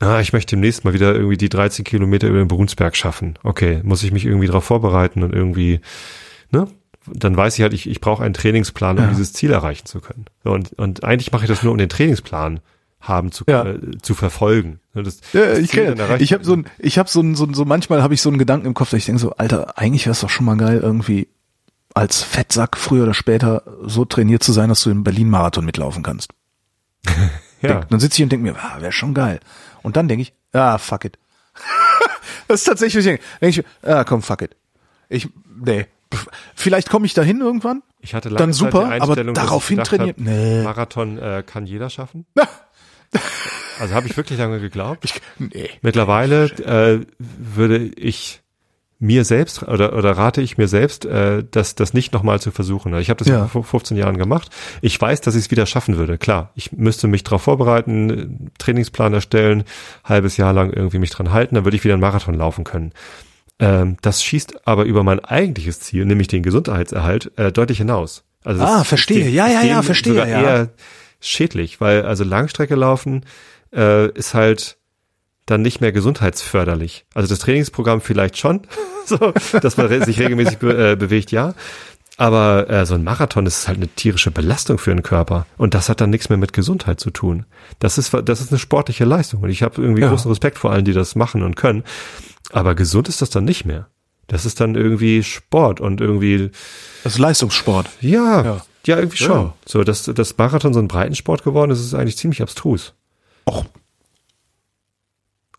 ah, 0.00 0.20
ich 0.20 0.32
möchte 0.32 0.56
demnächst 0.56 0.84
mal 0.84 0.94
wieder 0.94 1.14
irgendwie 1.14 1.36
die 1.36 1.48
13 1.48 1.84
Kilometer 1.84 2.26
über 2.28 2.38
den 2.38 2.48
Brunsberg 2.48 2.96
schaffen. 2.96 3.38
Okay, 3.44 3.80
muss 3.84 4.02
ich 4.02 4.10
mich 4.12 4.26
irgendwie 4.26 4.46
darauf 4.48 4.64
vorbereiten 4.64 5.22
und 5.22 5.32
irgendwie, 5.32 5.80
ne? 6.50 6.66
Dann 7.06 7.36
weiß 7.36 7.56
ich 7.58 7.62
halt, 7.62 7.72
ich, 7.72 7.88
ich 7.88 8.00
brauche 8.00 8.22
einen 8.22 8.32
Trainingsplan, 8.34 8.96
um 8.98 9.04
Ja. 9.04 9.10
dieses 9.10 9.32
Ziel 9.32 9.50
erreichen 9.50 9.86
zu 9.86 10.00
können. 10.00 10.26
Und, 10.44 10.72
und 10.74 11.02
eigentlich 11.02 11.32
mache 11.32 11.44
ich 11.44 11.48
das 11.48 11.62
nur, 11.64 11.72
um 11.72 11.78
den 11.78 11.88
Trainingsplan 11.88 12.60
haben 13.00 13.32
zu, 13.32 13.42
Ja. 13.48 13.64
äh, 13.64 13.78
zu 14.00 14.14
verfolgen. 14.14 14.78
Ne, 14.94 15.02
Das, 15.02 15.20
Ja, 15.32 15.46
das 15.46 15.58
ich 15.58 15.72
kenne. 15.72 15.96
Ich 16.20 16.32
habe 16.32 16.44
so 16.44 16.52
ein, 16.52 16.66
ich 16.78 16.98
habe 17.00 17.08
so 17.08 17.20
ein, 17.20 17.34
so 17.34 17.44
ein, 17.44 17.54
so 17.54 17.64
manchmal 17.64 18.00
habe 18.04 18.14
ich 18.14 18.22
so 18.22 18.28
einen 18.28 18.38
Gedanken 18.38 18.68
im 18.68 18.74
Kopf, 18.74 18.90
dass 18.90 18.98
ich 18.98 19.06
denke 19.06 19.20
so, 19.20 19.32
Alter, 19.32 19.76
eigentlich 19.76 20.06
wäre 20.06 20.12
es 20.12 20.20
doch 20.20 20.30
schon 20.30 20.46
mal 20.46 20.56
geil, 20.56 20.78
irgendwie 20.80 21.26
als 21.94 22.22
Fettsack 22.22 22.76
früher 22.76 23.04
oder 23.04 23.14
später 23.14 23.62
so 23.82 24.04
trainiert 24.04 24.42
zu 24.42 24.52
sein, 24.52 24.68
dass 24.68 24.82
du 24.82 24.90
im 24.90 25.04
Berlin-Marathon 25.04 25.64
mitlaufen 25.64 26.02
kannst. 26.02 26.30
ja. 27.60 27.74
Denk, 27.74 27.88
dann 27.88 28.00
sitze 28.00 28.18
ich 28.18 28.22
und 28.22 28.32
denke 28.32 28.50
mir, 28.50 28.56
ah, 28.58 28.80
wäre 28.80 28.92
schon 28.92 29.14
geil. 29.14 29.40
Und 29.82 29.96
dann 29.96 30.08
denke 30.08 30.22
ich, 30.22 30.32
ah, 30.52 30.78
fuck 30.78 31.04
it. 31.04 31.18
das 32.48 32.60
ist 32.60 32.64
tatsächlich, 32.64 33.04
denke. 33.04 33.22
Denk 33.40 33.58
ich, 33.58 33.64
ah, 33.82 34.04
komm, 34.04 34.22
fuck 34.22 34.42
it. 34.42 34.56
Ich, 35.08 35.28
nee. 35.64 35.86
Vielleicht 36.54 36.90
komme 36.90 37.06
ich 37.06 37.14
dahin 37.14 37.40
irgendwann. 37.40 37.82
Ich 38.00 38.14
hatte 38.14 38.28
lange 38.28 38.38
Dann 38.38 38.52
Zeit 38.52 38.58
super, 38.72 38.90
die 38.94 39.00
aber 39.00 39.16
daraufhin 39.16 39.80
trainiert- 39.80 40.18
hab, 40.18 40.24
Nee. 40.24 40.62
Marathon 40.62 41.18
äh, 41.18 41.42
kann 41.46 41.66
jeder 41.66 41.88
schaffen. 41.88 42.26
also 43.80 43.94
habe 43.94 44.06
ich 44.06 44.16
wirklich 44.16 44.38
lange 44.38 44.60
geglaubt. 44.60 45.04
Ich, 45.04 45.14
nee. 45.38 45.70
Mittlerweile 45.80 46.44
äh, 46.46 47.06
würde 47.18 47.78
ich 47.78 48.41
mir 49.02 49.24
selbst 49.24 49.64
oder, 49.64 49.94
oder 49.96 50.12
rate 50.12 50.40
ich 50.40 50.58
mir 50.58 50.68
selbst, 50.68 51.04
äh, 51.04 51.42
das, 51.50 51.74
das 51.74 51.92
nicht 51.92 52.12
nochmal 52.12 52.40
zu 52.40 52.52
versuchen. 52.52 52.94
Ich 52.98 53.10
habe 53.10 53.18
das 53.18 53.26
Ja. 53.28 53.48
vor 53.48 53.64
15 53.64 53.96
Jahren 53.96 54.16
gemacht. 54.16 54.48
Ich 54.80 54.98
weiß, 55.00 55.20
dass 55.22 55.34
ich 55.34 55.46
es 55.46 55.50
wieder 55.50 55.66
schaffen 55.66 55.96
würde. 55.96 56.18
Klar, 56.18 56.50
ich 56.54 56.70
müsste 56.72 57.08
mich 57.08 57.24
darauf 57.24 57.42
vorbereiten, 57.42 58.50
Trainingsplan 58.58 59.12
erstellen, 59.12 59.64
halbes 60.04 60.36
Jahr 60.36 60.52
lang 60.52 60.72
irgendwie 60.72 60.98
mich 60.98 61.10
dran 61.10 61.32
halten, 61.32 61.56
dann 61.56 61.64
würde 61.64 61.76
ich 61.76 61.82
wieder 61.84 61.94
einen 61.94 62.00
Marathon 62.00 62.34
laufen 62.34 62.62
können. 62.62 62.92
Ähm, 63.58 63.96
das 64.02 64.22
schießt 64.22 64.66
aber 64.68 64.84
über 64.84 65.02
mein 65.02 65.18
eigentliches 65.20 65.80
Ziel, 65.80 66.04
nämlich 66.04 66.28
den 66.28 66.42
Gesundheitserhalt, 66.44 67.32
äh, 67.36 67.50
deutlich 67.52 67.78
hinaus. 67.78 68.22
Also 68.44 68.62
Ah, 68.62 68.84
verstehe. 68.84 69.24
dem- 69.24 69.34
Ja, 69.34 69.48
ja, 69.48 69.62
ja, 69.62 69.82
verstehe, 69.82 70.12
Sogar 70.14 70.28
ja. 70.28 70.42
eher 70.42 70.68
schädlich, 71.20 71.80
weil 71.80 72.02
also 72.02 72.24
Langstrecke 72.24 72.74
laufen 72.76 73.24
äh, 73.74 74.08
ist 74.12 74.34
halt 74.34 74.76
dann 75.46 75.62
nicht 75.62 75.80
mehr 75.80 75.92
gesundheitsförderlich. 75.92 77.04
Also 77.14 77.28
das 77.28 77.40
Trainingsprogramm 77.40 78.00
vielleicht 78.00 78.38
schon, 78.38 78.62
so, 79.06 79.32
dass 79.60 79.76
man 79.76 79.88
sich 80.04 80.18
regelmäßig 80.18 80.58
be 80.58 80.92
äh, 80.92 80.96
bewegt, 80.96 81.30
ja. 81.32 81.54
Aber 82.18 82.68
äh, 82.68 82.84
so 82.86 82.94
ein 82.94 83.04
Marathon 83.04 83.46
ist 83.46 83.66
halt 83.66 83.78
eine 83.78 83.88
tierische 83.88 84.30
Belastung 84.30 84.78
für 84.78 84.90
den 84.90 85.02
Körper 85.02 85.46
und 85.56 85.74
das 85.74 85.88
hat 85.88 86.00
dann 86.00 86.10
nichts 86.10 86.28
mehr 86.28 86.36
mit 86.38 86.52
Gesundheit 86.52 87.00
zu 87.00 87.10
tun. 87.10 87.46
Das 87.78 87.96
ist 87.98 88.12
das 88.24 88.40
ist 88.40 88.52
eine 88.52 88.58
sportliche 88.58 89.04
Leistung 89.04 89.40
und 89.42 89.48
ich 89.48 89.62
habe 89.62 89.80
irgendwie 89.80 90.02
Ja. 90.02 90.10
großen 90.10 90.30
Respekt 90.30 90.58
vor 90.58 90.70
allen, 90.72 90.84
die 90.84 90.92
das 90.92 91.14
machen 91.16 91.42
und 91.42 91.56
können. 91.56 91.84
Aber 92.52 92.74
gesund 92.74 93.08
ist 93.08 93.22
das 93.22 93.30
dann 93.30 93.44
nicht 93.44 93.64
mehr. 93.64 93.88
Das 94.28 94.44
ist 94.44 94.60
dann 94.60 94.74
irgendwie 94.74 95.22
Sport 95.24 95.80
und 95.80 96.00
irgendwie 96.00 96.50
Das 97.02 97.14
ist 97.14 97.18
Leistungssport. 97.18 97.88
ja, 98.00 98.42
Ja. 98.44 98.66
ja, 98.86 98.96
irgendwie 98.98 99.16
schon. 99.16 99.46
Ja. 99.46 99.54
So, 99.66 99.82
dass 99.82 100.04
das 100.04 100.36
Marathon 100.36 100.74
so 100.74 100.80
ein 100.80 100.88
Breitensport 100.88 101.42
geworden 101.42 101.70
ist, 101.70 101.80
ist 101.80 101.94
eigentlich 101.94 102.18
ziemlich 102.18 102.42
abstrus 102.42 102.94
Och, 103.48 103.64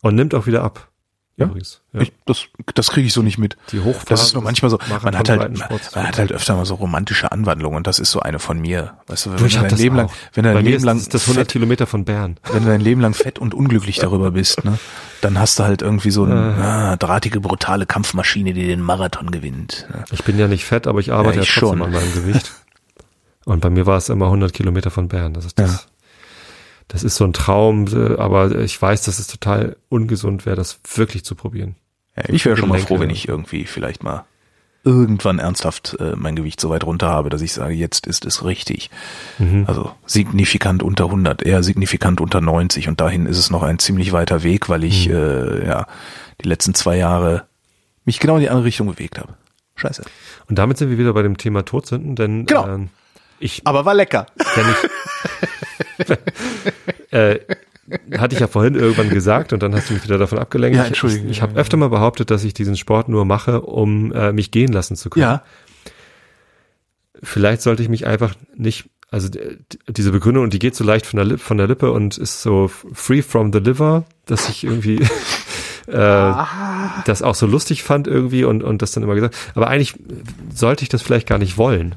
und 0.04 0.14
nimmt 0.14 0.34
auch 0.34 0.46
wieder 0.46 0.62
ab. 0.62 0.88
Ja? 1.36 1.46
Übrigens. 1.46 1.80
Ja. 1.92 2.00
ich, 2.00 2.12
das, 2.26 2.44
das 2.74 2.90
kriege 2.90 3.08
ich 3.08 3.12
so 3.12 3.22
nicht 3.22 3.38
mit. 3.38 3.56
Die 3.72 3.80
Hochphase 3.80 4.04
Das 4.08 4.22
ist 4.22 4.34
nur 4.34 4.42
manchmal 4.44 4.70
so, 4.70 4.78
man 5.02 5.18
hat 5.18 5.28
halt, 5.28 5.58
man, 5.58 5.68
hat 6.06 6.18
halt 6.18 6.30
öfter 6.30 6.54
mal 6.54 6.64
so 6.64 6.76
romantische 6.76 7.32
Anwandlungen 7.32 7.76
und 7.78 7.86
das 7.88 7.98
ist 7.98 8.12
so 8.12 8.20
eine 8.20 8.38
von 8.38 8.60
mir. 8.60 8.98
Weißt 9.08 9.26
du, 9.26 9.30
wenn 9.30 9.38
Du, 9.38 9.48
dein 9.48 9.76
Leben 9.76 9.96
lang, 9.96 10.10
wenn 10.34 10.44
du 10.44 10.54
dein 10.54 10.64
Leben 10.64 10.84
lang 10.84 10.98
das, 10.98 11.08
das 11.08 11.22
100 11.22 11.40
fett, 11.40 11.52
Kilometer 11.52 11.86
von 11.88 12.04
Bern. 12.04 12.38
wenn 12.52 12.62
du 12.62 12.68
dein 12.68 12.80
Leben 12.80 13.00
lang 13.00 13.14
fett 13.14 13.40
und 13.40 13.52
unglücklich 13.52 13.96
darüber 13.98 14.30
bist, 14.30 14.64
ne, 14.64 14.78
dann 15.22 15.38
hast 15.38 15.58
du 15.58 15.64
halt 15.64 15.82
irgendwie 15.82 16.12
so 16.12 16.22
eine 16.22 16.54
ah, 16.54 16.96
drahtige, 16.96 17.40
brutale 17.40 17.86
Kampfmaschine, 17.86 18.52
die 18.52 18.68
den 18.68 18.80
Marathon 18.80 19.32
gewinnt. 19.32 19.88
Ne? 19.90 20.04
Ich 20.12 20.22
bin 20.22 20.38
ja 20.38 20.46
nicht 20.46 20.64
fett, 20.64 20.86
aber 20.86 21.00
ich 21.00 21.12
arbeite 21.12 21.38
Ja, 21.38 21.42
ja, 21.42 21.42
ich 21.42 21.52
trotzdem 21.54 21.78
schon. 21.78 21.82
an 21.82 21.92
meinem 21.92 22.14
Gewicht. 22.14 22.52
Und 23.44 23.60
bei 23.60 23.70
mir 23.70 23.86
war 23.86 23.98
es 23.98 24.08
immer 24.08 24.26
100 24.26 24.52
Kilometer 24.52 24.90
von 24.90 25.08
Bern. 25.08 25.34
Das 25.34 25.44
ist 25.44 25.58
das. 25.58 25.72
Ja. 25.72 25.80
Das 26.88 27.02
ist 27.02 27.16
so 27.16 27.24
ein 27.24 27.32
Traum, 27.32 27.86
äh, 27.88 28.16
aber 28.18 28.58
ich 28.58 28.80
weiß, 28.80 29.02
dass 29.02 29.18
es 29.18 29.26
total 29.26 29.76
ungesund 29.88 30.46
wäre, 30.46 30.56
das 30.56 30.78
wirklich 30.94 31.24
zu 31.24 31.34
probieren. 31.34 31.76
Ja, 32.16 32.24
ich 32.28 32.44
wäre 32.44 32.56
schon 32.56 32.68
mal 32.68 32.78
froh, 32.78 33.00
wenn 33.00 33.10
ich 33.10 33.28
irgendwie 33.28 33.64
vielleicht 33.64 34.02
mal 34.04 34.24
irgendwann 34.86 35.38
ernsthaft 35.38 35.96
äh, 35.98 36.12
mein 36.14 36.36
Gewicht 36.36 36.60
so 36.60 36.68
weit 36.68 36.84
runter 36.84 37.08
habe, 37.08 37.30
dass 37.30 37.40
ich 37.40 37.54
sage, 37.54 37.72
jetzt 37.72 38.06
ist 38.06 38.26
es 38.26 38.44
richtig. 38.44 38.90
Mhm. 39.38 39.64
Also 39.66 39.90
signifikant 40.04 40.82
unter 40.82 41.06
100, 41.06 41.42
eher 41.42 41.62
signifikant 41.62 42.20
unter 42.20 42.42
90 42.42 42.86
und 42.88 43.00
dahin 43.00 43.24
ist 43.24 43.38
es 43.38 43.50
noch 43.50 43.62
ein 43.62 43.78
ziemlich 43.78 44.12
weiter 44.12 44.42
Weg, 44.42 44.68
weil 44.68 44.84
ich 44.84 45.08
Mhm. 45.08 45.14
äh, 45.14 45.66
ja 45.66 45.86
die 46.44 46.48
letzten 46.48 46.74
zwei 46.74 46.98
Jahre 46.98 47.46
mich 48.04 48.20
genau 48.20 48.34
in 48.36 48.42
die 48.42 48.50
andere 48.50 48.66
Richtung 48.66 48.86
bewegt 48.88 49.18
habe. 49.18 49.32
Scheiße. 49.76 50.04
Und 50.50 50.58
damit 50.58 50.76
sind 50.76 50.90
wir 50.90 50.98
wieder 50.98 51.14
bei 51.14 51.22
dem 51.22 51.38
Thema 51.38 51.64
Todsünden, 51.64 52.14
denn 52.14 52.44
Genau. 52.44 52.68
ähm, 52.68 52.90
ich 53.40 53.62
Aber 53.64 53.86
war 53.86 53.94
lecker. 53.94 54.26
wenn 54.54 54.66
ich, 54.68 54.76
äh, 57.10 57.38
hatte 58.18 58.34
ich 58.34 58.40
ja 58.40 58.46
vorhin 58.46 58.74
irgendwann 58.74 59.10
gesagt 59.10 59.52
und 59.52 59.62
dann 59.62 59.74
hast 59.74 59.90
du 59.90 59.94
mich 59.94 60.04
wieder 60.04 60.16
davon 60.18 60.38
abgelenkt. 60.38 60.76
Ja, 60.76 60.82
Ich- 60.84 60.88
entschuldige. 60.88 61.24
Ich, 61.26 61.30
ich 61.32 61.42
habe 61.42 61.58
öfter 61.58 61.76
mal 61.76 61.88
behauptet, 61.90 62.30
dass 62.30 62.42
ich 62.44 62.54
diesen 62.54 62.76
Sport 62.76 63.08
nur 63.08 63.24
mache, 63.24 63.60
um 63.60 64.12
äh, 64.12 64.32
mich 64.32 64.50
gehen 64.50 64.72
lassen 64.72 64.96
zu 64.96 65.10
können. 65.10 65.22
Ja, 65.22 65.42
Vielleicht 67.22 67.62
sollte 67.62 67.82
ich 67.82 67.88
mich 67.88 68.06
einfach 68.06 68.34
nicht, 68.56 68.90
also 69.10 69.28
diese 69.88 70.10
Begründung, 70.12 70.44
und 70.44 70.52
die 70.52 70.58
geht 70.58 70.74
so 70.74 70.84
leicht 70.84 71.06
von 71.06 71.16
der, 71.16 71.24
Lip, 71.24 71.40
von 71.40 71.56
der 71.56 71.68
Lippe 71.68 71.90
und 71.92 72.18
ist 72.18 72.42
so 72.42 72.68
free 72.68 73.22
from 73.22 73.52
the 73.52 73.60
liver, 73.60 74.04
dass 74.26 74.48
ich 74.48 74.64
irgendwie 74.64 74.96
äh, 75.86 76.34
das 77.06 77.22
auch 77.22 77.34
so 77.34 77.46
lustig 77.46 77.82
fand 77.82 78.08
irgendwie 78.08 78.44
und, 78.44 78.62
und 78.62 78.82
das 78.82 78.92
dann 78.92 79.04
immer 79.04 79.14
gesagt. 79.14 79.36
Aber 79.54 79.68
eigentlich 79.68 79.94
sollte 80.52 80.82
ich 80.82 80.88
das 80.88 81.02
vielleicht 81.02 81.26
gar 81.28 81.38
nicht 81.38 81.56
wollen. 81.56 81.94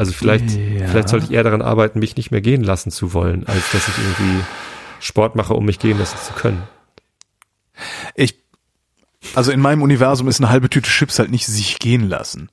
Also 0.00 0.12
vielleicht, 0.12 0.50
Ja. 0.50 0.86
vielleicht 0.88 1.08
sollte 1.10 1.26
ich 1.26 1.32
eher 1.32 1.42
daran 1.44 1.62
arbeiten, 1.62 1.98
mich 1.98 2.16
nicht 2.16 2.30
mehr 2.30 2.40
gehen 2.40 2.64
lassen 2.64 2.90
zu 2.90 3.12
wollen, 3.12 3.46
als 3.46 3.70
dass 3.72 3.86
ich 3.88 3.94
irgendwie 3.98 4.42
Sport 5.00 5.36
mache, 5.36 5.54
um 5.54 5.64
mich 5.64 5.78
gehen 5.78 5.98
lassen 5.98 6.16
zu 6.26 6.32
können. 6.32 6.62
ich, 8.14 8.34
also 9.34 9.52
in 9.52 9.60
meinem 9.60 9.82
Universum 9.82 10.28
ist 10.28 10.40
eine 10.40 10.50
halbe 10.50 10.68
Tüte 10.70 10.88
Chips 10.90 11.18
halt 11.18 11.30
nicht 11.30 11.46
sich 11.46 11.78
gehen 11.78 12.08
lassen. 12.08 12.48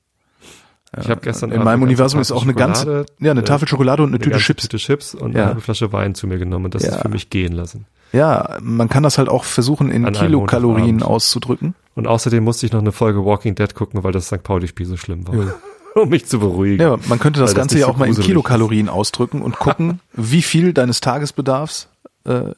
Ich 0.99 1.09
habe 1.09 1.19
gestern 1.21 1.49
In 1.49 1.55
Abend 1.57 1.65
meinem 1.65 1.79
eine 1.81 1.85
Universum 1.87 2.21
ist 2.21 2.31
auch 2.31 2.43
eine 2.43 2.53
ganze, 2.53 3.05
ja, 3.19 3.31
eine 3.31 3.41
äh, 3.41 3.43
Tafel 3.43 3.67
Schokolade 3.67 4.03
und 4.03 4.09
eine, 4.09 4.19
Tüte 4.19 4.31
ganze 4.31 4.45
Chips. 4.45 4.63
Tüte 4.63 4.77
Chips 4.77 5.15
und 5.15 5.33
Ja. 5.33 5.39
eine 5.39 5.47
halbe 5.49 5.61
Flasche 5.61 5.91
Wein 5.91 6.15
zu 6.15 6.27
mir 6.27 6.37
genommen 6.37 6.65
und 6.65 6.75
das 6.75 6.83
Ja. 6.83 6.89
ist 6.95 7.01
für 7.01 7.09
mich 7.09 7.29
gehen 7.29 7.51
lassen. 7.53 7.85
Ja, 8.13 8.57
man 8.61 8.87
kann 8.87 9.03
das 9.03 9.17
halt 9.17 9.27
auch 9.27 9.43
versuchen 9.43 9.91
in 9.91 10.05
An 10.05 10.13
Kilokalorien 10.13 11.03
auszudrücken. 11.03 11.75
Und 11.95 12.07
außerdem 12.07 12.41
musste 12.43 12.65
ich 12.65 12.71
noch 12.71 12.79
eine 12.79 12.93
Folge 12.93 13.25
Walking 13.25 13.55
Dead 13.55 13.73
gucken, 13.75 14.03
weil 14.03 14.13
das 14.13 14.27
St. 14.27 14.43
Pauli-Spiel 14.43 14.85
so 14.85 14.95
schlimm 14.97 15.27
war. 15.27 15.53
um 16.01 16.09
mich 16.09 16.25
zu 16.25 16.39
beruhigen. 16.39 16.81
Ja, 16.81 16.97
man 17.07 17.19
könnte 17.19 17.39
das 17.39 17.55
Ganze 17.55 17.79
ja 17.79 17.85
so 17.85 17.91
auch 17.91 17.97
mal 17.97 18.07
in 18.07 18.15
Kilokalorien 18.15 18.89
ausdrücken 18.89 19.41
und 19.41 19.57
gucken, 19.57 19.99
wie 20.13 20.41
viel 20.41 20.73
deines 20.73 21.01
Tagesbedarfs 21.01 21.89
äh, 22.25 22.53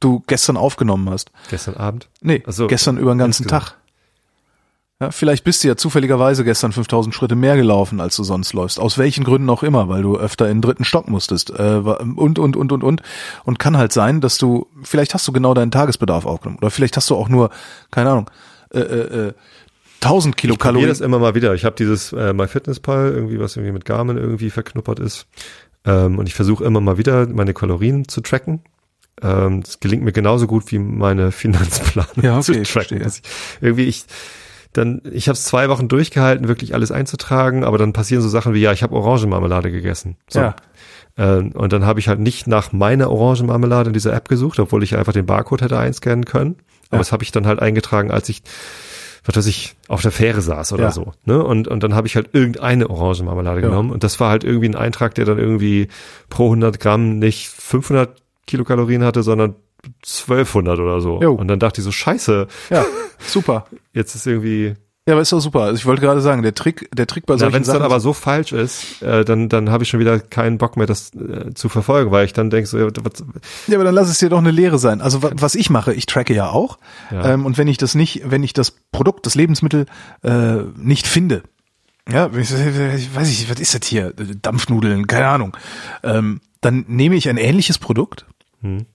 du 0.00 0.22
gestern 0.26 0.56
aufgenommen 0.56 1.08
hast. 1.10 1.30
Gestern 1.50 1.74
Abend. 1.76 2.08
Nee, 2.20 2.42
so, 2.46 2.66
gestern 2.66 2.98
über 2.98 3.14
den 3.14 3.18
ganzen 3.18 3.44
insgesamt. 3.44 3.68
Tag. 3.68 3.76
Ja, 5.00 5.10
vielleicht 5.10 5.42
bist 5.42 5.64
du 5.64 5.68
ja 5.68 5.76
zufälligerweise 5.76 6.44
gestern 6.44 6.72
5000 6.72 7.14
Schritte 7.14 7.34
mehr 7.34 7.56
gelaufen, 7.56 8.00
als 8.00 8.14
du 8.14 8.22
sonst 8.22 8.52
läufst. 8.52 8.78
Aus 8.78 8.96
welchen 8.96 9.24
Gründen 9.24 9.50
auch 9.50 9.64
immer, 9.64 9.88
weil 9.88 10.02
du 10.02 10.16
öfter 10.16 10.48
in 10.48 10.58
den 10.58 10.62
dritten 10.62 10.84
Stock 10.84 11.08
musstest. 11.08 11.50
Äh, 11.50 11.82
und, 12.14 12.38
und, 12.38 12.56
und, 12.56 12.72
und, 12.72 12.84
und. 12.84 13.02
Und 13.44 13.58
kann 13.58 13.76
halt 13.76 13.92
sein, 13.92 14.20
dass 14.20 14.38
du, 14.38 14.68
vielleicht 14.82 15.12
hast 15.14 15.26
du 15.26 15.32
genau 15.32 15.52
deinen 15.52 15.72
Tagesbedarf 15.72 16.26
aufgenommen. 16.26 16.58
Oder 16.58 16.70
vielleicht 16.70 16.96
hast 16.96 17.10
du 17.10 17.16
auch 17.16 17.28
nur, 17.28 17.50
keine 17.90 18.10
Ahnung, 18.10 18.30
äh, 18.72 18.80
äh, 18.80 19.32
äh, 20.04 20.08
1000 20.08 20.34
Ich 20.34 20.36
probiere 20.36 20.56
Kilokalorien. 20.56 20.88
das 20.88 21.00
immer 21.00 21.18
mal 21.18 21.34
wieder. 21.34 21.54
Ich 21.54 21.64
habe 21.64 21.76
dieses 21.76 22.12
äh, 22.12 22.32
MyFitnessPal, 22.32 23.12
irgendwie, 23.12 23.38
was 23.40 23.56
irgendwie 23.56 23.72
mit 23.72 23.84
Garmin 23.84 24.16
irgendwie 24.16 24.50
verknuppert 24.50 25.00
ist. 25.00 25.26
Ähm, 25.84 26.18
und 26.18 26.26
ich 26.28 26.34
versuche 26.34 26.64
immer 26.64 26.80
mal 26.80 26.98
wieder 26.98 27.26
meine 27.26 27.54
Kalorien 27.54 28.08
zu 28.08 28.20
tracken. 28.20 28.60
Ähm, 29.22 29.62
das 29.62 29.80
gelingt 29.80 30.02
mir 30.02 30.12
genauso 30.12 30.46
gut 30.46 30.70
wie 30.72 30.78
meine 30.78 31.30
Finanzplanung 31.42 32.22
Ja, 32.22 32.40
zu 32.40 32.52
okay, 32.52 32.62
tracken. 32.62 32.64
verstehe. 32.64 32.98
Dass 33.00 33.16
ich, 33.18 33.22
irgendwie 33.60 33.84
ich 33.84 34.04
dann, 34.72 35.02
ich 35.12 35.28
habe 35.28 35.34
es 35.34 35.44
zwei 35.44 35.68
Wochen 35.68 35.86
durchgehalten, 35.86 36.48
wirklich 36.48 36.74
alles 36.74 36.90
einzutragen, 36.90 37.62
aber 37.62 37.78
dann 37.78 37.92
passieren 37.92 38.22
so 38.22 38.28
Sachen 38.28 38.54
wie, 38.54 38.60
ja, 38.60 38.72
ich 38.72 38.82
habe 38.82 38.94
Orangenmarmelade 38.96 39.70
gegessen. 39.70 40.16
So. 40.28 40.40
Ja. 40.40 40.56
Ähm, 41.16 41.52
und 41.52 41.72
dann 41.72 41.86
habe 41.86 42.00
ich 42.00 42.08
halt 42.08 42.18
nicht 42.18 42.48
nach 42.48 42.72
meiner 42.72 43.08
Orangenmarmelade 43.08 43.90
in 43.90 43.92
dieser 43.94 44.12
App 44.14 44.28
gesucht, 44.28 44.58
obwohl 44.58 44.82
ich 44.82 44.96
einfach 44.96 45.12
den 45.12 45.26
Barcode 45.26 45.62
hätte 45.62 45.78
einscannen 45.78 46.24
können. 46.24 46.56
Aber 46.88 46.96
Ja. 46.96 46.98
das 46.98 47.12
habe 47.12 47.22
ich 47.22 47.30
dann 47.30 47.46
halt 47.46 47.60
eingetragen, 47.60 48.10
als 48.10 48.28
ich, 48.28 48.42
was 49.24 49.36
weiß 49.36 49.46
ich, 49.46 49.74
auf 49.88 50.02
der 50.02 50.10
Fähre 50.12 50.40
saß 50.42 50.72
oder 50.74 50.84
Ja. 50.84 50.90
so. 50.92 51.12
Ne? 51.24 51.42
Und, 51.42 51.66
und 51.68 51.82
dann 51.82 51.94
habe 51.94 52.06
ich 52.06 52.14
halt 52.16 52.30
irgendeine 52.34 52.90
Orangenmarmelade 52.90 53.60
Ja. 53.62 53.68
genommen. 53.68 53.90
Und 53.90 54.04
das 54.04 54.20
war 54.20 54.30
halt 54.30 54.44
irgendwie 54.44 54.68
ein 54.68 54.74
Eintrag, 54.76 55.14
der 55.14 55.24
dann 55.24 55.38
irgendwie 55.38 55.88
pro 56.28 56.44
100 56.46 56.78
Gramm 56.78 57.18
nicht 57.18 57.48
500 57.48 58.20
Kilokalorien 58.46 59.02
hatte, 59.02 59.22
sondern 59.22 59.54
1200 60.02 60.78
oder 60.78 61.00
so. 61.00 61.20
Jo. 61.22 61.32
Und 61.34 61.48
dann 61.48 61.58
dachte 61.58 61.80
ich 61.80 61.84
so, 61.84 61.92
scheiße, 61.92 62.46
Ja, 62.70 62.84
super. 63.26 63.66
jetzt 63.92 64.14
ist 64.14 64.26
irgendwie, 64.26 64.74
Ja, 65.06 65.12
aber 65.14 65.20
ist 65.20 65.32
doch 65.32 65.40
super. 65.40 65.60
Also 65.64 65.74
ich 65.76 65.84
wollte 65.84 66.00
gerade 66.00 66.22
sagen, 66.22 66.42
der 66.42 66.54
Trick, 66.54 66.88
der 66.96 67.06
Trick 67.06 67.26
bei 67.26 67.34
na, 67.34 67.38
solchen 67.40 67.54
wenn 67.54 67.60
es 67.62 67.68
dann 67.68 67.82
aber 67.82 68.00
so 68.00 68.14
falsch 68.14 68.52
ist, 68.52 69.02
äh, 69.02 69.22
dann, 69.22 69.50
dann 69.50 69.68
habe 69.68 69.84
ich 69.84 69.90
schon 69.90 70.00
wieder 70.00 70.18
keinen 70.18 70.56
Bock 70.56 70.78
mehr, 70.78 70.86
das 70.86 71.12
äh, 71.14 71.52
zu 71.52 71.68
verfolgen, 71.68 72.10
weil 72.10 72.24
ich 72.24 72.32
dann 72.32 72.48
denke 72.48 72.66
so, 72.66 72.78
ja, 72.78 72.86
was, 73.02 73.22
ja, 73.66 73.74
aber 73.76 73.84
dann 73.84 73.94
lass 73.94 74.08
es 74.08 74.18
dir 74.18 74.30
doch 74.30 74.38
eine 74.38 74.50
Lehre 74.50 74.78
sein. 74.78 75.02
Also 75.02 75.22
wa- 75.22 75.32
was 75.34 75.56
ich 75.56 75.68
mache, 75.68 75.92
ich 75.92 76.06
tracke 76.06 76.32
ja 76.34 76.48
auch. 76.48 76.78
Ja. 77.10 77.34
Ähm, 77.34 77.44
und 77.44 77.58
wenn 77.58 77.68
ich 77.68 77.76
das 77.76 77.94
nicht, 77.94 78.22
wenn 78.30 78.42
ich 78.42 78.54
das 78.54 78.70
Produkt, 78.92 79.26
das 79.26 79.34
Lebensmittel 79.34 79.84
äh, 80.22 80.56
nicht 80.78 81.06
finde, 81.06 81.42
ja, 82.10 82.30
ich 82.34 83.14
weiß 83.14 83.28
ich, 83.30 83.50
was 83.50 83.60
ist 83.60 83.74
das 83.78 83.86
hier? 83.86 84.12
Dampfnudeln, 84.14 85.06
keine 85.06 85.26
Ahnung. 85.28 85.54
Ähm, 86.02 86.40
dann 86.62 86.84
nehme 86.88 87.14
ich 87.16 87.28
ein 87.28 87.36
ähnliches 87.36 87.76
Produkt 87.78 88.24
Hm. 88.62 88.86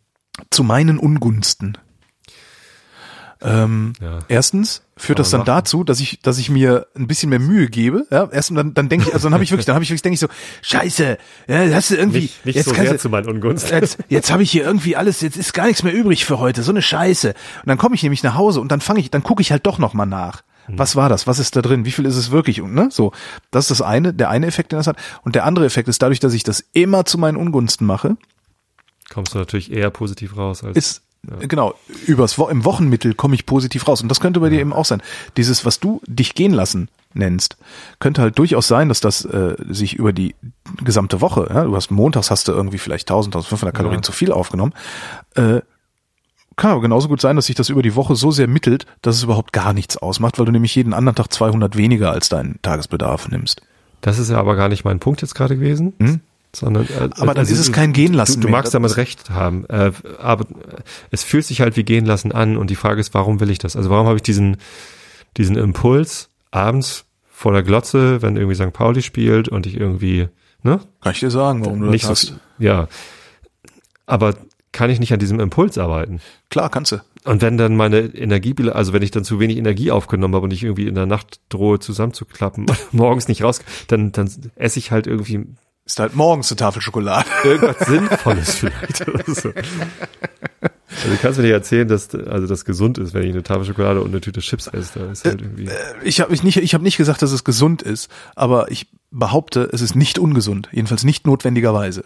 zu 0.49 0.63
meinen 0.63 0.97
Ungunsten. 0.97 1.77
Ähm, 3.41 3.93
Ja. 4.01 4.19
Erstens 4.27 4.81
führt 4.99 5.19
das 5.19 5.29
dann 5.29 5.39
machen. 5.39 5.47
dazu, 5.47 5.83
dass 5.83 5.99
ich, 5.99 6.19
dass 6.21 6.37
ich 6.37 6.49
mir 6.49 6.87
ein 6.95 7.07
bisschen 7.07 7.29
mehr 7.29 7.39
Mühe 7.39 7.67
gebe. 7.67 8.05
Ja, 8.11 8.29
erst 8.31 8.51
dann, 8.51 8.73
dann 8.73 8.89
denke 8.89 9.07
ich, 9.07 9.13
also 9.13 9.27
dann 9.27 9.33
habe 9.33 9.43
ich 9.43 9.51
wirklich, 9.51 9.65
dann 9.65 9.75
habe 9.75 9.83
ich 9.83 9.89
wirklich, 9.89 10.01
denke 10.01 10.15
ich 10.15 10.19
so, 10.19 10.27
Scheiße, 10.61 11.17
ja, 11.47 11.73
hast 11.73 11.91
du 11.91 11.95
irgendwie, 11.95 12.21
nicht, 12.21 12.45
nicht 12.45 12.55
jetzt 12.55 12.69
so 12.69 12.75
kannst 12.75 12.99
zu 12.99 13.09
meinen 13.09 13.29
Ungunsten. 13.29 13.73
jetzt, 13.75 13.97
jetzt 14.09 14.31
habe 14.31 14.43
ich 14.43 14.51
hier 14.51 14.63
irgendwie 14.63 14.95
alles, 14.95 15.21
jetzt 15.21 15.37
ist 15.37 15.53
gar 15.53 15.67
nichts 15.67 15.83
mehr 15.83 15.93
übrig 15.93 16.25
für 16.25 16.39
heute, 16.39 16.63
so 16.63 16.71
eine 16.71 16.81
Scheiße. 16.81 17.29
Und 17.29 17.67
dann 17.67 17.77
komme 17.77 17.95
ich 17.95 18.03
nämlich 18.03 18.23
nach 18.23 18.35
Hause 18.35 18.61
und 18.61 18.71
dann 18.71 18.81
fange 18.81 18.99
ich, 18.99 19.09
dann 19.09 19.23
gucke 19.23 19.41
ich 19.41 19.51
halt 19.51 19.65
doch 19.65 19.79
noch 19.79 19.93
mal 19.93 20.05
nach. 20.05 20.43
Was 20.71 20.95
war 20.95 21.09
das? 21.09 21.25
Was 21.25 21.39
ist 21.39 21.55
da 21.55 21.63
drin? 21.63 21.83
Wie 21.83 21.91
viel 21.91 22.05
ist 22.05 22.15
es 22.15 22.29
wirklich? 22.29 22.61
Und 22.61 22.75
ne, 22.75 22.89
so, 22.91 23.11
das 23.49 23.65
ist 23.65 23.79
das 23.79 23.81
eine, 23.81 24.13
der 24.13 24.29
eine 24.29 24.45
Effekt, 24.45 24.71
den 24.71 24.77
das 24.77 24.85
hat. 24.85 24.97
Und 25.23 25.33
der 25.33 25.45
andere 25.45 25.65
Effekt 25.65 25.87
ist 25.87 25.99
dadurch, 26.03 26.19
dass 26.19 26.35
ich 26.35 26.43
das 26.43 26.63
immer 26.73 27.05
zu 27.05 27.17
meinen 27.17 27.37
Ungunsten 27.37 27.87
mache, 27.87 28.17
Kommst 29.09 29.33
du 29.33 29.39
natürlich 29.39 29.71
eher 29.71 29.89
positiv 29.89 30.37
raus 30.37 30.63
als 30.63 30.77
ist 30.77 31.01
genau 31.47 31.73
übers 32.07 32.37
im 32.37 32.65
Wochenmittel 32.65 33.13
komme 33.13 33.35
ich 33.35 33.45
positiv 33.45 33.87
raus. 33.87 34.01
Und 34.01 34.09
das 34.09 34.19
könnte 34.19 34.39
bei 34.39 34.49
dir 34.49 34.59
eben 34.59 34.73
auch 34.73 34.85
sein. 34.85 35.01
Dieses, 35.37 35.65
was 35.65 35.79
du 35.79 36.01
dich 36.07 36.33
gehen 36.35 36.53
lassen 36.53 36.89
nennst, 37.13 37.57
könnte 37.99 38.21
halt 38.21 38.37
durchaus 38.37 38.67
sein, 38.67 38.87
dass 38.89 38.99
das 38.99 39.25
äh, 39.25 39.55
sich 39.69 39.95
über 39.95 40.13
die 40.13 40.35
gesamte 40.83 41.21
Woche, 41.21 41.47
ja, 41.53 41.63
du 41.65 41.75
hast 41.75 41.91
montags 41.91 42.31
hast 42.31 42.47
du 42.47 42.51
irgendwie 42.51 42.77
vielleicht 42.77 43.09
1000, 43.09 43.35
1500 43.35 43.75
Kalorien 43.75 43.99
Ja. 43.99 44.03
zu 44.03 44.11
viel 44.11 44.31
aufgenommen. 44.31 44.73
Äh, 45.35 45.61
kann 46.55 46.71
aber 46.71 46.81
genauso 46.81 47.07
gut 47.07 47.21
sein, 47.21 47.35
dass 47.37 47.45
sich 47.45 47.55
das 47.55 47.69
über 47.69 47.81
die 47.81 47.95
Woche 47.95 48.15
so 48.15 48.31
sehr 48.31 48.47
mittelt, 48.47 48.85
dass 49.01 49.15
es 49.15 49.23
überhaupt 49.23 49.53
gar 49.53 49.71
nichts 49.73 49.95
ausmacht, 49.97 50.37
weil 50.39 50.45
du 50.45 50.51
nämlich 50.51 50.75
jeden 50.75 50.93
anderen 50.93 51.15
Tag 51.15 51.31
200 51.31 51.77
weniger 51.77 52.11
als 52.11 52.27
deinen 52.29 52.61
Tagesbedarf 52.61 53.29
nimmst. 53.29 53.61
Das 54.01 54.19
ist 54.19 54.29
ja 54.29 54.37
aber 54.37 54.55
gar 54.55 54.67
nicht 54.69 54.83
mein 54.83 54.99
Punkt 54.99 55.21
jetzt 55.21 55.35
gerade 55.35 55.55
gewesen. 55.55 55.93
Hm? 55.99 56.19
Sondern, 56.55 56.87
äh, 56.87 57.09
Aber 57.17 57.35
dann 57.35 57.45
ist 57.45 57.59
es 57.59 57.71
kein 57.71 57.93
Gehen 57.93 58.13
lassen 58.13 58.41
Du, 58.41 58.47
du 58.47 58.51
magst 58.51 58.73
damit 58.73 58.97
recht 58.97 59.29
haben, 59.29 59.65
äh, 59.69 59.91
aber 60.19 60.45
äh, 60.45 60.81
es 61.11 61.23
fühlt 61.23 61.45
sich 61.45 61.61
halt 61.61 61.77
wie 61.77 61.83
gehen 61.83 62.05
lassen 62.05 62.31
an 62.31 62.57
und 62.57 62.71
die 62.71 62.75
Frage 62.75 62.99
ist, 62.99 63.13
warum 63.13 63.39
will 63.39 63.51
ich 63.51 63.59
das? 63.59 63.75
Also 63.75 63.89
warum 63.91 64.07
habe 64.07 64.15
ich 64.15 64.23
diesen 64.23 64.57
diesen 65.37 65.55
Impuls 65.55 66.29
abends 66.51 67.05
vor 67.29 67.53
der 67.53 67.63
Glotze, 67.63 68.21
wenn 68.21 68.35
irgendwie 68.35 68.55
St. 68.55 68.73
Pauli 68.73 69.01
spielt 69.01 69.47
und 69.47 69.65
ich 69.65 69.77
irgendwie, 69.77 70.27
ne, 70.63 70.79
Kann 71.01 71.13
ich 71.13 71.19
dir 71.19 71.31
sagen, 71.31 71.63
warum 71.63 71.81
du 71.81 71.87
nicht 71.87 72.09
das 72.09 72.21
so, 72.21 72.33
hast. 72.33 72.41
ja, 72.57 72.87
aber 74.05 74.35
kann 74.71 74.89
ich 74.89 74.99
nicht 74.99 75.13
an 75.13 75.19
diesem 75.19 75.39
Impuls 75.39 75.77
arbeiten? 75.77 76.19
Klar, 76.49 76.69
kannst 76.69 76.91
du. 76.91 76.97
Und 77.25 77.41
wenn 77.41 77.57
dann 77.57 77.75
meine 77.75 77.99
Energiebilanz, 77.99 78.75
also 78.75 78.93
wenn 78.93 79.01
ich 79.01 79.11
dann 79.11 79.23
zu 79.23 79.39
wenig 79.39 79.57
Energie 79.57 79.91
aufgenommen 79.91 80.35
habe 80.35 80.45
und 80.45 80.53
ich 80.53 80.63
irgendwie 80.63 80.87
in 80.87 80.95
der 80.95 81.05
Nacht 81.05 81.39
drohe 81.49 81.79
zusammenzuklappen, 81.79 82.65
morgens 82.91 83.27
nicht 83.27 83.43
raus, 83.43 83.61
dann, 83.87 84.11
dann 84.11 84.29
esse 84.55 84.79
ich 84.79 84.91
halt 84.91 85.07
irgendwie 85.07 85.45
Ist 85.89 85.99
halt 85.99 86.15
morgens 86.15 86.51
eine 86.51 86.57
Tafel 86.57 86.83
Schokolade. 86.83 87.27
irgendwas 87.43 87.87
Sinnvolles 87.87 88.55
vielleicht 88.57 89.07
oder 89.07 89.23
so. 89.25 89.49
Also 89.49 91.09
du 91.09 91.17
kannst 91.19 91.39
mir 91.39 91.45
nicht 91.45 91.53
erzählen, 91.53 91.87
dass 91.87 92.13
also 92.13 92.45
das 92.45 92.63
gesund 92.63 92.99
ist, 92.99 93.15
wenn 93.15 93.23
ich 93.23 93.31
eine 93.31 93.41
Tafel 93.41 93.65
Schokolade 93.65 93.99
und 94.01 94.09
eine 94.09 94.21
Tüte 94.21 94.39
Chips 94.39 94.67
esse. 94.67 94.99
Da 94.99 95.11
ist 95.11 95.25
halt 95.25 95.41
irgendwie. 95.41 95.67
Ich 96.03 96.21
habe 96.21 96.31
nicht, 96.31 96.57
ich 96.57 96.75
hab 96.75 96.83
nicht 96.83 96.97
gesagt, 96.97 97.23
dass 97.23 97.31
es 97.31 97.43
gesund 97.43 97.81
ist, 97.81 98.07
aber 98.35 98.69
ich 98.69 98.85
behaupte, 99.09 99.67
es 99.73 99.81
ist 99.81 99.95
nicht 99.95 100.19
ungesund, 100.19 100.69
jedenfalls 100.71 101.03
nicht 101.03 101.25
notwendigerweise. 101.25 102.03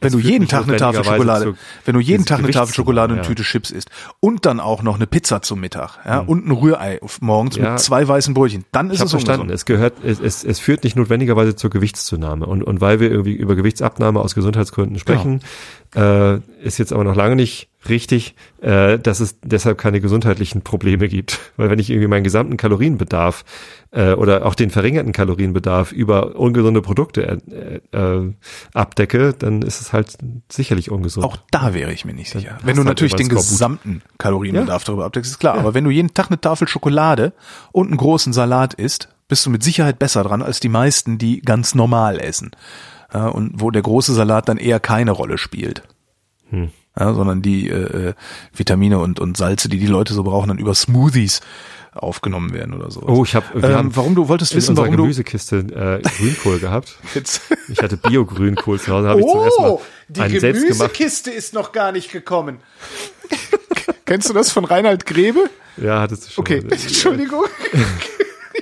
Wenn 0.00 0.12
du 0.12 0.20
jeden 0.20 0.46
Tag 0.46 0.68
eine 0.68 0.76
Tafel 0.76 1.02
Schokolade, 1.04 1.54
wenn 1.84 1.94
du 1.94 2.00
jeden 2.00 2.24
Tag 2.24 2.38
eine 2.38 2.50
Tafel 2.50 2.72
Schokolade 2.72 3.14
und 3.14 3.18
eine 3.18 3.26
ja. 3.26 3.28
Tüte 3.28 3.42
Chips 3.42 3.72
isst 3.72 3.90
und 4.20 4.46
dann 4.46 4.60
auch 4.60 4.82
noch 4.82 4.94
eine 4.94 5.08
Pizza 5.08 5.42
zum 5.42 5.58
Mittag, 5.58 5.98
ja, 6.06 6.20
und 6.20 6.46
ein 6.46 6.52
Rührei 6.52 7.00
morgens 7.20 7.56
Ja. 7.56 7.72
mit 7.72 7.80
zwei 7.80 8.06
weißen 8.06 8.32
Brötchen, 8.32 8.64
dann 8.70 8.90
ist 8.90 9.02
es 9.02 9.10
verstanden. 9.10 9.42
ungesund. 9.42 9.54
Es 9.56 9.64
gehört, 9.64 9.94
es, 10.04 10.20
es, 10.20 10.44
es 10.44 10.60
führt 10.60 10.84
nicht 10.84 10.94
notwendigerweise 10.94 11.56
zur 11.56 11.70
Gewichtszunahme. 11.70 12.46
Und, 12.46 12.62
und 12.62 12.80
weil 12.80 13.00
wir 13.00 13.10
irgendwie 13.10 13.32
über 13.34 13.56
Gewichtsabnahme 13.56 14.20
aus 14.20 14.36
Gesundheitsgründen 14.36 15.00
sprechen, 15.00 15.40
äh, 15.94 16.36
ist 16.62 16.78
jetzt 16.78 16.92
aber 16.92 17.04
noch 17.04 17.16
lange 17.16 17.36
nicht 17.36 17.68
richtig, 17.88 18.34
äh, 18.60 18.98
dass 18.98 19.20
es 19.20 19.38
deshalb 19.42 19.78
keine 19.78 20.00
gesundheitlichen 20.00 20.62
Probleme 20.62 21.08
gibt. 21.08 21.38
Weil 21.56 21.70
wenn 21.70 21.78
ich 21.78 21.90
irgendwie 21.90 22.08
meinen 22.08 22.24
gesamten 22.24 22.56
Kalorienbedarf 22.56 23.44
äh, 23.90 24.12
oder 24.12 24.44
auch 24.44 24.54
den 24.54 24.70
verringerten 24.70 25.12
Kalorienbedarf 25.12 25.92
über 25.92 26.36
ungesunde 26.36 26.82
Produkte 26.82 27.40
äh, 27.50 27.96
äh, 27.96 28.32
abdecke, 28.74 29.32
dann 29.32 29.62
ist 29.62 29.80
es 29.80 29.92
halt 29.92 30.16
sicherlich 30.50 30.90
ungesund. 30.90 31.24
Auch 31.24 31.38
da 31.50 31.74
wäre 31.74 31.92
ich 31.92 32.04
mir 32.04 32.14
nicht 32.14 32.30
sicher. 32.30 32.54
hast 32.54 32.66
Wenn 32.66 32.76
du 32.76 32.84
natürlich 32.84 33.14
den 33.14 33.28
gesamten 33.28 34.02
Kalorienbedarf 34.18 34.84
darüber 34.84 35.04
abdeckst, 35.06 35.30
ist 35.30 35.38
klar. 35.38 35.58
Aber 35.58 35.74
wenn 35.74 35.84
du 35.84 35.90
jeden 35.90 36.12
Tag 36.14 36.28
eine 36.28 36.40
Tafel 36.40 36.68
Schokolade 36.68 37.32
und 37.72 37.88
einen 37.88 37.96
großen 37.96 38.32
Salat 38.32 38.74
isst, 38.74 39.08
bist 39.28 39.44
du 39.46 39.50
mit 39.50 39.62
Sicherheit 39.62 39.98
besser 39.98 40.24
dran 40.24 40.42
als 40.42 40.58
die 40.58 40.70
meisten, 40.70 41.18
die 41.18 41.40
ganz 41.40 41.74
normal 41.74 42.18
essen. 42.18 42.50
Ja, 43.12 43.28
und 43.28 43.60
wo 43.60 43.70
der 43.70 43.82
große 43.82 44.12
Salat 44.14 44.48
dann 44.48 44.58
eher 44.58 44.80
keine 44.80 45.12
Rolle 45.12 45.38
spielt. 45.38 45.82
Hm. 46.50 46.70
ja, 46.98 47.12
sondern 47.12 47.42
die 47.42 47.68
äh, 47.68 48.08
äh, 48.08 48.14
Vitamine 48.54 48.98
und, 48.98 49.20
und 49.20 49.36
Salze, 49.36 49.68
die 49.68 49.78
die 49.78 49.86
Leute 49.86 50.14
so 50.14 50.22
brauchen, 50.22 50.48
dann 50.48 50.58
über 50.58 50.74
Smoothies 50.74 51.42
aufgenommen 51.94 52.52
werden 52.52 52.74
oder 52.74 52.90
so. 52.90 53.02
Oh, 53.02 53.24
ich 53.24 53.34
habe 53.34 53.46
ähm, 53.60 53.94
warum 53.94 54.14
du 54.14 54.28
wolltest 54.28 54.54
wissen, 54.54 54.76
warum 54.76 54.92
du 54.92 55.02
Gemüsekiste 55.02 55.58
äh, 55.58 56.02
Grünkohl 56.02 56.58
gehabt. 56.58 56.98
jetzt 57.14 57.42
Ich 57.68 57.82
hatte 57.82 57.96
Bio-Grünkohl 57.96 58.80
zu 58.80 58.92
Hause, 58.92 59.08
habe 59.08 59.20
ich 59.20 59.26
zum 59.26 59.42
ersten 59.42 59.62
Mal 59.62 59.70
Oh, 59.70 59.82
die 60.08 60.20
einen. 60.20 60.38
Gemüsekiste 60.38 61.30
ist 61.30 61.54
noch 61.54 61.72
gar 61.72 61.92
nicht 61.92 62.12
gekommen. 62.12 62.58
Kennst 64.04 64.28
du 64.28 64.32
das 64.32 64.50
von 64.50 64.64
Reinhard 64.64 65.06
Grebe? 65.06 65.50
Ja, 65.76 66.00
hattest 66.00 66.26
du 66.26 66.30
schon. 66.30 66.42
Okay. 66.42 66.62
Entschuldigung. 66.70 67.44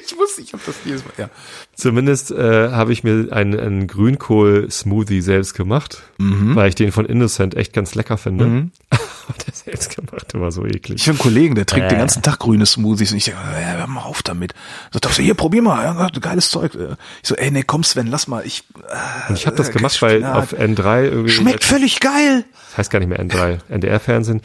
Ich 0.06 0.16
muss, 0.16 0.38
ich 0.38 0.52
habe 0.52 0.62
das 0.64 0.76
jedes 0.84 1.04
Mal. 1.04 1.12
Ja. 1.18 1.30
Zumindest 1.74 2.30
äh, 2.30 2.70
habe 2.70 2.92
ich 2.92 3.04
mir 3.04 3.28
einen, 3.32 3.58
einen 3.58 3.86
Grünkohl-Smoothie 3.86 5.20
selbst 5.20 5.54
gemacht, 5.54 6.02
Mhm. 6.18 6.54
weil 6.54 6.68
ich 6.68 6.74
den 6.74 6.92
von 6.92 7.04
Innocent 7.06 7.54
echt 7.56 7.72
ganz 7.72 7.94
lecker 7.94 8.16
finde. 8.16 8.70
Aber 8.90 9.38
der 9.44 9.52
selbstgemachte 9.54 10.40
war 10.40 10.52
so 10.52 10.64
eklig. 10.64 11.00
Ich 11.02 11.08
habe 11.08 11.16
einen 11.18 11.18
Kollegen, 11.18 11.54
der 11.56 11.66
trinkt 11.66 11.86
Äh. 11.86 11.88
den 11.90 11.98
ganzen 11.98 12.22
Tag 12.22 12.38
grüne 12.38 12.64
Smoothies 12.64 13.10
und 13.10 13.18
ich 13.18 13.24
denke, 13.24 13.40
ja, 13.40 13.78
hör 13.78 13.86
mal 13.88 14.02
auf 14.02 14.22
damit. 14.22 14.54
So, 14.92 14.98
dachte, 15.00 15.20
hier, 15.22 15.34
probier 15.34 15.62
mal, 15.62 15.82
ja, 15.84 16.08
geiles 16.20 16.50
Zeug. 16.50 16.74
Ich 17.22 17.28
so, 17.28 17.34
ey, 17.34 17.50
nee, 17.50 17.64
komm 17.66 17.82
Sven, 17.82 18.06
lass 18.06 18.28
mal, 18.28 18.46
ich, 18.46 18.62
äh, 18.88 19.28
Und 19.30 19.36
ich 19.38 19.46
habe 19.46 19.56
das 19.56 19.70
äh, 19.70 19.72
gemacht, 19.72 20.00
weil 20.00 20.18
Spinat. 20.20 20.36
auf 20.36 20.52
N3 20.58 21.04
irgendwie, 21.04 21.30
schmeckt 21.32 21.64
völlig 21.64 21.98
geil. 22.00 22.44
das 22.70 22.78
heißt 22.78 22.90
gar 22.90 23.00
nicht 23.00 23.08
mehr 23.08 23.20
N3, 23.20 23.58
NDR-Fernsehen, 23.68 24.40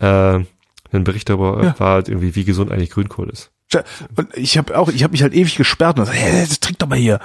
äh, 0.00 0.40
ein 0.92 1.04
Bericht 1.04 1.28
darüber 1.30 1.62
Ja. 1.62 1.74
war 1.78 1.92
halt 1.94 2.08
irgendwie, 2.08 2.34
wie 2.34 2.44
gesund 2.44 2.70
eigentlich 2.72 2.90
Grünkohl 2.90 3.28
ist. 3.30 3.50
Und 4.16 4.28
ich 4.36 4.56
habe 4.58 4.76
auch, 4.78 4.88
ich 4.88 5.02
habe 5.02 5.12
mich 5.12 5.22
halt 5.22 5.34
ewig 5.34 5.56
gesperrt 5.56 5.98
und 5.98 6.04
gesagt, 6.06 6.20
hey, 6.22 6.46
das 6.46 6.60
trink 6.60 6.78
doch 6.78 6.88
mal 6.88 6.98
hier. 6.98 7.20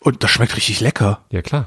Und 0.00 0.22
das 0.22 0.30
schmeckt 0.30 0.56
richtig 0.56 0.80
lecker. 0.80 1.20
Ja, 1.30 1.42
klar. 1.42 1.66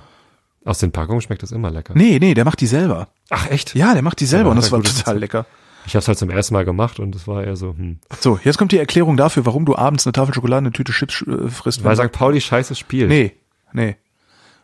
Aus 0.65 0.79
den 0.79 0.91
Packungen 0.91 1.21
schmeckt 1.21 1.41
das 1.41 1.51
immer 1.51 1.71
lecker. 1.71 1.93
Nee, 1.95 2.19
nee, 2.19 2.33
der 2.33 2.45
macht 2.45 2.61
die 2.61 2.67
selber. 2.67 3.07
Ach, 3.29 3.49
echt? 3.49 3.75
Ja, 3.75 3.93
der 3.93 4.03
macht 4.03 4.19
die 4.19 4.25
selber 4.25 4.49
Ja, 4.49 4.51
und 4.51 4.57
das 4.57 4.71
war 4.71 4.79
total 4.79 4.93
Rezept. 5.15 5.19
lecker. 5.19 5.45
Ich 5.85 5.95
habe 5.95 5.99
es 6.01 6.07
halt 6.07 6.19
zum 6.19 6.29
ersten 6.29 6.53
Mal 6.53 6.65
gemacht 6.65 6.99
und 6.99 7.15
es 7.15 7.27
war 7.27 7.43
eher 7.43 7.55
so, 7.55 7.69
hm. 7.69 7.99
So, 8.19 8.39
jetzt 8.43 8.57
kommt 8.57 8.71
die 8.73 8.77
Erklärung 8.77 9.17
dafür, 9.17 9.45
warum 9.45 9.65
du 9.65 9.75
abends 9.75 10.05
eine 10.05 10.11
Tafel 10.11 10.33
Schokolade, 10.33 10.59
eine 10.59 10.71
Tüte 10.71 10.91
Chips 10.91 11.23
äh, 11.23 11.47
frisst. 11.49 11.83
Weil 11.83 11.95
St. 11.95 12.11
Pauli 12.11 12.41
scheiße 12.41 12.75
spielt. 12.75 13.09
Nee, 13.09 13.35
nee. 13.73 13.95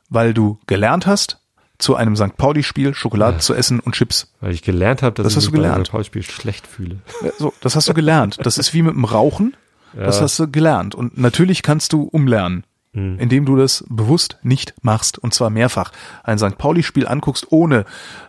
Weil 0.09 0.33
du 0.33 0.59
gelernt 0.67 1.07
hast, 1.07 1.39
zu 1.77 1.95
einem 1.95 2.15
St. 2.15 2.37
Pauli-Spiel 2.37 2.93
Schokolade 2.93 3.39
zu 3.39 3.53
essen 3.53 3.79
und 3.79 3.95
Chips. 3.95 4.31
Weil 4.41 4.51
ich 4.53 4.61
gelernt 4.61 5.01
habe, 5.01 5.21
dass 5.21 5.33
Das 5.33 5.43
ich 5.43 5.51
mich 5.51 5.61
gelernt. 5.61 5.87
St. 5.87 5.91
Pauli-Spiel 5.91 6.23
schlecht 6.23 6.67
fühle. 6.67 6.97
Ja, 7.23 7.31
So, 7.37 7.53
das 7.61 7.75
hast 7.75 7.87
du 7.89 7.93
gelernt. 7.93 8.37
Das 8.43 8.57
ist 8.57 8.73
wie 8.73 8.81
mit 8.81 8.93
dem 8.95 9.05
Rauchen. 9.05 9.55
Das 9.93 10.17
Ja. 10.17 10.23
hast 10.23 10.39
du 10.39 10.49
gelernt. 10.49 10.95
Und 10.95 11.17
natürlich 11.17 11.61
kannst 11.63 11.93
du 11.93 12.03
umlernen, 12.03 12.63
Mhm. 12.93 13.19
indem 13.19 13.45
du 13.45 13.57
das 13.57 13.83
bewusst 13.89 14.37
nicht 14.41 14.73
machst. 14.81 15.17
Und 15.19 15.33
zwar 15.33 15.49
mehrfach. 15.49 15.91
Ein 16.23 16.37
St. 16.39 16.57
Pauli-Spiel 16.57 17.07
anguckst, 17.07 17.47
ohne 17.49 17.83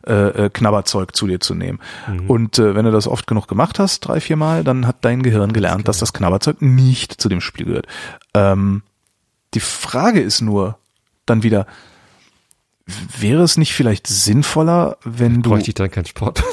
äh, 0.07 0.47
äh, 0.47 0.51
Knabberzeug 0.51 1.15
zu 1.15 1.29
dir 1.29 1.39
zu 1.41 1.55
nehmen. 1.55 1.79
Mhm. 2.09 2.29
Und 2.29 2.59
äh, 2.59 2.75
wenn 2.75 2.85
du 2.85 2.91
das 2.91 3.07
oft 3.07 3.27
genug 3.29 3.47
gemacht 3.47 3.79
hast, 3.79 4.01
drei, 4.01 4.21
vier 4.21 4.37
Mal, 4.37 4.65
dann 4.65 4.87
hat 4.89 4.97
dein 5.03 5.23
Gehirn 5.23 5.53
gelernt, 5.53 5.87
dass 5.87 5.99
das 5.99 6.13
Knabberzeug 6.13 6.63
nicht 6.63 7.21
zu 7.21 7.29
dem 7.29 7.41
Spiel 7.41 7.67
gehört. 7.67 7.87
Ähm, 8.35 8.83
die 9.55 9.61
Frage 9.61 10.21
ist 10.21 10.41
nur 10.41 10.79
dann 11.27 11.43
wieder, 11.45 11.67
wäre 13.19 13.43
es 13.43 13.57
nicht 13.57 13.75
vielleicht 13.75 14.07
sinnvoller, 14.07 14.99
wenn 15.05 15.43
du 15.43 15.51
Bräuchte 15.51 15.71
ich 15.71 15.75
dann 15.75 15.91
keinen 15.91 16.07
Sport. 16.07 16.43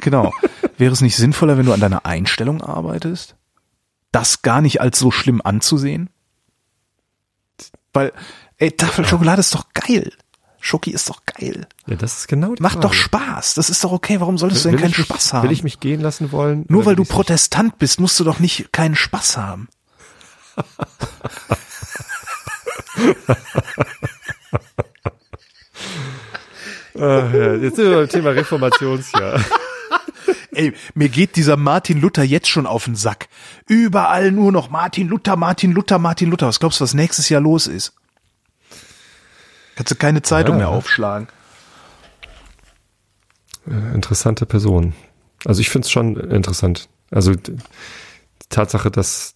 Genau. 0.00 0.32
Wäre 0.78 0.92
es 0.92 1.00
nicht 1.00 1.16
sinnvoller, 1.16 1.56
wenn 1.58 1.66
du 1.66 1.72
an 1.72 1.80
deiner 1.80 2.06
Einstellung 2.06 2.60
arbeitest? 2.62 3.34
Das 4.12 4.42
gar 4.42 4.60
nicht 4.60 4.80
als 4.80 4.98
so 4.98 5.10
schlimm 5.10 5.40
anzusehen? 5.42 6.10
Weil, 7.92 8.12
ey, 8.58 8.72
Tafel 8.72 9.04
Schokolade 9.06 9.40
ist 9.40 9.54
doch 9.54 9.66
geil. 9.74 10.12
Schoki 10.60 10.90
ist 10.90 11.08
doch 11.08 11.22
geil. 11.24 11.66
ja, 11.86 11.96
das 11.96 12.18
ist 12.18 12.28
genau 12.28 12.54
die 12.54 12.62
Macht 12.62 12.74
Frage. 12.74 12.88
doch 12.88 12.94
Spaß. 12.94 13.54
Das 13.54 13.70
ist 13.70 13.82
doch 13.84 13.92
okay. 13.92 14.20
Warum 14.20 14.38
solltest 14.38 14.64
du 14.64 14.68
denn 14.70 14.74
Will 14.78 14.82
keinen 14.82 14.90
ich 14.92 14.98
mich- 14.98 15.06
Spaß 15.06 15.32
haben? 15.34 15.44
Will 15.44 15.52
ich 15.52 15.62
mich 15.64 15.80
gehen 15.80 16.00
lassen 16.00 16.32
wollen? 16.32 16.64
Nur 16.68 16.80
weil 16.84 16.90
will 16.90 16.96
du 16.96 17.02
ich's 17.02 17.10
nicht? 17.10 17.16
Protestant 17.16 17.78
bist, 17.78 18.00
musst 18.00 18.18
du 18.20 18.24
doch 18.24 18.38
nicht 18.40 18.72
keinen 18.72 18.96
Spaß 18.96 19.36
haben. 19.36 19.68
Ah, 26.98 27.30
ja, 27.34 27.54
jetzt 27.54 27.76
sind 27.76 27.90
wir 27.90 27.96
beim 27.96 28.08
Thema 28.08 28.30
Reformationsjahr. 28.30 29.40
Ey, 30.52 30.72
mir 30.94 31.08
geht 31.10 31.36
dieser 31.36 31.56
Martin 31.56 32.00
Luther 32.00 32.22
jetzt 32.22 32.48
schon 32.48 32.66
auf 32.66 32.84
den 32.86 32.96
Sack. 32.96 33.28
Überall 33.68 34.32
nur 34.32 34.52
noch 34.52 34.70
Martin 34.70 35.08
Luther, 35.08 35.36
Martin 35.36 35.72
Luther, 35.72 35.98
Martin 35.98 36.30
Luther. 36.30 36.46
Was 36.46 36.60
glaubst 36.60 36.80
du, 36.80 36.84
was 36.84 36.94
nächstes 36.94 37.28
Jahr 37.28 37.42
los 37.42 37.66
ist? 37.66 37.92
Kannst 39.76 39.90
du 39.90 39.96
keine 39.96 40.22
Zeitung 40.22 40.54
Ja. 40.54 40.58
mehr 40.60 40.68
aufschlagen. 40.70 41.28
Interessante 43.94 44.46
Person. 44.46 44.94
Also 45.44 45.60
ich 45.60 45.68
finde 45.70 45.86
es 45.86 45.90
schon 45.90 46.16
interessant. 46.16 46.88
Also 47.10 47.34
die 47.34 47.56
Tatsache, 48.48 48.90
dass 48.90 49.34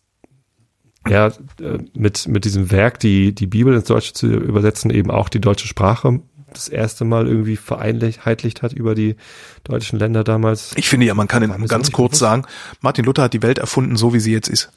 er 1.05 1.33
äh, 1.61 1.79
mit, 1.95 2.29
mit 2.29 2.45
diesem 2.45 2.71
Werk 2.71 3.01
die, 3.01 3.35
die 3.35 3.47
Bibel 3.47 3.75
ins 3.75 3.85
Deutsche 3.85 4.13
zu 4.13 4.27
übersetzen, 4.29 4.91
eben 4.91 5.11
auch 5.11 5.29
die 5.29 5.41
deutsche 5.41 5.67
Sprache 5.67 6.21
das 6.55 6.69
erste 6.69 7.05
Mal 7.05 7.27
irgendwie 7.27 7.57
vereinheitlicht 7.57 8.63
hat 8.63 8.73
über 8.73 8.95
die 8.95 9.17
deutschen 9.65 9.99
Länder 9.99 10.25
damals. 10.25 10.73
Ich 10.77 10.89
finde 10.89 11.07
ja, 11.07 11.15
man 11.15 11.29
kann 11.29 11.43
in 11.43 11.67
ganz 11.67 11.93
kurz 11.93 12.13
bewusst. 12.13 12.21
sagen, 12.21 12.47
Martin 12.81 13.05
Luther 13.05 13.25
hat 13.25 13.33
die 13.33 13.43
Welt 13.43 13.59
erfunden, 13.59 13.97
so 13.97 14.13
wie 14.15 14.21
sie 14.21 14.33
jetzt 14.33 14.49
ist. 14.49 14.71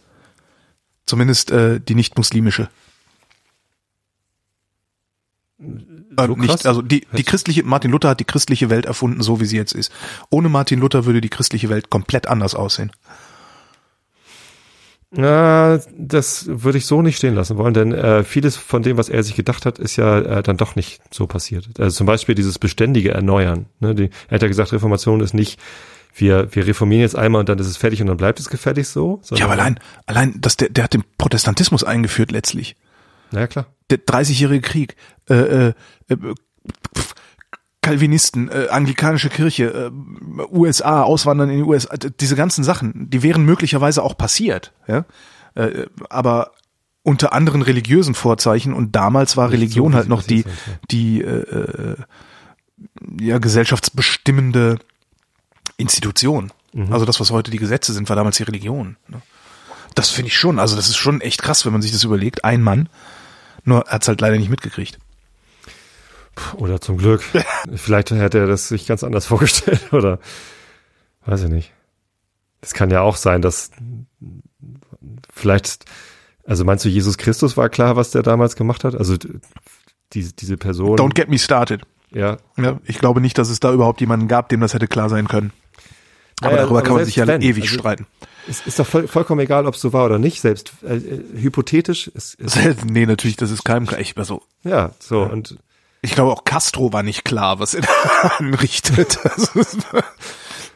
Zumindest 1.06 1.52
äh, 1.52 1.80
die 1.80 1.96
nicht-muslimische. 1.96 2.70
Äh, 5.60 6.28
So 6.28 6.36
nicht, 6.36 6.66
also 6.66 6.82
die, 6.82 7.08
die 7.16 7.24
christliche, 7.24 7.64
Martin 7.64 7.92
Luther 7.92 8.10
hat 8.10 8.20
die 8.20 8.26
christliche 8.26 8.70
Welt 8.70 8.86
erfunden, 8.86 9.22
so 9.22 9.40
wie 9.40 9.46
sie 9.46 9.58
jetzt 9.58 9.74
ist. 9.74 9.92
Ohne 10.30 10.50
Martin 10.50 10.80
Luther 10.80 11.06
würde 11.06 11.22
die 11.22 11.30
christliche 11.30 11.70
Welt 11.70 11.90
komplett 11.90 12.28
anders 12.28 12.56
aussehen. 12.56 12.92
Na, 15.16 15.80
das 15.96 16.46
würde 16.48 16.78
ich 16.78 16.86
so 16.86 17.02
nicht 17.02 17.18
stehen 17.18 17.36
lassen 17.36 17.58
wollen, 17.58 17.74
denn 17.74 17.94
äh, 17.94 18.24
vieles 18.24 18.56
von 18.56 18.82
dem, 18.82 18.98
was 18.98 19.10
er 19.10 19.22
sich 19.24 19.36
gedacht 19.36 19.66
hat, 19.66 19.78
ist 19.78 19.96
ja 19.96 20.20
äh, 20.20 20.44
dann 20.44 20.58
doch 20.58 20.76
nicht 20.76 21.02
so 21.12 21.28
passiert. 21.28 21.70
Also 21.80 21.98
zum 21.98 22.08
Beispiel 22.08 22.34
dieses 22.36 22.58
beständige 22.58 23.12
Erneuern. 23.12 23.68
Ne? 23.80 23.94
Die, 23.94 24.10
er 24.28 24.36
hat 24.36 24.42
ja 24.42 24.48
gesagt, 24.48 24.74
Reformation 24.74 25.22
ist 25.22 25.34
nicht, 25.34 25.60
wir, 26.16 26.54
wir 26.56 26.66
reformieren 26.66 27.02
jetzt 27.02 27.16
einmal 27.16 27.42
und 27.42 27.50
dann 27.50 27.60
ist 27.60 27.68
es 27.68 27.78
fertig 27.78 28.02
und 28.02 28.08
dann 28.08 28.18
bleibt 28.18 28.40
es 28.40 28.50
gefällig 28.50 28.88
so. 28.88 29.22
Ja, 29.32 29.46
aber 29.46 29.54
allein, 29.54 29.80
allein, 30.06 30.40
dass 30.40 30.58
der, 30.58 30.70
der 30.70 30.86
hat 30.86 30.94
den 30.94 31.04
Protestantismus 31.18 31.84
eingeführt 31.84 32.32
letztlich. 32.32 32.76
Na 33.32 33.42
ja, 33.42 33.48
klar. 33.48 33.68
Der 33.90 34.00
30-jährige 34.00 34.62
Krieg, 34.62 34.96
äh, 35.30 35.34
äh, 35.34 35.74
äh, 36.10 36.16
Calvinisten, 37.84 38.50
äh, 38.50 38.70
anglikanische 38.70 39.30
Kirche, 39.30 39.92
äh, 39.92 40.42
USA, 40.52 41.04
Auswandern 41.04 41.52
in 41.52 41.58
die 41.58 41.64
USA, 41.64 41.96
diese 41.98 42.36
ganzen 42.36 42.64
Sachen, 42.64 43.10
die 43.12 43.22
wären 43.22 43.46
möglicherweise 43.46 44.02
auch 44.02 44.18
passiert, 44.18 44.74
ja, 44.88 45.06
äh, 45.54 45.86
aber 46.10 46.54
unter 47.04 47.34
anderen 47.34 47.62
religiösen 47.62 48.16
Vorzeichen 48.16 48.74
und 48.74 48.96
damals 48.96 49.38
war 49.38 49.52
Religion 49.52 49.92
so, 49.92 49.98
halt 49.98 50.08
noch 50.08 50.24
die, 50.24 50.42
sind, 50.42 50.54
die 50.90 51.22
äh, 51.22 51.28
äh, 51.28 51.96
ja 53.20 53.38
gesellschaftsbestimmende 53.38 54.80
Institution. 55.78 56.52
Also 56.90 57.06
das, 57.06 57.20
was 57.20 57.30
heute 57.30 57.52
die 57.52 57.60
Gesetze 57.60 57.94
sind, 57.94 58.10
war 58.10 58.16
damals 58.16 58.38
die 58.38 58.44
Religion. 58.44 58.98
Ne? 59.08 59.22
Das 59.94 60.10
finde 60.10 60.30
ich 60.30 60.38
schon. 60.38 60.58
Also 60.58 60.76
das 60.76 60.90
ist 60.90 60.98
schon 60.98 61.22
echt 61.22 61.44
krass, 61.44 61.66
wenn 61.66 61.74
man 61.74 61.84
sich 61.84 61.92
das 61.92 62.04
überlegt. 62.04 62.44
Ein 62.44 62.64
Mann, 62.64 62.90
nur 63.64 63.82
er 63.86 63.94
hat's 63.94 64.08
halt 64.08 64.22
leider 64.22 64.38
nicht 64.38 64.50
mitgekriegt. 64.50 64.98
Oder 66.58 66.82
zum 66.82 66.98
Glück. 66.98 67.24
Vielleicht 67.76 68.12
hätte 68.12 68.40
er 68.40 68.48
das 68.48 68.68
sich 68.70 68.88
ganz 68.88 69.04
anders 69.04 69.26
vorgestellt 69.26 69.82
oder 69.94 70.20
weiß 71.26 71.44
ich 71.44 71.50
nicht. 71.50 71.72
Es 72.62 72.74
kann 72.74 72.90
ja 72.90 73.02
auch 73.02 73.18
sein, 73.18 73.42
dass 73.42 73.72
vielleicht, 75.34 75.86
also 76.46 76.64
meinst 76.64 76.86
du, 76.86 76.90
Jesus 76.90 77.18
Christus 77.18 77.58
war 77.58 77.68
klar, 77.70 77.96
was 77.98 78.12
der 78.12 78.24
damals 78.24 78.56
gemacht 78.56 78.84
hat? 78.86 78.96
Also 78.96 79.18
diese, 80.14 80.34
diese 80.34 80.58
Person. 80.58 80.98
Don't 80.98 81.14
get 81.14 81.28
me 81.30 81.38
started. 81.38 81.82
ja. 82.12 82.38
Ja, 82.58 82.80
ich 82.86 83.00
glaube 83.00 83.20
nicht, 83.20 83.38
dass 83.38 83.50
es 83.50 83.60
da 83.60 83.74
überhaupt 83.74 84.00
jemanden 84.00 84.28
gab, 84.30 84.48
dem 84.50 84.62
das 84.62 84.74
hätte 84.74 84.88
klar 84.88 85.10
sein 85.10 85.28
können. 85.28 85.52
Aber 86.42 86.52
Naja, 86.52 86.64
darüber 86.64 86.80
aber 86.80 86.88
kann 86.88 86.96
man 86.96 87.06
sich 87.06 87.16
ja 87.18 87.28
wenn, 87.28 87.42
ewig 87.42 87.64
also- 87.66 87.76
streiten. 87.80 88.08
Es 88.48 88.66
ist 88.68 88.78
doch 88.78 88.86
voll, 88.88 89.08
vollkommen 89.08 89.40
egal, 89.40 89.66
ob 89.66 89.76
es 89.76 89.82
so 89.82 89.94
war 89.94 90.06
oder 90.06 90.20
nicht, 90.20 90.42
selbst 90.42 90.74
äh, 90.84 90.96
äh, 90.98 91.24
hypothetisch. 91.42 92.12
Es, 92.14 92.36
es, 92.40 92.58
nee, 92.86 93.06
natürlich, 93.06 93.38
das 93.38 93.52
ist 93.52 93.64
keinem 93.64 93.88
klar. 93.88 94.02
Ich, 94.02 94.18
also, 94.18 94.42
ja, 94.64 94.92
so 95.00 95.22
und 95.22 95.58
ich 96.04 96.12
glaube 96.14 96.32
auch 96.32 96.44
Castro 96.44 96.94
war 96.94 97.02
nicht 97.02 97.26
klar, 97.26 97.58
was 97.60 97.74
er 97.74 97.82
da 98.22 98.28
anrichtet. 98.38 99.18
Also, 99.24 99.62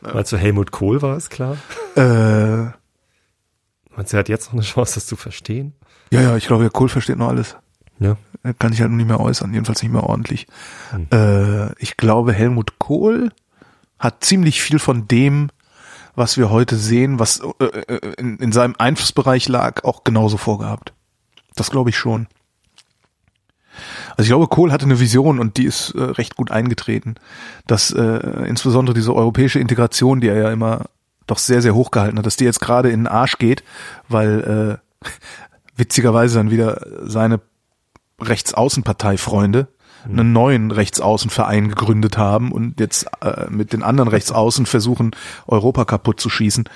meinst 0.01 0.31
du, 0.31 0.37
Helmut 0.37 0.71
Kohl 0.71 1.01
war 1.03 1.15
es 1.15 1.29
klar? 1.29 1.57
äh, 1.95 2.71
Meinst 3.95 4.13
du, 4.13 4.17
er 4.17 4.19
hat 4.19 4.29
jetzt 4.29 4.47
noch 4.47 4.53
eine 4.53 4.61
Chance, 4.63 4.95
das 4.95 5.05
zu 5.07 5.15
verstehen? 5.15 5.73
ja, 6.11 6.21
ja, 6.21 6.37
ich 6.37 6.47
glaube, 6.47 6.63
der 6.63 6.71
Kohl 6.71 6.87
versteht 6.89 7.17
noch 7.17 7.29
alles. 7.29 7.55
Ja. 7.99 8.15
Er 8.43 8.53
kann 8.53 8.71
sich 8.71 8.81
halt 8.81 8.91
nur 8.91 8.97
nicht 8.97 9.07
mehr 9.07 9.19
äußern, 9.19 9.51
jedenfalls 9.53 9.81
nicht 9.81 9.91
mehr 9.91 10.03
ordentlich. 10.03 10.47
Äh, 11.11 11.73
ich 11.81 11.97
glaube, 11.97 12.31
Helmut 12.31 12.79
Kohl 12.79 13.31
hat 13.99 14.23
ziemlich 14.23 14.61
viel 14.61 14.77
von 14.79 15.07
dem, 15.07 15.49
was 16.15 16.37
wir 16.37 16.49
heute 16.51 16.75
sehen, 16.77 17.19
was 17.19 17.41
äh, 17.59 17.65
äh, 17.65 18.11
in, 18.17 18.37
in 18.37 18.51
seinem 18.51 18.75
Einflussbereich 18.77 19.47
lag, 19.49 19.83
auch 19.83 20.03
genauso 20.03 20.37
vorgehabt. 20.37 20.93
Das 21.55 21.71
glaube 21.71 21.89
ich 21.89 21.97
schon. 21.97 22.27
Also 24.11 24.23
ich 24.23 24.27
glaube, 24.29 24.47
Kohl 24.47 24.71
hatte 24.71 24.85
eine 24.85 24.99
Vision 24.99 25.39
und 25.39 25.57
die 25.57 25.65
ist 25.65 25.91
äh, 25.91 26.01
recht 26.01 26.35
gut 26.35 26.51
eingetreten, 26.51 27.15
dass 27.65 27.91
äh, 27.91 28.01
insbesondere 28.47 28.93
diese 28.93 29.13
europäische 29.13 29.59
Integration, 29.59 30.21
die 30.21 30.27
er 30.27 30.37
ja 30.37 30.51
immer 30.51 30.85
doch 31.25 31.37
sehr, 31.37 31.61
sehr 31.61 31.75
hoch 31.75 31.91
gehalten 31.91 32.17
hat, 32.17 32.25
dass 32.25 32.37
die 32.37 32.45
jetzt 32.45 32.61
gerade 32.61 32.89
in 32.89 33.01
den 33.01 33.07
Arsch 33.07 33.37
geht, 33.37 33.63
weil 34.07 34.79
äh, 35.03 35.07
witzigerweise 35.75 36.37
dann 36.37 36.51
wieder 36.51 36.81
seine 37.03 37.41
Rechtsaußenparteifreunde 38.19 39.67
einen 40.05 40.31
neuen 40.31 40.71
Rechtsaußenverein 40.71 41.69
gegründet 41.69 42.17
haben 42.17 42.51
und 42.51 42.79
jetzt 42.79 43.07
äh, 43.21 43.49
mit 43.49 43.73
den 43.73 43.83
anderen 43.83 44.07
Rechtsaußen 44.07 44.65
versuchen, 44.65 45.11
Europa 45.47 45.85
kaputt 45.85 46.19
zu 46.19 46.29
schießen. 46.29 46.69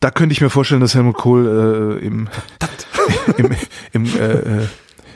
Da 0.00 0.10
könnte 0.10 0.32
ich 0.32 0.40
mir 0.40 0.50
vorstellen, 0.50 0.80
dass 0.80 0.94
Helmut 0.94 1.16
Kohl 1.16 1.98
äh, 2.00 2.04
im, 2.04 2.28
im, 3.36 3.50
im 3.92 4.04
äh, 4.18 4.32
äh, 4.32 4.68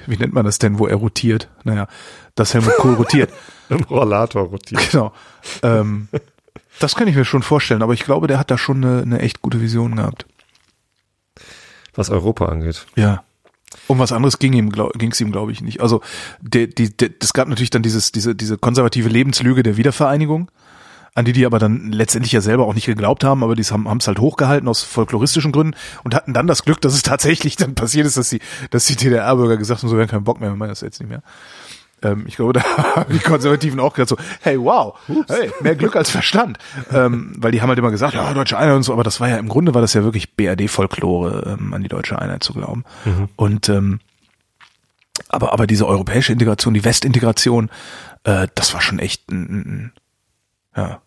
wie 0.06 0.16
nennt 0.16 0.32
man 0.32 0.44
das 0.44 0.58
denn, 0.58 0.78
wo 0.78 0.86
er 0.86 0.96
rotiert? 0.96 1.48
Naja, 1.64 1.88
dass 2.34 2.54
Helmut 2.54 2.76
Kohl 2.76 2.94
rotiert. 2.94 3.32
Im 3.68 3.82
Rollator 3.82 4.44
rotiert. 4.44 4.90
Genau. 4.90 5.12
Ähm, 5.62 6.08
das 6.78 6.94
kann 6.94 7.08
ich 7.08 7.16
mir 7.16 7.24
schon 7.24 7.42
vorstellen, 7.42 7.82
aber 7.82 7.94
ich 7.94 8.04
glaube, 8.04 8.26
der 8.26 8.38
hat 8.38 8.50
da 8.50 8.58
schon 8.58 8.84
eine, 8.84 9.02
eine 9.02 9.18
echt 9.20 9.42
gute 9.42 9.60
Vision 9.60 9.96
gehabt. 9.96 10.26
Was 11.94 12.10
Europa 12.10 12.46
angeht. 12.46 12.86
Ja. 12.94 13.24
Um 13.88 13.98
was 13.98 14.12
anderes 14.12 14.38
ging 14.38 14.52
ihm, 14.52 14.70
ging 14.70 15.12
es 15.12 15.20
ihm, 15.20 15.32
glaube 15.32 15.52
ich, 15.52 15.60
nicht. 15.60 15.80
Also 15.80 16.02
der, 16.40 16.66
die, 16.66 16.96
der, 16.96 17.10
es 17.20 17.32
gab 17.32 17.48
natürlich 17.48 17.70
dann 17.70 17.82
dieses, 17.82 18.12
diese, 18.12 18.34
diese 18.34 18.58
konservative 18.58 19.08
Lebenslüge 19.08 19.62
der 19.62 19.76
Wiedervereinigung, 19.76 20.50
an 21.16 21.24
die 21.24 21.32
die 21.32 21.46
aber 21.46 21.58
dann 21.58 21.90
letztendlich 21.92 22.32
ja 22.32 22.42
selber 22.42 22.66
auch 22.66 22.74
nicht 22.74 22.84
geglaubt 22.84 23.24
haben, 23.24 23.42
aber 23.42 23.56
die 23.56 23.64
haben 23.64 23.96
es 23.96 24.06
halt 24.06 24.18
hochgehalten 24.18 24.68
aus 24.68 24.82
folkloristischen 24.82 25.50
Gründen 25.50 25.74
und 26.04 26.14
hatten 26.14 26.34
dann 26.34 26.46
das 26.46 26.62
Glück, 26.62 26.80
dass 26.82 26.92
es 26.92 27.02
tatsächlich 27.02 27.56
dann 27.56 27.74
passiert 27.74 28.06
ist, 28.06 28.18
dass 28.18 28.28
die, 28.28 28.40
dass 28.70 28.84
die 28.84 28.96
DDR-Bürger 28.96 29.56
gesagt 29.56 29.82
haben, 29.82 29.88
so 29.88 29.96
wir 29.96 30.02
haben 30.02 30.10
keinen 30.10 30.24
Bock 30.24 30.40
mehr, 30.40 30.50
wir 30.50 30.56
machen 30.56 30.68
das 30.68 30.82
jetzt 30.82 31.00
nicht 31.00 31.08
mehr. 31.08 31.22
Ähm, 32.02 32.24
ich 32.26 32.36
glaube, 32.36 32.52
da 32.52 32.62
haben 32.62 33.14
die 33.14 33.18
Konservativen 33.18 33.80
auch 33.80 33.94
gesagt 33.94 34.10
so, 34.10 34.18
hey, 34.42 34.60
wow, 34.60 34.98
hey, 35.28 35.50
mehr 35.62 35.74
Glück 35.74 35.96
als 35.96 36.10
Verstand. 36.10 36.58
ähm, 36.92 37.32
weil 37.38 37.50
die 37.50 37.62
haben 37.62 37.70
halt 37.70 37.78
immer 37.78 37.90
gesagt, 37.90 38.12
ja, 38.12 38.34
deutsche 38.34 38.58
Einheit 38.58 38.76
und 38.76 38.82
so, 38.82 38.92
aber 38.92 39.02
das 39.02 39.18
war 39.18 39.30
ja, 39.30 39.38
im 39.38 39.48
Grunde 39.48 39.72
war 39.72 39.80
das 39.80 39.94
ja 39.94 40.04
wirklich 40.04 40.36
BRD-Folklore, 40.36 41.56
ähm, 41.58 41.72
an 41.72 41.82
die 41.82 41.88
deutsche 41.88 42.18
Einheit 42.18 42.42
zu 42.42 42.52
glauben. 42.52 42.84
Mhm. 43.06 43.28
Und 43.36 43.70
ähm, 43.70 44.00
aber, 45.30 45.54
aber 45.54 45.66
diese 45.66 45.86
europäische 45.86 46.34
Integration, 46.34 46.74
die 46.74 46.84
Westintegration, 46.84 47.70
äh, 48.24 48.48
das 48.54 48.74
war 48.74 48.82
schon 48.82 48.98
echt 48.98 49.30
ein, 49.30 49.44
ein 49.54 49.92
ja. 50.76 51.00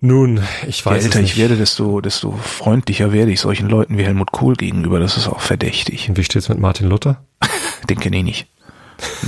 Nun, 0.00 0.40
ich 0.66 0.84
weiß 0.84 1.02
Je 1.02 1.06
älter 1.06 1.18
es 1.18 1.22
nicht. 1.22 1.32
ich 1.32 1.38
werde, 1.38 1.56
desto, 1.56 2.00
desto 2.00 2.32
freundlicher 2.32 3.12
werde 3.12 3.32
ich 3.32 3.40
solchen 3.40 3.68
Leuten 3.68 3.98
wie 3.98 4.04
Helmut 4.04 4.32
Kohl 4.32 4.54
gegenüber. 4.54 4.98
Das 4.98 5.16
ist 5.16 5.28
auch 5.28 5.40
verdächtig. 5.40 6.08
Und 6.08 6.16
wie 6.16 6.24
steht's 6.24 6.48
mit 6.48 6.58
Martin 6.58 6.88
Luther? 6.88 7.22
Den 7.88 8.00
kenne 8.00 8.18
ich 8.18 8.24
nicht. 8.24 8.46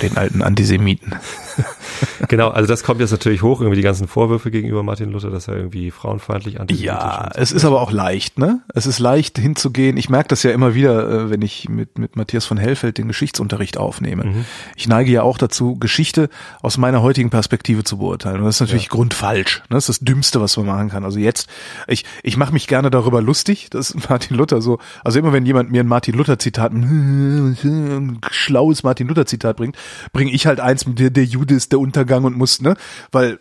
Den 0.01 0.17
alten 0.17 0.43
Antisemiten. 0.43 1.15
genau, 2.29 2.49
also 2.49 2.67
das 2.67 2.85
kommt 2.85 3.01
jetzt 3.01 3.11
natürlich 3.11 3.43
hoch, 3.43 3.61
irgendwie 3.61 3.77
die 3.77 3.83
ganzen 3.83 4.09
Vorwürfe 4.09 4.51
gegenüber 4.51 4.83
Martin 4.83 5.11
Luther, 5.11 5.31
dass 5.31 5.49
er 5.49 5.57
irgendwie 5.57 5.91
frauenfeindlich 5.91 6.61
antisemitisch 6.61 6.87
Ja, 6.87 7.25
und 7.25 7.35
so. 7.35 7.41
es 7.41 7.53
ist 7.53 7.65
aber 7.65 7.81
auch 7.81 7.93
leicht, 7.93 8.39
ne? 8.39 8.61
Es 8.75 8.87
ist 8.87 8.99
leicht 8.99 9.39
hinzugehen. 9.39 9.97
Ich 9.97 10.09
merke 10.09 10.29
das 10.29 10.43
ja 10.43 10.51
immer 10.51 10.75
wieder, 10.75 11.09
äh, 11.09 11.31
wenn 11.31 11.43
ich 11.43 11.69
mit, 11.69 11.99
mit 11.99 12.17
Matthias 12.17 12.45
von 12.47 12.57
Hellfeld 12.57 12.99
den 12.99 13.09
Geschichtsunterricht 13.09 13.77
aufnehme. 13.79 14.25
Mhm. 14.25 14.45
Ich 14.77 14.89
neige 14.89 15.11
ja 15.13 15.23
auch 15.23 15.39
dazu, 15.39 15.77
Geschichte 15.77 16.29
aus 16.63 16.79
meiner 16.79 17.03
heutigen 17.03 17.31
Perspektive 17.31 17.85
zu 17.85 17.99
beurteilen. 17.99 18.41
Und 18.41 18.47
das 18.47 18.57
ist 18.57 18.61
natürlich 18.61 18.89
grundfalsch. 18.89 19.59
Ne? 19.69 19.77
Das 19.77 19.89
ist 19.89 20.01
das 20.01 20.05
Dümmste, 20.07 20.41
was 20.41 20.57
man 20.57 20.67
machen 20.67 20.89
kann. 20.89 21.05
Also 21.05 21.19
jetzt, 21.19 21.49
ich, 21.87 22.05
ich 22.23 22.37
mache 22.37 22.53
mich 22.53 22.67
gerne 22.67 22.91
darüber 22.91 23.23
lustig, 23.23 23.69
dass 23.71 23.95
Martin 24.09 24.37
Luther 24.37 24.61
so, 24.61 24.79
also 25.05 25.19
immer 25.19 25.33
wenn 25.33 25.47
jemand 25.47 25.71
mir 25.71 25.83
ein 25.83 25.89
Martin 25.89 26.15
Luther 26.15 26.39
Zitat, 26.39 26.73
ein 26.73 28.19
schlaues 28.31 28.83
Martin 28.83 29.09
Luther 29.09 29.27
Zitat 29.27 29.57
bringt, 29.57 29.77
bringe 30.13 30.31
ich 30.33 30.47
halt 30.47 30.61
eins 30.61 30.87
mit 30.87 30.99
der, 30.99 31.11
der 31.11 31.25
Jude 31.25 31.42
ist 31.51 31.73
der 31.73 31.81
Untergang 31.81 32.25
und 32.25 32.37
muss, 32.37 32.61
ne? 32.61 32.77
Weil 33.11 33.39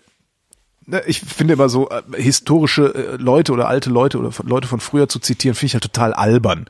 ne, 0.85 1.01
ich 1.05 1.21
finde 1.21 1.53
immer 1.53 1.69
so 1.69 1.89
äh, 1.89 2.01
historische 2.15 2.93
äh, 2.93 3.15
Leute 3.17 3.53
oder 3.53 3.67
alte 3.67 3.89
Leute 3.89 4.17
oder 4.19 4.31
Leute 4.43 4.67
von 4.67 4.79
früher 4.79 5.09
zu 5.09 5.19
zitieren, 5.19 5.55
finde 5.55 5.67
ich 5.67 5.73
halt 5.73 5.83
total 5.83 6.13
albern. 6.13 6.65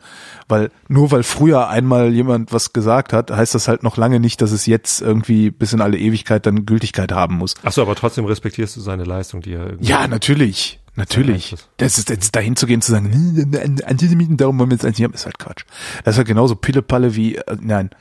Weil 0.47 0.71
nur 0.87 1.11
weil 1.11 1.23
früher 1.23 1.69
einmal 1.69 2.13
jemand 2.13 2.51
was 2.53 2.73
gesagt 2.73 3.13
hat, 3.13 3.31
heißt 3.31 3.55
das 3.55 3.67
halt 3.67 3.83
noch 3.83 3.97
lange 3.97 4.19
nicht, 4.19 4.41
dass 4.41 4.51
es 4.51 4.65
jetzt 4.65 5.01
irgendwie 5.01 5.51
bis 5.51 5.73
in 5.73 5.81
alle 5.81 5.97
Ewigkeit 5.97 6.45
dann 6.45 6.65
Gültigkeit 6.65 7.11
haben 7.11 7.35
muss. 7.35 7.55
Ach 7.63 7.71
so, 7.71 7.81
aber 7.81 7.95
trotzdem 7.95 8.25
respektierst 8.25 8.75
du 8.75 8.81
seine 8.81 9.03
Leistung, 9.03 9.41
die 9.41 9.53
er 9.53 9.65
irgendwie. 9.65 9.87
Ja, 9.87 10.07
natürlich. 10.07 10.79
Natürlich. 10.95 11.55
Das 11.77 11.97
ist 11.97 12.09
jetzt 12.09 12.35
dahin 12.35 12.57
zu 12.57 12.67
gehen 12.67 12.81
zu 12.81 12.91
sagen, 12.91 13.55
Antisemiten, 13.85 14.35
darum 14.35 14.59
wollen 14.59 14.71
wir 14.71 14.75
jetzt 14.75 14.85
eigentlich 14.85 15.03
haben, 15.05 15.13
ist 15.13 15.25
halt 15.25 15.39
Quatsch. 15.39 15.63
Das 16.03 16.15
ist 16.15 16.17
halt 16.17 16.27
genauso 16.27 16.55
Pillepalle 16.55 17.15
wie, 17.15 17.37
äh, 17.37 17.57
nein. 17.61 17.91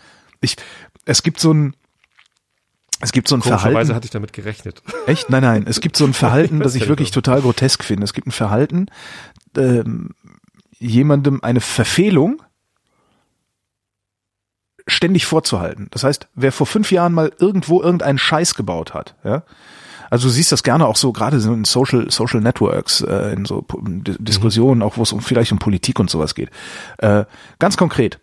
Ich, 0.40 0.56
es 1.04 1.22
gibt 1.22 1.38
so 1.38 1.52
ein, 1.52 1.74
es 3.00 3.12
gibt 3.12 3.28
so 3.28 3.34
ein 3.36 3.42
Verhalten. 3.42 3.94
hatte 3.94 4.04
ich 4.04 4.10
damit 4.10 4.32
gerechnet. 4.32 4.82
Echt? 5.06 5.30
Nein, 5.30 5.42
nein. 5.42 5.64
Es 5.66 5.80
gibt 5.80 5.96
so 5.96 6.04
ein 6.04 6.12
Verhalten, 6.14 6.60
das 6.60 6.74
ich 6.74 6.88
wirklich 6.88 7.10
total 7.10 7.40
grotesk 7.40 7.82
finde. 7.84 8.04
Es 8.04 8.12
gibt 8.12 8.26
ein 8.26 8.32
Verhalten, 8.32 8.86
ähm, 9.56 10.10
jemandem 10.78 11.40
eine 11.42 11.60
Verfehlung 11.60 12.42
ständig 14.86 15.26
vorzuhalten. 15.26 15.88
Das 15.90 16.04
heißt, 16.04 16.28
wer 16.34 16.52
vor 16.52 16.66
fünf 16.66 16.90
Jahren 16.90 17.12
mal 17.12 17.32
irgendwo 17.38 17.80
irgendeinen 17.82 18.18
Scheiß 18.18 18.54
gebaut 18.54 18.94
hat, 18.94 19.14
ja, 19.24 19.44
also 20.10 20.26
du 20.26 20.32
siehst 20.32 20.50
das 20.50 20.64
gerne 20.64 20.86
auch 20.86 20.96
so 20.96 21.12
gerade 21.12 21.38
so 21.38 21.52
in 21.52 21.64
Social 21.64 22.10
Social 22.10 22.40
Networks, 22.40 23.00
äh, 23.02 23.32
in 23.32 23.44
so 23.44 23.64
D- 23.70 24.16
Diskussionen, 24.18 24.82
auch 24.82 24.96
wo 24.96 25.02
es 25.02 25.12
um 25.12 25.20
vielleicht 25.20 25.52
um 25.52 25.58
Politik 25.60 26.00
und 26.00 26.10
sowas 26.10 26.34
geht. 26.34 26.50
Äh, 26.98 27.24
ganz 27.60 27.76
konkret. 27.76 28.18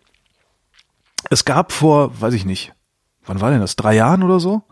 Es 1.30 1.44
gab 1.46 1.72
vor, 1.72 2.20
weiß 2.20 2.34
ich 2.34 2.44
nicht, 2.44 2.74
wann 3.28 3.40
war 3.40 3.50
denn 3.50 3.60
das? 3.60 3.76
Drei 3.76 3.94
Jahren 3.94 4.22
oder 4.22 4.40
so? 4.40 4.62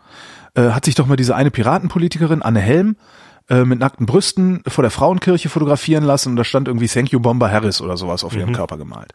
Äh, 0.55 0.71
hat 0.71 0.85
sich 0.85 0.95
doch 0.95 1.05
mal 1.05 1.15
diese 1.15 1.35
eine 1.35 1.51
Piratenpolitikerin 1.51 2.41
Anne 2.41 2.59
Helm 2.59 2.95
äh, 3.49 3.63
mit 3.63 3.79
nackten 3.79 4.05
Brüsten 4.05 4.63
vor 4.67 4.81
der 4.81 4.91
Frauenkirche 4.91 5.49
fotografieren 5.49 6.03
lassen 6.03 6.29
und 6.29 6.35
da 6.35 6.43
stand 6.43 6.67
irgendwie 6.67 6.87
Thank 6.87 7.11
you 7.11 7.19
Bomber 7.19 7.51
Harris 7.51 7.81
oder 7.81 7.97
sowas 7.97 8.23
auf 8.23 8.35
ihrem 8.35 8.53
Körper 8.53 8.77
gemalt. 8.77 9.13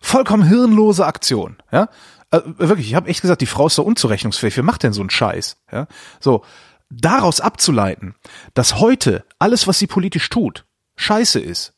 Vollkommen 0.00 0.42
hirnlose 0.42 1.06
Aktion, 1.06 1.56
ja? 1.70 1.88
Äh, 2.32 2.40
wirklich, 2.56 2.88
ich 2.88 2.94
habe 2.94 3.08
echt 3.08 3.22
gesagt, 3.22 3.40
die 3.40 3.46
Frau 3.46 3.66
ist 3.66 3.76
so 3.76 3.82
unzurechnungsfähig. 3.84 4.56
Wer 4.56 4.64
macht 4.64 4.82
denn 4.82 4.92
so 4.92 5.00
einen 5.00 5.10
Scheiß? 5.10 5.58
Ja? 5.70 5.86
So, 6.18 6.42
daraus 6.90 7.40
abzuleiten, 7.40 8.14
dass 8.54 8.80
heute 8.80 9.24
alles, 9.38 9.66
was 9.66 9.78
sie 9.78 9.86
politisch 9.86 10.28
tut, 10.28 10.64
scheiße 10.96 11.38
ist, 11.38 11.74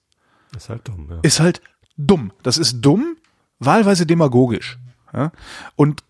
ist 0.56 0.68
halt 0.68 0.86
dumm, 0.88 1.08
ja. 1.10 1.18
ist 1.22 1.40
halt 1.40 1.60
dumm. 1.96 2.32
Das 2.42 2.56
ist 2.56 2.80
dumm, 2.80 3.16
wahlweise 3.58 4.06
demagogisch. 4.06 4.78
Ja? 5.12 5.32
Und 5.76 6.02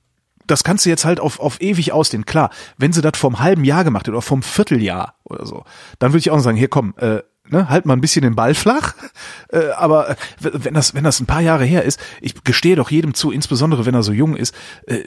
das 0.46 0.64
kannst 0.64 0.84
du 0.84 0.90
jetzt 0.90 1.04
halt 1.04 1.20
auf, 1.20 1.40
auf 1.40 1.60
ewig 1.60 1.92
ausdehnen. 1.92 2.26
Klar, 2.26 2.50
wenn 2.76 2.92
sie 2.92 3.02
das 3.02 3.18
vom 3.18 3.40
halben 3.40 3.64
Jahr 3.64 3.84
gemacht 3.84 4.06
hätte 4.06 4.12
oder 4.12 4.22
vom 4.22 4.42
Vierteljahr 4.42 5.14
oder 5.24 5.46
so, 5.46 5.64
dann 5.98 6.12
würde 6.12 6.18
ich 6.18 6.30
auch 6.30 6.40
sagen, 6.40 6.56
hier 6.56 6.68
komm, 6.68 6.94
äh, 6.98 7.20
ne, 7.48 7.68
halt 7.68 7.86
mal 7.86 7.92
ein 7.94 8.00
bisschen 8.00 8.22
den 8.22 8.34
Ball 8.34 8.54
flach. 8.54 8.94
Äh, 9.50 9.68
aber 9.76 10.10
äh, 10.10 10.16
wenn 10.40 10.74
das, 10.74 10.94
wenn 10.94 11.04
das 11.04 11.20
ein 11.20 11.26
paar 11.26 11.40
Jahre 11.40 11.64
her 11.64 11.84
ist, 11.84 12.00
ich 12.20 12.42
gestehe 12.44 12.76
doch 12.76 12.90
jedem 12.90 13.14
zu, 13.14 13.30
insbesondere 13.30 13.86
wenn 13.86 13.94
er 13.94 14.02
so 14.02 14.12
jung 14.12 14.36
ist, 14.36 14.54
äh, 14.86 15.00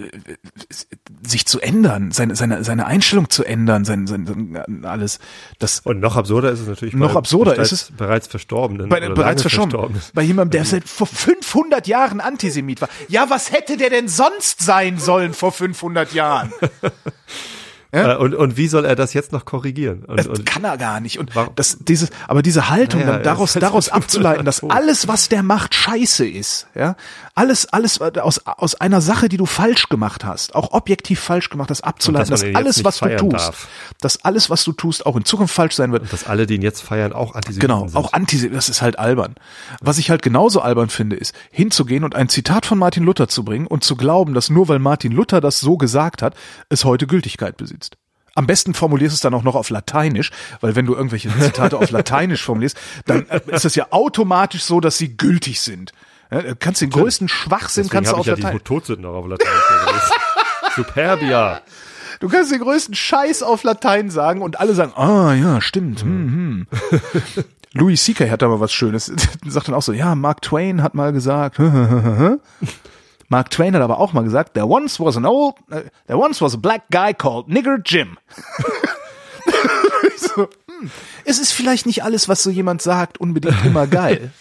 sich 1.26 1.46
zu 1.46 1.60
ändern, 1.60 2.12
seine, 2.12 2.36
seine, 2.36 2.64
seine 2.64 2.86
Einstellung 2.86 3.30
zu 3.30 3.44
ändern, 3.44 3.86
sein, 3.86 4.08
sein, 4.08 4.84
alles. 4.84 5.20
Das 5.60 5.80
Und 5.82 6.00
noch 6.00 6.16
absurder 6.16 6.52
ist 6.52 6.60
es 6.62 6.68
natürlich 6.68 6.94
Noch 6.96 7.14
bei 7.14 7.18
absurder 7.20 7.52
bereits, 7.54 7.72
ist 7.72 7.90
es- 7.90 7.92
bereits 7.98 8.28
Verstorbenen. 8.28 8.90
bei, 8.90 9.00
bereits 9.00 9.18
lange 9.18 9.40
verschoben. 9.42 9.72
Verstorbenen. 9.72 10.02
Bei 10.14 10.22
jemandem, 10.22 10.52
der 10.52 10.66
seit 10.66 10.88
vor 10.88 11.08
500 11.08 11.88
Jahren 11.88 12.22
Antisemit 12.22 12.82
war. 12.82 12.90
Ja, 13.08 13.30
was 13.30 13.52
hätte 13.52 13.78
der 13.78 13.90
denn 13.90 14.08
sonst 14.08 14.62
sein 14.62 15.00
sollen 15.00 15.34
vor 15.34 15.52
500 15.52 16.14
Jahren? 16.14 16.52
Äh, 17.92 18.16
und, 18.16 18.36
und 18.36 18.58
wie 18.58 18.68
soll 18.68 18.86
er 18.86 18.96
das 18.96 19.14
jetzt 19.14 19.32
noch 19.32 19.46
korrigieren? 19.46 20.04
Und, 20.06 20.20
Das 20.20 20.28
und 20.28 20.46
kann 20.46 20.64
er 20.64 20.78
gar 20.78 21.00
nicht. 21.00 21.20
Und 21.20 21.36
Warum? 21.36 21.54
das, 21.56 21.78
dieses, 21.80 22.10
aber 22.28 22.42
diese 22.42 22.70
Haltung, 22.70 23.02
Naja, 23.02 23.14
dann 23.14 23.24
daraus, 23.24 23.54
daraus 23.54 23.90
abzuleiten, 23.90 24.46
dass 24.46 24.64
alles, 24.70 25.08
was 25.08 25.30
der 25.30 25.44
macht, 25.44 25.74
scheiße 25.74 26.28
ist, 26.28 26.68
ja, 26.76 26.96
alles, 27.38 27.68
alles 27.68 28.02
aus, 28.02 28.40
aus 28.46 28.76
einer 28.76 29.00
Sache, 29.00 29.30
die 29.30 29.38
du 29.38 29.46
falsch 29.46 29.90
gemacht 29.90 30.26
hast, 30.26 30.56
auch 30.56 30.72
objektiv 30.72 31.20
falsch 31.20 31.50
gemacht 31.50 31.70
hast, 31.70 31.82
abzuleiten, 31.82 32.26
Und 32.26 32.32
dass 32.32 32.42
dass 32.42 32.56
alles, 32.56 32.84
was 32.84 33.00
du 33.00 33.16
tust, 33.18 33.34
darf. 33.48 33.68
dass 34.02 34.26
alles, 34.26 34.50
was 34.50 34.64
du 34.64 34.72
tust, 34.74 35.06
auch 35.06 35.16
in 35.16 35.24
Zukunft 35.24 35.54
falsch 35.54 35.76
sein 35.76 35.92
wird. 35.92 36.12
dass 36.12 36.26
alle, 36.28 36.48
die 36.48 36.56
ihn 36.56 36.62
jetzt 36.62 36.82
feiern, 36.82 37.14
auch 37.14 37.36
Antisemiten 37.36 37.68
Genau, 37.70 37.88
sind. 37.88 37.96
auch 37.96 38.14
Antisemit, 38.14 38.58
das 38.58 38.70
ist 38.70 38.82
halt 38.82 39.00
albern. 39.00 39.36
Was 39.82 39.98
ich 40.00 40.10
halt 40.10 40.22
genauso 40.22 40.62
albern 40.62 40.90
finde, 40.90 41.16
ist, 41.16 41.34
hinzugehen 41.52 42.04
und 42.04 42.16
ein 42.16 42.28
Zitat 42.28 42.66
von 42.66 42.78
Martin 42.78 43.04
Luther 43.04 43.28
zu 43.28 43.46
bringen 43.46 43.68
und 43.68 43.84
zu 43.84 43.96
glauben, 43.96 44.34
dass 44.34 44.50
nur 44.50 44.68
weil 44.68 44.80
Martin 44.80 45.12
Luther 45.12 45.40
das 45.40 45.60
so 45.60 45.78
gesagt 45.78 46.22
hat, 46.22 46.36
es 46.70 46.84
heute 46.86 47.08
Gültigkeit 47.08 47.56
besitzt. 47.56 47.98
Am 48.36 48.46
besten 48.46 48.74
formulierst 48.76 49.14
du 49.14 49.16
es 49.16 49.22
dann 49.22 49.34
auch 49.34 49.42
noch 49.44 49.56
auf 49.56 49.70
Lateinisch, 49.72 50.32
weil 50.62 50.76
wenn 50.76 50.86
du 50.86 50.94
irgendwelche 50.96 51.30
Zitate 51.40 51.78
auf 51.78 51.90
Lateinisch 51.90 52.44
formulierst, 52.44 52.78
dann 53.06 53.28
äh, 53.30 53.42
ist 53.48 53.66
es 53.66 53.74
ja 53.76 53.88
automatisch 53.92 54.64
so, 54.64 54.80
dass 54.80 54.98
sie 54.98 55.18
gültig 55.18 55.60
sind. 55.62 55.92
Ja, 56.32 56.42
du 56.42 56.56
kannst 56.56 56.82
den 56.82 56.90
größten 56.90 57.28
Schwachsinn 57.28 57.84
Deswegen 57.84 58.06
kannst 58.06 58.12
du 58.12 58.16
auf 58.16 58.22
ich 58.22 58.28
ja 58.28 58.36
Latein. 58.36 58.64
Todsünden 58.64 59.06
auch 59.06 59.16
auf 59.16 59.28
Latein. 59.28 59.48
Superbia. 60.76 61.62
Du 62.20 62.30
kannst 62.30 62.52
den 62.52 62.62
größten 62.62 62.96
Scheiß 62.96 63.44
auf 63.44 63.62
Latein 63.64 64.10
sagen 64.10 64.42
und 64.42 64.60
alle 64.60 64.74
sagen, 64.74 64.92
ah 64.96 65.34
ja, 65.34 65.62
stimmt. 65.62 66.02
Hm, 66.02 66.68
hm. 66.72 67.02
Louis 67.74 68.04
C.K. 68.04 68.32
hat 68.32 68.42
da 68.42 68.48
mal 68.48 68.60
was 68.60 68.74
Schönes. 68.74 69.12
Sagt 69.46 69.68
dann 69.68 69.76
auch 69.76 69.84
so, 69.84 69.94
ja, 69.94 70.16
Mark 70.16 70.42
Twain 70.42 70.82
hat 70.82 70.96
mal 70.96 71.14
gesagt. 71.14 71.60
Mark 73.30 73.52
Twain 73.52 73.76
hat 73.76 73.82
aber 73.84 74.00
auch 74.00 74.14
mal 74.14 74.24
gesagt, 74.24 74.56
there 74.56 74.66
once 74.66 75.00
was 75.00 75.16
an 75.16 75.26
old, 75.26 75.56
uh, 75.72 75.82
there 76.08 76.18
once 76.18 76.42
was 76.42 76.56
a 76.56 76.58
black 76.58 76.90
guy 76.90 77.14
called 77.14 77.50
Nigger 77.50 77.78
Jim. 77.86 78.18
so, 80.18 80.48
hm, 80.68 80.90
es 81.24 81.38
ist 81.38 81.52
vielleicht 81.52 81.86
nicht 81.86 82.04
alles, 82.04 82.28
was 82.28 82.42
so 82.42 82.50
jemand 82.50 82.82
sagt, 82.82 83.20
unbedingt 83.20 83.64
immer 83.64 83.86
geil. 83.86 84.32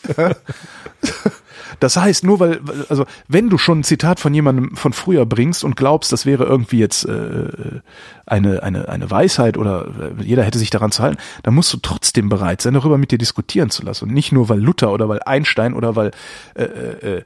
Das 1.80 1.96
heißt, 1.96 2.24
nur 2.24 2.40
weil, 2.40 2.60
also 2.88 3.06
wenn 3.28 3.50
du 3.50 3.58
schon 3.58 3.80
ein 3.80 3.84
Zitat 3.84 4.20
von 4.20 4.32
jemandem 4.32 4.76
von 4.76 4.92
früher 4.92 5.26
bringst 5.26 5.64
und 5.64 5.76
glaubst, 5.76 6.12
das 6.12 6.26
wäre 6.26 6.44
irgendwie 6.44 6.78
jetzt 6.78 7.04
äh, 7.04 7.80
eine, 8.26 8.62
eine, 8.62 8.88
eine 8.88 9.10
Weisheit 9.10 9.56
oder 9.56 9.86
äh, 10.18 10.22
jeder 10.22 10.44
hätte 10.44 10.58
sich 10.58 10.70
daran 10.70 10.92
zu 10.92 11.02
halten, 11.02 11.18
dann 11.42 11.54
musst 11.54 11.72
du 11.72 11.78
trotzdem 11.78 12.28
bereit 12.28 12.62
sein, 12.62 12.74
darüber 12.74 12.98
mit 12.98 13.10
dir 13.10 13.18
diskutieren 13.18 13.70
zu 13.70 13.82
lassen. 13.82 14.06
Und 14.06 14.14
nicht 14.14 14.32
nur, 14.32 14.48
weil 14.48 14.60
Luther 14.60 14.90
oder 14.90 15.08
weil 15.08 15.22
Einstein 15.22 15.74
oder 15.74 15.96
weil 15.96 16.10
äh, 16.54 16.64
äh, 16.64 17.24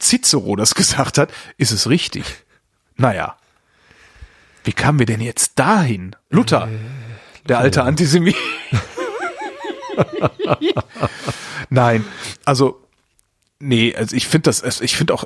Cicero 0.00 0.56
das 0.56 0.74
gesagt 0.76 1.18
hat, 1.18 1.30
ist 1.56 1.72
es 1.72 1.88
richtig. 1.88 2.24
Naja. 2.96 3.36
Wie 4.64 4.72
kamen 4.72 4.98
wir 4.98 5.06
denn 5.06 5.20
jetzt 5.20 5.58
dahin? 5.58 6.14
Luther, 6.30 6.68
der 7.48 7.58
alte 7.58 7.84
Antisemit. 7.84 8.36
Nein, 11.70 12.04
also 12.44 12.87
Nee, 13.60 13.94
also 13.94 14.14
ich 14.14 14.26
finde 14.26 14.44
das, 14.44 14.62
also 14.62 14.84
ich 14.84 14.96
finde 14.96 15.14
auch, 15.14 15.24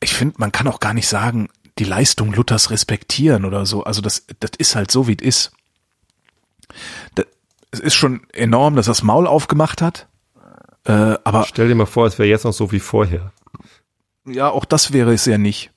ich 0.00 0.12
finde, 0.12 0.34
man 0.38 0.52
kann 0.52 0.66
auch 0.66 0.80
gar 0.80 0.94
nicht 0.94 1.08
sagen, 1.08 1.48
die 1.78 1.84
Leistung 1.84 2.32
Luthers 2.32 2.70
respektieren 2.70 3.44
oder 3.44 3.64
so. 3.66 3.84
Also 3.84 4.00
das, 4.02 4.26
das 4.40 4.50
ist 4.58 4.74
halt 4.74 4.90
so, 4.90 5.06
wie 5.06 5.16
es 5.20 5.22
ist. 5.22 5.52
Das, 7.14 7.26
es 7.70 7.80
ist 7.80 7.94
schon 7.94 8.22
enorm, 8.32 8.76
dass 8.76 8.86
er 8.88 8.92
das 8.92 9.02
Maul 9.02 9.26
aufgemacht 9.26 9.80
hat. 9.82 10.08
Äh, 10.84 10.92
aber 11.24 11.44
Stell 11.44 11.68
dir 11.68 11.74
mal 11.74 11.86
vor, 11.86 12.06
es 12.06 12.18
wäre 12.18 12.28
jetzt 12.28 12.44
noch 12.44 12.52
so 12.52 12.72
wie 12.72 12.80
vorher. 12.80 13.32
ja, 14.26 14.48
auch 14.50 14.64
das 14.64 14.92
wäre 14.92 15.12
es 15.12 15.24
ja 15.26 15.38
nicht. 15.38 15.70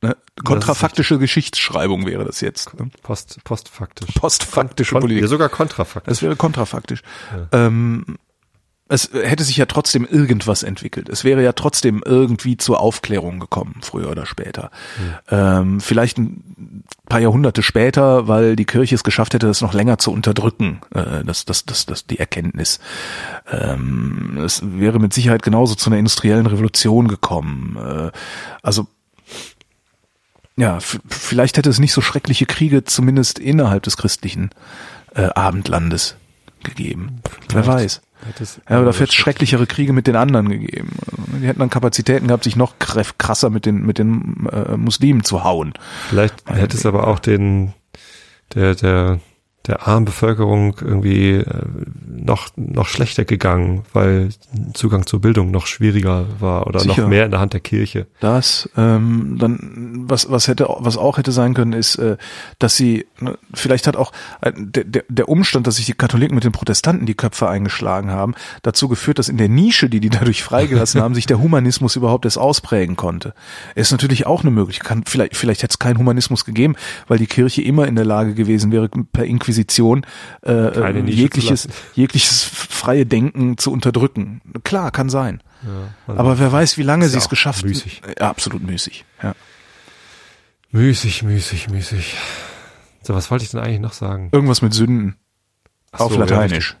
Ne? 0.00 0.16
Kontrafaktische 0.44 1.18
Geschichtsschreibung 1.18 2.06
wäre 2.06 2.24
das 2.24 2.40
jetzt. 2.40 2.78
Ne? 2.78 2.90
Post, 3.02 3.42
postfaktisch. 3.44 4.14
Postfaktische 4.14 4.92
Kon 4.92 5.00
Politik. 5.02 5.22
ja, 5.22 5.28
sogar 5.28 5.48
kontrafaktisch. 5.48 6.10
Das 6.10 6.22
wäre 6.22 6.36
kontrafaktisch. 6.36 7.02
Ähm, 7.52 8.18
es 8.88 9.10
hätte 9.12 9.44
sich 9.44 9.58
ja 9.58 9.66
trotzdem 9.66 10.06
irgendwas 10.06 10.62
entwickelt. 10.62 11.10
Es 11.10 11.22
wäre 11.22 11.42
ja 11.42 11.52
trotzdem 11.52 12.02
irgendwie 12.04 12.56
zur 12.56 12.80
Aufklärung 12.80 13.38
gekommen, 13.38 13.76
früher 13.82 14.10
oder 14.10 14.24
später. 14.24 14.70
Ähm, 15.30 15.80
vielleicht 15.80 16.16
ein 16.16 16.84
paar 17.06 17.20
Jahrhunderte 17.20 17.62
später, 17.62 18.28
weil 18.28 18.56
die 18.56 18.64
Kirche 18.64 18.94
es 18.94 19.04
geschafft 19.04 19.34
hätte, 19.34 19.46
das 19.46 19.60
noch 19.60 19.74
länger 19.74 19.98
zu 19.98 20.10
unterdrücken, 20.10 20.80
äh, 20.94 21.22
das, 21.24 21.44
das, 21.44 21.66
das, 21.66 21.84
das, 21.84 22.06
die 22.06 22.18
Erkenntnis. 22.18 22.80
Ähm, 23.50 24.38
es 24.42 24.62
wäre 24.64 24.98
mit 24.98 25.12
Sicherheit 25.12 25.42
genauso 25.42 25.74
zu 25.74 25.90
einer 25.90 25.98
industriellen 25.98 26.46
Revolution 26.46 27.08
gekommen. 27.08 27.76
Äh, 27.76 28.10
also 28.62 28.86
ja, 30.56 30.78
vielleicht 30.80 31.56
hätte 31.56 31.70
es 31.70 31.78
nicht 31.78 31.92
so 31.92 32.00
schreckliche 32.00 32.46
Kriege, 32.46 32.84
zumindest 32.84 33.38
innerhalb 33.38 33.84
des 33.84 33.96
christlichen 33.96 34.50
äh, 35.14 35.28
Abendlandes 35.34 36.16
gegeben. 36.64 37.20
Wer 37.50 37.66
weiß. 37.66 38.00
Hat 38.26 38.40
es- 38.40 38.60
Ja, 38.68 38.76
aber 38.76 38.86
dafür 38.86 39.02
hätte 39.02 39.10
es 39.10 39.14
schrecklichere 39.14 39.66
Kriege 39.66 39.92
mit 39.92 40.06
den 40.06 40.16
anderen 40.16 40.48
gegeben. 40.48 40.90
Die 41.40 41.46
hätten 41.46 41.60
dann 41.60 41.70
Kapazitäten 41.70 42.26
gehabt, 42.26 42.44
sich 42.44 42.56
noch 42.56 42.74
krasser 42.78 43.50
mit 43.50 43.64
den, 43.66 43.84
mit 43.86 43.98
den 43.98 44.46
äh, 44.52 44.76
Muslimen 44.76 45.22
zu 45.24 45.44
hauen. 45.44 45.72
Vielleicht 46.08 46.34
hätte 46.50 46.76
es 46.76 46.84
aber 46.86 47.06
auch 47.06 47.18
den, 47.20 47.74
der, 48.54 48.74
der, 48.74 49.20
der 49.68 49.86
armen 49.86 50.06
Bevölkerung 50.06 50.74
irgendwie 50.80 51.34
äh, 51.34 51.44
noch, 52.06 52.48
noch 52.56 52.88
schlechter 52.88 53.26
gegangen, 53.26 53.84
weil 53.92 54.30
Zugang 54.72 55.06
zur 55.06 55.20
Bildung 55.20 55.50
noch 55.50 55.66
schwieriger 55.66 56.26
war 56.40 56.66
oder 56.66 56.80
Sicher. 56.80 57.02
noch 57.02 57.08
mehr 57.08 57.26
in 57.26 57.30
der 57.30 57.40
Hand 57.40 57.52
der 57.52 57.60
Kirche. 57.60 58.06
Das, 58.20 58.68
ähm, 58.78 59.36
dann, 59.38 60.04
was, 60.08 60.30
was 60.30 60.48
hätte, 60.48 60.66
was 60.78 60.96
auch 60.96 61.18
hätte 61.18 61.32
sein 61.32 61.52
können, 61.52 61.74
ist, 61.74 61.96
äh, 61.96 62.16
dass 62.58 62.76
sie, 62.76 63.06
ne, 63.20 63.38
vielleicht 63.52 63.86
hat 63.86 63.96
auch 63.96 64.12
äh, 64.40 64.52
der, 64.56 64.84
der, 64.84 65.04
der 65.08 65.28
Umstand, 65.28 65.66
dass 65.66 65.76
sich 65.76 65.86
die 65.86 65.92
Katholiken 65.92 66.34
mit 66.34 66.44
den 66.44 66.52
Protestanten 66.52 67.04
die 67.04 67.14
Köpfe 67.14 67.46
eingeschlagen 67.48 68.10
haben, 68.10 68.34
dazu 68.62 68.88
geführt, 68.88 69.18
dass 69.18 69.28
in 69.28 69.36
der 69.36 69.50
Nische, 69.50 69.90
die 69.90 70.00
die 70.00 70.10
dadurch 70.10 70.42
freigelassen 70.42 71.02
haben, 71.02 71.14
sich 71.14 71.26
der 71.26 71.40
Humanismus 71.40 71.94
überhaupt 71.94 72.24
erst 72.24 72.38
ausprägen 72.38 72.96
konnte. 72.96 73.34
Ist 73.74 73.92
natürlich 73.92 74.26
auch 74.26 74.40
eine 74.42 74.50
Möglichkeit. 74.50 74.98
Vielleicht, 75.06 75.36
vielleicht 75.36 75.62
hätte 75.62 75.72
es 75.72 75.78
keinen 75.78 75.98
Humanismus 75.98 76.46
gegeben, 76.46 76.74
weil 77.06 77.18
die 77.18 77.26
Kirche 77.26 77.60
immer 77.60 77.86
in 77.86 77.96
der 77.96 78.06
Lage 78.06 78.32
gewesen 78.32 78.72
wäre, 78.72 78.88
per 78.88 79.26
Inquisition 79.26 79.57
äh, 80.42 80.70
Keine 80.70 80.98
äh, 80.98 81.02
Nische 81.02 81.16
jegliches, 81.16 81.68
jegliches 81.94 82.44
freie 82.44 83.06
Denken 83.06 83.58
zu 83.58 83.72
unterdrücken. 83.72 84.40
Klar, 84.64 84.90
kann 84.90 85.08
sein. 85.10 85.42
Ja, 85.62 85.94
also 86.06 86.20
Aber 86.20 86.38
wer 86.38 86.52
weiß, 86.52 86.78
wie 86.78 86.82
lange 86.82 87.08
sie 87.08 87.18
es 87.18 87.28
geschafft 87.28 87.62
haben. 87.62 87.68
müßig. 87.68 88.02
Ja, 88.18 88.30
absolut 88.30 88.62
müßig. 88.62 89.04
Ja. 89.22 89.34
müßig, 90.70 91.22
müßig, 91.22 91.68
müßig. 91.70 92.16
So, 93.02 93.14
was 93.14 93.30
wollte 93.30 93.44
ich 93.44 93.50
denn 93.50 93.60
eigentlich 93.60 93.80
noch 93.80 93.92
sagen? 93.92 94.28
Irgendwas 94.32 94.62
mit 94.62 94.74
Sünden. 94.74 95.16
Ach 95.92 96.00
auf 96.00 96.12
so, 96.12 96.18
ja, 96.18 96.26
Lateinisch. 96.26 96.76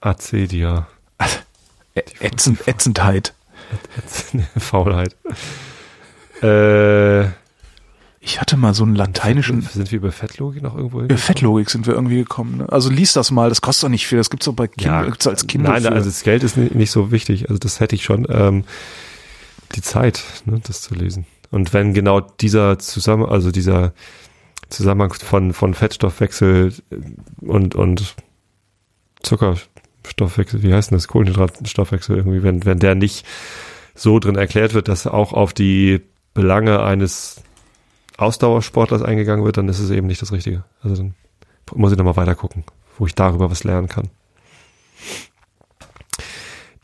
Acedia. 0.00 0.86
Ätzend, 2.20 2.66
Ätzendheit. 2.66 3.34
Faulheit. 4.58 5.16
Äh, 6.42 7.28
Ich 8.24 8.40
hatte 8.40 8.56
mal 8.56 8.72
so 8.72 8.84
einen 8.84 8.94
lateinischen. 8.94 9.62
sind 9.62 9.90
wir 9.90 9.96
über 9.98 10.12
Fettlogik 10.12 10.62
noch 10.62 10.76
irgendwo 10.76 10.98
Über 10.98 11.08
hingekommen? 11.08 11.18
Fettlogik 11.24 11.70
sind 11.70 11.86
wir 11.88 11.94
irgendwie 11.94 12.18
gekommen. 12.18 12.58
Ne? 12.58 12.68
Also 12.70 12.88
lies 12.88 13.12
das 13.14 13.32
mal, 13.32 13.48
das 13.48 13.60
kostet 13.60 13.84
doch 13.84 13.88
nicht 13.90 14.06
viel. 14.06 14.18
Das 14.18 14.30
gibt's 14.30 14.46
doch 14.46 14.52
bei 14.54 14.68
Kindle, 14.68 15.06
gibt's 15.06 15.26
als 15.26 15.46
Kindle. 15.48 15.72
Nein, 15.72 15.82
für. 15.82 15.90
also 15.92 16.08
das 16.08 16.22
Geld 16.22 16.44
ist 16.44 16.56
ni- 16.56 16.70
nicht 16.72 16.92
so 16.92 17.10
wichtig. 17.10 17.48
Also 17.48 17.58
das 17.58 17.80
hätte 17.80 17.96
ich 17.96 18.04
schon. 18.04 18.26
Ähm, 18.30 18.62
die 19.74 19.82
Zeit, 19.82 20.22
ne, 20.44 20.60
das 20.62 20.82
zu 20.82 20.94
lesen. 20.94 21.26
Und 21.50 21.72
wenn 21.72 21.94
genau 21.94 22.20
dieser 22.20 22.78
Zusammen, 22.78 23.24
also 23.26 23.50
dieser 23.50 23.92
Zusammenhang 24.68 25.12
von, 25.14 25.52
von 25.52 25.74
Fettstoffwechsel 25.74 26.72
und, 27.40 27.74
und 27.74 28.14
Zuckerstoffwechsel, 29.22 30.62
wie 30.62 30.72
heißt 30.72 30.90
denn 30.90 30.98
das? 30.98 31.08
Kohlenhydratstoffwechsel 31.08 32.16
irgendwie, 32.16 32.42
wenn, 32.42 32.64
wenn 32.64 32.78
der 32.78 32.94
nicht 32.94 33.26
so 33.94 34.18
drin 34.18 34.36
erklärt 34.36 34.74
wird, 34.74 34.88
dass 34.88 35.06
auch 35.06 35.32
auf 35.32 35.52
die 35.52 36.00
Belange 36.34 36.82
eines 36.82 37.42
Ausdauersportlers 38.22 39.02
eingegangen 39.02 39.44
wird, 39.44 39.56
dann 39.56 39.68
ist 39.68 39.78
es 39.78 39.90
eben 39.90 40.06
nicht 40.06 40.22
das 40.22 40.32
Richtige. 40.32 40.64
Also 40.82 40.96
dann 40.96 41.14
muss 41.74 41.92
ich 41.92 41.98
nochmal 41.98 42.16
weiter 42.16 42.34
gucken, 42.34 42.64
wo 42.98 43.06
ich 43.06 43.14
darüber 43.14 43.50
was 43.50 43.64
lernen 43.64 43.88
kann. 43.88 44.10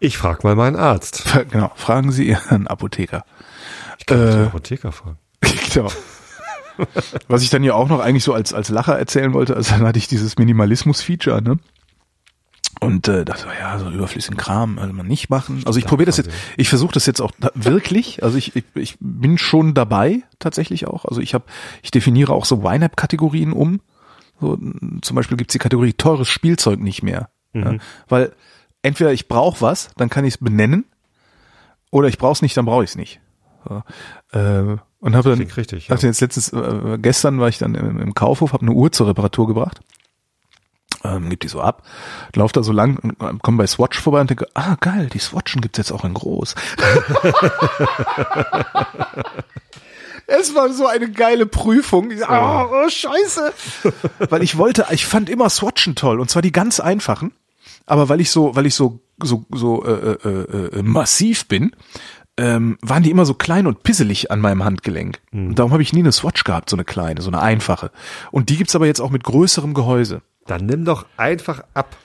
Ich 0.01 0.17
frage 0.17 0.41
mal 0.45 0.55
meinen 0.55 0.77
Arzt. 0.77 1.25
genau, 1.51 1.73
fragen 1.75 2.13
Sie 2.13 2.29
Ihren 2.29 2.67
Apotheker. 2.67 3.25
Ich 3.99 4.07
kann 4.07 4.21
äh, 4.21 4.31
den 4.31 4.47
Apotheker 4.47 4.93
fragen. 4.93 5.19
genau. 5.73 5.91
Was 7.27 7.43
ich 7.43 7.51
dann 7.51 7.65
ja 7.65 7.75
auch 7.75 7.89
noch 7.89 7.99
eigentlich 7.99 8.23
so 8.23 8.33
als, 8.33 8.53
als 8.53 8.69
Lacher 8.69 8.97
erzählen 8.97 9.33
wollte, 9.33 9.57
also 9.57 9.75
dann 9.75 9.85
hatte 9.85 9.99
ich 9.99 10.07
dieses 10.07 10.39
Minimalismus-Feature, 10.39 11.43
ne? 11.43 11.59
Und 12.81 13.09
äh, 13.09 13.25
dachte, 13.25 13.49
ja, 13.59 13.79
so 13.79 13.91
überflüssigen 13.91 14.37
Kram, 14.37 14.79
also 14.79 14.93
man 14.93 15.07
nicht 15.07 15.31
machen. 15.31 15.63
Also 15.67 15.79
ich 15.79 15.87
probiere 15.87 16.07
das 16.07 16.17
jetzt, 16.17 16.31
ich 16.57 16.69
versuche 16.69 16.93
das 16.93 17.07
jetzt 17.07 17.21
auch 17.21 17.33
wirklich. 17.55 18.23
Also 18.23 18.39
ich, 18.39 18.55
ich, 18.55 18.65
ich 18.75 18.97
bin 19.01 19.37
schon 19.37 19.75
dabei, 19.75 20.23
tatsächlich 20.39 20.87
auch. 20.87 21.05
Also 21.05 21.21
ich 21.21 21.35
habe, 21.35 21.45
ich 21.83 21.91
definiere 21.91 22.33
auch 22.33 22.45
so 22.45 22.63
YNAB-Kategorien 22.63 23.53
um. 23.53 23.81
So, 24.41 24.57
zum 25.03 25.17
Beispiel 25.17 25.37
gibt's 25.37 25.53
die 25.53 25.59
Kategorie 25.59 25.93
teures 25.93 26.29
Spielzeug 26.29 26.79
nicht 26.79 27.03
mehr. 27.03 27.31
Ja, 27.55 27.75
weil 28.09 28.33
entweder 28.83 29.13
ich 29.13 29.27
brauche 29.27 29.61
was, 29.61 29.91
dann 29.97 30.11
kann 30.11 30.25
ich 30.25 30.35
es 30.35 30.39
benennen, 30.39 30.85
oder 31.91 32.09
ich 32.09 32.19
brauche 32.19 32.33
es 32.33 32.43
nicht, 32.43 32.57
dann 32.57 32.67
brauche 32.67 32.85
ich 32.85 32.91
es 32.91 32.97
nicht. 32.97 33.21
So, 33.69 33.83
äh, 34.39 34.77
und 35.01 35.17
habe 35.17 35.31
dann 35.31 35.41
richtig, 35.41 35.89
ja. 35.89 35.95
hatte 35.95 36.07
jetzt 36.07 36.21
letztens, 36.21 36.53
äh, 36.53 36.99
gestern 37.01 37.41
war 37.41 37.49
ich 37.49 37.59
dann 37.59 37.75
im, 37.75 38.01
im 38.01 38.15
Kaufhof, 38.15 38.53
habe 38.53 38.63
eine 38.63 38.73
Uhr 38.73 38.93
zur 38.93 39.09
Reparatur 39.09 39.47
gebracht. 39.47 39.81
Ähm, 41.05 41.31
gibt 41.31 41.45
die 41.45 41.49
so 41.49 41.61
ab, 41.61 41.85
lauf 42.35 42.51
da 42.51 42.63
so 42.63 42.73
lang 42.73 42.99
und 42.99 43.21
äh, 43.23 43.35
komm 43.43 43.57
bei 43.57 43.67
Swatch 43.67 44.01
vorbei 44.01 44.21
und 44.21 44.31
denke, 44.31 44.49
ah 44.55 44.77
geil, 44.81 45.09
die 45.13 45.21
Swatchen 45.21 45.61
gibt's 45.61 45.79
jetzt 45.79 45.93
auch 45.93 46.05
in 46.05 46.15
groß. 46.15 46.57
es 50.27 50.55
war 50.57 50.73
so 50.73 50.87
eine 50.87 51.11
geile 51.11 51.47
Prüfung. 51.47 52.11
Ich, 52.11 52.21
oh, 52.29 52.67
oh, 52.71 52.89
scheiße. 52.89 53.53
weil 54.29 54.43
ich 54.43 54.59
wollte, 54.59 54.87
ich 54.91 55.07
fand 55.07 55.31
immer 55.31 55.49
Swatchen 55.51 55.95
toll 55.95 56.19
und 56.21 56.31
zwar 56.31 56.43
die 56.43 56.53
ganz 56.53 56.81
einfachen. 56.81 57.33
Aber 57.87 58.09
weil 58.09 58.21
ich 58.21 58.31
so, 58.31 58.57
weil 58.57 58.67
ich 58.67 58.75
so 58.75 59.01
so 59.23 59.45
so 59.51 59.85
äh, 59.85 60.13
äh, 60.13 60.79
äh, 60.79 60.83
massiv 60.83 61.47
bin, 61.49 61.75
ähm, 62.37 62.79
waren 62.83 63.03
die 63.03 63.11
immer 63.11 63.25
so 63.25 63.35
klein 63.35 63.67
und 63.67 63.83
pisselig 63.83 64.31
an 64.31 64.41
meinem 64.41 64.65
Handgelenk. 64.65 65.21
Und 65.33 65.57
darum 65.59 65.73
habe 65.73 65.83
ich 65.83 65.93
nie 65.93 66.01
eine 66.01 66.13
Swatch 66.13 66.45
gehabt, 66.45 66.71
so 66.71 66.77
eine 66.77 66.85
kleine, 66.85 67.21
so 67.21 67.31
eine 67.31 67.41
einfache. 67.41 67.91
Und 68.31 68.49
die 68.49 68.57
gibt's 68.57 68.77
aber 68.77 68.87
jetzt 68.87 69.01
auch 69.01 69.11
mit 69.11 69.25
größerem 69.25 69.75
Gehäuse. 69.75 70.23
Dann 70.49 70.67
nimm 70.67 70.85
doch 70.85 71.07
einfach 71.17 71.63
ab. 71.75 71.97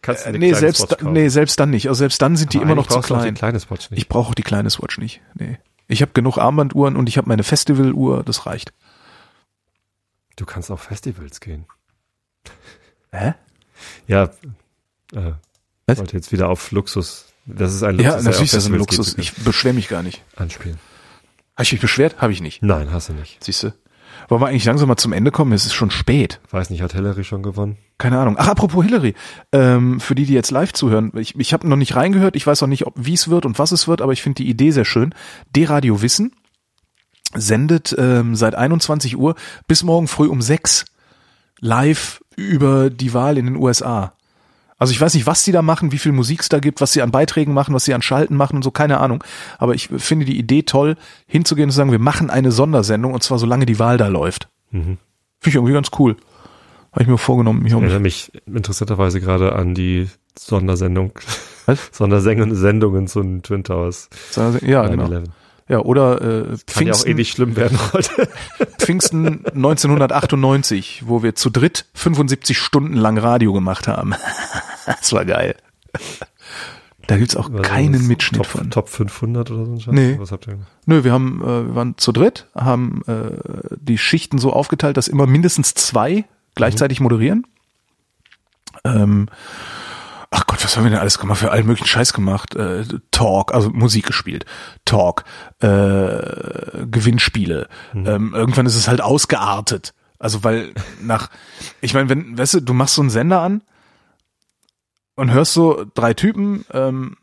Kannst 0.00 0.24
du 0.24 0.30
eine 0.30 0.38
nee, 0.38 0.54
selbst 0.54 0.88
kaufen. 0.88 1.12
nee, 1.12 1.28
selbst 1.28 1.60
dann 1.60 1.70
nicht. 1.70 1.88
Also 1.88 1.98
selbst 1.98 2.20
dann 2.22 2.36
sind 2.36 2.52
die 2.54 2.56
Aber 2.58 2.64
immer 2.66 2.74
noch 2.74 2.86
zu 2.86 3.00
klein. 3.00 3.34
Die. 3.34 3.94
Ich 3.94 4.08
brauche 4.08 4.30
auch 4.30 4.34
die 4.34 4.42
kleine 4.42 4.70
Swatch 4.70 4.98
nicht. 4.98 5.20
Nee. 5.34 5.58
Ich 5.88 6.00
habe 6.00 6.12
genug 6.12 6.38
Armbanduhren 6.38 6.96
und 6.96 7.08
ich 7.08 7.18
habe 7.18 7.28
meine 7.28 7.42
Festivaluhr, 7.44 8.22
das 8.24 8.46
reicht. 8.46 8.72
du 10.36 10.46
kannst 10.46 10.70
auf 10.70 10.80
Festivals 10.82 11.40
gehen. 11.40 11.66
Hä? 13.12 13.34
Ja, 14.06 14.30
äh, 15.12 15.32
Was? 15.86 15.98
wollte 15.98 16.16
jetzt 16.16 16.32
wieder 16.32 16.48
auf 16.48 16.70
Luxus 16.70 17.26
Das 17.44 17.74
ist 17.74 17.82
ein 17.82 17.98
Ja, 17.98 18.12
Luxus, 18.16 18.22
der 18.22 18.30
natürlich 18.32 18.52
ist 18.52 18.56
das 18.56 18.66
ein 18.66 18.74
Luxus. 18.78 19.18
Ich 19.18 19.34
beschwere 19.34 19.74
mich 19.74 19.88
gar 19.88 20.02
nicht. 20.02 20.22
anspielen. 20.36 20.78
Habe 21.54 21.64
ich 21.64 21.72
mich 21.72 21.80
beschwert? 21.82 22.16
Habe 22.22 22.32
ich 22.32 22.40
nicht. 22.40 22.62
Nein, 22.62 22.90
hast 22.92 23.10
du 23.10 23.12
nicht. 23.12 23.44
Siehst 23.44 23.62
du? 23.64 23.72
Wollen 24.32 24.40
wir 24.40 24.48
eigentlich 24.48 24.64
langsam 24.64 24.88
mal 24.88 24.96
zum 24.96 25.12
Ende 25.12 25.30
kommen? 25.30 25.52
Es 25.52 25.66
ist 25.66 25.74
schon 25.74 25.90
spät. 25.90 26.40
Weiß 26.50 26.70
nicht, 26.70 26.80
hat 26.80 26.94
Hillary 26.94 27.22
schon 27.22 27.42
gewonnen? 27.42 27.76
Keine 27.98 28.18
Ahnung. 28.18 28.36
Ach, 28.38 28.48
apropos 28.48 28.82
Hillary. 28.82 29.12
Ähm, 29.52 30.00
für 30.00 30.14
die, 30.14 30.24
die 30.24 30.32
jetzt 30.32 30.50
live 30.50 30.72
zuhören. 30.72 31.12
Ich, 31.18 31.38
ich 31.38 31.52
habe 31.52 31.68
noch 31.68 31.76
nicht 31.76 31.96
reingehört. 31.96 32.34
Ich 32.34 32.46
weiß 32.46 32.62
auch 32.62 32.66
nicht, 32.66 32.86
wie 32.94 33.12
es 33.12 33.28
wird 33.28 33.44
und 33.44 33.58
was 33.58 33.72
es 33.72 33.88
wird, 33.88 34.00
aber 34.00 34.14
ich 34.14 34.22
finde 34.22 34.42
die 34.42 34.48
Idee 34.48 34.70
sehr 34.70 34.86
schön. 34.86 35.14
D-Radio 35.54 36.00
Wissen 36.00 36.32
sendet 37.34 37.94
ähm, 37.98 38.34
seit 38.34 38.54
21 38.54 39.18
Uhr 39.18 39.34
bis 39.68 39.82
morgen 39.82 40.08
früh 40.08 40.28
um 40.28 40.40
6 40.40 40.86
live 41.60 42.22
über 42.34 42.88
die 42.88 43.12
Wahl 43.12 43.36
in 43.36 43.44
den 43.44 43.56
USA. 43.56 44.14
Also 44.82 44.90
ich 44.90 45.00
weiß 45.00 45.14
nicht, 45.14 45.28
was 45.28 45.44
die 45.44 45.52
da 45.52 45.62
machen, 45.62 45.92
wie 45.92 45.98
viel 45.98 46.10
Musik 46.10 46.40
es 46.40 46.48
da 46.48 46.58
gibt, 46.58 46.80
was 46.80 46.92
sie 46.92 47.02
an 47.02 47.12
Beiträgen 47.12 47.54
machen, 47.54 47.72
was 47.72 47.84
sie 47.84 47.94
an 47.94 48.02
Schalten 48.02 48.34
machen 48.34 48.56
und 48.56 48.64
so, 48.64 48.72
keine 48.72 48.98
Ahnung. 48.98 49.22
Aber 49.58 49.76
ich 49.76 49.86
finde 49.86 50.26
die 50.26 50.36
Idee 50.36 50.64
toll, 50.64 50.96
hinzugehen 51.28 51.68
und 51.68 51.70
zu 51.70 51.76
sagen, 51.76 51.92
wir 51.92 52.00
machen 52.00 52.30
eine 52.30 52.50
Sondersendung 52.50 53.14
und 53.14 53.22
zwar 53.22 53.38
solange 53.38 53.64
die 53.64 53.78
Wahl 53.78 53.96
da 53.96 54.08
läuft. 54.08 54.48
Mhm. 54.72 54.98
Finde 55.38 55.50
ich 55.50 55.54
irgendwie 55.54 55.72
ganz 55.72 55.92
cool. 56.00 56.16
Habe 56.90 57.02
ich 57.04 57.06
mir 57.06 57.16
vorgenommen. 57.16 57.64
Ich 57.64 57.72
Ich 57.72 57.78
erinnere 57.78 58.00
mich 58.00 58.32
interessanterweise 58.44 59.20
gerade 59.20 59.52
an 59.54 59.72
die 59.76 60.08
Sondersendung. 60.36 61.12
Was? 61.66 61.78
Sondersendungen 61.92 62.56
Sendungen 62.56 63.06
zu 63.06 63.22
den 63.22 63.44
Twin 63.44 63.62
Towers. 63.62 64.08
ja, 64.34 64.88
genau. 64.88 65.04
9/11. 65.04 65.26
Ja, 65.72 65.78
oder 65.78 66.20
äh, 66.20 66.42
Kann 66.66 66.86
ja 66.86 66.92
auch 66.92 66.98
eh 66.98 67.00
Pfingsten, 67.00 67.14
nicht 67.14 67.32
schlimm 67.32 67.56
werden 67.56 67.78
heute. 67.94 68.28
Pfingsten 68.78 69.46
1998, 69.46 71.04
wo 71.06 71.22
wir 71.22 71.34
zu 71.34 71.48
dritt 71.48 71.86
75 71.94 72.58
Stunden 72.58 72.94
lang 72.94 73.16
Radio 73.16 73.54
gemacht 73.54 73.88
haben. 73.88 74.12
das 74.86 75.14
war 75.14 75.24
geil. 75.24 75.54
Da 77.06 77.16
gibt's 77.16 77.36
auch 77.36 77.48
Was 77.48 77.54
war 77.54 77.62
keinen 77.62 77.94
das? 77.94 78.02
Mitschnitt 78.02 78.42
Top, 78.42 78.46
von. 78.48 78.70
Top 78.70 78.90
500 78.90 79.50
oder 79.50 79.64
so 79.64 79.72
ein 79.72 79.80
Scheiß? 79.80 79.94
Nee. 79.94 80.16
Was 80.18 80.30
habt 80.30 80.46
ihr 80.46 80.52
gemacht? 80.56 80.68
Nö, 80.84 81.04
wir 81.04 81.12
haben, 81.12 81.40
äh, 81.40 81.66
wir 81.68 81.74
waren 81.74 81.96
zu 81.96 82.12
dritt, 82.12 82.48
haben 82.54 83.00
äh, 83.06 83.30
die 83.80 83.96
Schichten 83.96 84.36
so 84.36 84.52
aufgeteilt, 84.52 84.98
dass 84.98 85.08
immer 85.08 85.26
mindestens 85.26 85.72
zwei 85.72 86.26
gleichzeitig 86.54 87.00
moderieren. 87.00 87.46
Ähm, 88.84 89.26
ach 90.32 90.46
Gott, 90.46 90.64
was 90.64 90.76
haben 90.76 90.84
wir 90.84 90.90
denn 90.90 90.98
alles 90.98 91.18
gemacht? 91.18 91.38
Für 91.38 91.50
allen 91.50 91.66
möglichen 91.66 91.86
Scheiß 91.86 92.12
gemacht. 92.12 92.56
Äh, 92.56 92.84
Talk, 93.10 93.54
also 93.54 93.70
Musik 93.70 94.06
gespielt. 94.06 94.44
Talk, 94.84 95.24
äh, 95.60 96.86
Gewinnspiele. 96.90 97.68
Ähm, 97.94 98.32
irgendwann 98.34 98.66
ist 98.66 98.76
es 98.76 98.88
halt 98.88 99.00
ausgeartet. 99.00 99.94
Also 100.18 100.42
weil 100.42 100.72
nach, 101.00 101.30
ich 101.80 101.94
meine, 101.94 102.08
wenn, 102.08 102.36
weißt 102.36 102.54
du, 102.54 102.60
du 102.60 102.74
machst 102.74 102.94
so 102.94 103.02
einen 103.02 103.10
Sender 103.10 103.40
an 103.40 103.62
und 105.14 105.32
hörst 105.32 105.52
so 105.52 105.84
drei 105.94 106.14
Typen, 106.14 106.64
ähm, 106.72 107.16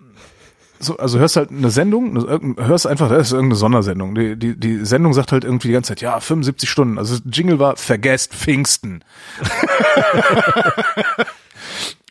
so, 0.81 0.98
also 0.98 1.19
hörst 1.19 1.36
halt 1.36 1.49
eine 1.49 1.72
Sendung, 1.72 2.56
hörst 2.57 2.88
einfach, 2.88 3.10
das 3.10 3.27
ist 3.27 3.34
irgendeine 3.34 3.57
Sondersendung. 3.57 4.15
Die, 4.15 4.38
die, 4.38 4.57
die 4.57 4.86
Sendung 4.86 5.14
sagt 5.14 5.34
halt 5.34 5.44
irgendwie 5.44 5.68
die 5.68 5.73
ganze 5.73 5.90
Zeit, 5.90 6.02
ja, 6.02 6.19
75 6.19 6.69
Stunden. 6.69 6.98
Also 6.98 7.18
Jingle 7.26 7.60
war, 7.60 7.76
vergesst 7.76 8.34
Pfingsten. 8.34 9.03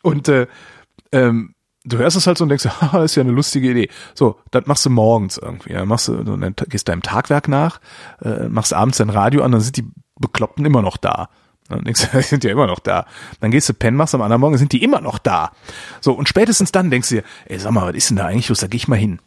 und 0.03 0.27
äh, 0.27 0.45
ähm, 1.11 1.55
du 1.85 1.97
hörst 1.97 2.17
es 2.17 2.27
halt 2.27 2.37
so 2.37 2.43
und 2.43 2.49
denkst, 2.49 2.65
haha, 2.81 3.03
ist 3.03 3.15
ja 3.15 3.21
eine 3.21 3.31
lustige 3.31 3.71
Idee. 3.71 3.89
So, 4.13 4.39
das 4.51 4.65
machst 4.65 4.85
du 4.85 4.89
morgens 4.89 5.37
irgendwie. 5.37 5.73
Dann 5.73 5.87
machst 5.87 6.07
du, 6.07 6.23
dann 6.23 6.55
gehst 6.67 6.87
deinem 6.87 7.01
Tagwerk 7.01 7.47
nach, 7.47 7.79
äh, 8.21 8.47
machst 8.47 8.73
abends 8.73 8.97
dein 8.97 9.09
Radio 9.09 9.43
an, 9.43 9.51
dann 9.51 9.61
sind 9.61 9.77
die 9.77 9.85
Bekloppten 10.19 10.65
immer 10.65 10.81
noch 10.81 10.97
da. 10.97 11.29
Dann 11.69 11.83
denkst 11.83 12.09
du, 12.11 12.21
sind 12.21 12.43
ja 12.43 12.51
immer 12.51 12.67
noch 12.67 12.79
da. 12.79 13.05
Dann 13.39 13.51
gehst 13.51 13.69
du 13.69 13.73
pennen, 13.73 13.97
machst 13.97 14.15
am 14.15 14.21
anderen 14.21 14.41
Morgen, 14.41 14.57
sind 14.57 14.73
die 14.73 14.83
immer 14.83 15.01
noch 15.01 15.19
da. 15.19 15.51
So, 16.01 16.13
und 16.13 16.27
spätestens 16.27 16.71
dann 16.71 16.89
denkst 16.89 17.09
du 17.09 17.15
dir, 17.15 17.23
ey, 17.45 17.59
sag 17.59 17.71
mal, 17.71 17.87
was 17.87 17.95
ist 17.95 18.09
denn 18.09 18.17
da 18.17 18.25
eigentlich 18.25 18.49
los? 18.49 18.59
Da 18.59 18.67
geh 18.67 18.77
ich 18.77 18.87
mal 18.87 18.97
hin. 18.97 19.19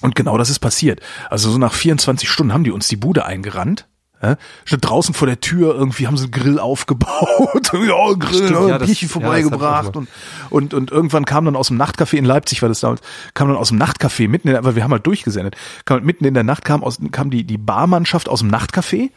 Und 0.00 0.14
genau 0.14 0.38
das 0.38 0.48
ist 0.48 0.60
passiert. 0.60 1.00
Also 1.28 1.50
so 1.50 1.58
nach 1.58 1.74
24 1.74 2.28
Stunden 2.28 2.54
haben 2.54 2.64
die 2.64 2.70
uns 2.70 2.88
die 2.88 2.96
Bude 2.96 3.26
eingerannt. 3.26 3.86
Ja, 4.22 4.36
schon 4.66 4.80
draußen 4.82 5.14
vor 5.14 5.26
der 5.26 5.40
Tür 5.40 5.74
irgendwie 5.74 6.06
haben 6.06 6.18
sie 6.18 6.24
einen 6.24 6.32
Grill 6.32 6.58
aufgebaut, 6.60 7.70
ja, 7.72 8.12
Grill, 8.18 8.46
Stimmt, 8.48 8.60
ne, 8.60 8.68
ja, 8.68 8.78
das- 8.78 8.86
Bierchen 8.86 9.08
ja, 9.08 9.12
vorbeigebracht 9.12 9.86
hab 9.86 9.96
und, 9.96 10.08
und, 10.50 10.74
und 10.74 10.90
irgendwann 10.90 11.24
kam 11.24 11.46
dann 11.46 11.56
aus 11.56 11.68
dem 11.68 11.80
Nachtcafé 11.80 12.18
in 12.18 12.26
Leipzig, 12.26 12.60
war 12.60 12.68
das 12.68 12.80
damals, 12.80 13.00
kam 13.32 13.48
dann 13.48 13.56
aus 13.56 13.68
dem 13.68 13.80
Nachtcafé 13.80 14.28
mitten 14.28 14.48
in 14.48 14.52
der, 14.52 14.58
aber 14.58 14.76
wir 14.76 14.84
haben 14.84 14.92
halt 14.92 15.06
durchgesendet, 15.06 15.56
kam 15.86 15.94
halt 15.96 16.04
mitten 16.04 16.26
in 16.26 16.34
der 16.34 16.44
Nacht 16.44 16.66
kam 16.66 16.84
aus, 16.84 16.98
kam 17.12 17.30
die, 17.30 17.44
die 17.44 17.56
Barmannschaft 17.56 18.28
aus 18.28 18.40
dem 18.40 18.50
Nachtcafé, 18.50 19.10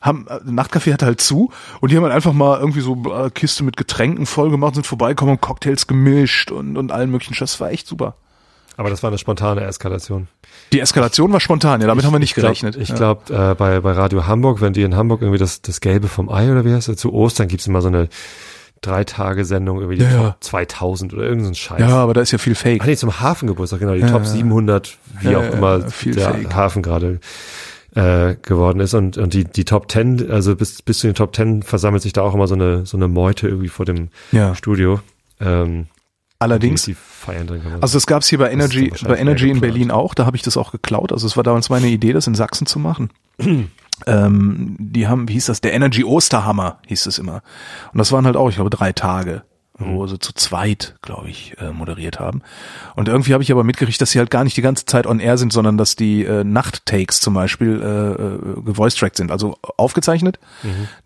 haben, 0.00 0.26
äh, 0.28 0.38
Nachtcafé 0.50 0.92
hatte 0.92 1.06
halt 1.06 1.20
zu 1.20 1.52
und 1.80 1.92
die 1.92 1.96
haben 1.96 2.02
halt 2.02 2.14
einfach 2.14 2.32
mal 2.32 2.58
irgendwie 2.58 2.80
so 2.80 3.00
äh, 3.14 3.30
Kiste 3.30 3.62
mit 3.62 3.76
Getränken 3.76 4.26
voll 4.26 4.50
gemacht, 4.50 4.74
sind 4.74 4.88
vorbeigekommen, 4.88 5.40
Cocktails 5.40 5.86
gemischt 5.86 6.50
und, 6.50 6.76
und 6.76 6.90
allen 6.90 7.10
möglichen 7.12 7.34
Scheiß. 7.34 7.52
Das 7.52 7.60
war 7.60 7.70
echt 7.70 7.86
super. 7.86 8.16
Aber 8.78 8.90
das 8.90 9.02
war 9.02 9.10
eine 9.10 9.18
spontane 9.18 9.64
Eskalation. 9.64 10.28
Die 10.72 10.78
Eskalation 10.78 11.32
war 11.32 11.40
spontan, 11.40 11.80
ja, 11.80 11.88
damit 11.88 12.04
haben 12.04 12.12
wir 12.12 12.20
nicht 12.20 12.30
ich 12.30 12.34
glaub, 12.36 12.44
gerechnet. 12.46 12.76
Ich 12.76 12.90
ja. 12.90 12.94
glaube, 12.94 13.34
äh, 13.34 13.54
bei, 13.56 13.80
bei 13.80 13.90
Radio 13.90 14.28
Hamburg, 14.28 14.60
wenn 14.60 14.72
die 14.72 14.82
in 14.82 14.94
Hamburg 14.94 15.20
irgendwie 15.20 15.40
das, 15.40 15.60
das 15.62 15.80
Gelbe 15.80 16.06
vom 16.06 16.28
Ei 16.28 16.48
oder 16.52 16.64
wie 16.64 16.72
heißt 16.72 16.86
das, 16.86 16.96
zu 16.96 17.12
Ostern 17.12 17.48
gibt's 17.48 17.66
immer 17.66 17.82
so 17.82 17.88
eine 17.88 18.08
Drei-Tage-Sendung 18.80 19.80
über 19.82 19.96
die 19.96 20.02
Ja, 20.02 20.10
Top 20.10 20.20
ja. 20.20 20.36
2000 20.38 21.12
oder 21.12 21.24
irgendein 21.24 21.56
Scheiß. 21.56 21.80
ja, 21.80 21.88
aber 21.88 22.14
da 22.14 22.20
ist 22.20 22.30
ja 22.30 22.38
viel 22.38 22.54
Fake. 22.54 22.80
Ach 22.80 22.86
nee, 22.86 22.94
zum 22.94 23.18
Hafengeburtstag, 23.18 23.80
genau, 23.80 23.94
die 23.94 24.00
Ja, 24.00 24.10
Top 24.10 24.22
ja. 24.22 24.28
700, 24.28 24.96
wie 25.22 25.34
auch 25.34 25.52
immer 25.52 25.80
der 25.80 25.90
Fake. 25.90 26.54
Hafen 26.54 26.82
gerade 26.82 27.18
äh, 27.96 28.36
geworden 28.40 28.78
ist. 28.78 28.94
Und, 28.94 29.18
und 29.18 29.34
die, 29.34 29.42
die 29.42 29.64
Top 29.64 29.90
10, 29.90 30.30
also 30.30 30.54
bis, 30.54 30.82
bis 30.82 31.00
zu 31.00 31.08
den 31.08 31.14
Top 31.16 31.34
10 31.34 31.64
versammelt 31.64 32.04
sich 32.04 32.12
da 32.12 32.22
auch 32.22 32.34
immer 32.34 32.46
so 32.46 32.54
eine, 32.54 32.86
so 32.86 32.96
eine 32.96 33.08
Meute 33.08 33.48
irgendwie 33.48 33.68
vor 33.68 33.86
dem. 33.86 34.10
Studio. 34.54 35.00
Ähm, 35.40 35.86
Allerdings, 36.40 36.84
Die, 36.84 36.92
die 36.92 36.96
feiern 37.32 37.46
drin. 37.46 37.62
kann 37.62 37.82
also 37.82 37.96
das 37.96 38.06
gab's 38.06 38.28
hier 38.28 38.38
bei 38.38 38.50
Energy, 38.50 38.92
bei 39.06 39.16
Energy 39.16 39.50
in. 39.50 39.60
Berlin 39.60 39.90
auch, 39.90 40.14
da 40.14 40.26
habe 40.26 40.36
ich 40.36 40.42
das 40.42 40.56
auch 40.56 40.72
geklaut. 40.72 41.12
Also 41.12 41.26
es 41.26 41.36
war 41.36 41.44
damals 41.44 41.70
meine 41.70 41.88
Idee, 41.88 42.12
das 42.12 42.26
in 42.26 42.34
Sachsen 42.34 42.66
zu 42.66 42.78
machen. 42.78 43.10
ähm, 44.06 44.76
die 44.78 45.06
haben, 45.06 45.28
wie 45.28 45.34
hieß 45.34 45.46
das, 45.46 45.60
der 45.60 45.72
Energy 45.72 46.04
Osterhammer 46.04 46.78
hieß 46.86 47.06
es 47.06 47.18
immer. 47.18 47.42
Und 47.92 47.98
das 47.98 48.12
waren 48.12 48.26
halt 48.26 48.36
auch, 48.36 48.48
ich 48.48 48.56
glaube, 48.56 48.70
drei 48.70 48.92
Tage, 48.92 49.42
wo 49.78 50.06
sie 50.06 50.18
zu 50.18 50.32
zweit, 50.32 50.96
glaube 51.02 51.30
ich, 51.30 51.56
äh, 51.58 51.70
moderiert 51.70 52.18
haben. 52.18 52.42
Und 52.96 53.08
irgendwie 53.08 53.32
habe 53.32 53.42
ich 53.42 53.52
aber 53.52 53.62
mitgekriegt, 53.62 54.00
dass 54.00 54.10
sie 54.10 54.18
halt 54.18 54.30
gar 54.30 54.42
nicht 54.44 54.56
die 54.56 54.62
ganze 54.62 54.86
Zeit 54.86 55.06
on 55.06 55.20
air 55.20 55.38
sind, 55.38 55.52
sondern 55.52 55.78
dass 55.78 55.94
die 55.94 56.24
äh, 56.24 56.42
Nachttakes 56.42 57.20
zum 57.20 57.34
Beispiel 57.34 57.80
äh, 57.80 58.22
äh, 58.22 58.62
gevoice-tracked 58.62 59.16
sind, 59.16 59.30
also 59.30 59.56
aufgezeichnet. 59.76 60.38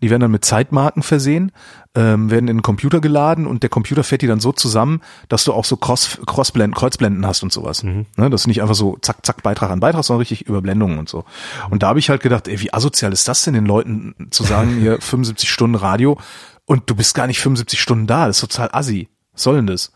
Die 0.01 0.09
werden 0.09 0.21
dann 0.21 0.31
mit 0.31 0.43
Zeitmarken 0.43 1.03
versehen, 1.03 1.51
ähm, 1.95 2.31
werden 2.31 2.47
in 2.47 2.57
den 2.57 2.61
Computer 2.63 2.99
geladen 2.99 3.45
und 3.45 3.61
der 3.61 3.69
Computer 3.69 4.03
fährt 4.03 4.23
die 4.23 4.27
dann 4.27 4.39
so 4.39 4.51
zusammen, 4.51 5.01
dass 5.29 5.43
du 5.43 5.53
auch 5.53 5.65
so 5.65 5.77
Cross, 5.77 6.19
Crossblenden, 6.25 6.73
Kreuzblenden 6.73 7.25
hast 7.25 7.43
und 7.43 7.51
sowas. 7.51 7.83
Ne, 8.17 8.29
dass 8.29 8.43
du 8.43 8.49
nicht 8.49 8.61
einfach 8.61 8.75
so 8.75 8.97
zack, 9.01 9.25
zack, 9.25 9.43
Beitrag 9.43 9.69
an 9.69 9.79
Beitrag, 9.79 10.03
sondern 10.03 10.19
richtig 10.19 10.47
Überblendungen 10.47 10.97
und 10.97 11.09
so. 11.09 11.25
Und 11.69 11.83
da 11.83 11.89
habe 11.89 11.99
ich 11.99 12.09
halt 12.09 12.21
gedacht, 12.21 12.47
ey, 12.47 12.59
wie 12.61 12.73
asozial 12.73 13.13
ist 13.13 13.27
das 13.27 13.43
denn, 13.43 13.53
den 13.53 13.65
Leuten 13.65 14.15
zu 14.31 14.43
sagen, 14.43 14.77
hier 14.79 14.99
75 14.99 15.49
Stunden 15.49 15.75
Radio 15.75 16.17
und 16.65 16.89
du 16.89 16.95
bist 16.95 17.15
gar 17.15 17.27
nicht 17.27 17.39
75 17.39 17.79
Stunden 17.79 18.07
da, 18.07 18.27
das 18.27 18.37
ist 18.41 18.49
total 18.49 18.69
assi. 18.71 19.09
Was 19.33 19.43
soll 19.43 19.57
denn 19.57 19.67
das? 19.67 19.91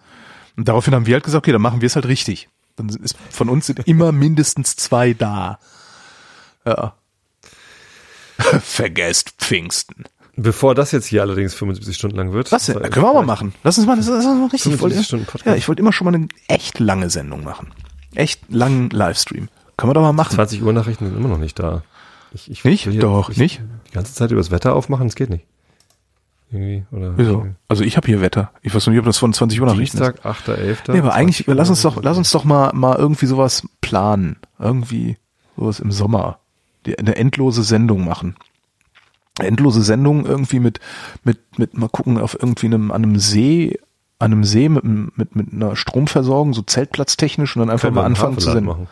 Und 0.55 0.67
daraufhin 0.67 0.93
haben 0.93 1.05
wir 1.05 1.13
halt 1.13 1.23
gesagt, 1.23 1.45
okay, 1.45 1.51
dann 1.51 1.61
machen 1.61 1.81
wir 1.81 1.87
es 1.87 1.95
halt 1.95 2.07
richtig. 2.07 2.49
Dann 2.75 2.89
ist 2.89 3.15
von 3.29 3.49
uns 3.49 3.67
sind 3.67 3.79
immer 3.87 4.11
mindestens 4.13 4.75
zwei 4.75 5.13
da. 5.13 5.59
Ja. 6.65 6.95
Vergesst 8.61 9.33
Pfingsten. 9.37 10.05
Bevor 10.35 10.75
das 10.75 10.91
jetzt 10.91 11.07
hier 11.07 11.23
allerdings 11.23 11.55
75 11.55 11.95
Stunden 11.95 12.15
lang 12.17 12.31
wird. 12.31 12.51
Was 12.51 12.67
denn? 12.67 12.79
Können 12.79 13.05
wir 13.05 13.09
auch 13.09 13.15
mal 13.15 13.25
machen. 13.25 13.55
Lass 13.63 13.77
uns 13.79 13.87
mal, 13.87 13.95
das 13.95 14.07
ist 14.07 14.23
mal 14.23 14.43
richtig. 14.43 14.73
Ich 14.73 14.77
45 14.77 14.81
wollte, 14.81 15.03
Stunden 15.03 15.25
Podcast. 15.25 15.45
ja, 15.47 15.55
ich 15.55 15.67
wollte 15.67 15.81
immer 15.81 15.93
schon 15.93 16.05
mal 16.05 16.13
eine 16.13 16.27
echt 16.47 16.77
lange 16.77 17.09
Sendung 17.09 17.43
machen. 17.43 17.73
Echt 18.13 18.41
langen 18.49 18.91
Livestream. 18.91 19.49
Können 19.77 19.89
wir 19.89 19.93
doch 19.95 20.01
mal 20.01 20.13
machen. 20.13 20.35
20 20.35 20.61
Uhr 20.61 20.73
Nachrichten 20.73 21.07
sind 21.07 21.17
immer 21.17 21.29
noch 21.29 21.39
nicht 21.39 21.57
da. 21.57 21.81
Ich, 22.33 22.51
ich 22.51 22.63
Nicht? 22.63 22.87
Doch, 23.01 23.31
ich, 23.31 23.37
nicht? 23.37 23.61
Die 23.87 23.93
ganze 23.93 24.13
Zeit 24.13 24.29
über 24.29 24.39
das 24.39 24.51
Wetter 24.51 24.75
aufmachen, 24.75 25.07
das 25.07 25.15
geht 25.15 25.31
nicht. 25.31 25.45
Irgendwie, 26.51 26.85
oder? 26.91 27.17
Wieso? 27.17 27.47
Also 27.67 27.83
ich 27.83 27.97
habe 27.97 28.07
hier 28.07 28.21
Wetter. 28.21 28.51
Ich 28.61 28.73
weiß 28.73 28.85
noch 28.85 28.91
nicht, 28.91 28.99
ob 28.99 29.05
das 29.05 29.17
von 29.17 29.33
20 29.33 29.59
Uhr 29.59 29.67
Nachrichten 29.67 29.97
ist. 29.97 30.13
Dienstag, 30.23 30.25
8.11. 30.25 30.93
Nee, 30.93 30.99
aber 30.99 31.13
eigentlich, 31.13 31.37
20 31.37 31.47
Uhr. 31.49 31.55
lass 31.55 31.69
uns 31.69 31.81
doch, 31.81 32.01
lass 32.01 32.17
uns 32.17 32.31
doch 32.31 32.45
mal, 32.45 32.71
mal 32.73 32.95
irgendwie 32.97 33.25
sowas 33.25 33.67
planen. 33.81 34.37
Irgendwie 34.57 35.17
sowas 35.57 35.79
im 35.79 35.91
Sommer. 35.91 36.39
Die, 36.85 36.97
eine 36.97 37.15
endlose 37.15 37.63
Sendung 37.63 38.05
machen. 38.05 38.35
Endlose 39.39 39.81
Sendung 39.81 40.25
irgendwie 40.25 40.59
mit, 40.59 40.79
mit, 41.23 41.59
mit, 41.59 41.77
mal 41.77 41.89
gucken, 41.89 42.17
auf 42.17 42.37
irgendwie 42.39 42.67
einem, 42.67 42.91
an 42.91 43.03
einem 43.03 43.19
See, 43.19 43.77
an 44.17 44.31
einem 44.31 44.43
See 44.45 44.69
mit, 44.69 44.83
mit, 44.83 45.35
mit 45.35 45.53
einer 45.53 45.75
Stromversorgung, 45.75 46.53
so 46.53 46.61
zeltplatztechnisch 46.61 47.55
und 47.55 47.59
dann 47.59 47.69
einfach 47.69 47.89
Können 47.89 47.95
mal 47.95 48.05
anfangen 48.05 48.37
zu 48.39 48.49
senden. 48.49 48.65
machen. 48.65 48.87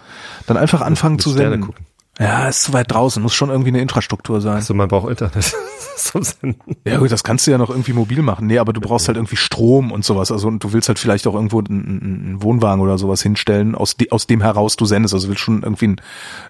Dann 0.46 0.58
einfach 0.58 0.82
anfangen 0.82 1.16
mit 1.16 1.22
zu 1.22 1.30
senden. 1.32 1.62
gucken. 1.62 1.86
Ja, 2.18 2.48
ist 2.48 2.64
zu 2.64 2.74
weit 2.74 2.92
draußen, 2.92 3.22
muss 3.22 3.34
schon 3.34 3.50
irgendwie 3.50 3.70
eine 3.70 3.82
Infrastruktur 3.82 4.40
sein. 4.40 4.56
Also 4.56 4.74
man 4.74 4.88
braucht 4.88 5.10
Internet 5.10 5.54
zum 5.98 6.24
Senden. 6.24 6.78
Ja 6.86 6.98
gut, 6.98 7.12
das 7.12 7.26
kannst 7.26 7.46
du 7.46 7.52
ja 7.52 7.58
noch 7.58 7.70
irgendwie 7.70 7.92
mobil 7.92 8.22
machen. 8.22 8.48
Nee, 8.48 8.58
aber 8.58 8.72
du 8.72 8.80
brauchst 8.80 9.08
halt 9.08 9.18
irgendwie 9.18 9.36
Strom 9.36 9.92
und 9.92 10.06
sowas. 10.06 10.32
Also 10.32 10.48
und 10.48 10.64
du 10.64 10.72
willst 10.72 10.88
halt 10.88 10.98
vielleicht 10.98 11.28
auch 11.28 11.34
irgendwo 11.34 11.60
einen, 11.60 12.02
einen 12.02 12.42
Wohnwagen 12.42 12.82
oder 12.82 12.98
sowas 12.98 13.22
hinstellen, 13.22 13.76
aus, 13.76 13.98
de, 13.98 14.12
aus 14.12 14.28
dem 14.28 14.42
heraus 14.42 14.78
du 14.78 14.86
sendest. 14.86 15.14
Also 15.14 15.28
du 15.28 15.32
willst 15.32 15.44
schon 15.44 15.64
irgendwie 15.64 15.88
ein, 15.90 16.02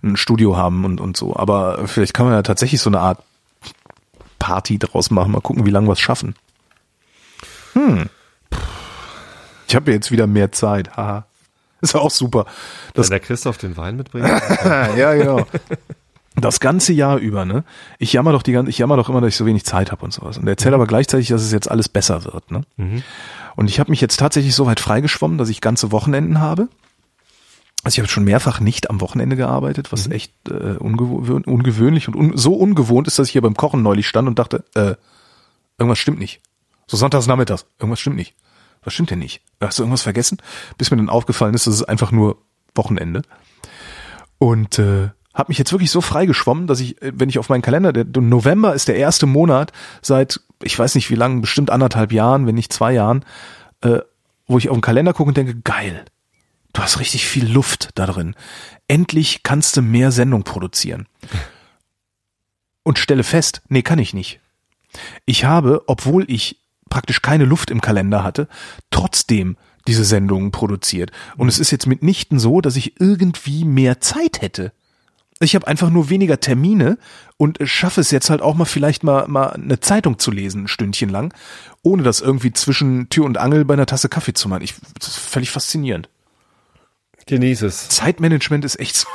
ein 0.04 0.18
Studio 0.18 0.56
haben 0.56 0.86
und, 0.86 1.02
und 1.02 1.18
so. 1.18 1.36
Aber 1.36 1.88
vielleicht 1.88 2.14
kann 2.14 2.28
man 2.28 2.36
ja 2.36 2.44
tatsächlich 2.44 2.80
so 2.80 2.92
eine 2.92 3.00
Art 3.00 3.24
Party 4.38 4.78
draus 4.78 5.10
machen. 5.10 5.32
Mal 5.32 5.42
gucken, 5.42 5.66
wie 5.66 5.72
lange 5.72 5.88
wir 5.88 5.94
es 5.94 6.00
schaffen. 6.00 6.36
Hm. 7.74 8.06
Ich 9.68 9.76
habe 9.76 9.92
jetzt 9.92 10.12
wieder 10.12 10.28
mehr 10.28 10.52
Zeit. 10.52 10.96
Haha. 10.96 11.26
Ist 11.82 11.94
ja 11.94 12.00
auch 12.00 12.12
super. 12.12 12.46
Das, 12.94 13.08
Wenn 13.08 13.12
der 13.12 13.20
Christoph 13.20 13.58
den 13.58 13.78
Wein 13.78 13.96
mitbringt. 13.96 14.28
ja, 14.66 15.14
genau. 15.14 15.46
Das 16.36 16.60
ganze 16.60 16.92
Jahr 16.94 17.18
über, 17.18 17.46
ne? 17.46 17.64
Ich 17.98 18.12
jammer 18.14 18.32
doch 18.32 18.44
die 18.44 18.52
ganze, 18.52 18.70
ich 18.70 18.78
jammer 18.78 18.98
doch 18.98 19.08
immer, 19.10 19.22
dass 19.22 19.30
ich 19.30 19.38
so 19.38 19.46
wenig 19.46 19.66
Zeit 19.66 19.92
habe 19.92 20.04
und 20.04 20.12
sowas. 20.12 20.38
Und 20.38 20.48
erzähle 20.48 20.76
aber 20.76 20.88
gleichzeitig, 20.88 21.30
dass 21.30 21.42
es 21.42 21.52
jetzt 21.52 21.72
alles 21.72 21.88
besser 21.88 22.26
wird, 22.26 22.52
ne? 22.52 22.62
Und 23.56 23.70
ich 23.70 23.80
habe 23.80 23.90
mich 23.90 24.02
jetzt 24.02 24.20
tatsächlich 24.20 24.54
so 24.54 24.66
weit 24.66 24.80
freigeschwommen, 24.82 25.38
dass 25.38 25.50
ich 25.50 25.62
ganze 25.62 25.92
Wochenenden 25.92 26.40
habe. 26.42 26.68
Also 27.84 27.96
ich 27.96 28.00
habe 28.00 28.10
schon 28.10 28.24
mehrfach 28.24 28.60
nicht 28.60 28.90
am 28.90 29.00
Wochenende 29.00 29.36
gearbeitet, 29.36 29.92
was 29.92 30.08
echt 30.08 30.34
äh, 30.50 30.76
ungewö 30.78 31.40
ungewöhnlich 31.46 32.08
und 32.08 32.16
un 32.16 32.36
so 32.36 32.56
ungewohnt 32.56 33.08
ist, 33.08 33.20
dass 33.20 33.28
ich 33.28 33.34
hier 33.34 33.44
beim 33.44 33.56
Kochen 33.56 33.84
neulich 33.84 34.08
stand 34.08 34.28
und 34.28 34.40
dachte, 34.40 34.66
äh, 34.74 34.96
irgendwas 35.78 36.00
stimmt 36.00 36.20
nicht. 36.20 36.42
So 36.88 36.98
sonntags 36.98 37.28
nachmittags, 37.28 37.66
irgendwas 37.80 38.00
stimmt 38.00 38.16
nicht. 38.16 38.36
Was 38.86 38.94
stimmt 38.94 39.12
denn 39.12 39.20
nicht? 39.20 39.42
Hast 39.60 39.78
du 39.78 39.84
irgendwas 39.84 40.04
vergessen? 40.04 40.38
Bis 40.78 40.92
mir 40.92 40.98
dann 40.98 41.10
aufgefallen 41.10 41.54
ist, 41.54 41.68
dass 41.68 41.74
es 41.74 41.84
einfach 41.84 42.12
nur 42.12 42.38
Wochenende. 42.76 43.24
Und 44.38 44.80
äh, 44.80 45.10
habe 45.34 45.50
mich 45.50 45.58
jetzt 45.58 45.72
wirklich 45.72 45.92
so 45.92 46.02
freigeschwommen, 46.02 46.68
dass 46.68 46.80
ich, 46.80 47.02
äh, 47.02 47.12
wenn 47.16 47.30
ich 47.30 47.40
auf 47.40 47.50
meinen 47.50 47.62
Kalender, 47.62 47.92
der 47.92 48.06
November 48.22 48.74
ist 48.74 48.88
der 48.88 48.96
erste 48.96 49.26
Monat 49.26 49.72
seit, 50.02 50.40
ich 50.64 50.78
weiß 50.78 50.96
nicht 50.96 51.10
wie 51.10 51.16
lange, 51.16 51.42
bestimmt 51.42 51.70
anderthalb 51.70 52.12
Jahren, 52.12 52.48
wenn 52.48 52.56
nicht 52.56 52.72
zwei 52.72 52.94
Jahren, 52.94 53.26
äh, 53.82 54.00
wo 54.48 54.58
ich 54.58 54.70
auf 54.70 54.78
den 54.78 54.82
Kalender 54.82 55.14
gucke 55.14 55.30
und 55.30 55.38
denke, 55.38 55.56
geil, 55.62 56.06
du 56.74 56.82
hast 56.82 57.00
richtig 57.00 57.26
viel 57.26 57.52
Luft 57.52 57.90
da 57.96 58.06
drin. 58.06 58.36
Endlich 58.88 59.44
kannst 59.44 59.76
du 59.78 59.82
mehr 59.82 60.12
Sendung 60.12 60.44
produzieren. 60.44 61.08
Und 62.84 63.00
stelle 63.00 63.24
fest, 63.24 63.62
nee, 63.68 63.82
kann 63.82 64.00
ich 64.00 64.14
nicht. 64.14 64.40
Ich 65.26 65.44
habe, 65.44 65.84
obwohl 65.88 66.30
ich 66.30 66.60
praktisch 66.96 67.22
keine 67.22 67.44
Luft 67.44 67.72
im 67.72 67.82
Kalender 67.82 68.24
hatte, 68.24 68.48
trotzdem 68.90 69.58
diese 69.86 70.06
Sendungen 70.06 70.52
produziert. 70.52 71.12
Und 71.36 71.50
es 71.50 71.60
ist 71.60 71.70
jetzt 71.70 71.88
mitnichten 71.88 72.40
so, 72.40 72.62
dass 72.62 72.78
ich 72.78 73.02
irgendwie 73.02 73.66
mehr 73.66 74.00
Zeit 74.00 74.42
hätte. 74.42 74.72
Ich 75.42 75.56
habe 75.56 75.68
einfach 75.68 75.90
nur 75.90 76.10
weniger 76.10 76.40
Termine 76.40 76.98
und 77.36 77.58
schaffe 77.66 78.00
es 78.00 78.12
jetzt 78.12 78.30
halt 78.30 78.42
auch 78.42 78.56
mal 78.56 78.64
vielleicht 78.64 79.04
mal, 79.04 79.28
mal 79.28 79.48
eine 79.48 79.82
Zeitung 79.82 80.20
zu 80.20 80.32
lesen, 80.32 80.64
ein 80.64 80.68
Stündchen 80.70 81.10
lang, 81.10 81.34
ohne 81.84 82.02
das 82.02 82.22
irgendwie 82.22 82.54
zwischen 82.54 83.10
Tür 83.10 83.26
und 83.26 83.38
Angel 83.38 83.66
bei 83.66 83.74
einer 83.74 83.86
Tasse 83.86 84.08
Kaffee 84.08 84.34
zu 84.34 84.48
machen. 84.48 84.64
Ich, 84.64 84.76
das 84.98 85.10
ist 85.10 85.18
völlig 85.18 85.52
faszinierend. 85.52 86.08
Genieße 87.26 87.66
es. 87.66 87.90
Zeitmanagement 87.90 88.64
ist 88.64 88.80
echt 88.80 88.96
so, 88.96 89.08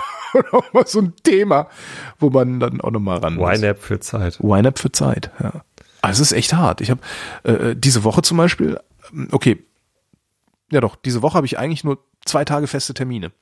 auch 0.53 0.71
mal 0.75 0.87
so 0.87 0.99
ein 0.99 1.15
Thema, 1.23 1.71
wo 2.19 2.29
man 2.29 2.61
dann 2.61 2.83
auch 2.83 2.91
nochmal 2.91 3.21
ran 3.21 3.37
muss. 3.37 3.57
YNAB 3.57 3.79
für 3.79 4.01
Zeit. 4.01 4.39
YNAB 4.43 4.79
für 4.79 4.93
Zeit, 4.93 5.31
ja. 5.43 5.65
Also 6.03 6.23
es 6.23 6.33
ist 6.33 6.37
echt 6.37 6.55
hart. 6.55 6.81
Ich 6.81 6.91
habe 6.91 7.01
äh, 7.43 7.77
diese 7.77 8.05
Woche 8.05 8.23
zum 8.23 8.37
Beispiel, 8.37 8.79
ähm, 9.13 9.29
okay, 9.33 9.65
ja 10.71 10.81
doch, 10.81 10.97
diese 10.97 11.23
Woche 11.23 11.35
habe 11.35 11.47
ich 11.47 11.59
eigentlich 11.59 11.85
nur 11.85 12.05
zwei 12.25 12.45
Tage 12.45 12.67
feste 12.67 12.95
Termine. 12.95 13.33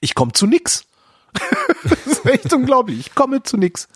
Ich 0.00 0.14
komme 0.14 0.32
zu 0.32 0.46
nix. 0.46 0.84
das 1.84 2.06
ist 2.06 2.26
echt 2.26 2.52
unglaublich. 2.52 2.98
Ich 2.98 3.14
komme 3.14 3.42
zu 3.42 3.56
nix. 3.56 3.88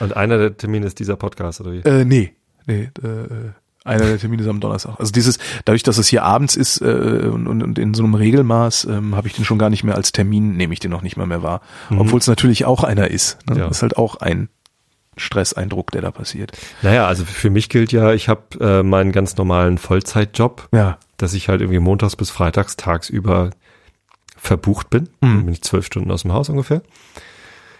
Und 0.00 0.16
einer 0.16 0.38
der 0.38 0.56
Termine 0.56 0.86
ist 0.86 0.98
dieser 0.98 1.16
Podcast, 1.16 1.60
oder 1.60 1.72
wie? 1.72 1.78
Äh, 1.80 2.04
nee, 2.04 2.34
nee, 2.66 2.90
äh, 3.02 3.52
einer 3.84 4.04
der 4.04 4.18
Termine 4.18 4.42
ist 4.42 4.48
am 4.48 4.60
Donnerstag. 4.60 4.98
Also 4.98 5.12
dieses, 5.12 5.38
dadurch, 5.64 5.82
dass 5.82 5.98
es 5.98 6.08
hier 6.08 6.22
abends 6.22 6.56
ist 6.56 6.80
äh, 6.80 6.84
und, 7.32 7.46
und, 7.46 7.62
und 7.62 7.78
in 7.78 7.94
so 7.94 8.04
einem 8.04 8.14
Regelmaß, 8.14 8.84
ähm, 8.84 9.16
habe 9.16 9.28
ich 9.28 9.34
den 9.34 9.44
schon 9.44 9.58
gar 9.58 9.70
nicht 9.70 9.84
mehr 9.84 9.94
als 9.94 10.12
Termin, 10.12 10.56
nehme 10.56 10.72
ich 10.72 10.80
den 10.80 10.90
noch 10.90 11.02
nicht 11.02 11.16
mal 11.16 11.26
mehr 11.26 11.42
wahr. 11.42 11.62
Obwohl 11.90 12.18
es 12.18 12.26
natürlich 12.26 12.66
auch 12.66 12.84
einer 12.84 13.10
ist. 13.10 13.38
Ne? 13.48 13.58
Ja. 13.58 13.68
Das 13.68 13.78
ist 13.78 13.82
halt 13.82 13.96
auch 13.96 14.16
ein 14.16 14.48
Stresseindruck, 15.20 15.90
der 15.92 16.02
da 16.02 16.10
passiert. 16.10 16.52
Naja, 16.82 17.06
also 17.06 17.24
für 17.24 17.50
mich 17.50 17.68
gilt 17.68 17.92
ja, 17.92 18.12
ich 18.12 18.28
habe 18.28 18.42
äh, 18.60 18.82
meinen 18.82 19.12
ganz 19.12 19.36
normalen 19.36 19.78
Vollzeitjob, 19.78 20.68
Ja. 20.72 20.98
dass 21.16 21.34
ich 21.34 21.48
halt 21.48 21.60
irgendwie 21.60 21.78
montags 21.80 22.16
bis 22.16 22.30
freitags 22.30 22.76
tagsüber 22.76 23.50
verbucht 24.36 24.90
bin. 24.90 25.08
Dann 25.20 25.44
bin 25.44 25.52
ich 25.54 25.62
zwölf 25.62 25.84
Stunden 25.86 26.10
aus 26.10 26.22
dem 26.22 26.32
Haus 26.32 26.48
ungefähr. 26.48 26.82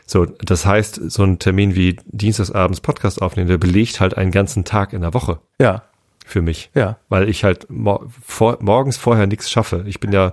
So, 0.07 0.27
das 0.27 0.67
heißt, 0.67 1.01
so 1.11 1.23
ein 1.23 1.39
Termin 1.39 1.75
wie 1.75 1.97
Dienstagsabends 2.07 2.81
Podcast 2.81 3.23
aufnehmen, 3.23 3.49
der 3.49 3.59
belegt 3.59 4.01
halt 4.01 4.17
einen 4.17 4.33
ganzen 4.33 4.65
Tag 4.65 4.93
in 4.93 5.01
der 5.03 5.15
Woche 5.15 5.39
Ja, 5.61 5.83
für 6.27 6.43
mich. 6.43 6.71
ja. 6.75 6.99
Weil 7.09 7.29
ich 7.29 7.45
halt 7.45 7.71
mor 7.71 8.07
vor, 8.27 8.59
morgens 8.61 8.97
vorher 8.97 9.27
nichts 9.27 9.51
schaffe. 9.51 9.85
Ich 9.87 10.01
bin 10.01 10.11
ja, 10.13 10.33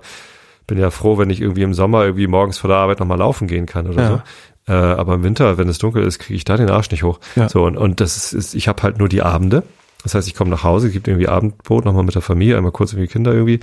bin 0.66 0.78
ja 0.78 0.90
froh, 0.90 1.16
wenn 1.16 1.30
ich 1.30 1.40
irgendwie 1.40 1.62
im 1.62 1.74
Sommer 1.74 2.02
irgendwie 2.04 2.26
morgens 2.26 2.58
vor 2.58 2.68
der 2.68 2.76
Arbeit 2.78 2.98
nochmal 3.00 3.18
laufen 3.18 3.46
gehen 3.46 3.66
kann 3.66 3.86
oder 3.88 4.02
Ja. 4.02 4.08
so. 4.08 4.22
Äh, 4.68 4.72
aber 4.72 5.14
im 5.14 5.22
Winter, 5.22 5.58
wenn 5.58 5.68
es 5.68 5.78
dunkel 5.78 6.04
ist, 6.04 6.18
kriege 6.18 6.36
ich 6.36 6.44
da 6.44 6.56
den 6.56 6.70
Arsch 6.70 6.90
nicht 6.90 7.02
hoch. 7.02 7.20
Ja. 7.36 7.48
So, 7.48 7.64
und, 7.64 7.76
und 7.76 8.00
das 8.00 8.16
ist, 8.16 8.32
ist 8.32 8.54
ich 8.54 8.68
habe 8.68 8.82
halt 8.82 8.98
nur 8.98 9.08
die 9.08 9.22
Abende. 9.22 9.62
Das 10.02 10.14
heißt, 10.14 10.28
ich 10.28 10.34
komme 10.34 10.50
nach 10.50 10.62
Hause, 10.62 10.90
gibt 10.90 11.08
irgendwie 11.08 11.28
Abendbrot 11.28 11.84
nochmal 11.84 12.04
mit 12.04 12.14
der 12.14 12.22
Familie, 12.22 12.56
einmal 12.56 12.72
kurz 12.72 12.92
irgendwie 12.92 13.08
Kinder 13.08 13.32
irgendwie 13.32 13.60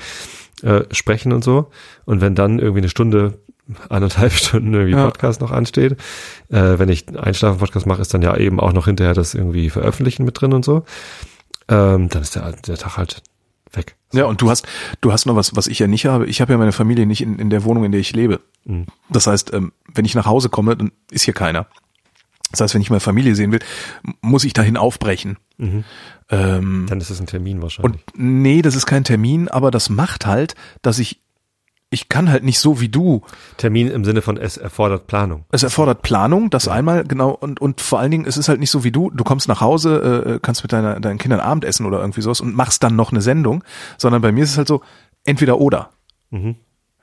äh, 0.63 0.83
sprechen 0.91 1.31
und 1.31 1.43
so. 1.43 1.67
Und 2.05 2.21
wenn 2.21 2.35
dann 2.35 2.59
irgendwie 2.59 2.79
eine 2.81 2.89
Stunde, 2.89 3.39
eineinhalb 3.89 4.31
Stunden 4.33 4.73
irgendwie 4.73 4.93
Ja. 4.93 5.05
Podcast 5.05 5.41
noch 5.41 5.51
ansteht, 5.51 5.93
äh, 6.49 6.77
wenn 6.77 6.89
ich 6.89 7.07
einen 7.07 7.17
Einschlafen-Podcast 7.17 7.85
mache, 7.85 8.01
ist 8.01 8.13
dann 8.13 8.21
ja 8.21 8.35
eben 8.35 8.59
auch 8.59 8.73
noch 8.73 8.85
hinterher 8.85 9.13
das 9.13 9.33
irgendwie 9.33 9.69
veröffentlichen 9.69 10.25
mit 10.25 10.39
drin 10.39 10.53
und 10.53 10.65
so. 10.65 10.83
Ähm, 11.67 12.09
dann 12.09 12.21
ist 12.21 12.35
der, 12.35 12.51
der 12.51 12.77
Tag 12.77 12.97
halt 12.97 13.23
weg. 13.75 13.95
Ja, 14.13 14.25
und 14.25 14.41
du 14.41 14.49
hast, 14.49 14.67
du 15.01 15.11
hast 15.11 15.25
noch 15.25 15.35
was, 15.35 15.55
was 15.55 15.67
ich 15.67 15.79
ja 15.79 15.87
nicht 15.87 16.05
habe. 16.05 16.25
Ich 16.27 16.41
habe 16.41 16.53
ja 16.53 16.57
meine 16.57 16.71
Familie 16.71 17.05
nicht 17.05 17.21
in, 17.21 17.39
in 17.39 17.49
der 17.49 17.63
Wohnung, 17.63 17.83
in 17.85 17.91
der 17.91 18.01
ich 18.01 18.13
lebe. 18.13 18.41
Mhm. 18.65 18.85
Das 19.09 19.27
heißt, 19.27 19.53
ähm, 19.53 19.71
wenn 19.93 20.05
ich 20.05 20.15
nach 20.15 20.25
Hause 20.25 20.49
komme, 20.49 20.75
dann 20.75 20.91
ist 21.11 21.23
hier 21.23 21.33
keiner. 21.33 21.67
Das 22.51 22.61
heißt, 22.61 22.73
wenn 22.75 22.81
ich 22.81 22.89
meine 22.89 23.01
Familie 23.01 23.35
sehen 23.35 23.51
will, 23.51 23.59
muss 24.21 24.45
ich 24.45 24.53
dahin 24.53 24.77
aufbrechen. 24.77 25.37
Ähm, 26.29 26.85
Dann 26.87 27.01
ist 27.01 27.09
es 27.09 27.19
ein 27.19 27.27
Termin 27.27 27.57
und 27.57 27.63
wahrscheinlich. 27.63 28.01
nee, 28.15 28.61
das 28.61 28.75
ist 28.75 28.85
kein 28.85 29.03
Termin, 29.03 29.47
aber 29.49 29.71
das 29.71 29.89
macht 29.89 30.25
halt, 30.25 30.55
dass 30.81 30.99
ich, 30.99 31.21
ich 31.89 32.09
kann 32.09 32.29
halt 32.29 32.43
nicht 32.43 32.59
so 32.59 32.81
wie 32.81 32.89
du. 32.89 33.21
Termin 33.57 33.89
im 33.89 34.03
Sinne 34.05 34.21
von 34.21 34.37
es 34.37 34.57
erfordert 34.57 35.07
Planung. 35.07 35.45
Es 35.51 35.63
erfordert 35.63 36.01
Planung, 36.01 36.49
das 36.49 36.67
einmal, 36.67 37.03
genau, 37.03 37.31
und, 37.31 37.61
und 37.61 37.79
vor 37.81 37.99
allen 37.99 38.11
Dingen, 38.11 38.25
es 38.25 38.37
ist 38.37 38.49
halt 38.49 38.59
nicht 38.59 38.71
so 38.71 38.83
wie 38.83 38.91
du, 38.91 39.11
du 39.11 39.23
kommst 39.23 39.47
nach 39.47 39.61
Hause, 39.61 40.35
äh, 40.35 40.39
kannst 40.41 40.63
mit 40.63 40.73
deiner, 40.73 40.99
deinen 40.99 41.19
Kindern 41.19 41.39
Abendessen 41.39 41.85
oder 41.85 41.99
irgendwie 41.99 42.21
sowas 42.21 42.41
und 42.41 42.55
machst 42.55 42.83
dann 42.83 42.95
noch 42.95 43.11
eine 43.11 43.21
Sendung, 43.21 43.63
sondern 43.97 44.21
bei 44.21 44.31
mir 44.31 44.43
ist 44.43 44.51
es 44.51 44.57
halt 44.57 44.67
so, 44.67 44.81
entweder 45.23 45.59
oder. 45.59 45.91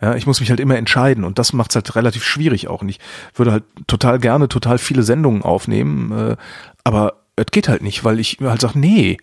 Ja, 0.00 0.16
ich 0.16 0.26
muss 0.26 0.40
mich 0.40 0.50
halt 0.50 0.58
immer 0.58 0.76
entscheiden 0.76 1.22
und 1.22 1.38
das 1.38 1.52
macht's 1.52 1.76
halt 1.76 1.94
relativ 1.94 2.24
schwierig 2.24 2.66
auch. 2.66 2.82
Und 2.82 2.88
ich 2.88 2.98
würde 3.36 3.52
halt 3.52 3.64
total 3.86 4.18
gerne 4.18 4.48
total 4.48 4.78
viele 4.78 5.04
Sendungen 5.04 5.42
aufnehmen, 5.42 6.10
äh, 6.12 6.36
aber 6.82 7.22
es 7.36 7.46
geht 7.52 7.68
halt 7.68 7.82
nicht, 7.82 8.04
weil 8.04 8.18
ich 8.18 8.38
halt 8.42 8.60
sage, 8.60 8.78
nee, 8.78 9.16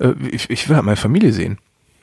äh, 0.00 0.14
ich, 0.30 0.48
ich 0.48 0.68
will 0.68 0.76
halt 0.76 0.86
meine 0.86 0.96
Familie 0.96 1.32
sehen. 1.32 1.58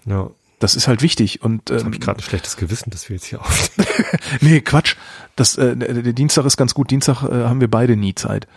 Ja. 0.05 0.29
Das 0.59 0.75
ist 0.75 0.87
halt 0.87 1.01
wichtig 1.01 1.41
und 1.41 1.69
Habe 1.69 1.81
ähm, 1.81 1.93
ich 1.93 1.99
gerade 1.99 2.19
ein 2.19 2.23
schlechtes 2.23 2.57
Gewissen, 2.57 2.89
dass 2.89 3.09
wir 3.09 3.15
jetzt 3.15 3.25
hier 3.25 3.41
aufnehmen. 3.41 3.89
nee, 4.41 4.61
Quatsch. 4.61 4.95
Das, 5.35 5.57
äh, 5.57 5.75
der, 5.75 6.13
Dienstag 6.13 6.45
ist 6.45 6.57
ganz 6.57 6.73
gut. 6.73 6.91
Dienstag 6.91 7.23
äh, 7.23 7.45
haben 7.45 7.61
wir 7.61 7.69
beide 7.69 7.95
nie 7.95 8.13
Zeit. 8.13 8.47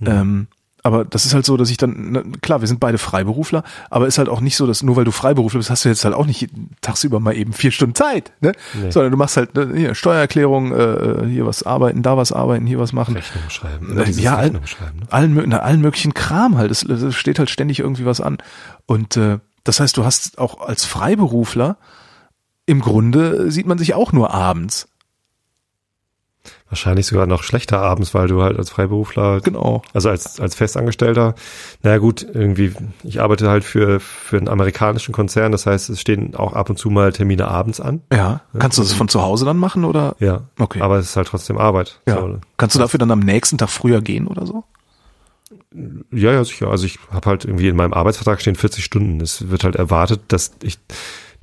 Ähm, 0.00 0.46
aber 0.82 1.04
das 1.04 1.26
ist 1.26 1.34
halt 1.34 1.44
so, 1.44 1.56
dass 1.56 1.70
ich 1.70 1.76
dann, 1.76 2.12
na, 2.12 2.22
klar, 2.40 2.60
wir 2.60 2.68
sind 2.68 2.80
beide 2.80 2.98
Freiberufler, 2.98 3.64
aber 3.90 4.06
ist 4.06 4.18
halt 4.18 4.28
auch 4.28 4.40
nicht 4.40 4.56
so, 4.56 4.66
dass 4.66 4.82
nur 4.82 4.96
weil 4.96 5.04
du 5.04 5.10
Freiberufler 5.10 5.58
bist, 5.58 5.70
hast 5.70 5.84
du 5.84 5.88
jetzt 5.88 6.04
halt 6.04 6.14
auch 6.14 6.26
nicht 6.26 6.48
tagsüber 6.80 7.20
mal 7.20 7.36
eben 7.36 7.52
vier 7.52 7.70
Stunden 7.70 7.94
Zeit, 7.94 8.32
ne? 8.40 8.52
Nee. 8.74 8.90
Sondern 8.90 9.12
du 9.12 9.18
machst 9.18 9.36
halt 9.36 9.54
ne, 9.54 9.72
hier 9.74 9.94
Steuererklärung, 9.94 10.72
äh, 10.72 11.26
hier 11.26 11.46
was 11.46 11.62
arbeiten, 11.62 12.02
da 12.02 12.16
was 12.16 12.32
arbeiten, 12.32 12.66
hier 12.66 12.78
was 12.78 12.92
machen. 12.92 13.14
Rechnung 13.14 13.50
schreiben. 13.50 13.98
Äh, 13.98 14.10
ja, 14.12 14.36
Rechnung 14.36 14.66
schreiben. 14.66 15.00
Ne? 15.00 15.06
allen, 15.10 15.44
na, 15.48 15.58
allen 15.58 15.80
möglichen 15.80 16.14
Kram 16.14 16.56
halt. 16.56 16.70
Es, 16.70 16.82
es 16.82 17.14
steht 17.14 17.38
halt 17.38 17.50
ständig 17.50 17.80
irgendwie 17.80 18.06
was 18.06 18.20
an. 18.20 18.38
Und 18.86 19.16
äh, 19.16 19.38
das 19.64 19.80
heißt, 19.80 19.96
du 19.96 20.04
hast 20.04 20.38
auch 20.38 20.60
als 20.60 20.84
Freiberufler 20.84 21.76
im 22.66 22.80
Grunde 22.80 23.50
sieht 23.50 23.66
man 23.66 23.78
sich 23.78 23.94
auch 23.94 24.12
nur 24.12 24.32
abends. 24.32 24.86
Wahrscheinlich 26.70 27.06
sogar 27.06 27.26
noch 27.26 27.42
schlechter 27.42 27.80
abends, 27.80 28.14
weil 28.14 28.28
du 28.28 28.42
halt 28.42 28.56
als 28.56 28.70
Freiberufler, 28.70 29.40
Genau. 29.40 29.82
also 29.92 30.08
als, 30.08 30.38
als 30.38 30.54
Festangestellter, 30.54 31.34
naja 31.82 31.98
gut, 31.98 32.22
irgendwie, 32.22 32.72
ich 33.02 33.20
arbeite 33.20 33.50
halt 33.50 33.64
für, 33.64 33.98
für 33.98 34.38
einen 34.38 34.48
amerikanischen 34.48 35.12
Konzern, 35.12 35.50
das 35.50 35.66
heißt, 35.66 35.90
es 35.90 36.00
stehen 36.00 36.36
auch 36.36 36.52
ab 36.52 36.70
und 36.70 36.78
zu 36.78 36.88
mal 36.88 37.12
Termine 37.12 37.48
abends 37.48 37.80
an. 37.80 38.02
Ja. 38.12 38.42
Kannst 38.56 38.78
du 38.78 38.82
das 38.82 38.92
von 38.92 39.08
zu 39.08 39.20
Hause 39.20 39.44
dann 39.44 39.56
machen 39.58 39.84
oder? 39.84 40.14
Ja. 40.20 40.42
Okay. 40.58 40.80
Aber 40.80 40.98
es 40.98 41.06
ist 41.10 41.16
halt 41.16 41.26
trotzdem 41.26 41.58
Arbeit. 41.58 42.00
Ja. 42.06 42.20
So, 42.20 42.38
Kannst 42.56 42.76
du 42.76 42.78
dafür 42.80 42.98
dann 42.98 43.10
am 43.10 43.20
nächsten 43.20 43.58
Tag 43.58 43.68
früher 43.70 44.00
gehen 44.00 44.28
oder 44.28 44.46
so? 44.46 44.62
Ja, 45.72 46.32
ja, 46.32 46.44
sicher. 46.44 46.68
Also 46.68 46.84
ich 46.86 46.98
habe 47.10 47.28
halt 47.30 47.44
irgendwie 47.44 47.68
in 47.68 47.76
meinem 47.76 47.92
Arbeitsvertrag 47.92 48.40
stehen 48.40 48.56
40 48.56 48.84
Stunden. 48.84 49.20
Es 49.20 49.50
wird 49.50 49.62
halt 49.64 49.76
erwartet, 49.76 50.20
dass 50.28 50.52
ich 50.62 50.78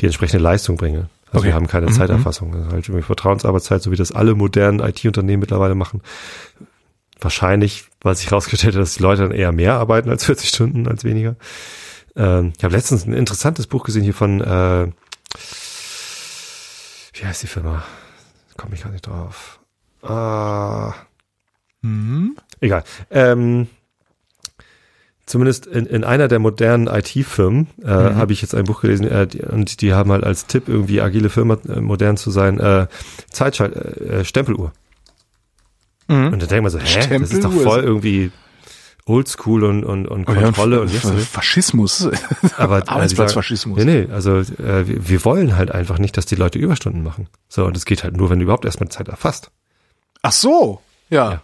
die 0.02 0.06
entsprechende 0.06 0.44
Leistung 0.44 0.76
bringe. 0.78 1.10
Also 1.28 1.40
Okay. 1.40 1.48
wir 1.48 1.54
haben 1.56 1.68
keine 1.68 1.88
Mhm, 1.88 1.94
Zeiterfassung. 1.94 2.52
Das 2.52 2.68
ist 2.68 2.72
halt 2.74 2.88
irgendwie 2.90 3.04
Vertrauensarbeitszeit, 3.06 3.82
so 3.82 3.92
wie 3.92 3.96
das 3.96 4.12
alle 4.12 4.36
modernen 4.36 4.80
IT-Unternehmen 4.80 5.40
mittlerweile 5.42 5.76
machen. 5.76 6.02
Wahrscheinlich, 7.20 7.86
weil 8.02 8.16
sich 8.16 8.30
herausgestellt 8.30 8.76
hat, 8.76 8.82
dass 8.82 8.96
die 8.96 9.04
Leute 9.04 9.24
dann 9.24 9.32
eher 9.32 9.52
mehr 9.52 9.74
arbeiten 9.76 10.10
als 10.10 10.26
40 10.26 10.50
Stunden, 10.50 10.88
als 10.88 11.04
weniger. 11.04 11.36
Ähm, 12.16 12.54
ich 12.58 12.64
habe 12.64 12.76
letztens 12.76 13.06
ein 13.06 13.14
interessantes 13.14 13.66
Buch 13.68 13.84
gesehen 13.84 14.04
hier 14.04 14.14
von, 14.14 14.42
äh, 14.42 14.88
wie 17.14 17.26
heißt 17.26 17.44
die 17.44 17.48
Firma? 17.48 17.84
Komme 18.58 18.76
ich 18.76 18.84
gar 18.84 18.92
nicht 18.92 19.08
drauf. 19.08 19.60
Ah, 20.04 20.94
Mhm. 21.82 22.36
Egal. 22.60 22.84
Ähm, 23.12 23.68
zumindest 25.28 25.68
in, 25.68 25.86
in 25.86 26.04
einer 26.04 26.28
der 26.28 26.40
modernen 26.40 26.88
IT-Firmen 26.88 27.68
äh, 27.84 27.86
Mhm. 27.86 28.16
habe 28.16 28.34
ich 28.34 28.42
jetzt 28.42 28.56
ein 28.56 28.64
Buch 28.64 28.82
gelesen 28.82 29.08
äh, 29.08 29.28
die, 29.28 29.42
und 29.42 29.82
die 29.82 29.94
haben 29.94 30.12
halt 30.12 30.24
als 30.24 30.48
Tipp 30.48 30.68
irgendwie 30.68 31.00
agile 31.02 31.30
Firma 31.30 31.58
äh, 31.70 31.80
modern 31.80 32.18
zu 32.18 32.32
sein 32.32 32.60
äh, 32.60 32.88
Zeitschalt 33.32 33.76
äh, 33.76 34.26
Stempeluhr 34.26 34.72
Mhm. 36.10 36.28
und 36.34 36.42
dann 36.42 36.48
denkt 36.50 36.64
man 36.64 36.72
so 36.72 36.80
hä 36.80 36.84
das 37.20 37.32
ist 37.32 37.44
doch 37.44 37.52
Stempeluhr 37.52 37.64
voll 37.64 37.84
irgendwie 37.84 38.32
Oldschool 39.06 39.64
und 39.64 39.84
und, 39.86 40.06
und 40.08 40.28
Oh 40.30 40.34
ja, 40.34 40.42
Kontrolle 40.44 40.82
und 40.82 40.88
und, 40.88 40.94
jetzt? 40.94 41.28
Faschismus. 41.30 42.10
aber 42.58 42.84
Arbeitsplatzfaschismus. 42.90 43.78
Nee, 43.84 44.06
nee, 44.06 44.12
also 44.12 44.38
äh, 44.40 44.88
wir, 44.88 45.08
wir 45.10 45.26
wollen 45.26 45.56
halt 45.56 45.72
einfach 45.72 45.98
nicht, 45.98 46.18
dass 46.18 46.26
die 46.26 46.36
Leute 46.36 46.60
Überstunden 46.60 47.04
machen. 47.04 47.28
So, 47.48 47.66
und 47.66 47.78
es 47.78 47.86
geht 47.86 48.04
halt 48.04 48.18
nur, 48.18 48.30
wenn 48.30 48.40
du 48.40 48.44
überhaupt 48.44 48.66
erstmal 48.66 48.90
Zeit 48.90 49.08
erfasst. 49.08 49.52
Ach 50.24 50.34
so. 50.34 50.82
Ja. 51.10 51.32
Ja. 51.32 51.42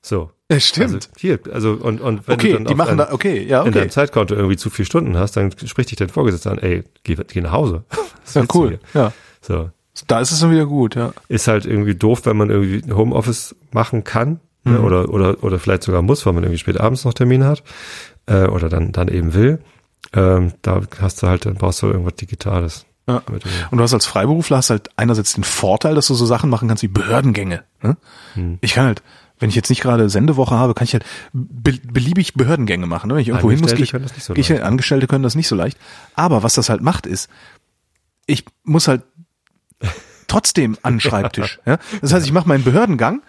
So. 0.00 0.30
Ja, 0.50 0.60
stimmt. 0.60 0.94
Also 0.94 1.08
hier, 1.16 1.38
also 1.52 1.72
und, 1.72 2.00
und 2.00 2.28
wenn 2.28 2.34
okay, 2.34 2.48
du 2.48 2.54
dann 2.54 2.64
die 2.66 2.74
machen 2.74 2.98
dein, 2.98 3.08
da, 3.08 3.12
okay, 3.12 3.42
ja, 3.42 3.62
in 3.62 3.68
okay. 3.68 3.78
deinem 3.78 3.90
Zeitkonto 3.90 4.34
irgendwie 4.34 4.56
zu 4.56 4.68
viele 4.68 4.86
Stunden 4.86 5.16
hast, 5.16 5.36
dann 5.36 5.52
spricht 5.64 5.90
dich 5.90 5.96
dein 5.96 6.10
Vorgesetzter 6.10 6.50
an, 6.50 6.58
ey, 6.58 6.84
geh, 7.02 7.16
geh 7.16 7.40
nach 7.40 7.52
Hause. 7.52 7.84
Was 8.24 8.34
Ja, 8.34 8.44
cool. 8.52 8.78
Ja. 8.92 9.12
So. 9.40 9.70
Da 10.06 10.20
ist 10.20 10.32
es 10.32 10.40
dann 10.40 10.50
wieder 10.50 10.66
gut, 10.66 10.96
ja. 10.96 11.12
Ist 11.28 11.48
halt 11.48 11.66
irgendwie 11.66 11.94
doof, 11.94 12.22
wenn 12.24 12.36
man 12.36 12.50
irgendwie 12.50 12.92
Homeoffice 12.92 13.54
machen 13.70 14.04
kann. 14.04 14.40
Ne? 14.64 14.78
Mhm. 14.78 14.84
Oder, 14.84 15.08
oder, 15.08 15.44
oder 15.44 15.58
vielleicht 15.58 15.84
sogar 15.84 16.02
muss, 16.02 16.26
weil 16.26 16.32
man 16.32 16.42
irgendwie 16.42 16.58
spät 16.58 16.80
abends 16.80 17.04
noch 17.04 17.14
Termine 17.14 17.46
hat. 17.46 17.62
Äh, 18.26 18.46
oder 18.46 18.68
dann, 18.68 18.92
dann 18.92 19.08
eben 19.08 19.34
will. 19.34 19.60
Ähm, 20.12 20.52
da 20.62 20.82
hast 21.00 21.22
du 21.22 21.28
halt, 21.28 21.46
dann 21.46 21.54
brauchst 21.54 21.82
du 21.82 21.86
irgendwas 21.86 22.16
Digitales. 22.16 22.86
Ja. 23.06 23.22
Und 23.70 23.78
du 23.78 23.82
hast 23.82 23.92
als 23.92 24.06
Freiberufler 24.06 24.56
hast 24.56 24.70
halt 24.70 24.88
einerseits 24.96 25.34
den 25.34 25.44
Vorteil, 25.44 25.94
dass 25.94 26.06
du 26.06 26.14
so 26.14 26.24
Sachen 26.24 26.48
machen 26.48 26.68
kannst 26.68 26.82
wie 26.82 26.88
Behördengänge. 26.88 27.62
Ne? 27.82 27.96
Hm. 28.34 28.58
Ich 28.62 28.74
kann 28.74 28.86
halt, 28.86 29.02
wenn 29.38 29.48
ich 29.48 29.56
jetzt 29.56 29.68
nicht 29.68 29.82
gerade 29.82 30.08
Sendewoche 30.08 30.54
habe, 30.54 30.74
kann 30.74 30.84
ich 30.84 30.92
halt 30.92 31.04
be 31.32 31.72
beliebig 31.82 32.34
Behördengänge 32.34 32.86
machen. 32.86 33.08
Ne? 33.08 33.14
Wenn 33.14 33.22
ich 33.22 33.28
irgendwo 33.28 33.50
hin 33.50 33.60
muss, 33.60 33.72
Angestellte 33.72 33.76
gehe 33.76 33.84
ich, 33.84 33.90
können 33.92 34.04
das 34.04 34.14
nicht 34.14 34.24
so 34.24 34.34
ich 34.34 34.48
leicht. 34.48 34.62
Angestellte 34.62 35.06
können 35.06 35.22
das 35.24 35.34
nicht 35.34 35.48
so 35.48 35.56
leicht. 35.56 35.78
Aber 36.14 36.42
was 36.42 36.54
das 36.54 36.68
halt 36.68 36.82
macht, 36.82 37.06
ist, 37.06 37.28
ich 38.26 38.44
muss 38.62 38.88
halt 38.88 39.02
trotzdem 40.26 40.76
an 40.82 40.94
den 40.94 41.00
Schreibtisch. 41.00 41.60
ja? 41.66 41.78
Das 42.00 42.12
heißt, 42.12 42.26
ich 42.26 42.32
mache 42.32 42.48
meinen 42.48 42.64
Behördengang 42.64 43.22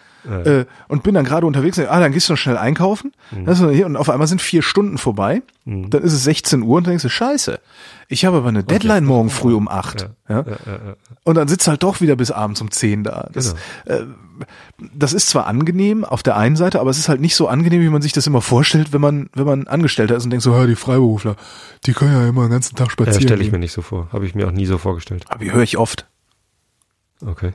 äh, 0.45 0.65
und 0.87 1.03
bin 1.03 1.13
dann 1.13 1.25
gerade 1.25 1.45
unterwegs. 1.45 1.77
Ah, 1.79 1.99
dann 1.99 2.11
gehst 2.11 2.29
du 2.29 2.33
noch 2.33 2.37
schnell 2.37 2.57
einkaufen. 2.57 3.11
Mhm. 3.31 3.83
Und 3.83 3.95
auf 3.97 4.09
einmal 4.09 4.27
sind 4.27 4.41
vier 4.41 4.61
Stunden 4.61 4.97
vorbei. 4.97 5.43
Dann 5.65 6.01
ist 6.01 6.13
es 6.13 6.23
16 6.23 6.61
Uhr 6.63 6.77
und 6.77 6.87
dann 6.87 6.91
denkst 6.91 7.03
du, 7.03 7.09
scheiße, 7.09 7.59
ich 8.07 8.25
habe 8.25 8.37
aber 8.37 8.49
eine 8.49 8.63
Deadline 8.63 9.05
morgen 9.05 9.29
früh 9.29 9.53
um 9.53 9.67
acht. 9.67 10.09
Ja, 10.29 10.45
Und 11.23 11.35
dann 11.35 11.47
sitzt 11.47 11.67
halt 11.67 11.83
doch 11.83 12.01
wieder 12.01 12.15
bis 12.15 12.31
abends 12.31 12.61
um 12.61 12.71
10 12.71 13.03
da. 13.03 13.29
Das, 13.33 13.55
Genau. 13.85 13.99
äh, 13.99 14.05
das 14.93 15.13
ist 15.13 15.29
zwar 15.29 15.47
angenehm 15.47 16.03
auf 16.05 16.23
der 16.23 16.37
einen 16.37 16.55
Seite, 16.55 16.79
aber 16.79 16.89
es 16.89 16.97
ist 16.97 17.09
halt 17.09 17.21
nicht 17.21 17.35
so 17.35 17.47
angenehm, 17.47 17.81
wie 17.81 17.89
man 17.89 18.01
sich 18.01 18.13
das 18.13 18.27
immer 18.27 18.41
vorstellt, 18.41 18.93
wenn 18.93 19.01
man, 19.01 19.29
wenn 19.33 19.45
man 19.45 19.67
Angestellter 19.67 20.15
ist 20.15 20.23
und 20.25 20.29
denkt 20.31 20.43
so, 20.43 20.53
ja, 20.53 20.65
die 20.65 20.75
Freiberufler, 20.75 21.35
die 21.85 21.93
können 21.93 22.13
ja 22.13 22.27
immer 22.27 22.43
den 22.43 22.51
ganzen 22.51 22.75
Tag 22.75 22.87
Ja, 22.87 22.91
spazieren. 22.91 23.21
stelle 23.21 23.43
ich 23.43 23.51
mir 23.51 23.59
nicht 23.59 23.73
so 23.73 23.81
vor. 23.81 24.09
Habe 24.11 24.25
ich 24.25 24.35
mir 24.35 24.47
auch 24.47 24.51
nie 24.51 24.65
so 24.65 24.77
vorgestellt. 24.77 25.25
Aber 25.29 25.43
die 25.43 25.51
höre 25.51 25.63
ich 25.63 25.77
oft. 25.77 26.05
Okay. 27.25 27.53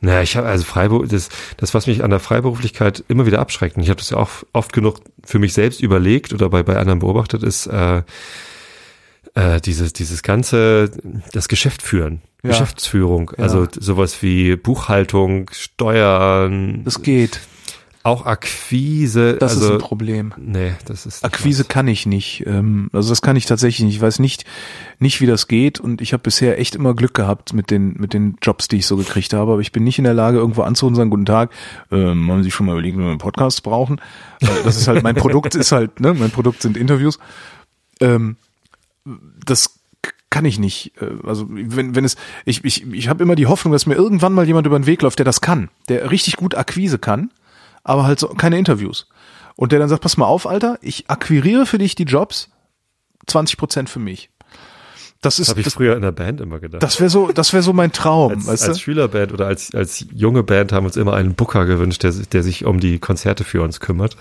Naja, 0.00 0.20
ich 0.22 0.36
habe 0.36 0.46
also 0.46 0.64
Freiberuf, 0.64 1.08
das, 1.08 1.30
das, 1.56 1.72
was 1.72 1.86
mich 1.86 2.04
an 2.04 2.10
der 2.10 2.20
Freiberuflichkeit 2.20 3.02
immer 3.08 3.26
wieder 3.26 3.40
abschreckt, 3.40 3.76
und 3.76 3.82
ich 3.82 3.88
habe 3.88 3.98
das 3.98 4.10
ja 4.10 4.18
auch 4.18 4.28
oft 4.52 4.72
genug 4.72 5.00
für 5.24 5.38
mich 5.38 5.54
selbst 5.54 5.80
überlegt 5.80 6.32
oder 6.32 6.50
bei, 6.50 6.62
bei 6.62 6.76
anderen 6.76 6.98
beobachtet, 6.98 7.42
ist 7.42 7.66
äh, 7.66 8.02
äh, 9.36 9.60
dieses, 9.60 9.92
dieses 9.92 10.22
ganze, 10.24 10.90
das 11.32 11.46
Geschäft 11.48 11.82
führen, 11.82 12.22
Ja. 12.42 12.50
Geschäftsführung, 12.50 13.30
Ja. 13.36 13.44
also 13.44 13.68
sowas 13.78 14.22
wie 14.22 14.56
Buchhaltung, 14.56 15.48
Steuern, 15.52 16.82
Das 16.84 17.02
geht. 17.02 17.40
auch 18.02 18.24
Akquise. 18.24 19.34
Das 19.34 19.52
also, 19.56 19.66
ist 19.66 19.72
ein 19.72 19.78
Problem. 19.78 20.32
Nee, 20.38 20.72
das 20.86 21.06
ist. 21.06 21.24
Akquise 21.24 21.64
was. 21.64 21.68
kann 21.68 21.88
ich 21.88 22.06
nicht. 22.06 22.44
Ähm, 22.46 22.88
also 22.92 23.08
das 23.10 23.20
kann 23.20 23.34
ich 23.36 23.46
tatsächlich 23.46 23.84
nicht. 23.84 23.96
Ich 23.96 24.00
weiß 24.00 24.20
nicht, 24.20 24.44
nicht 25.00 25.20
wie 25.20 25.26
das 25.26 25.48
geht 25.48 25.80
und 25.80 26.00
ich 26.00 26.12
habe 26.12 26.22
bisher 26.22 26.58
echt 26.60 26.76
immer 26.76 26.94
Glück 26.94 27.14
gehabt 27.14 27.52
mit 27.52 27.70
den 27.72 27.94
mit 27.98 28.14
den 28.14 28.36
Jobs, 28.40 28.68
die 28.68 28.76
ich 28.76 28.86
so 28.86 28.96
gekriegt 28.96 29.32
habe. 29.34 29.50
Aber 29.52 29.60
ich 29.60 29.72
bin 29.72 29.82
nicht 29.84 29.98
in 29.98 30.04
der 30.04 30.14
Lage, 30.14 30.38
irgendwo 30.38 30.62
anzurufen 30.62 30.92
und 30.94 30.96
sagen, 30.96 31.10
guten 31.10 31.26
Tag, 31.26 31.50
ähm, 31.90 32.30
haben 32.30 32.42
Sie 32.44 32.50
schon 32.52 32.66
mal 32.66 32.72
überlegt, 32.72 32.96
wenn 32.96 33.04
wir 33.04 33.10
einen 33.10 33.18
Podcast 33.18 33.62
brauchen? 33.64 34.00
Äh, 34.40 34.46
das 34.64 34.76
ist 34.76 34.86
halt 34.88 35.02
mein 35.02 35.16
Produkt, 35.16 35.54
ist 35.56 35.72
halt, 35.72 35.98
ne, 36.00 36.14
mein 36.14 36.30
Produkt 36.30 36.62
sind 36.62 36.76
Interviews. 36.76 37.18
Ähm, 38.00 38.36
das 39.44 39.78
kann 40.30 40.44
ich 40.44 40.58
nicht. 40.58 40.92
Äh, 41.00 41.16
Also 41.26 41.46
wenn, 41.48 41.94
wenn 41.94 42.04
es, 42.04 42.16
ich, 42.44 42.64
ich, 42.64 42.86
ich 42.92 43.08
habe 43.08 43.22
immer 43.22 43.34
die 43.36 43.46
Hoffnung, 43.46 43.72
dass 43.72 43.86
mir 43.86 43.94
irgendwann 43.94 44.32
mal 44.32 44.46
jemand 44.46 44.66
über 44.66 44.78
den 44.78 44.86
Weg 44.86 45.02
läuft, 45.02 45.18
der 45.18 45.24
das 45.24 45.40
kann, 45.40 45.70
der 45.88 46.10
richtig 46.10 46.36
gut 46.36 46.54
Akquise 46.54 46.98
kann, 46.98 47.30
aber 47.84 48.04
halt 48.04 48.18
so 48.20 48.28
keine 48.28 48.58
Interviews. 48.58 49.08
Und 49.54 49.72
der 49.72 49.78
dann 49.78 49.88
sagt, 49.88 50.02
pass 50.02 50.16
mal 50.16 50.26
auf, 50.26 50.46
Alter, 50.46 50.78
ich 50.82 51.08
akquiriere 51.08 51.64
für 51.64 51.78
dich 51.78 51.94
die 51.94 52.02
Jobs, 52.04 52.50
20 53.26 53.56
Prozent 53.56 53.88
für 53.88 53.98
mich. 54.00 54.30
Das 55.22 55.38
ist, 55.38 55.48
habe 55.48 55.60
ich 55.60 55.64
das, 55.64 55.74
früher 55.74 55.96
in 55.96 56.02
der 56.02 56.12
Band 56.12 56.42
immer 56.42 56.60
gedacht. 56.60 56.82
das 56.82 57.00
wäre 57.00 57.08
so, 57.08 57.32
das 57.32 57.54
wäre 57.54 57.62
so 57.62 57.72
mein 57.72 57.90
Traum, 57.90 58.32
als, 58.32 58.46
weißt 58.46 58.68
als? 58.68 58.80
Schülerband 58.80 59.32
oder 59.32 59.46
als, 59.46 59.74
als 59.74 60.04
junge 60.12 60.42
Band 60.42 60.72
haben 60.72 60.84
wir 60.84 60.88
uns 60.88 60.96
immer 60.98 61.14
einen 61.14 61.34
Booker 61.34 61.64
gewünscht, 61.64 62.02
der, 62.02 62.12
sich- 62.12 62.28
der 62.28 62.42
sich 62.42 62.66
um 62.66 62.78
die 62.80 62.98
Konzerte 62.98 63.42
für 63.42 63.62
uns 63.62 63.80
kümmert. 63.80 64.16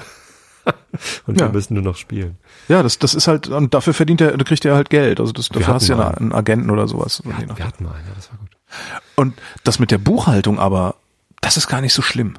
Und 1.27 1.39
Ja. 1.39 1.47
wir 1.47 1.53
müssen 1.53 1.73
nur 1.75 1.83
noch 1.83 1.95
spielen. 1.97 2.37
Ja, 2.67 2.81
das, 2.83 2.97
das 2.99 3.13
ist 3.13 3.27
halt, 3.27 3.47
und 3.49 3.73
dafür 3.73 3.93
verdient 3.93 4.21
er, 4.21 4.35
kriegt 4.39 4.65
er 4.65 4.75
halt 4.75 4.89
Geld. 4.89 5.19
Also 5.19 5.31
das, 5.33 5.49
dafür 5.49 5.73
hast 5.75 5.87
du 5.87 5.93
ja 5.93 5.97
mal 5.97 6.07
eine- 6.09 6.17
einen 6.17 6.33
Agenten 6.33 6.69
oder 6.69 6.87
sowas. 6.87 7.21
Wir 7.25 7.37
hatten, 7.37 7.55
wir 7.57 7.65
hatten 7.65 7.83
mal 7.83 7.93
einen, 7.93 8.07
ja, 8.07 8.13
das 8.15 8.29
war 8.31 8.37
gut. 8.39 8.49
Und 9.15 9.33
das 9.63 9.77
mit 9.79 9.91
der 9.91 9.97
Buchhaltung 9.99 10.57
aber, 10.59 10.95
das 11.41 11.57
ist 11.57 11.67
gar 11.67 11.81
nicht 11.81 11.93
so 11.93 12.01
schlimm. 12.01 12.35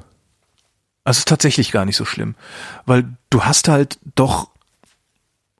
Also 1.03 1.19
ist 1.19 1.27
tatsächlich 1.27 1.71
gar 1.71 1.85
nicht 1.85 1.95
so 1.95 2.03
schlimm. 2.05 2.35
Weil 2.85 3.05
du 3.29 3.43
hast 3.43 3.69
halt 3.69 3.97
doch 4.15 4.49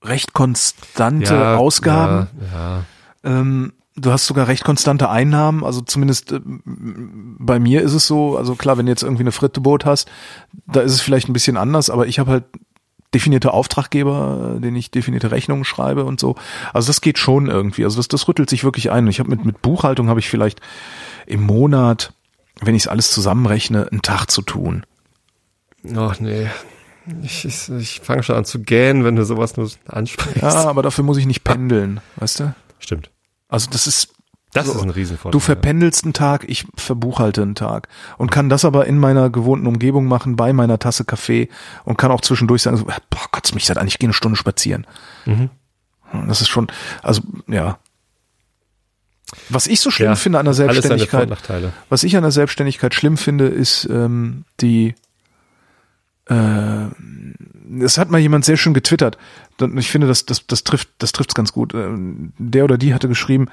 recht 0.03 0.33
konstante 0.33 1.57
Ausgaben. 1.57 2.27
Ja, 2.53 2.83
Ähm, 3.23 3.73
du 3.97 4.11
hast 4.11 4.27
sogar 4.27 4.47
recht 4.47 4.63
konstante 4.63 5.09
Einnahmen. 5.09 5.63
Also 5.63 5.81
zumindest 5.81 6.31
ähm, 6.31 7.35
bei 7.39 7.59
mir 7.59 7.81
ist 7.81 7.93
es 7.93 8.07
so, 8.07 8.37
also 8.37 8.55
klar, 8.55 8.77
wenn 8.77 8.85
du 8.85 8.91
jetzt 8.91 9.03
irgendwie 9.03 9.23
eine 9.23 9.31
Fritteboot 9.31 9.85
hast, 9.85 10.09
da 10.67 10.81
ist 10.81 10.93
es 10.93 11.01
vielleicht 11.01 11.27
ein 11.29 11.33
bisschen 11.33 11.57
anders, 11.57 11.89
aber 11.89 12.07
ich 12.07 12.19
habe 12.19 12.31
halt 12.31 12.45
definierte 13.13 13.53
Auftraggeber, 13.53 14.55
äh, 14.57 14.61
denen 14.61 14.75
ich 14.77 14.91
definierte 14.91 15.31
Rechnungen 15.31 15.65
schreibe 15.65 16.05
und 16.05 16.19
so. 16.19 16.35
Also 16.73 16.87
das 16.87 17.01
geht 17.01 17.17
schon 17.17 17.47
irgendwie. 17.47 17.83
Also 17.83 17.97
das, 17.97 18.07
das 18.07 18.27
rüttelt 18.27 18.49
sich 18.49 18.63
wirklich 18.63 18.91
ein. 18.91 19.05
Und 19.05 19.09
Ich 19.09 19.19
habe 19.19 19.29
mit, 19.29 19.45
mit 19.45 19.61
Buchhaltung 19.61 20.09
habe 20.09 20.19
ich 20.19 20.29
vielleicht 20.29 20.61
im 21.25 21.43
Monat, 21.43 22.13
wenn 22.61 22.75
ich 22.75 22.83
es 22.83 22.87
alles 22.87 23.11
zusammenrechne, 23.11 23.87
einen 23.91 24.01
Tag 24.01 24.29
zu 24.29 24.41
tun. 24.41 24.85
Ach 25.95 26.19
nee. 26.19 26.47
Ich, 27.23 27.45
ich, 27.45 27.69
ich 27.69 28.01
fange 28.01 28.21
schon 28.23 28.35
an 28.35 28.43
zu 28.43 28.59
gähnen, 28.59 29.05
wenn 29.05 29.15
du 29.15 29.23
sowas 29.23 29.55
nur 29.55 29.69
ansprichst. 29.87 30.41
Ja, 30.41 30.65
aber 30.65 30.83
dafür 30.83 31.05
muss 31.05 31.17
ich 31.17 31.25
nicht 31.25 31.45
pendeln, 31.45 32.01
weißt 32.17 32.41
du? 32.41 32.55
Stimmt. 32.79 33.09
Also 33.49 33.69
das 33.71 33.87
ist 33.87 34.13
Das 34.53 34.65
So. 34.67 34.73
ist 34.73 34.81
ein 34.81 34.89
Riesenvorteil. 34.89 35.31
Du 35.31 35.39
verpendelst 35.39 36.03
einen 36.05 36.13
Tag, 36.13 36.45
ich 36.47 36.65
verbuchhalte 36.75 37.41
einen 37.41 37.55
Tag 37.55 37.87
und 38.17 38.31
kann 38.31 38.49
das 38.49 38.65
aber 38.65 38.85
in 38.87 38.97
meiner 38.97 39.29
gewohnten 39.29 39.67
Umgebung 39.67 40.05
machen, 40.05 40.35
bei 40.35 40.53
meiner 40.53 40.79
Tasse 40.79 41.05
Kaffee 41.05 41.49
und 41.83 41.97
kann 41.97 42.11
auch 42.11 42.21
zwischendurch 42.21 42.61
sagen, 42.63 42.77
so, 42.77 42.85
boah, 42.85 43.27
Gott, 43.31 43.53
mich 43.53 43.65
das 43.65 43.77
an, 43.77 43.87
ich 43.87 43.99
gehe 43.99 44.07
eine 44.07 44.13
Stunde 44.13 44.37
spazieren. 44.37 44.87
Mhm. 45.25 45.49
Das 46.27 46.41
ist 46.41 46.47
schon, 46.49 46.67
also 47.03 47.21
ja. 47.47 47.77
Was 49.49 49.67
ich 49.67 49.81
so 49.81 49.91
schlimm 49.91 50.07
Ja, 50.09 50.15
finde 50.15 50.39
an 50.39 50.45
der 50.45 50.53
Selbstständigkeit, 50.53 51.29
was 51.89 52.03
ich 52.03 52.15
an 52.15 52.23
der 52.23 52.31
Selbstständigkeit 52.31 52.95
schlimm 52.95 53.17
finde, 53.17 53.47
ist 53.47 53.85
ähm, 53.91 54.45
die 54.61 54.95
äh, 56.29 56.85
es 57.81 57.97
hat 57.97 58.09
mal 58.11 58.19
jemand 58.19 58.45
sehr 58.45 58.57
schön 58.57 58.73
getwittert. 58.73 59.17
Und 59.59 59.77
Ich 59.77 59.89
finde, 59.91 60.07
das, 60.07 60.25
das, 60.25 60.47
das 60.47 60.63
trifft, 60.63 60.89
das 60.99 61.11
trifft's 61.11 61.35
ganz 61.35 61.53
gut. 61.53 61.73
Ähm, 61.73 62.33
Der 62.37 62.63
oder 62.63 62.77
die 62.77 62.93
hatte 62.93 63.07
geschrieben, 63.07 63.47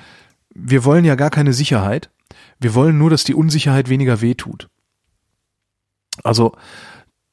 wir 0.54 0.84
wollen 0.84 1.04
ja 1.04 1.14
gar 1.14 1.30
keine 1.30 1.52
Sicherheit. 1.52 2.10
Wir 2.58 2.74
wollen 2.74 2.98
nur, 2.98 3.10
dass 3.10 3.24
die 3.24 3.34
Unsicherheit 3.34 3.88
weniger 3.88 4.20
wehtut. 4.20 4.68
Also, 6.22 6.56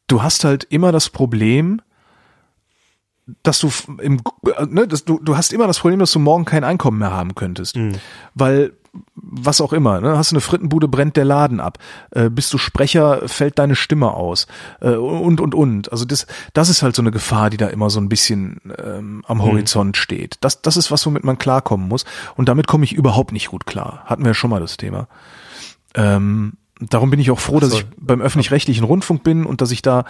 du 0.08 0.24
hast 0.24 0.44
halt 0.44 0.64
immer 0.66 0.92
das 0.92 1.10
Problem, 1.10 1.82
dass 3.44 3.60
du 3.60 3.72
im, 4.02 4.22
äh, 4.46 4.66
ne, 4.66 4.88
dass 4.88 5.06
du, 5.06 5.20
du 5.20 5.38
hast 5.38 5.54
immer 5.54 5.68
das 5.68 5.80
Problem, 5.80 6.00
dass 6.00 6.12
du 6.12 6.20
morgen 6.20 6.46
kein 6.46 6.64
Einkommen 6.64 6.98
mehr 7.00 7.12
haben 7.12 7.36
könntest. 7.36 7.76
Weil, 8.34 8.74
was 9.16 9.62
auch 9.62 9.72
immer, 9.72 10.02
ne, 10.02 10.18
hast 10.18 10.32
du 10.32 10.36
eine 10.36 10.42
Frittenbude, 10.42 10.88
brennt 10.88 11.16
der 11.16 11.26
Laden 11.26 11.60
ab. 11.60 11.78
Äh, 12.12 12.30
bist 12.30 12.54
du 12.54 12.58
Sprecher, 12.58 13.28
fällt 13.28 13.58
deine 13.60 13.76
Stimme 13.76 14.12
aus. 14.12 14.48
Äh, 14.82 14.96
und, 14.96 15.40
und, 15.40 15.56
und. 15.56 15.92
Also 15.92 16.06
das, 16.06 16.28
das 16.54 16.70
ist 16.70 16.84
halt 16.84 16.96
so 16.96 17.02
eine 17.02 17.12
Gefahr, 17.12 17.50
die 17.50 17.58
da 17.58 17.68
immer 17.68 17.90
so 17.90 18.00
ein 18.00 18.10
bisschen 18.10 18.60
ähm, 18.84 19.24
am 19.28 19.42
Horizont 19.42 19.96
steht. 19.98 20.38
Das, 20.42 20.62
das 20.62 20.76
ist 20.76 20.92
was, 20.92 21.06
womit 21.06 21.24
man 21.24 21.38
klarkommen 21.38 21.88
muss. 21.88 22.06
Und 22.36 22.50
damit 22.50 22.68
komme 22.68 22.84
ich 22.84 22.94
überhaupt 22.94 23.32
nicht 23.32 23.50
gut 23.50 23.66
klar. 23.66 24.04
Hatten 24.06 24.24
wir 24.24 24.32
ja 24.32 24.36
schon 24.36 24.50
mal 24.50 24.60
das 24.60 24.78
Thema. 24.78 25.08
Ähm, 25.96 26.54
darum 26.90 27.12
bin 27.12 27.20
ich 27.20 27.32
auch 27.32 27.40
froh, 27.40 27.60
dass 27.60 27.74
ich 27.74 27.86
beim 27.98 28.22
öffentlich-rechtlichen 28.22 28.84
Rundfunk 28.84 29.24
bin 29.24 29.46
und 29.46 29.62
dass 29.62 29.72
ich 29.72 29.82
da, 29.82 30.06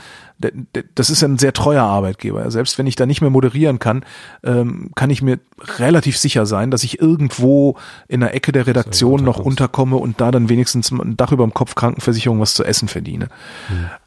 das 0.95 1.09
ist 1.09 1.21
ja 1.21 1.27
ein 1.27 1.37
sehr 1.37 1.53
treuer 1.53 1.83
Arbeitgeber. 1.83 2.49
Selbst 2.49 2.77
wenn 2.77 2.87
ich 2.87 2.95
da 2.95 3.05
nicht 3.05 3.21
mehr 3.21 3.29
moderieren 3.29 3.79
kann, 3.79 4.05
ähm, 4.43 4.91
kann 4.95 5.09
ich 5.09 5.21
mir 5.21 5.39
relativ 5.77 6.17
sicher 6.17 6.45
sein, 6.45 6.71
dass 6.71 6.83
ich 6.83 7.01
irgendwo 7.01 7.77
in 8.07 8.21
der 8.21 8.33
Ecke 8.33 8.51
der 8.51 8.67
Redaktion 8.67 9.23
noch 9.23 9.39
unterkomme 9.39 9.97
und 9.97 10.21
da 10.21 10.31
dann 10.31 10.49
wenigstens 10.49 10.91
ein 10.91 11.17
Dach 11.17 11.31
über 11.31 11.43
dem 11.43 11.53
Kopf 11.53 11.75
Krankenversicherung 11.75 12.39
was 12.39 12.53
zu 12.53 12.63
essen 12.63 12.87
verdiene. 12.87 13.27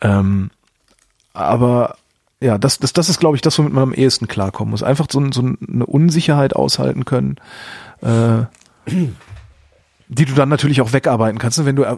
Ähm, 0.01 0.51
aber 1.35 1.97
ja, 2.41 2.59
das, 2.59 2.78
das, 2.78 2.93
das 2.93 3.09
ist, 3.09 3.20
glaube 3.20 3.36
ich, 3.36 3.43
das, 3.43 3.59
womit 3.59 3.73
man 3.73 3.82
am 3.82 3.95
ehesten 3.95 4.28
klarkommen 4.28 4.70
muss. 4.70 4.82
Einfach 4.82 5.07
so, 5.11 5.24
so 5.32 5.41
eine 5.43 5.86
Unsicherheit 5.86 6.55
aushalten 6.57 7.05
können, 7.05 7.36
äh, 8.03 8.45
die 10.15 10.24
du 10.24 10.35
dann 10.35 10.49
natürlich 10.49 10.81
auch 10.81 10.93
wegarbeiten 10.93 11.39
kannst, 11.39 11.59
ne, 11.59 11.66
wenn 11.66 11.77
du 11.77 11.85
äh, 11.85 11.97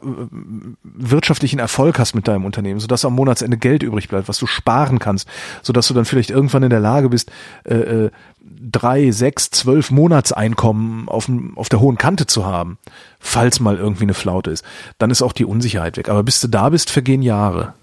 wirtschaftlichen 0.83 1.59
Erfolg 1.59 1.99
hast 1.99 2.15
mit 2.15 2.27
deinem 2.29 2.45
Unternehmen, 2.45 2.81
sodass 2.81 3.05
am 3.05 3.15
Monatsende 3.15 3.57
Geld 3.57 3.83
übrig 3.83 4.09
bleibt, 4.09 4.29
was 4.29 4.39
du 4.39 4.47
sparen 4.47 4.99
kannst, 4.99 5.29
sodass 5.63 5.89
du 5.89 5.95
dann 5.95 6.05
vielleicht 6.05 6.31
irgendwann 6.31 6.63
in 6.63 6.71
der 6.71 6.81
Lage 6.81 7.09
bist, 7.09 7.31
äh, 7.65 7.75
äh, 7.75 8.11
drei, 8.41 9.11
sechs, 9.11 9.51
zwölf 9.51 9.91
Monatseinkommen 9.91 11.09
auf, 11.09 11.31
auf 11.57 11.69
der 11.69 11.81
hohen 11.81 11.99
Kante 11.99 12.27
zu 12.27 12.47
haben, 12.47 12.79
falls 13.19 13.61
mal 13.61 13.77
irgendwie 13.77 14.05
eine 14.05 14.15
Flaute 14.15 14.51
ist. 14.51 14.65
Dann 14.99 15.11
ist 15.11 15.23
auch 15.23 15.33
die 15.33 15.45
Unsicherheit 15.45 15.97
weg. 15.97 16.09
Aber 16.09 16.23
bis 16.23 16.41
du 16.41 16.49
da 16.49 16.69
bist, 16.69 16.91
vergehen 16.91 17.23
Jahre. 17.23 17.75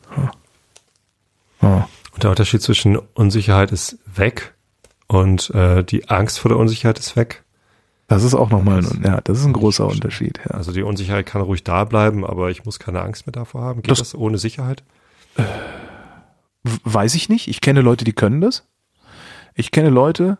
Ja. 1.61 1.87
Und 2.13 2.23
der 2.23 2.29
Unterschied 2.29 2.61
zwischen 2.61 2.97
Unsicherheit 2.97 3.71
ist 3.71 3.97
weg 4.05 4.53
und 5.07 5.49
äh, 5.51 5.83
die 5.83 6.09
Angst 6.09 6.39
vor 6.39 6.49
der 6.49 6.57
Unsicherheit 6.57 6.99
ist 6.99 7.15
weg. 7.15 7.42
Das 8.13 8.23
ist 8.23 8.33
auch 8.35 8.49
nochmal 8.49 8.79
ein, 8.79 9.01
ja, 9.03 9.21
das 9.21 9.39
ist 9.39 9.45
ein 9.45 9.53
großer 9.53 9.87
Unterschied. 9.87 10.39
Ja. 10.45 10.51
Also 10.51 10.71
die 10.71 10.83
Unsicherheit 10.83 11.25
kann 11.25 11.41
ruhig 11.41 11.63
da 11.63 11.83
bleiben, 11.83 12.25
aber 12.25 12.51
ich 12.51 12.63
muss 12.65 12.77
keine 12.79 13.01
Angst 13.01 13.25
mehr 13.25 13.31
davor 13.31 13.61
haben. 13.63 13.81
Geht 13.81 13.91
Das- 13.91 13.99
das, 13.99 14.15
ohne 14.15 14.37
Sicherheit? 14.37 14.83
W- 15.35 16.77
Weiß 16.83 17.15
ich 17.15 17.29
nicht. 17.29 17.47
Ich 17.47 17.61
kenne 17.61 17.81
Leute, 17.81 18.05
die 18.05 18.13
können 18.13 18.39
das. 18.41 18.67
Ich 19.55 19.71
kenne 19.71 19.89
Leute, 19.89 20.37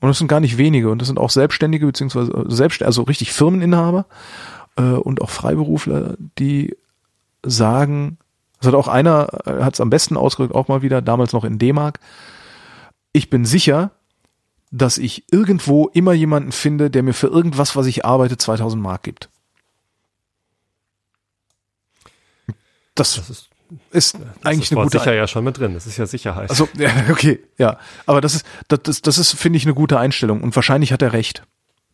und 0.00 0.08
das 0.08 0.18
sind 0.18 0.28
gar 0.28 0.40
nicht 0.40 0.58
wenige, 0.58 0.90
und 0.90 1.00
das 1.00 1.08
sind 1.08 1.18
auch 1.18 1.30
Selbstständige, 1.30 1.86
beziehungsweise 1.86 2.32
äh, 2.32 2.44
selbst, 2.48 2.82
also 2.82 3.02
richtig 3.02 3.32
Firmeninhaber 3.32 4.06
äh, 4.76 4.82
und 4.82 5.20
auch 5.22 5.30
Freiberufler, 5.30 6.16
die 6.38 6.76
sagen, 7.44 8.18
das 8.58 8.68
hat 8.68 8.74
auch 8.74 8.88
einer, 8.88 9.28
hat 9.44 9.74
es 9.74 9.80
am 9.80 9.90
besten 9.90 10.16
ausgedrückt, 10.16 10.54
auch 10.54 10.68
mal 10.68 10.82
wieder, 10.82 11.02
damals 11.02 11.32
noch 11.32 11.44
in 11.44 11.58
D-Mark, 11.58 12.00
ich 13.12 13.30
bin 13.30 13.44
sicher, 13.44 13.92
dass 14.70 14.98
ich 14.98 15.24
irgendwo 15.30 15.88
immer 15.88 16.12
jemanden 16.12 16.52
finde, 16.52 16.90
der 16.90 17.02
mir 17.02 17.14
für 17.14 17.28
irgendwas, 17.28 17.76
was 17.76 17.86
ich 17.86 18.04
arbeite, 18.04 18.36
2000 18.36 18.82
Mark 18.82 19.02
gibt. 19.02 19.28
Das, 22.94 23.14
Das 23.14 23.30
ist, 23.30 23.48
ist 23.90 24.14
das 24.14 24.22
eigentlich 24.42 24.70
ist 24.70 24.76
eine 24.76 24.84
gute 24.84 24.98
sicher 24.98 25.14
ja 25.14 25.26
schon 25.26 25.44
mit 25.44 25.58
drin. 25.58 25.74
Das 25.74 25.86
ist 25.86 25.96
ja 25.96 26.06
Sicherheit. 26.06 26.50
also, 26.50 26.68
ja, 26.76 26.90
okay, 27.10 27.40
ja. 27.58 27.78
Aber 28.06 28.20
das 28.20 28.34
ist, 28.34 28.46
das, 28.68 29.02
das 29.02 29.18
ist, 29.18 29.32
finde 29.32 29.58
ich, 29.58 29.64
eine 29.64 29.74
gute 29.74 29.98
Einstellung. 29.98 30.42
Und 30.42 30.56
wahrscheinlich 30.56 30.92
hat 30.92 31.02
er 31.02 31.12
recht. 31.12 31.42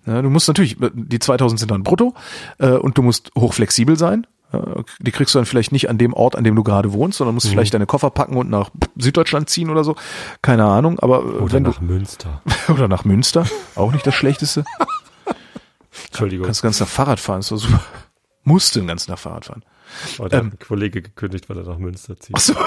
Ja, 0.06 0.20
du 0.22 0.30
musst 0.30 0.48
natürlich, 0.48 0.76
die 0.94 1.18
2000 1.18 1.60
sind 1.60 1.70
dann 1.70 1.82
brutto, 1.82 2.14
äh, 2.58 2.70
und 2.72 2.98
du 2.98 3.02
musst 3.02 3.30
hochflexibel 3.36 3.96
sein. 3.96 4.26
Ja, 4.52 4.82
die 4.98 5.12
kriegst 5.12 5.34
du 5.34 5.38
dann 5.38 5.46
vielleicht 5.46 5.72
nicht 5.72 5.88
an 5.88 5.96
dem 5.96 6.12
Ort, 6.12 6.36
an 6.36 6.44
dem 6.44 6.54
du 6.56 6.62
gerade 6.62 6.92
wohnst, 6.92 7.18
sondern 7.18 7.34
musst 7.34 7.48
vielleicht 7.48 7.72
deine 7.72 7.86
Koffer 7.86 8.10
packen 8.10 8.36
und 8.36 8.50
nach 8.50 8.70
Süddeutschland 8.96 9.48
ziehen 9.48 9.70
oder 9.70 9.82
so. 9.84 9.96
Keine 10.42 10.64
Ahnung, 10.64 10.98
aber 11.00 11.20
äh, 11.20 11.38
Oder 11.38 11.52
wenn 11.54 11.62
nach 11.62 11.80
Münster. 11.80 12.42
du, 12.66 12.72
oder 12.74 12.88
nach 12.88 13.04
Münster, 13.04 13.46
auch 13.76 13.92
nicht 13.92 14.06
das 14.06 14.14
Schlechteste. 14.14 14.64
Entschuldigung. 16.06 16.46
Kannst 16.46 16.62
ganz 16.62 16.80
nach 16.80 16.88
Fahrrad 16.88 17.20
fahren, 17.20 17.40
ist 17.40 17.50
doch 17.50 17.56
super. 17.56 17.80
Musst 18.44 18.74
du 18.74 18.80
den 18.80 18.88
ganzen 18.88 19.10
Tag 19.10 19.20
Fahrrad 19.20 19.44
fahren. 19.46 19.64
Heute 20.18 20.36
ähm, 20.36 20.46
hat 20.46 20.52
ein 20.54 20.58
Kollege 20.58 21.02
gekündigt, 21.02 21.48
weil 21.48 21.58
er 21.58 21.64
nach 21.64 21.78
Münster 21.78 22.18
zieht. 22.18 22.34
Ach 22.36 22.40
so. 22.40 22.54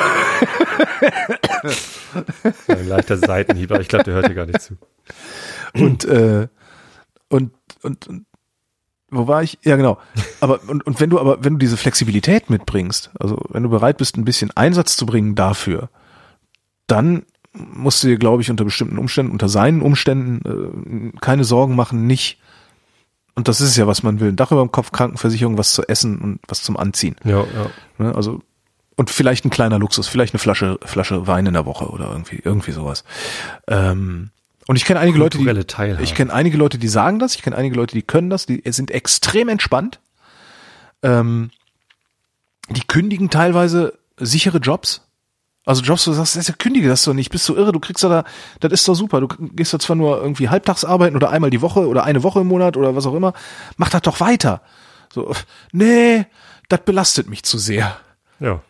Ein 2.67 2.87
leichter 2.87 3.17
Seitenhieb, 3.17 3.71
aber 3.71 3.81
ich 3.81 3.87
glaube, 3.87 4.03
der 4.05 4.13
hört 4.13 4.27
hier 4.27 4.35
gar 4.35 4.45
nicht 4.45 4.61
zu. 4.61 4.77
und, 5.73 6.05
äh, 6.05 6.47
und, 7.29 7.51
und, 7.81 8.07
und 8.07 8.25
wo 9.09 9.27
war 9.27 9.43
ich? 9.43 9.59
Ja, 9.63 9.75
genau. 9.75 9.97
Aber 10.41 10.59
und, 10.67 10.85
und 10.85 10.99
wenn 10.99 11.09
du 11.09 11.19
aber, 11.19 11.43
wenn 11.43 11.53
du 11.53 11.59
diese 11.59 11.77
Flexibilität 11.77 12.49
mitbringst, 12.49 13.11
also 13.19 13.39
wenn 13.49 13.63
du 13.63 13.69
bereit 13.69 13.97
bist, 13.97 14.17
ein 14.17 14.25
bisschen 14.25 14.51
Einsatz 14.55 14.97
zu 14.97 15.05
bringen 15.05 15.35
dafür, 15.35 15.89
dann 16.87 17.23
musst 17.53 18.03
du 18.03 18.07
dir, 18.07 18.17
glaube 18.17 18.41
ich, 18.41 18.51
unter 18.51 18.65
bestimmten 18.65 18.97
Umständen, 18.97 19.31
unter 19.31 19.47
seinen 19.47 19.81
Umständen 19.81 21.13
äh, 21.13 21.19
keine 21.21 21.43
Sorgen 21.43 21.75
machen, 21.75 22.07
nicht. 22.07 22.39
Und 23.35 23.47
das 23.47 23.61
ist 23.61 23.69
es 23.69 23.75
ja, 23.75 23.87
was 23.87 24.03
man 24.03 24.19
will. 24.19 24.29
Ein 24.29 24.35
Dach 24.35 24.51
über 24.51 24.61
dem 24.61 24.71
Kopf, 24.71 24.91
Krankenversicherung, 24.91 25.57
was 25.57 25.71
zu 25.71 25.83
essen 25.87 26.19
und 26.19 26.39
was 26.47 26.63
zum 26.63 26.77
Anziehen. 26.77 27.15
Ja, 27.23 27.41
ja. 27.41 27.69
Ne? 27.97 28.15
Also 28.15 28.41
und 28.97 29.09
vielleicht 29.09 29.45
ein 29.45 29.49
kleiner 29.49 29.77
Luxus, 29.77 30.07
vielleicht 30.07 30.33
eine 30.33 30.39
Flasche 30.39 30.79
Flasche 30.83 31.27
Wein 31.27 31.45
in 31.45 31.53
der 31.53 31.65
Woche 31.65 31.89
oder 31.89 32.09
irgendwie 32.11 32.41
irgendwie 32.43 32.71
sowas. 32.71 33.03
Ähm, 33.67 34.31
und 34.67 34.75
ich 34.75 34.85
kenne 34.85 34.99
einige 34.99 35.19
Leute, 35.19 35.37
die 35.37 35.63
Teilhabe. 35.65 36.03
ich 36.03 36.15
kenne 36.15 36.33
einige 36.33 36.57
Leute, 36.57 36.77
die 36.77 36.87
sagen 36.87 37.19
das, 37.19 37.35
ich 37.35 37.43
kenne 37.43 37.55
einige 37.55 37.75
Leute, 37.75 37.95
die 37.95 38.01
können 38.01 38.29
das, 38.29 38.45
die 38.45 38.63
sind 38.65 38.91
extrem 38.91 39.47
entspannt. 39.47 39.99
Ähm, 41.03 41.51
die 42.69 42.81
kündigen 42.81 43.29
teilweise 43.29 43.99
sichere 44.17 44.57
Jobs. 44.57 45.01
Also 45.65 45.81
Jobs, 45.81 46.05
wo 46.05 46.11
du 46.11 46.17
sagst, 46.17 46.35
ja 46.35 46.53
kündige 46.55 46.87
das 46.87 47.03
doch 47.03 47.13
nicht, 47.13 47.31
bist 47.31 47.49
du 47.49 47.55
irre, 47.55 47.71
du 47.71 47.79
kriegst 47.79 48.03
doch 48.03 48.09
da, 48.09 48.23
das 48.59 48.71
ist 48.71 48.87
doch 48.87 48.93
super, 48.93 49.19
du 49.19 49.27
gehst 49.27 49.73
da 49.73 49.79
zwar 49.79 49.95
nur 49.95 50.21
irgendwie 50.21 50.49
halbtags 50.49 50.85
arbeiten 50.85 51.15
oder 51.15 51.31
einmal 51.31 51.49
die 51.49 51.61
Woche 51.61 51.87
oder 51.87 52.03
eine 52.03 52.21
Woche 52.21 52.41
im 52.41 52.47
Monat 52.47 52.77
oder 52.77 52.95
was 52.95 53.07
auch 53.07 53.15
immer, 53.15 53.33
mach 53.77 53.89
das 53.89 54.03
doch 54.03 54.19
weiter. 54.19 54.61
So, 55.11 55.33
nee, 55.71 56.25
das 56.69 56.81
belastet 56.81 57.29
mich 57.29 57.43
zu 57.43 57.57
sehr. 57.57 57.97
Ja. 58.39 58.61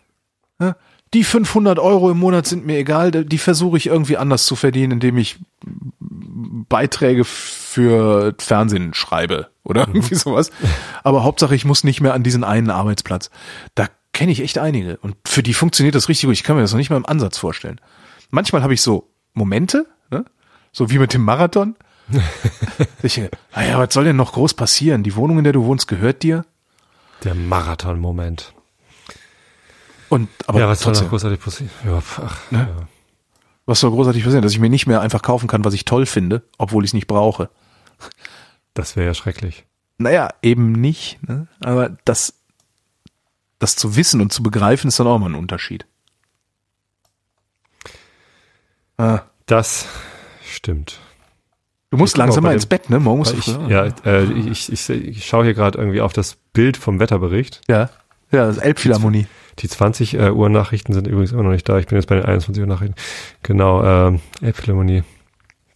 Ne? 0.57 0.75
Die 1.13 1.23
500 1.23 1.79
Euro 1.79 2.11
im 2.11 2.17
Monat 2.17 2.45
sind 2.45 2.65
mir 2.65 2.77
egal, 2.77 3.11
die 3.11 3.37
versuche 3.37 3.77
ich 3.77 3.87
irgendwie 3.87 4.17
anders 4.17 4.45
zu 4.45 4.55
verdienen, 4.55 4.93
indem 4.93 5.17
ich 5.17 5.37
Beiträge 6.67 7.23
für 7.23 8.33
Fernsehen 8.37 8.93
schreibe 8.93 9.49
oder 9.63 9.87
irgendwie 9.87 10.15
sowas. 10.15 10.51
Aber 11.03 11.23
Hauptsache, 11.23 11.55
ich 11.55 11.65
muss 11.65 11.83
nicht 11.83 12.01
mehr 12.01 12.13
an 12.13 12.23
diesen 12.23 12.43
einen 12.43 12.69
Arbeitsplatz. 12.69 13.29
Da 13.75 13.87
kenne 14.13 14.31
ich 14.31 14.41
echt 14.41 14.57
einige 14.57 14.97
und 14.97 15.15
für 15.25 15.43
die 15.43 15.53
funktioniert 15.53 15.95
das 15.95 16.09
richtig 16.09 16.27
gut. 16.27 16.33
Ich 16.33 16.43
kann 16.43 16.55
mir 16.55 16.61
das 16.61 16.71
noch 16.71 16.77
nicht 16.77 16.89
mal 16.89 16.97
im 16.97 17.05
Ansatz 17.05 17.37
vorstellen. 17.37 17.79
Manchmal 18.29 18.63
habe 18.63 18.73
ich 18.73 18.81
so 18.81 19.09
Momente, 19.33 19.85
ne? 20.09 20.25
so 20.71 20.89
wie 20.89 20.97
mit 20.97 21.13
dem 21.13 21.23
Marathon. 21.23 21.75
ich, 23.03 23.21
naja, 23.55 23.79
was 23.79 23.93
soll 23.93 24.05
denn 24.05 24.15
noch 24.15 24.33
groß 24.33 24.53
passieren? 24.53 25.03
Die 25.03 25.15
Wohnung, 25.15 25.37
in 25.37 25.43
der 25.43 25.53
du 25.53 25.65
wohnst, 25.65 25.87
gehört 25.87 26.23
dir. 26.23 26.45
Der 27.23 27.35
Marathon-Moment. 27.35 28.54
Und 30.09 30.29
aber 30.47 30.59
Ja, 30.59 30.67
was 30.67 30.79
soll 30.79 30.91
trotzdem, 30.93 31.05
noch 31.05 31.11
großartig 31.11 31.39
passieren? 31.39 31.71
Ja, 31.85 32.01
ach, 32.21 32.51
Ne? 32.51 32.59
ja. 32.77 32.87
was 33.65 33.79
soll 33.79 33.91
großartig 33.91 34.23
passieren? 34.23 34.43
Dass 34.43 34.51
ich 34.51 34.59
mir 34.59 34.69
nicht 34.69 34.87
mehr 34.87 35.01
einfach 35.01 35.21
kaufen 35.21 35.47
kann, 35.47 35.63
was 35.65 35.73
ich 35.73 35.85
toll 35.85 36.05
finde, 36.05 36.43
obwohl 36.57 36.83
ich 36.83 36.89
es 36.89 36.93
nicht 36.93 37.07
brauche. 37.07 37.49
Das 38.73 38.95
wäre 38.95 39.07
ja 39.07 39.13
schrecklich. 39.13 39.65
Naja, 39.97 40.29
eben 40.41 40.73
nicht. 40.73 41.19
Ne? 41.27 41.47
Aber 41.61 41.97
das, 42.05 42.33
das 43.59 43.75
zu 43.75 43.95
wissen 43.95 44.19
und 44.21 44.33
zu 44.33 44.43
begreifen, 44.43 44.89
ist 44.89 44.99
dann 44.99 45.07
auch 45.07 45.17
mal 45.17 45.27
ein 45.29 45.35
Unterschied. 45.35 45.85
Ah, 48.97 49.21
Das 49.45 49.87
stimmt. 50.45 50.99
du 51.89 51.97
musst 51.97 52.13
Ich 52.15 52.17
langsam 52.17 52.43
mal 52.43 52.49
dem- 52.51 52.55
ins 52.55 52.65
Bett, 52.65 52.89
ne? 52.89 52.99
Morgen 52.99 53.19
musst 53.19 53.33
du 53.33 53.37
Ich, 53.37 53.47
ja, 53.47 53.85
äh, 54.05 54.23
ich, 54.49 54.71
ich, 54.71 54.89
ich 54.89 55.25
schaue 55.25 55.43
hier 55.45 55.53
gerade 55.53 55.77
irgendwie 55.77 56.01
auf 56.01 56.13
das 56.13 56.35
Bild 56.53 56.77
vom 56.77 56.99
Wetterbericht. 56.99 57.61
ja. 57.67 57.89
Ja, 58.31 58.47
das 58.47 58.57
Elbphilharmonie. 58.57 59.27
Die 59.59 59.69
20 59.69 60.15
äh, 60.15 60.31
Uhr 60.31 60.49
Nachrichten 60.49 60.93
sind 60.93 61.07
übrigens 61.07 61.31
immer 61.31 61.43
noch 61.43 61.51
nicht 61.51 61.67
da. 61.69 61.77
Ich 61.79 61.87
bin 61.87 61.97
jetzt 61.97 62.07
bei 62.07 62.15
den 62.15 62.25
21 62.25 62.61
Uhr 62.61 62.67
Nachrichten. 62.67 62.95
Genau, 63.43 63.83
ähm, 63.83 64.19
Elbphilharmonie. 64.41 65.03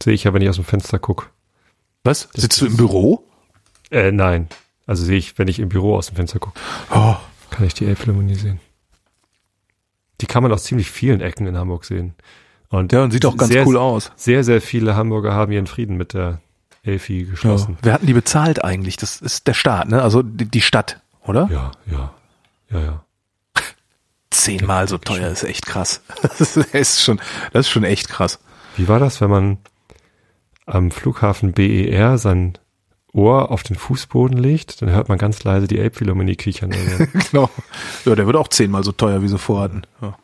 Sehe 0.03 0.13
ich 0.13 0.23
ja, 0.25 0.33
wenn 0.33 0.41
ich 0.41 0.49
aus 0.49 0.55
dem 0.55 0.65
Fenster 0.65 0.99
guck. 0.99 1.29
Was? 2.03 2.29
Sitzt 2.33 2.59
du 2.61 2.65
im 2.65 2.77
Büro? 2.77 3.23
Äh, 3.91 4.11
nein. 4.11 4.47
Also 4.85 5.03
sehe 5.05 5.17
ich, 5.17 5.37
wenn 5.37 5.47
ich 5.47 5.59
im 5.59 5.69
Büro 5.69 5.95
aus 5.95 6.07
dem 6.07 6.15
Fenster 6.15 6.39
gucke, 6.39 6.59
Oh, 6.91 7.15
kann 7.51 7.65
ich 7.65 7.73
die 7.73 7.85
Elbphilharmonie 7.85 8.35
sehen. 8.35 8.59
Die 10.21 10.25
kann 10.25 10.43
man 10.43 10.51
aus 10.51 10.63
ziemlich 10.65 10.89
vielen 10.91 11.21
Ecken 11.21 11.47
in 11.47 11.57
Hamburg 11.57 11.85
sehen. 11.85 12.13
Und 12.69 12.91
ja, 12.91 13.03
und 13.03 13.11
sieht 13.11 13.25
auch 13.25 13.37
ganz 13.37 13.51
sehr, 13.51 13.65
cool 13.65 13.77
aus. 13.77 14.11
Sehr, 14.15 14.43
sehr 14.43 14.61
viele 14.61 14.95
Hamburger 14.95 15.33
haben 15.33 15.51
ihren 15.51 15.67
Frieden 15.67 15.95
mit 15.97 16.13
der 16.13 16.39
Elfi 16.83 17.21
Ja. 17.23 17.31
geschlossen. 17.31 17.77
Wer 17.81 17.93
hat 17.93 18.01
denn 18.01 18.07
die 18.07 18.13
bezahlt 18.13 18.63
eigentlich? 18.63 18.97
Das 18.97 19.21
ist 19.21 19.47
der 19.47 19.53
Staat, 19.53 19.89
ne? 19.89 20.01
Also 20.01 20.21
die, 20.21 20.45
die 20.45 20.61
Stadt, 20.61 21.01
oder? 21.25 21.49
Ja, 21.51 21.71
ja, 21.91 22.13
ja, 22.71 22.79
ja. 22.79 23.03
Zehnmal 24.31 24.87
so 24.87 24.97
teuer 24.97 25.29
ist 25.29 25.43
echt 25.43 25.65
krass. 25.65 26.01
Das 26.21 26.57
ist 26.57 27.01
schon, 27.03 27.19
das 27.51 27.65
ist 27.65 27.71
schon 27.71 27.83
echt 27.83 28.09
krass. 28.09 28.39
Wie 28.77 28.87
war 28.87 28.99
das, 28.99 29.21
wenn 29.21 29.29
man 29.29 29.57
am 30.65 30.91
Flughafen 30.91 31.53
BER 31.53 32.17
sein 32.17 32.57
Ohr 33.11 33.49
auf 33.51 33.63
den 33.63 33.75
Fußboden 33.75 34.37
legt, 34.37 34.81
dann 34.81 34.91
hört 34.91 35.09
man 35.09 35.17
ganz 35.17 35.43
leise 35.43 35.67
die 35.67 35.79
Elbphilharmonie 35.79 36.35
kichern. 36.35 36.71
Genau. 37.31 37.49
Ja, 38.05 38.15
der 38.15 38.25
wird 38.27 38.35
auch 38.35 38.47
zehnmal 38.47 38.83
so 38.83 38.91
teuer, 38.91 39.21
wie 39.23 39.27
sie 39.27 39.37
vorhatten. 39.37 39.83
Ja. 40.01 40.15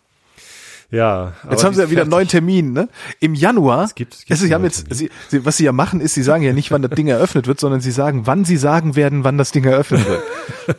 Ja. 0.91 1.33
Jetzt 1.49 1.63
haben 1.63 1.73
sie 1.73 1.81
ja 1.81 1.89
wieder 1.89 2.01
einen 2.01 2.11
neuen 2.11 2.27
Termin, 2.27 2.71
ne? 2.73 2.87
Im 3.19 3.33
Januar. 3.33 3.83
Es 3.85 3.95
gibt- 3.95 4.13
es 4.13 4.19
gibt 4.21 4.31
Also 4.31 4.45
sie 4.45 4.53
haben 4.53 4.63
jetzt, 4.63 4.85
sie, 4.93 5.09
sie, 5.29 5.45
was 5.45 5.57
sie 5.57 5.65
ja 5.65 5.71
machen, 5.71 5.99
ist, 6.01 6.13
sie 6.13 6.23
sagen 6.23 6.43
ja 6.43 6.53
nicht, 6.53 6.71
wann 6.71 6.81
das 6.81 6.91
Ding 6.91 7.07
eröffnet 7.07 7.47
wird, 7.47 7.59
sondern 7.59 7.81
sie 7.81 7.91
sagen, 7.91 8.25
wann 8.27 8.45
sie 8.45 8.57
sagen 8.57 8.95
werden, 8.95 9.23
wann 9.23 9.37
das 9.37 9.51
Ding 9.51 9.63
eröffnet 9.65 10.05
wird. 10.07 10.23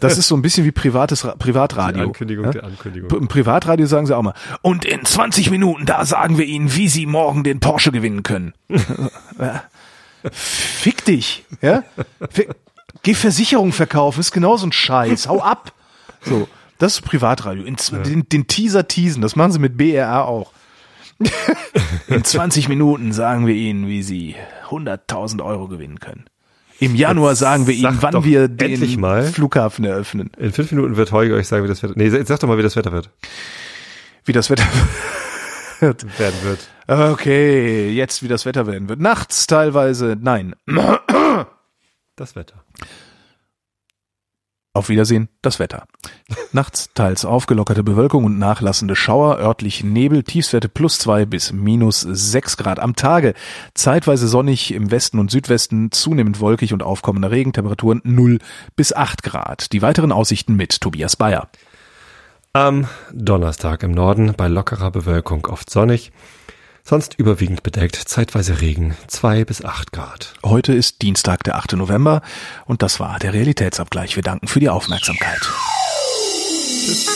Das 0.02 0.16
ist 0.18 0.28
so 0.28 0.36
ein 0.36 0.42
bisschen 0.42 0.64
wie 0.64 0.72
privates 0.72 1.24
Ra- 1.24 1.32
Die 1.32 1.38
Privatradio. 1.38 2.02
Ankündigung 2.04 2.44
ja? 2.46 2.50
der 2.52 2.64
Ankündigung. 2.64 3.10
Im 3.18 3.28
Privatradio 3.28 3.86
sagen 3.86 4.06
sie 4.06 4.16
auch 4.16 4.22
mal, 4.22 4.34
und 4.62 4.84
in 4.84 5.04
20 5.04 5.50
Minuten, 5.50 5.86
da 5.86 6.04
sagen 6.04 6.38
wir 6.38 6.44
Ihnen, 6.46 6.74
wie 6.74 6.88
Sie 6.88 7.06
morgen 7.06 7.44
den 7.44 7.60
Porsche 7.60 7.92
gewinnen 7.92 8.22
können. 8.22 8.52
Fick 10.32 11.04
dich, 11.04 11.44
ja? 11.62 11.84
Fick, 12.30 12.48
geh 13.02 13.14
Versicherung 13.14 13.72
verkaufen, 13.72 14.20
ist 14.20 14.32
genauso 14.32 14.66
ein 14.66 14.72
Scheiß, 14.72 15.28
hau 15.28 15.40
ab. 15.40 15.72
So, 16.22 16.48
das 16.78 16.94
ist 16.94 17.03
Privatradio. 17.03 17.65
In, 17.65 17.78
z- 17.78 18.05
den, 18.07 18.28
den 18.28 18.47
Teaser 18.47 18.86
teasen, 18.89 19.23
das 19.23 19.36
machen 19.36 19.53
sie 19.53 19.59
mit 19.59 19.77
BRR 19.77 20.27
auch. 20.27 20.53
In 22.09 22.23
20 22.24 22.69
Minuten 22.69 23.12
sagen 23.12 23.47
wir 23.47 23.55
Ihnen, 23.55 23.86
wie 23.89 24.03
Sie 24.03 24.36
100.000 24.69 25.43
Euro 25.43 25.66
gewinnen 25.66 25.98
können. 25.98 26.27
Im 26.78 26.94
Januar 26.94 27.31
Jetzt 27.31 27.39
sagen 27.39 27.66
wir 27.66 27.73
Ihnen, 27.74 27.97
wann 28.03 28.23
wir 28.23 28.48
den 28.48 29.01
mal. 29.01 29.23
Flughafen 29.24 29.86
eröffnen. 29.86 30.31
In 30.36 30.53
fünf 30.53 30.70
Minuten 30.73 30.97
wird 30.98 31.12
Holger 31.12 31.36
euch 31.36 31.48
sagen, 31.48 31.65
wie 31.65 31.69
das 31.69 31.82
Wetter. 31.82 31.94
Nee, 31.97 32.11
sag 32.11 32.40
doch 32.40 32.48
mal, 32.48 32.59
wie 32.59 32.62
das 32.62 32.77
Wetter 32.77 32.93
wird. 32.93 33.09
Wie 34.27 34.32
das 34.32 34.51
Wetter 34.51 34.65
Werden 35.81 36.43
wird. 36.43 36.69
Okay, 36.86 37.90
jetzt 37.90 38.23
wie 38.23 38.28
das 38.28 38.44
Wetter 38.47 38.66
werden 38.66 38.89
wird. 38.89 39.01
Nachts 39.01 39.47
teilweise, 39.47 40.16
nein. 40.20 40.55
Das 42.16 42.36
Wetter. 42.36 42.62
Auf 44.77 44.90
Wiedersehen, 44.90 45.31
das 45.40 45.59
Wetter. 45.59 45.86
Nachts 46.53 46.90
teils 46.93 47.24
aufgelockerte 47.24 47.82
Bewölkung 47.82 48.24
und 48.24 48.39
nachlassende 48.39 48.94
Schauer, 48.94 49.39
örtlich 49.39 49.82
Nebel, 49.82 50.23
Tiefstwerte 50.23 50.69
plus 50.69 50.98
zwei 50.98 51.24
bis 51.24 51.51
minus 51.51 52.03
sechs 52.03 52.59
Grad 52.59 52.78
am 52.78 52.94
Tage. 52.94 53.32
Zeitweise 53.73 54.28
sonnig 54.28 54.74
im 54.74 54.90
Westen 54.90 55.19
und 55.19 55.31
Südwesten, 55.31 55.93
zunehmend 55.93 56.40
wolkig 56.40 56.74
und 56.74 56.82
aufkommende 56.82 57.31
Regentemperaturen 57.31 58.03
null 58.05 58.39
bis 58.77 58.93
acht 58.93 59.23
Grad. 59.23 59.73
Die 59.73 59.81
weiteren 59.81 60.12
Aussichten 60.12 60.57
mit 60.57 60.78
Tobias 60.78 61.16
Bayer. 61.16 61.48
Am 62.53 62.86
Donnerstag 63.15 63.82
im 63.82 63.93
Norden 63.93 64.35
bei 64.36 64.47
lockerer 64.47 64.90
Bewölkung 64.90 65.47
oft 65.47 65.70
sonnig. 65.70 66.12
Sonst 66.88 67.14
überwiegend 67.18 67.64
bedeckt, 67.64 67.96
zeitweise 67.96 68.60
Regen, 68.60 68.96
zwei 69.08 69.44
bis 69.44 69.64
acht 69.64 69.90
Grad. 69.90 70.34
Heute 70.44 70.72
ist 70.72 71.02
Dienstag, 71.02 71.42
der 71.42 71.56
8. 71.56 71.72
November 71.72 72.22
und 72.64 72.80
das 72.80 73.00
war 73.00 73.18
der 73.18 73.32
Realitätsabgleich. 73.32 74.14
Wir 74.14 74.22
danken 74.22 74.46
für 74.46 74.60
die 74.60 74.68
Aufmerksamkeit. 74.68 75.40
Tschüss. 76.84 77.06